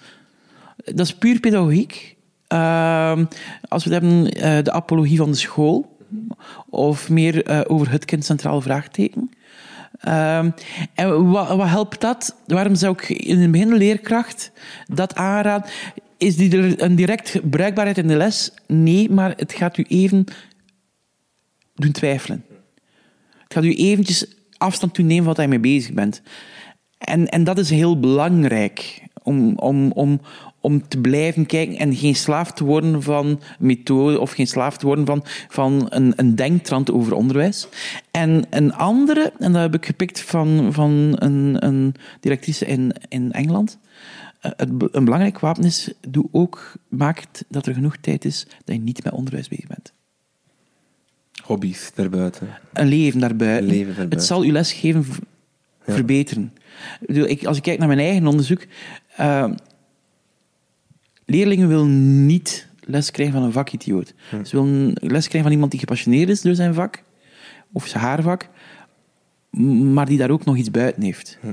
Dat 0.85 1.07
is 1.07 1.15
puur 1.15 1.41
pedagogiek. 1.41 2.17
Uh, 2.49 3.19
als 3.69 3.85
we 3.85 3.95
het 3.95 4.03
hebben, 4.03 4.37
uh, 4.37 4.63
de 4.63 4.73
apologie 4.73 5.17
van 5.17 5.31
de 5.31 5.37
school, 5.37 5.97
of 6.71 7.11
meer 7.11 7.51
uh, 7.51 7.61
over 7.67 7.91
het 7.91 8.05
kind 8.05 8.25
centraal 8.25 8.61
vraagteken. 8.61 9.31
Uh, 10.09 10.39
en 10.95 11.31
wat, 11.31 11.49
wat 11.49 11.69
helpt 11.69 12.01
dat? 12.01 12.37
Waarom 12.47 12.75
zou 12.75 12.93
ik 12.93 13.09
in 13.09 13.41
het 13.41 13.51
begin 13.51 13.75
leerkracht 13.75 14.51
dat 14.87 15.15
aanraden? 15.15 15.71
Is 16.19 16.37
die 16.37 16.83
een 16.83 16.95
direct 16.95 17.51
bruikbaarheid 17.51 17.99
in 17.99 18.07
de 18.07 18.17
les? 18.17 18.53
Nee, 18.67 19.11
maar 19.11 19.33
het 19.37 19.53
gaat 19.53 19.77
u 19.77 19.85
even 19.89 20.25
doen 21.75 21.93
twijfelen. 21.93 22.45
Het 23.43 23.53
gaat 23.53 23.65
u 23.65 23.75
eventjes 23.75 24.27
afstand 24.57 24.95
doen 24.95 25.07
nemen 25.07 25.25
van 25.25 25.35
wat 25.35 25.43
je 25.43 25.49
mee 25.49 25.73
bezig 25.73 25.93
bent. 25.93 26.23
En, 26.99 27.29
en 27.29 27.45
dat 27.45 27.59
is 27.59 27.71
heel 27.71 28.01
belangrijk 28.01 29.03
om, 29.23 29.59
om, 29.59 29.93
om, 29.93 30.21
om 30.61 30.89
te 30.89 30.99
blijven 30.99 31.47
kijken 31.47 31.77
en 31.77 31.95
geen 31.95 32.17
slaaf 32.17 32.53
te 32.53 32.65
worden 32.65 33.03
van 33.03 33.41
methode 33.59 34.21
of 34.21 34.33
geen 34.33 34.47
slaaf 34.47 34.77
te 34.77 34.87
worden 34.87 35.07
van, 35.07 35.25
van 35.49 35.87
een, 35.89 36.13
een 36.17 36.35
denktrand 36.35 36.91
over 36.91 37.15
onderwijs. 37.15 37.69
En 38.11 38.45
een 38.51 38.75
andere, 38.75 39.33
en 39.39 39.53
dat 39.53 39.63
heb 39.63 39.75
ik 39.75 39.87
gepikt 39.87 40.21
van, 40.21 40.69
van 40.73 41.17
een, 41.19 41.57
een 41.67 41.95
directrice 42.21 42.67
in, 42.67 42.93
in 43.09 43.33
Engeland, 43.33 43.79
eh, 44.45 44.67
een 44.91 45.05
belangrijk 45.05 45.39
wapen 45.39 45.65
is, 45.65 45.93
doe 46.09 46.29
ook, 46.31 46.73
maakt 46.89 47.45
dat 47.49 47.67
er 47.67 47.75
genoeg 47.75 47.97
tijd 47.97 48.25
is 48.25 48.47
dat 48.65 48.75
je 48.75 48.81
niet 48.81 49.05
met 49.05 49.13
onderwijs 49.13 49.49
bezig 49.49 49.67
bent. 49.67 49.93
Hobby's 51.43 51.91
daarbuiten. 51.95 52.49
Een 52.73 52.87
leven 52.87 53.21
daarbuiten. 53.21 53.65
Een 53.65 53.71
leven 53.71 53.87
daarbuiten. 53.87 54.19
Het 54.19 54.27
zal 54.27 54.43
je 54.43 54.53
lesgeven 54.53 55.05
verbeteren. 55.87 56.53
Ik, 57.07 57.45
als 57.45 57.57
ik 57.57 57.63
kijk 57.63 57.79
naar 57.79 57.89
mijn 57.89 58.01
eigen 58.01 58.27
onderzoek, 58.27 58.67
uh, 59.21 59.51
leerlingen 61.25 61.69
willen 61.69 62.27
niet 62.27 62.69
les 62.81 63.11
krijgen 63.11 63.35
van 63.35 63.45
een 63.45 63.53
vakidioot. 63.53 64.15
Hm. 64.31 64.45
Ze 64.45 64.57
willen 64.57 64.93
les 64.93 65.29
krijgen 65.29 65.43
van 65.43 65.53
iemand 65.53 65.71
die 65.71 65.81
gepassioneerd 65.81 66.29
is 66.29 66.41
door 66.41 66.55
zijn 66.55 66.75
vak, 66.75 67.03
of 67.73 67.87
zijn 67.87 68.03
haar 68.03 68.23
vak, 68.23 68.49
maar 69.93 70.07
die 70.07 70.19
daar 70.19 70.31
ook 70.31 70.45
nog 70.45 70.57
iets 70.57 70.71
buiten 70.71 71.03
heeft. 71.03 71.39
Hm. 71.41 71.53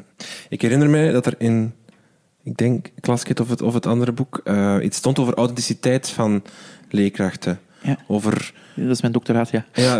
Ik 0.49 0.61
herinner 0.61 0.89
mij 0.89 1.11
dat 1.11 1.25
er 1.25 1.35
in 1.37 1.73
ik 2.43 2.57
denk, 2.57 2.89
Klaskit 2.99 3.39
of 3.39 3.49
het, 3.49 3.61
of 3.61 3.73
het 3.73 3.85
andere 3.85 4.11
boek, 4.11 4.41
uh, 4.43 4.77
iets 4.81 4.97
stond 4.97 5.19
over 5.19 5.33
authenticiteit 5.33 6.09
van 6.09 6.43
leerkrachten. 6.89 7.59
Ja. 7.83 7.97
Over... 8.07 8.53
Dat 8.75 8.89
is 8.89 9.01
mijn 9.01 9.13
doctoraat, 9.13 9.49
ja. 9.49 9.65
ja 9.73 9.97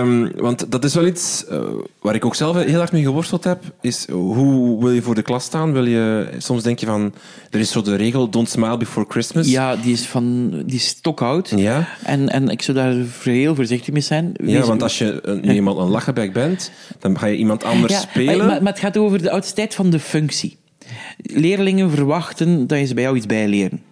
um, 0.00 0.32
want 0.36 0.70
dat 0.70 0.84
is 0.84 0.94
wel 0.94 1.06
iets 1.06 1.44
uh, 1.50 1.60
waar 2.00 2.14
ik 2.14 2.24
ook 2.24 2.34
zelf 2.34 2.64
heel 2.64 2.80
erg 2.80 2.92
mee 2.92 3.02
geworsteld 3.02 3.44
heb. 3.44 3.62
Is 3.80 4.08
hoe 4.08 4.80
wil 4.80 4.90
je 4.90 5.02
voor 5.02 5.14
de 5.14 5.22
klas 5.22 5.44
staan? 5.44 5.72
Wil 5.72 5.86
je, 5.86 6.28
soms 6.38 6.62
denk 6.62 6.78
je 6.78 6.86
van, 6.86 7.14
er 7.50 7.60
is 7.60 7.70
zo 7.70 7.82
de 7.82 7.96
regel, 7.96 8.30
don't 8.30 8.48
smile 8.48 8.76
before 8.76 9.06
Christmas. 9.08 9.48
Ja, 9.50 9.76
die 9.76 9.92
is, 9.92 10.06
van, 10.06 10.50
die 10.66 10.76
is 10.76 10.86
stokoud. 10.86 11.52
Ja. 11.56 11.88
En, 12.02 12.28
en 12.28 12.48
ik 12.48 12.62
zou 12.62 12.76
daar 12.76 12.94
heel 13.22 13.54
voorzichtig 13.54 13.92
mee 13.92 14.02
zijn. 14.02 14.32
ja, 14.44 14.64
want 14.64 14.82
als 14.82 14.98
je 14.98 15.18
een, 15.22 15.50
iemand 15.50 15.78
een 15.78 15.88
lachenbek 15.88 16.32
bent, 16.32 16.70
dan 16.98 17.18
ga 17.18 17.26
je 17.26 17.36
iemand 17.36 17.64
anders 17.64 17.92
ja, 17.92 18.00
spelen. 18.00 18.46
Maar, 18.46 18.62
maar 18.62 18.72
het 18.72 18.82
gaat 18.82 18.96
over 18.96 19.22
de 19.22 19.30
oudste 19.30 19.66
van 19.70 19.90
de 19.90 19.98
functie 19.98 20.56
leerlingen 21.16 21.90
verwachten 21.90 22.66
dat 22.66 22.78
je 22.78 22.84
ze 22.84 22.94
bij 22.94 23.02
jou 23.02 23.16
iets 23.16 23.26
bijleren. 23.26 23.82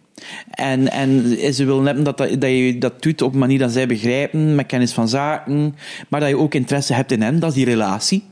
En, 0.50 0.90
en 0.90 1.36
ze 1.54 1.64
willen 1.64 1.86
hebben 1.86 2.04
dat, 2.04 2.18
dat, 2.18 2.40
dat 2.40 2.50
je 2.50 2.78
dat 2.78 3.02
doet 3.02 3.22
op 3.22 3.32
een 3.32 3.38
manier 3.38 3.58
dat 3.58 3.72
zij 3.72 3.86
begrijpen, 3.86 4.54
met 4.54 4.66
kennis 4.66 4.92
van 4.92 5.08
zaken, 5.08 5.74
maar 6.08 6.20
dat 6.20 6.28
je 6.28 6.38
ook 6.38 6.54
interesse 6.54 6.94
hebt 6.94 7.12
in 7.12 7.22
hen, 7.22 7.40
dat 7.40 7.50
is 7.50 7.56
die 7.56 7.64
relatie. 7.64 8.24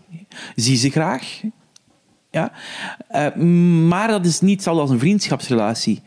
Zie 0.55 0.77
ze 0.77 0.91
graag. 0.91 1.41
Ja? 2.31 2.53
Uh, 3.13 3.35
maar 3.89 4.09
dat 4.09 4.27
is 4.27 4.41
niet 4.41 4.55
hetzelfde 4.55 4.81
als 4.83 4.91
een 4.91 4.99
vriendschapsrelatie. 4.99 6.03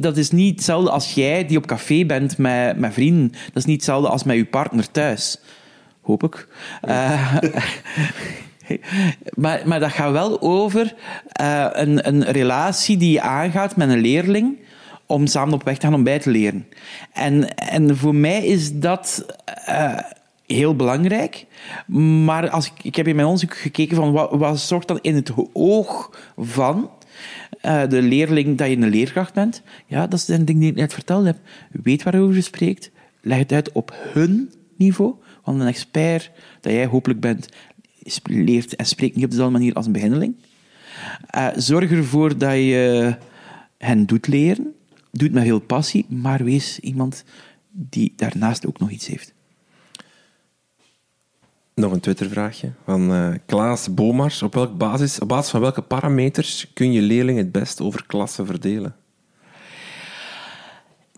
dat 0.00 0.16
is 0.16 0.30
niet 0.30 0.54
hetzelfde 0.54 0.90
als 0.90 1.14
jij 1.14 1.46
die 1.46 1.56
op 1.56 1.66
café 1.66 2.04
bent 2.04 2.38
met, 2.38 2.78
met 2.78 2.92
vrienden. 2.92 3.28
Dat 3.28 3.56
is 3.56 3.64
niet 3.64 3.76
hetzelfde 3.76 4.08
als 4.08 4.24
met 4.24 4.36
je 4.36 4.44
partner 4.44 4.90
thuis. 4.90 5.40
Hoop 6.00 6.22
ik. 6.22 6.48
Uh, 6.88 7.36
maar, 9.34 9.62
maar 9.64 9.80
dat 9.80 9.90
gaat 9.90 10.12
wel 10.12 10.40
over 10.40 10.94
uh, 11.40 11.66
een, 11.72 12.08
een 12.08 12.24
relatie 12.24 12.96
die 12.96 13.12
je 13.12 13.20
aangaat 13.20 13.76
met 13.76 13.88
een 13.88 14.00
leerling 14.00 14.56
om 15.06 15.26
samen 15.26 15.54
op 15.54 15.62
weg 15.62 15.78
te 15.78 15.86
gaan 15.86 15.94
om 15.94 16.04
bij 16.04 16.18
te 16.18 16.30
leren. 16.30 16.66
En, 17.12 17.54
en 17.54 17.96
voor 17.96 18.14
mij 18.14 18.46
is 18.46 18.78
dat 18.78 19.26
uh, 19.68 19.98
heel 20.46 20.76
belangrijk. 20.76 21.46
Maar 22.24 22.50
als 22.50 22.66
ik, 22.66 22.72
ik 22.82 22.96
heb 22.96 23.06
in 23.06 23.14
mijn 23.14 23.26
onderzoek 23.26 23.56
gekeken 23.56 23.96
van 23.96 24.12
wat, 24.12 24.60
zorgt 24.60 24.88
dan 24.88 24.98
in 25.02 25.14
het 25.14 25.32
oog 25.52 26.18
van 26.36 26.90
uh, 27.62 27.88
de 27.88 28.02
leerling 28.02 28.58
dat 28.58 28.68
je 28.68 28.76
een 28.76 28.88
leerkracht 28.88 29.34
bent. 29.34 29.62
Ja, 29.86 30.06
dat 30.06 30.18
is 30.18 30.28
een 30.28 30.44
ding 30.44 30.60
die 30.60 30.70
ik 30.70 30.76
net 30.76 30.94
verteld 30.94 31.24
heb. 31.24 31.36
Weet 31.70 32.02
waarover 32.02 32.34
je 32.34 32.40
spreekt. 32.40 32.90
leg 33.20 33.38
het 33.38 33.52
uit 33.52 33.72
op 33.72 33.94
hun 34.12 34.52
niveau. 34.76 35.14
Want 35.44 35.60
een 35.60 35.66
expert, 35.66 36.30
dat 36.60 36.72
jij 36.72 36.86
hopelijk 36.86 37.20
bent, 37.20 37.48
leert 38.22 38.76
en 38.76 38.86
spreekt 38.86 39.14
niet 39.14 39.24
op 39.24 39.30
dezelfde 39.30 39.58
manier 39.58 39.74
als 39.74 39.86
een 39.86 39.92
beginneling. 39.92 40.36
Uh, 41.36 41.48
zorg 41.56 41.90
ervoor 41.90 42.38
dat 42.38 42.52
je 42.52 43.16
hen 43.78 44.06
doet 44.06 44.26
leren. 44.26 44.74
Doe 45.10 45.24
het 45.24 45.32
met 45.32 45.42
veel 45.42 45.60
passie, 45.60 46.06
maar 46.08 46.44
wees 46.44 46.78
iemand 46.78 47.24
die 47.70 48.12
daarnaast 48.16 48.66
ook 48.66 48.78
nog 48.78 48.90
iets 48.90 49.06
heeft. 49.06 49.34
Nog 51.74 51.92
een 51.92 52.00
Twittervraagje 52.00 52.72
van 52.84 53.12
uh, 53.12 53.34
Klaas 53.46 53.94
Bomars. 53.94 54.42
Op, 54.42 54.54
welk 54.54 54.78
basis, 54.78 55.18
op 55.20 55.28
basis 55.28 55.50
van 55.50 55.60
welke 55.60 55.82
parameters 55.82 56.70
kun 56.72 56.92
je 56.92 57.00
leerlingen 57.00 57.42
het 57.42 57.52
best 57.52 57.80
over 57.80 58.06
klassen 58.06 58.46
verdelen? 58.46 58.96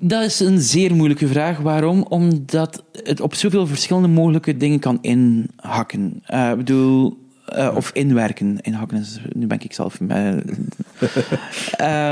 Dat 0.00 0.24
is 0.24 0.40
een 0.40 0.60
zeer 0.60 0.94
moeilijke 0.94 1.28
vraag. 1.28 1.58
Waarom? 1.58 2.02
Omdat 2.08 2.82
het 2.92 3.20
op 3.20 3.34
zoveel 3.34 3.66
verschillende 3.66 4.08
mogelijke 4.08 4.56
dingen 4.56 4.78
kan 4.78 4.98
inhakken. 5.00 6.22
Uh, 6.30 6.50
ik 6.50 6.56
bedoel, 6.56 7.18
uh, 7.56 7.72
of 7.76 7.90
inwerken. 7.92 8.58
Inhakken 8.60 9.04
nu 9.32 9.46
ben 9.46 9.60
ik 9.60 9.72
zelf. 9.72 9.98
Uh, 10.00 10.36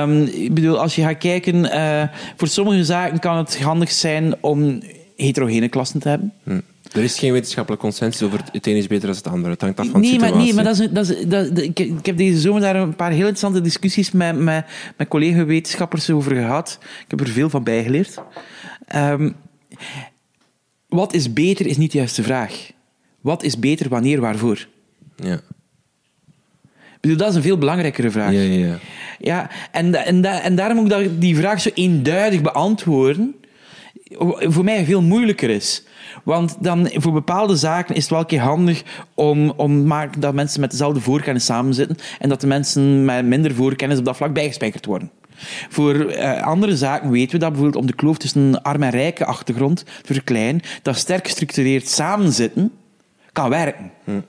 um, 0.03 0.23
ik 0.47 0.55
bedoel, 0.55 0.81
als 0.81 0.95
je 0.95 1.03
gaat 1.03 1.19
kijken, 1.19 1.71
voor 2.37 2.49
sommige 2.49 2.85
zaken 2.85 3.19
kan 3.19 3.37
het 3.37 3.63
handig 3.63 3.91
zijn 3.91 4.35
om 4.41 4.81
heterogene 5.17 5.69
klassen 5.69 6.01
te 6.01 6.09
hebben. 6.09 6.33
Hm. 6.43 6.61
Er 6.97 7.03
is 7.03 7.19
geen 7.19 7.33
wetenschappelijk 7.33 7.83
consensus 7.83 8.27
over 8.27 8.41
het 8.53 8.67
een 8.67 8.77
is 8.77 8.87
beter 8.87 9.07
dan 9.07 9.17
het 9.17 9.27
andere. 9.27 9.53
Het 9.53 9.61
hangt 9.61 9.81
af 9.81 9.87
van 9.87 10.01
nee, 10.01 10.11
de 10.11 10.15
situatie. 10.15 10.37
Maar, 10.37 10.45
nee, 10.45 10.55
maar 10.55 10.65
dat 10.65 10.79
is, 10.79 10.91
dat 10.91 11.09
is, 11.09 11.27
dat, 11.27 11.59
ik, 11.59 11.79
ik, 11.79 12.07
heb 12.07 12.17
deze 12.17 12.41
zomer 12.41 12.61
daar 12.61 12.77
een 12.77 12.97
paar 12.97 13.11
heel 13.11 13.19
interessante 13.19 13.61
discussies 13.61 14.11
met, 14.11 14.39
met, 14.39 14.67
met 14.97 15.09
collega-wetenschappers 15.09 16.11
over 16.11 16.35
gehad. 16.35 16.79
Ik 16.81 17.11
heb 17.11 17.21
er 17.21 17.29
veel 17.29 17.51
van 17.51 17.63
bijgeleerd. 17.63 18.19
Um, 18.95 19.37
wat 20.89 21.15
is 21.15 21.33
beter 21.33 21.67
is 21.67 21.77
niet 21.77 21.93
de 21.93 21.99
juiste 21.99 22.23
vraag. 22.23 22.71
Wat 23.21 23.43
is 23.43 23.59
beter, 23.59 23.89
wanneer, 23.89 24.21
waarvoor? 24.21 24.67
Ja. 25.17 25.35
Ik 26.95 27.01
bedoel, 27.01 27.17
dat 27.17 27.29
is 27.29 27.35
een 27.35 27.43
veel 27.43 27.59
belangrijkere 27.59 28.11
vraag. 28.11 28.33
Ja, 28.33 28.41
ja, 28.41 28.67
ja. 28.67 28.79
ja 29.19 29.51
en, 29.73 29.95
en, 29.95 30.25
en 30.25 30.57
daarom 30.57 30.77
moet 30.77 30.93
ik 30.93 31.21
die 31.21 31.37
vraag 31.37 31.61
zo 31.61 31.71
eenduidig 31.75 32.43
beantwoorden. 32.43 33.35
Voor 34.39 34.65
mij 34.65 34.85
veel 34.85 35.03
moeilijker 35.03 35.51
is. 35.51 35.83
Want 36.25 36.57
dan, 36.61 36.91
voor 36.95 37.13
bepaalde 37.13 37.57
zaken 37.57 37.95
is 37.95 38.03
het 38.03 38.11
wel 38.11 38.21
een 38.21 38.27
keer 38.27 38.41
handig 38.41 38.83
om, 39.15 39.51
om 39.51 39.87
maar 39.87 40.11
dat 40.19 40.35
mensen 40.35 40.61
met 40.61 40.71
dezelfde 40.71 41.01
voorkennis 41.01 41.45
samenzitten 41.45 41.97
en 42.19 42.29
dat 42.29 42.41
de 42.41 42.47
mensen 42.47 43.05
met 43.05 43.27
minder 43.27 43.55
voorkennis 43.55 43.99
op 43.99 44.05
dat 44.05 44.17
vlak 44.17 44.33
bijgespijkerd 44.33 44.87
worden. 44.87 45.11
Voor 45.69 45.95
uh, 45.95 46.43
andere 46.43 46.77
zaken 46.77 47.11
weten 47.11 47.33
we 47.33 47.39
dat 47.39 47.49
bijvoorbeeld 47.49 47.83
om 47.83 47.87
de 47.87 47.95
kloof 47.95 48.17
tussen 48.17 48.63
arm 48.63 48.83
en 48.83 48.91
rijke 48.91 49.25
achtergrond 49.25 49.85
te 50.03 50.13
verkleinen, 50.13 50.63
dat 50.83 50.97
sterk 50.97 51.25
gestructureerd 51.25 51.89
samenzitten 51.89 52.73
kan 53.33 53.49
werken. 53.49 53.91
Hm. 54.05 54.21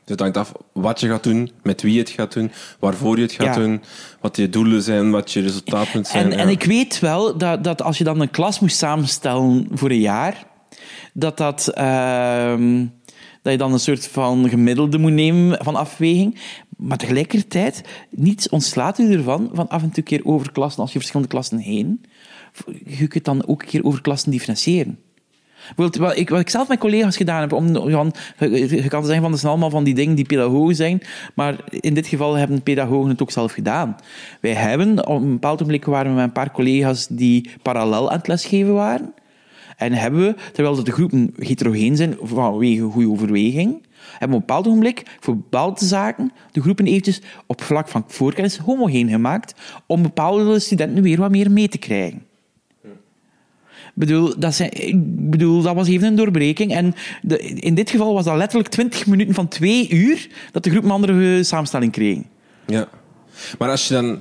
Dus 0.00 0.18
het 0.18 0.20
hangt 0.20 0.36
af 0.36 0.52
wat 0.72 1.00
je 1.00 1.08
gaat 1.08 1.22
doen, 1.22 1.50
met 1.62 1.82
wie 1.82 1.92
je 1.92 1.98
het 1.98 2.10
gaat 2.10 2.32
doen, 2.32 2.50
waarvoor 2.78 3.16
je 3.16 3.22
het 3.22 3.32
gaat 3.32 3.54
ja. 3.54 3.62
doen, 3.62 3.82
wat 4.20 4.36
je 4.36 4.48
doelen 4.48 4.82
zijn, 4.82 5.10
wat 5.10 5.32
je 5.32 5.40
resultaat 5.40 5.94
moet 5.94 6.06
zijn. 6.06 6.24
En, 6.24 6.30
ja. 6.30 6.36
en 6.36 6.48
ik 6.48 6.64
weet 6.64 6.98
wel 6.98 7.36
dat, 7.38 7.64
dat 7.64 7.82
als 7.82 7.98
je 7.98 8.04
dan 8.04 8.20
een 8.20 8.30
klas 8.30 8.60
moest 8.60 8.76
samenstellen 8.76 9.68
voor 9.72 9.90
een 9.90 10.00
jaar, 10.00 10.46
dat, 11.12 11.36
dat, 11.36 11.72
uh, 11.78 12.54
dat 13.42 13.52
je 13.52 13.58
dan 13.58 13.72
een 13.72 13.80
soort 13.80 14.08
van 14.08 14.48
gemiddelde 14.48 14.98
moet 14.98 15.12
nemen 15.12 15.64
van 15.64 15.76
afweging. 15.76 16.40
Maar 16.76 16.98
tegelijkertijd, 16.98 17.82
niets 18.10 18.48
ontslaat 18.48 18.98
u 18.98 19.12
ervan 19.12 19.50
van 19.52 19.68
af 19.68 19.82
en 19.82 19.88
toe 19.88 19.98
een 19.98 20.04
keer 20.04 20.24
over 20.24 20.52
klassen, 20.52 20.82
als 20.82 20.92
je 20.92 20.98
verschillende 20.98 21.32
klassen 21.32 21.58
heen. 21.58 22.04
Je 22.86 23.06
kunt 23.06 23.24
dan 23.24 23.46
ook 23.46 23.62
een 23.62 23.68
keer 23.68 23.84
over 23.84 24.00
klassen 24.00 24.30
differentiëren. 24.30 24.98
Wat 25.76 26.16
ik, 26.16 26.48
zelf 26.50 26.68
met 26.68 26.78
collega's 26.78 27.16
gedaan 27.16 27.40
heb, 27.40 27.52
om, 27.52 27.66
je 27.76 28.88
kan 28.88 29.04
zeggen 29.04 29.22
van 29.22 29.30
dat 29.30 29.40
zijn 29.40 29.52
allemaal 29.52 29.70
van 29.70 29.84
die 29.84 29.94
dingen 29.94 30.14
die 30.14 30.24
pedagogen 30.24 30.74
zijn, 30.74 31.02
maar 31.34 31.56
in 31.70 31.94
dit 31.94 32.06
geval 32.06 32.34
hebben 32.34 32.62
pedagogen 32.62 33.10
het 33.10 33.22
ook 33.22 33.30
zelf 33.30 33.52
gedaan. 33.52 33.96
Wij 34.40 34.52
hebben, 34.52 35.06
op 35.06 35.22
een 35.22 35.32
bepaald 35.32 35.60
moment 35.60 35.84
waren 35.84 36.10
we 36.10 36.16
met 36.16 36.24
een 36.24 36.32
paar 36.32 36.52
collega's 36.52 37.06
die 37.06 37.50
parallel 37.62 38.10
aan 38.10 38.18
het 38.18 38.28
lesgeven 38.28 38.74
waren. 38.74 39.14
En 39.76 39.92
hebben 39.92 40.20
we, 40.20 40.34
terwijl 40.52 40.84
de 40.84 40.92
groepen 40.92 41.34
heterogeen 41.38 41.96
zijn 41.96 42.16
vanwege 42.20 42.82
goede 42.82 43.10
overweging, 43.10 43.86
hebben 44.18 44.18
we 44.18 44.24
op 44.26 44.32
een 44.32 44.38
bepaald 44.38 44.66
ogenblik 44.66 45.02
voor 45.20 45.36
bepaalde 45.36 45.84
zaken 45.84 46.32
de 46.52 46.60
groepen 46.60 46.86
eventjes 46.86 47.20
op 47.46 47.62
vlak 47.62 47.88
van 47.88 48.04
voorkennis 48.06 48.56
homogeen 48.56 49.08
gemaakt 49.08 49.54
om 49.86 50.02
bepaalde 50.02 50.58
studenten 50.58 51.02
weer 51.02 51.18
wat 51.18 51.30
meer 51.30 51.50
mee 51.50 51.68
te 51.68 51.78
krijgen. 51.78 52.28
Bedoel, 53.94 54.38
dat, 54.38 54.54
zijn, 54.54 54.70
ik 54.72 55.30
bedoel, 55.30 55.62
dat 55.62 55.74
was 55.74 55.88
even 55.88 56.06
een 56.06 56.16
doorbreking. 56.16 56.74
En 56.74 56.94
de, 57.22 57.38
in 57.38 57.74
dit 57.74 57.90
geval 57.90 58.14
was 58.14 58.24
dat 58.24 58.36
letterlijk 58.36 58.68
20 58.68 59.06
minuten 59.06 59.34
van 59.34 59.48
twee 59.48 59.88
uur 59.88 60.28
dat 60.52 60.64
de 60.64 60.70
groep 60.70 60.84
een 60.84 60.90
andere 60.90 61.42
samenstelling 61.42 61.92
kreeg. 61.92 62.18
Ja. 62.66 62.88
Maar 63.58 63.70
als 63.70 63.88
je 63.88 63.94
dan 63.94 64.18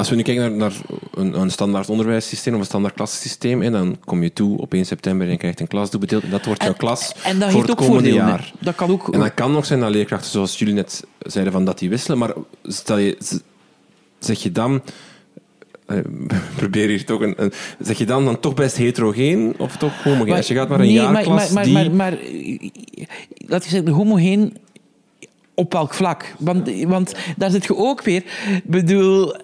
als 0.00 0.10
we 0.10 0.16
nu 0.16 0.22
kijken 0.22 0.42
naar, 0.42 0.56
naar 0.56 0.72
een, 1.14 1.40
een, 1.40 1.50
standaard 1.50 1.88
onderwijssysteem 1.88 2.54
of 2.54 2.60
een 2.60 2.66
standaard 2.66 2.94
klassysteem, 2.94 3.62
en 3.62 3.72
dan 3.72 3.96
kom 4.04 4.22
je 4.22 4.32
toe 4.32 4.58
op 4.58 4.74
1 4.74 4.86
september 4.86 5.26
en 5.26 5.32
je 5.32 5.38
krijgt 5.38 5.60
een 5.60 5.66
klasdoelbedeeld 5.66 6.22
en 6.22 6.30
dat 6.30 6.44
wordt 6.44 6.62
jouw 6.62 6.72
klas 6.72 7.14
en, 7.24 7.38
dat 7.38 7.50
voor 7.50 7.62
het 7.62 7.74
komende 7.74 8.12
jaar. 8.12 8.52
Dat 8.60 8.74
kan 8.74 8.90
ook... 8.90 9.14
En 9.14 9.20
dat 9.20 9.34
kan 9.34 9.56
ook 9.56 9.64
zijn 9.64 9.80
dat 9.80 9.90
leerkrachten, 9.90 10.30
zoals 10.30 10.58
jullie 10.58 10.74
net 10.74 11.04
zeiden, 11.18 11.52
van 11.52 11.64
dat 11.64 11.78
die 11.78 11.88
wisselen, 11.88 12.18
maar 12.18 12.32
stel 12.62 12.98
je, 12.98 13.18
zeg 14.18 14.42
je 14.42 14.52
dan... 14.52 14.82
Uh, 15.90 15.98
probeer 16.56 16.88
hier 16.88 17.04
toch 17.04 17.20
een, 17.20 17.34
een, 17.36 17.52
Zeg 17.78 17.98
je 17.98 18.06
dan, 18.06 18.24
dan 18.24 18.40
toch 18.40 18.54
best 18.54 18.76
heterogeen 18.76 19.54
of 19.58 19.76
toch 19.76 20.02
homogeen? 20.02 20.26
Maar, 20.26 20.36
Als 20.36 20.48
je 20.48 20.54
gaat 20.54 20.68
naar 20.68 20.80
een 20.80 20.86
nee, 20.86 20.94
jaarklas 20.94 21.50
maar, 21.50 21.52
maar, 21.52 21.64
die... 21.64 21.72
maar, 21.72 21.90
maar, 21.90 22.18
laat 23.46 23.64
ik 23.64 23.70
zeggen, 23.70 23.88
homogeen 23.88 24.56
op 25.54 25.72
welk 25.72 25.94
vlak? 25.94 26.34
Want, 26.38 26.70
want 26.84 27.14
daar 27.36 27.50
zit 27.50 27.64
je 27.64 27.76
ook 27.76 28.02
weer... 28.02 28.24
bedoel 28.64 29.34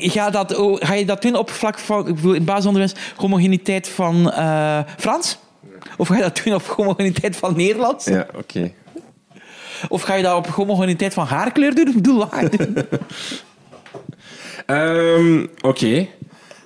ga, 0.00 0.30
dat, 0.30 0.54
ga 0.78 0.94
je 0.94 1.04
dat 1.04 1.22
doen 1.22 1.36
op 1.36 1.50
vlak 1.50 1.78
van 1.78 2.06
in 2.34 2.44
basisonderwijs 2.44 2.94
homogeniteit 3.16 3.88
van 3.88 4.32
uh, 4.38 4.80
Frans? 4.96 5.38
Of 5.96 6.08
ga 6.08 6.14
je 6.16 6.22
dat 6.22 6.40
doen 6.44 6.54
op 6.54 6.62
homogeniteit 6.62 7.36
van 7.36 7.56
Nederlands? 7.56 8.04
Ja, 8.04 8.26
oké. 8.28 8.38
Okay. 8.38 8.74
Of 9.88 10.02
ga 10.02 10.14
je 10.14 10.22
dat 10.22 10.36
op 10.36 10.46
homogeniteit 10.46 11.14
van 11.14 11.26
haarkleur 11.26 11.74
doen? 11.74 11.88
Ik 11.88 11.94
bedoel, 11.94 12.26
waar 12.28 12.48
um, 14.66 15.42
Oké. 15.42 15.66
Okay. 15.66 16.10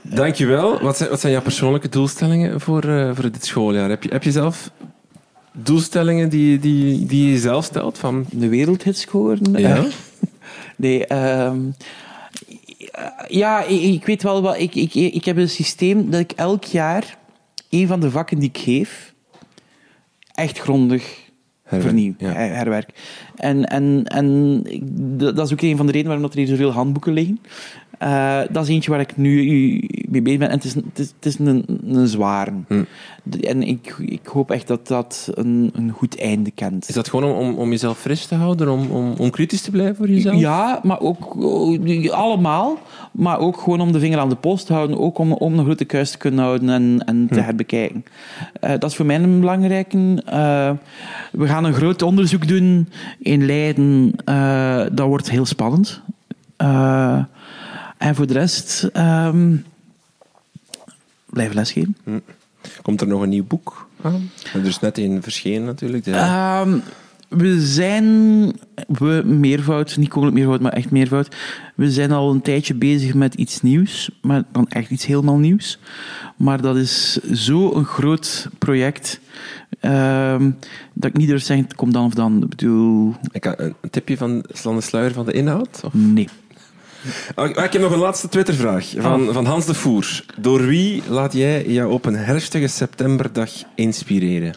Dankjewel. 0.02 0.80
Wat 0.80 0.96
zijn, 0.96 1.10
wat 1.10 1.20
zijn 1.20 1.32
jouw 1.32 1.42
persoonlijke 1.42 1.88
doelstellingen 1.88 2.60
voor, 2.60 2.84
uh, 2.84 3.10
voor 3.14 3.30
dit 3.30 3.44
schooljaar? 3.44 3.88
Heb 3.88 4.02
je, 4.02 4.08
heb 4.08 4.22
je 4.22 4.30
zelf 4.30 4.70
doelstellingen 5.52 6.28
die, 6.28 6.58
die, 6.58 7.06
die 7.06 7.30
je 7.30 7.38
zelf 7.38 7.64
stelt? 7.64 7.98
Van... 7.98 8.26
De 8.30 8.48
wereldhit 8.48 8.98
scoren? 8.98 9.60
Ja. 9.60 9.84
nee, 10.76 11.14
um, 11.14 11.74
ja, 13.28 13.64
ik, 13.64 13.82
ik, 13.82 14.06
weet 14.06 14.22
wel 14.22 14.42
wat. 14.42 14.58
Ik, 14.58 14.74
ik, 14.74 14.94
ik 14.94 15.24
heb 15.24 15.36
een 15.36 15.48
systeem 15.48 16.10
dat 16.10 16.20
ik 16.20 16.32
elk 16.32 16.64
jaar 16.64 17.18
een 17.70 17.86
van 17.86 18.00
de 18.00 18.10
vakken 18.10 18.38
die 18.38 18.48
ik 18.48 18.58
geef 18.58 19.14
echt 20.34 20.58
grondig 20.58 21.24
Herwerk, 21.62 21.90
vernieuw, 21.90 22.14
ja. 22.18 22.32
herwerk. 22.32 22.90
En, 23.36 23.64
en, 23.64 24.04
en 24.04 24.62
dat 25.16 25.46
is 25.46 25.52
ook 25.52 25.60
een 25.60 25.76
van 25.76 25.86
de 25.86 25.92
redenen 25.92 26.12
waarom 26.12 26.30
er 26.30 26.38
hier 26.38 26.56
zoveel 26.56 26.72
handboeken 26.72 27.12
liggen. 27.12 27.40
Uh, 28.02 28.40
dat 28.50 28.62
is 28.62 28.68
eentje 28.68 28.90
waar 28.90 29.00
ik 29.00 29.16
nu 29.16 29.30
mee 30.08 30.22
bezig 30.22 30.38
ben. 30.38 30.48
En 30.48 30.54
het 30.54 30.64
is, 30.64 30.74
het 30.74 30.98
is, 30.98 31.12
het 31.16 31.26
is 31.26 31.38
een, 31.38 31.64
een 31.86 32.06
zware. 32.06 32.52
Hm. 32.68 32.84
En 33.40 33.62
ik, 33.62 33.96
ik 33.98 34.26
hoop 34.26 34.50
echt 34.50 34.66
dat 34.66 34.86
dat 34.88 35.30
een, 35.34 35.70
een 35.74 35.90
goed 35.90 36.20
einde 36.20 36.50
kent. 36.50 36.88
Is 36.88 36.94
dat 36.94 37.08
gewoon 37.08 37.36
om, 37.36 37.54
om 37.54 37.70
jezelf 37.70 37.98
fris 37.98 38.26
te 38.26 38.34
houden? 38.34 38.72
Om, 38.72 38.90
om, 38.90 39.12
om 39.18 39.30
kritisch 39.30 39.62
te 39.62 39.70
blijven 39.70 39.96
voor 39.96 40.08
jezelf? 40.08 40.40
Ja, 40.40 40.80
maar 40.82 41.00
ook 41.00 41.36
allemaal. 42.10 42.78
Maar 43.12 43.38
ook 43.38 43.60
gewoon 43.60 43.80
om 43.80 43.92
de 43.92 43.98
vinger 43.98 44.18
aan 44.18 44.28
de 44.28 44.36
post 44.36 44.66
te 44.66 44.72
houden. 44.72 44.98
Ook 44.98 45.18
om, 45.18 45.32
om 45.32 45.58
een 45.58 45.64
grote 45.64 45.84
kuis 45.84 46.10
te 46.10 46.18
kunnen 46.18 46.44
houden 46.44 46.68
en, 46.68 47.02
en 47.06 47.26
te 47.30 47.38
Hm. 47.38 47.44
herbekijken. 47.44 48.04
Uh, 48.60 48.70
dat 48.70 48.84
is 48.84 48.96
voor 48.96 49.06
mij 49.06 49.16
een 49.16 49.40
belangrijke. 49.40 49.98
Uh, 49.98 50.70
we 51.32 51.46
gaan 51.46 51.64
een 51.64 51.74
groot 51.74 52.02
onderzoek 52.02 52.48
doen 52.48 52.88
in 53.18 53.46
Leiden. 53.46 54.12
Dat 54.96 55.06
wordt 55.06 55.30
heel 55.30 55.46
spannend. 55.46 56.02
Uh, 56.62 57.18
en 57.96 58.14
voor 58.14 58.26
de 58.26 58.32
rest, 58.32 58.90
um, 58.92 59.64
blijf 61.26 61.52
lesgeven. 61.52 61.96
Hm. 62.04 62.18
Komt 62.82 63.00
er 63.00 63.06
nog 63.06 63.22
een 63.22 63.28
nieuw 63.28 63.46
boek 63.46 63.88
aan? 64.02 64.30
Er 64.54 64.64
is 64.64 64.80
net 64.80 64.98
een 64.98 65.22
verschenen 65.22 65.64
natuurlijk. 65.64 66.06
Um, 66.06 66.82
we 67.28 67.60
zijn, 67.60 68.04
we 68.88 69.22
meervoud, 69.24 69.96
niet 69.96 70.08
koninklijk 70.08 70.34
meervoud, 70.34 70.60
maar 70.60 70.72
echt 70.72 70.90
meervoud. 70.90 71.36
We 71.74 71.90
zijn 71.90 72.12
al 72.12 72.30
een 72.30 72.42
tijdje 72.42 72.74
bezig 72.74 73.14
met 73.14 73.34
iets 73.34 73.62
nieuws, 73.62 74.10
maar 74.22 74.42
dan 74.52 74.68
echt 74.68 74.90
iets 74.90 75.06
helemaal 75.06 75.36
nieuws. 75.36 75.78
Maar 76.36 76.60
dat 76.60 76.76
is 76.76 77.18
zo'n 77.30 77.84
groot 77.84 78.48
project 78.58 79.20
um, 79.80 80.56
dat 80.92 81.10
ik 81.10 81.16
niet 81.16 81.28
durf 81.28 81.42
zeggen, 81.42 81.74
kom 81.76 81.92
dan 81.92 82.04
of 82.04 82.14
dan. 82.14 82.42
Ik 82.42 82.48
bedoel... 82.48 83.14
Ik, 83.32 83.44
een 83.44 83.90
tipje 83.90 84.16
van 84.16 84.44
de 84.74 84.80
sluier 84.80 85.12
van 85.12 85.24
de 85.24 85.32
inhoud? 85.32 85.80
Of? 85.84 85.94
Nee. 85.94 86.28
Ah, 87.34 87.48
Ik 87.48 87.72
heb 87.72 87.78
nog 87.82 87.92
een 87.92 87.98
laatste 87.98 88.28
Twittervraag 88.28 88.92
van, 88.98 89.32
van 89.32 89.44
Hans 89.44 89.66
de 89.66 89.74
Voer. 89.74 90.24
Door 90.36 90.66
wie 90.66 91.02
laat 91.08 91.32
jij 91.32 91.66
jou 91.66 91.92
op 91.92 92.04
een 92.04 92.16
herfstige 92.16 92.66
septemberdag 92.66 93.50
inspireren? 93.74 94.54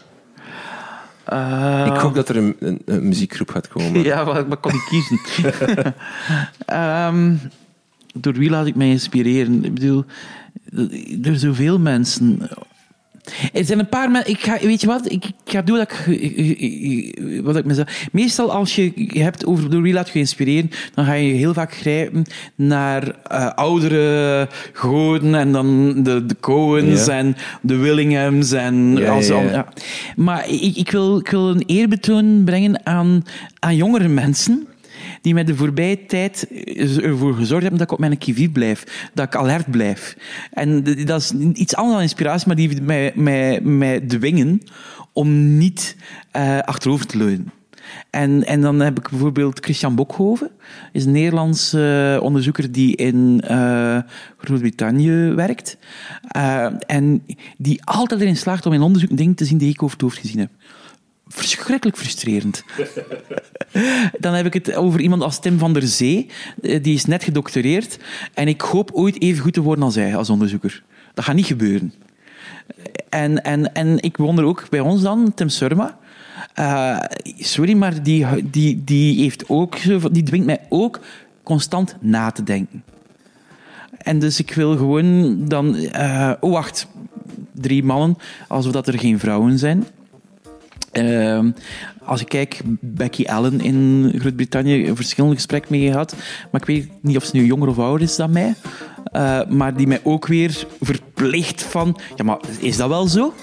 Eh, 1.24 1.84
Ik 1.94 2.00
hoop 2.00 2.14
dat 2.14 2.28
er 2.28 2.36
een, 2.36 2.56
een, 2.58 2.82
een 2.84 3.08
muziekgroep 3.08 3.50
gaat 3.50 3.68
komen. 3.68 4.02
Ja, 4.10 4.24
wat, 4.24 4.46
wat 4.46 4.60
kan 4.60 4.72
ik 4.72 4.86
kiezen? 4.88 5.20
Ehm, 6.66 7.34
door 8.14 8.32
wie 8.32 8.50
laat 8.50 8.66
ik 8.66 8.74
mij 8.74 8.88
inspireren? 8.90 9.64
Ik 9.64 9.74
bedoel, 9.74 10.04
door 11.18 11.34
zoveel 11.34 11.78
mensen. 11.78 12.48
Er 13.52 13.64
zijn 13.64 13.78
een 13.78 13.88
paar 13.88 14.10
mensen. 14.10 14.30
Ik 14.30 14.40
ga, 14.40 14.58
weet 14.60 14.80
je 14.80 14.86
wat? 14.86 15.10
Ik, 15.12 15.24
ik 15.24 15.32
ga 15.44 15.62
doen 15.62 15.76
wat 15.78 15.90
ik, 16.06 17.40
wat 17.44 17.56
ik 17.56 17.64
mezelf. 17.64 18.06
Meestal 18.12 18.52
als 18.52 18.74
je 18.76 18.92
hebt 19.12 19.46
over 19.46 19.70
door 19.70 19.82
wie 19.82 19.92
laat 19.92 20.08
je 20.10 20.18
inspireren, 20.18 20.70
dan 20.94 21.04
ga 21.04 21.12
je 21.12 21.32
heel 21.32 21.54
vaak 21.54 21.72
grijpen 21.74 22.24
naar 22.54 23.14
eh, 23.26 23.46
oudere 23.54 24.48
goden 24.72 25.34
en 25.34 25.52
dan 25.52 25.94
de, 26.02 26.26
de 26.26 26.36
Coens 26.40 27.04
Ja. 27.06 27.12
en 27.18 27.36
de 27.62 27.76
Willinghams 27.76 28.52
en 28.52 28.96
Ja, 28.96 29.10
als 29.12 29.26
ja, 29.26 29.34
al- 29.34 29.42
ja. 29.42 29.50
ja. 29.50 29.66
Maar 30.16 30.48
ik, 30.48 30.76
ik, 30.76 30.90
wil, 30.90 31.18
ik 31.18 31.28
wil 31.30 31.48
een 31.50 31.62
eerbetoon 31.66 32.42
brengen 32.44 32.86
aan, 32.86 33.22
aan 33.58 33.76
jongere 33.76 34.08
mensen 34.08 34.66
die 35.20 35.34
met 35.34 35.46
de 35.46 35.56
voorbije 35.56 36.06
tijd 36.06 36.46
ervoor 37.02 37.34
gezorgd 37.34 37.62
hebben 37.62 37.78
dat 37.78 37.86
ik 37.86 37.92
op 37.92 37.98
mijn 37.98 38.18
kiviet 38.18 38.52
blijf. 38.52 39.10
Dat 39.14 39.26
ik 39.26 39.36
alert 39.36 39.70
blijf. 39.70 40.16
En 40.52 40.84
dat 41.04 41.20
is 41.20 41.32
iets 41.52 41.74
anders 41.74 41.94
dan 41.94 42.02
inspiratie, 42.02 42.46
maar 42.46 42.56
die 42.56 42.82
mij, 42.82 43.12
mij, 43.14 43.60
mij 43.60 44.00
dwingen 44.00 44.62
om 45.12 45.58
niet 45.58 45.96
eh, 46.30 46.58
achterover 46.58 47.06
te 47.06 47.16
leunen. 47.16 47.52
En, 48.10 48.46
en 48.46 48.60
dan 48.60 48.80
heb 48.80 48.98
ik 48.98 49.08
bijvoorbeeld 49.10 49.64
Christian 49.64 49.94
Bokhoven, 49.94 50.50
is 50.92 51.04
een 51.04 51.12
Nederlands 51.12 51.72
eh, 51.72 52.18
onderzoeker 52.20 52.72
die 52.72 52.96
in 52.96 53.40
eh, 53.44 53.98
Groot-Brittannië 54.38 55.32
werkt. 55.34 55.76
Eh, 56.28 56.66
en 56.86 57.22
die 57.56 57.84
altijd 57.84 58.20
erin 58.20 58.36
slaagt 58.36 58.66
om 58.66 58.72
in 58.72 58.82
onderzoek 58.82 59.16
dingen 59.16 59.34
te 59.34 59.44
zien 59.44 59.58
die 59.58 59.70
ik 59.70 59.82
over 59.82 59.94
het 59.94 60.04
hoofd 60.04 60.18
gezien 60.18 60.38
heb. 60.38 60.50
Verschrikkelijk 61.32 61.96
frustrerend. 61.98 62.64
Dan 64.18 64.34
heb 64.34 64.46
ik 64.46 64.54
het 64.54 64.74
over 64.74 65.00
iemand 65.00 65.22
als 65.22 65.40
Tim 65.40 65.58
van 65.58 65.72
der 65.72 65.82
Zee. 65.82 66.26
Eh, 66.62 66.82
Die 66.82 66.94
is 66.94 67.04
net 67.04 67.24
gedoctoreerd. 67.24 67.98
En 68.34 68.48
ik 68.48 68.60
hoop 68.60 68.90
ooit 68.92 69.22
even 69.22 69.42
goed 69.42 69.52
te 69.52 69.60
worden 69.60 69.84
als 69.84 69.94
hij, 69.94 70.16
als 70.16 70.30
onderzoeker. 70.30 70.82
Dat 71.14 71.24
gaat 71.24 71.34
niet 71.34 71.46
gebeuren. 71.46 71.92
En, 73.08 73.44
en, 73.44 73.74
en 73.74 74.02
ik 74.02 74.16
bewonder 74.16 74.44
ook 74.44 74.66
bij 74.70 74.80
ons 74.80 75.02
dan 75.02 75.32
Tim 75.34 75.48
Surma. 75.48 75.98
Eh, 76.54 76.98
sorry, 77.38 77.76
maar 77.76 78.02
die, 78.02 78.26
die, 78.50 78.84
die, 78.84 79.20
heeft 79.22 79.44
ook, 79.48 79.76
die 80.12 80.22
dwingt 80.22 80.46
mij 80.46 80.60
ook 80.68 81.00
constant 81.42 81.96
na 82.00 82.30
te 82.30 82.42
denken. 82.42 82.82
En 83.98 84.18
dus 84.18 84.38
ik 84.38 84.54
wil 84.54 84.76
gewoon 84.76 85.38
dan... 85.48 85.74
eh, 85.76 86.32
oh, 86.40 86.52
wacht. 86.52 86.86
Drie 87.52 87.84
mannen, 87.84 88.16
alsof 88.48 88.72
dat 88.72 88.88
er 88.88 88.98
geen 88.98 89.18
vrouwen 89.18 89.58
zijn. 89.58 89.86
Ehm, 90.90 91.50
als 92.04 92.20
ik 92.20 92.28
kijk, 92.28 92.60
Becky 92.80 93.24
Allen 93.24 93.60
in 93.60 94.12
Groot-Brittannië, 94.18 94.88
een 94.88 94.96
verschillende 94.96 95.36
gesprekken 95.36 95.72
mee 95.72 95.90
gehad. 95.90 96.14
Maar 96.50 96.60
ik 96.60 96.66
weet 96.66 96.88
niet 97.02 97.16
of 97.16 97.24
ze 97.24 97.36
nu 97.36 97.44
jonger 97.44 97.68
of 97.68 97.78
ouder 97.78 98.06
is 98.06 98.16
dan 98.16 98.30
mij. 98.30 98.54
Eh, 99.04 99.40
maar 99.48 99.76
die 99.76 99.86
mij 99.86 100.00
ook 100.02 100.26
weer 100.26 100.66
verplicht 100.80 101.62
van... 101.62 102.00
Ja, 102.16 102.24
maar 102.24 102.38
is 102.58 102.76
dat 102.76 102.88
wel 102.88 103.06
zo? 103.06 103.34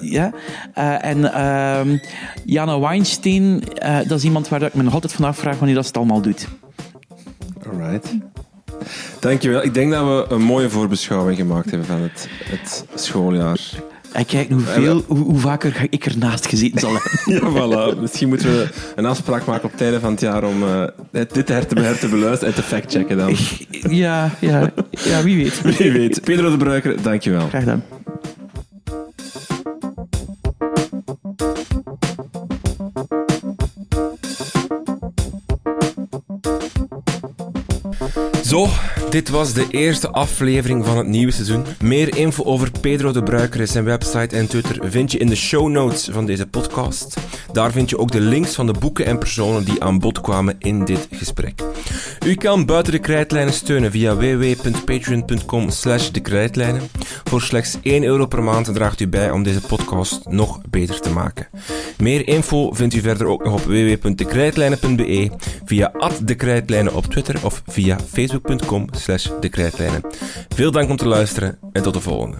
Ja. 0.00 0.32
Eh, 0.74 1.04
en 1.04 1.32
ehm, 1.32 1.98
Jana 2.44 2.80
Weinstein, 2.80 3.74
eh, 3.74 3.98
dat 4.08 4.18
is 4.18 4.24
iemand 4.24 4.48
waar 4.48 4.62
ik 4.62 4.74
me 4.74 4.82
nog 4.82 4.94
altijd 4.94 5.12
van 5.12 5.24
afvraag 5.24 5.56
wanneer 5.56 5.74
dat 5.74 5.84
ze 5.84 5.90
het 5.90 5.98
allemaal 5.98 6.20
doet. 6.20 6.48
Alright. 7.70 8.14
Dankjewel. 9.20 9.62
Ik 9.62 9.74
denk 9.74 9.92
dat 9.92 10.04
we 10.04 10.34
een 10.34 10.42
mooie 10.42 10.70
voorbeschouwing 10.70 11.36
gemaakt 11.38 11.70
hebben 11.70 11.86
van 11.86 12.00
het, 12.00 12.28
het 12.44 12.84
schooljaar. 12.94 13.60
En 14.12 14.26
kijk 14.26 14.50
hoeveel, 14.50 15.04
hoe, 15.06 15.18
hoe 15.18 15.38
vaker 15.38 15.86
ik 15.90 16.06
ernaast 16.06 16.46
gezeten 16.46 16.80
zal 16.80 16.92
hebben. 16.92 17.10
Ja, 17.32 17.94
voilà. 17.94 18.00
Misschien 18.00 18.28
moeten 18.28 18.48
we 18.48 18.68
een 18.96 19.06
afspraak 19.06 19.44
maken 19.44 19.64
op 19.64 19.72
het 19.72 19.80
einde 19.80 20.00
van 20.00 20.10
het 20.10 20.20
jaar 20.20 20.44
om 20.44 20.62
eh, 20.62 20.84
dit 21.32 21.48
her 21.48 21.66
te, 21.66 21.80
her 21.80 21.98
te 21.98 22.08
beluisteren 22.08 22.54
en 22.54 22.60
te 22.60 22.66
factchecken 22.68 23.16
dan. 23.16 23.34
Ja, 23.88 24.30
ja, 24.40 24.72
ja, 24.90 25.22
wie 25.22 25.36
weet. 25.36 25.60
Wie 25.78 25.92
weet. 25.92 26.20
Pedro 26.20 26.50
de 26.50 26.56
Bruiker, 26.56 27.02
dankjewel. 27.02 27.48
Graag 27.48 27.62
gedaan. 27.62 27.82
Zo, 38.44 38.68
dit 39.12 39.28
was 39.28 39.52
de 39.52 39.66
eerste 39.70 40.10
aflevering 40.10 40.86
van 40.86 40.96
het 40.96 41.06
nieuwe 41.06 41.32
seizoen. 41.32 41.64
Meer 41.80 42.16
info 42.16 42.44
over 42.44 42.70
Pedro 42.80 43.12
de 43.12 43.22
Bruiker, 43.22 43.66
zijn 43.66 43.84
website 43.84 44.36
en 44.36 44.48
Twitter 44.48 44.90
vind 44.90 45.12
je 45.12 45.18
in 45.18 45.26
de 45.26 45.34
show 45.34 45.68
notes 45.68 46.08
van 46.12 46.26
deze 46.26 46.46
podcast. 46.46 47.16
Daar 47.52 47.72
vind 47.72 47.90
je 47.90 47.98
ook 47.98 48.10
de 48.10 48.20
links 48.20 48.54
van 48.54 48.66
de 48.66 48.72
boeken 48.72 49.06
en 49.06 49.18
personen 49.18 49.64
die 49.64 49.82
aan 49.82 49.98
bod 49.98 50.20
kwamen 50.20 50.56
in 50.58 50.84
dit 50.84 51.08
gesprek. 51.10 51.62
U 52.26 52.34
kan 52.34 52.66
buiten 52.66 52.92
de 52.92 52.98
krijtlijnen 52.98 53.54
steunen 53.54 53.90
via 53.90 54.16
www.patreon.com 54.16 55.70
slash 55.70 56.08
de. 56.08 56.50
Voor 57.24 57.42
slechts 57.42 57.78
1 57.82 58.02
euro 58.02 58.26
per 58.26 58.42
maand 58.42 58.74
draagt 58.74 59.00
u 59.00 59.08
bij 59.08 59.30
om 59.30 59.42
deze 59.42 59.60
podcast 59.60 60.20
nog 60.28 60.60
beter 60.70 61.00
te 61.00 61.10
maken. 61.10 61.48
Meer 61.98 62.28
info 62.28 62.72
vindt 62.72 62.94
u 62.94 63.00
verder 63.00 63.26
ook 63.26 63.44
nog 63.44 63.54
op 63.54 63.64
www.dekrijtlijnen.be, 63.64 65.30
via 65.64 65.92
de 66.22 66.34
krijtlijnen 66.34 66.94
op 66.94 67.06
Twitter 67.06 67.36
of 67.42 67.62
via 67.66 67.98
facebook.com 68.12 68.86
slash 69.02 69.28
krijtlijnen. 69.48 70.00
Veel 70.48 70.70
dank 70.70 70.90
om 70.90 70.96
te 70.96 71.08
luisteren 71.08 71.58
en 71.72 71.82
tot 71.82 71.94
de 71.94 72.00
volgende. 72.00 72.36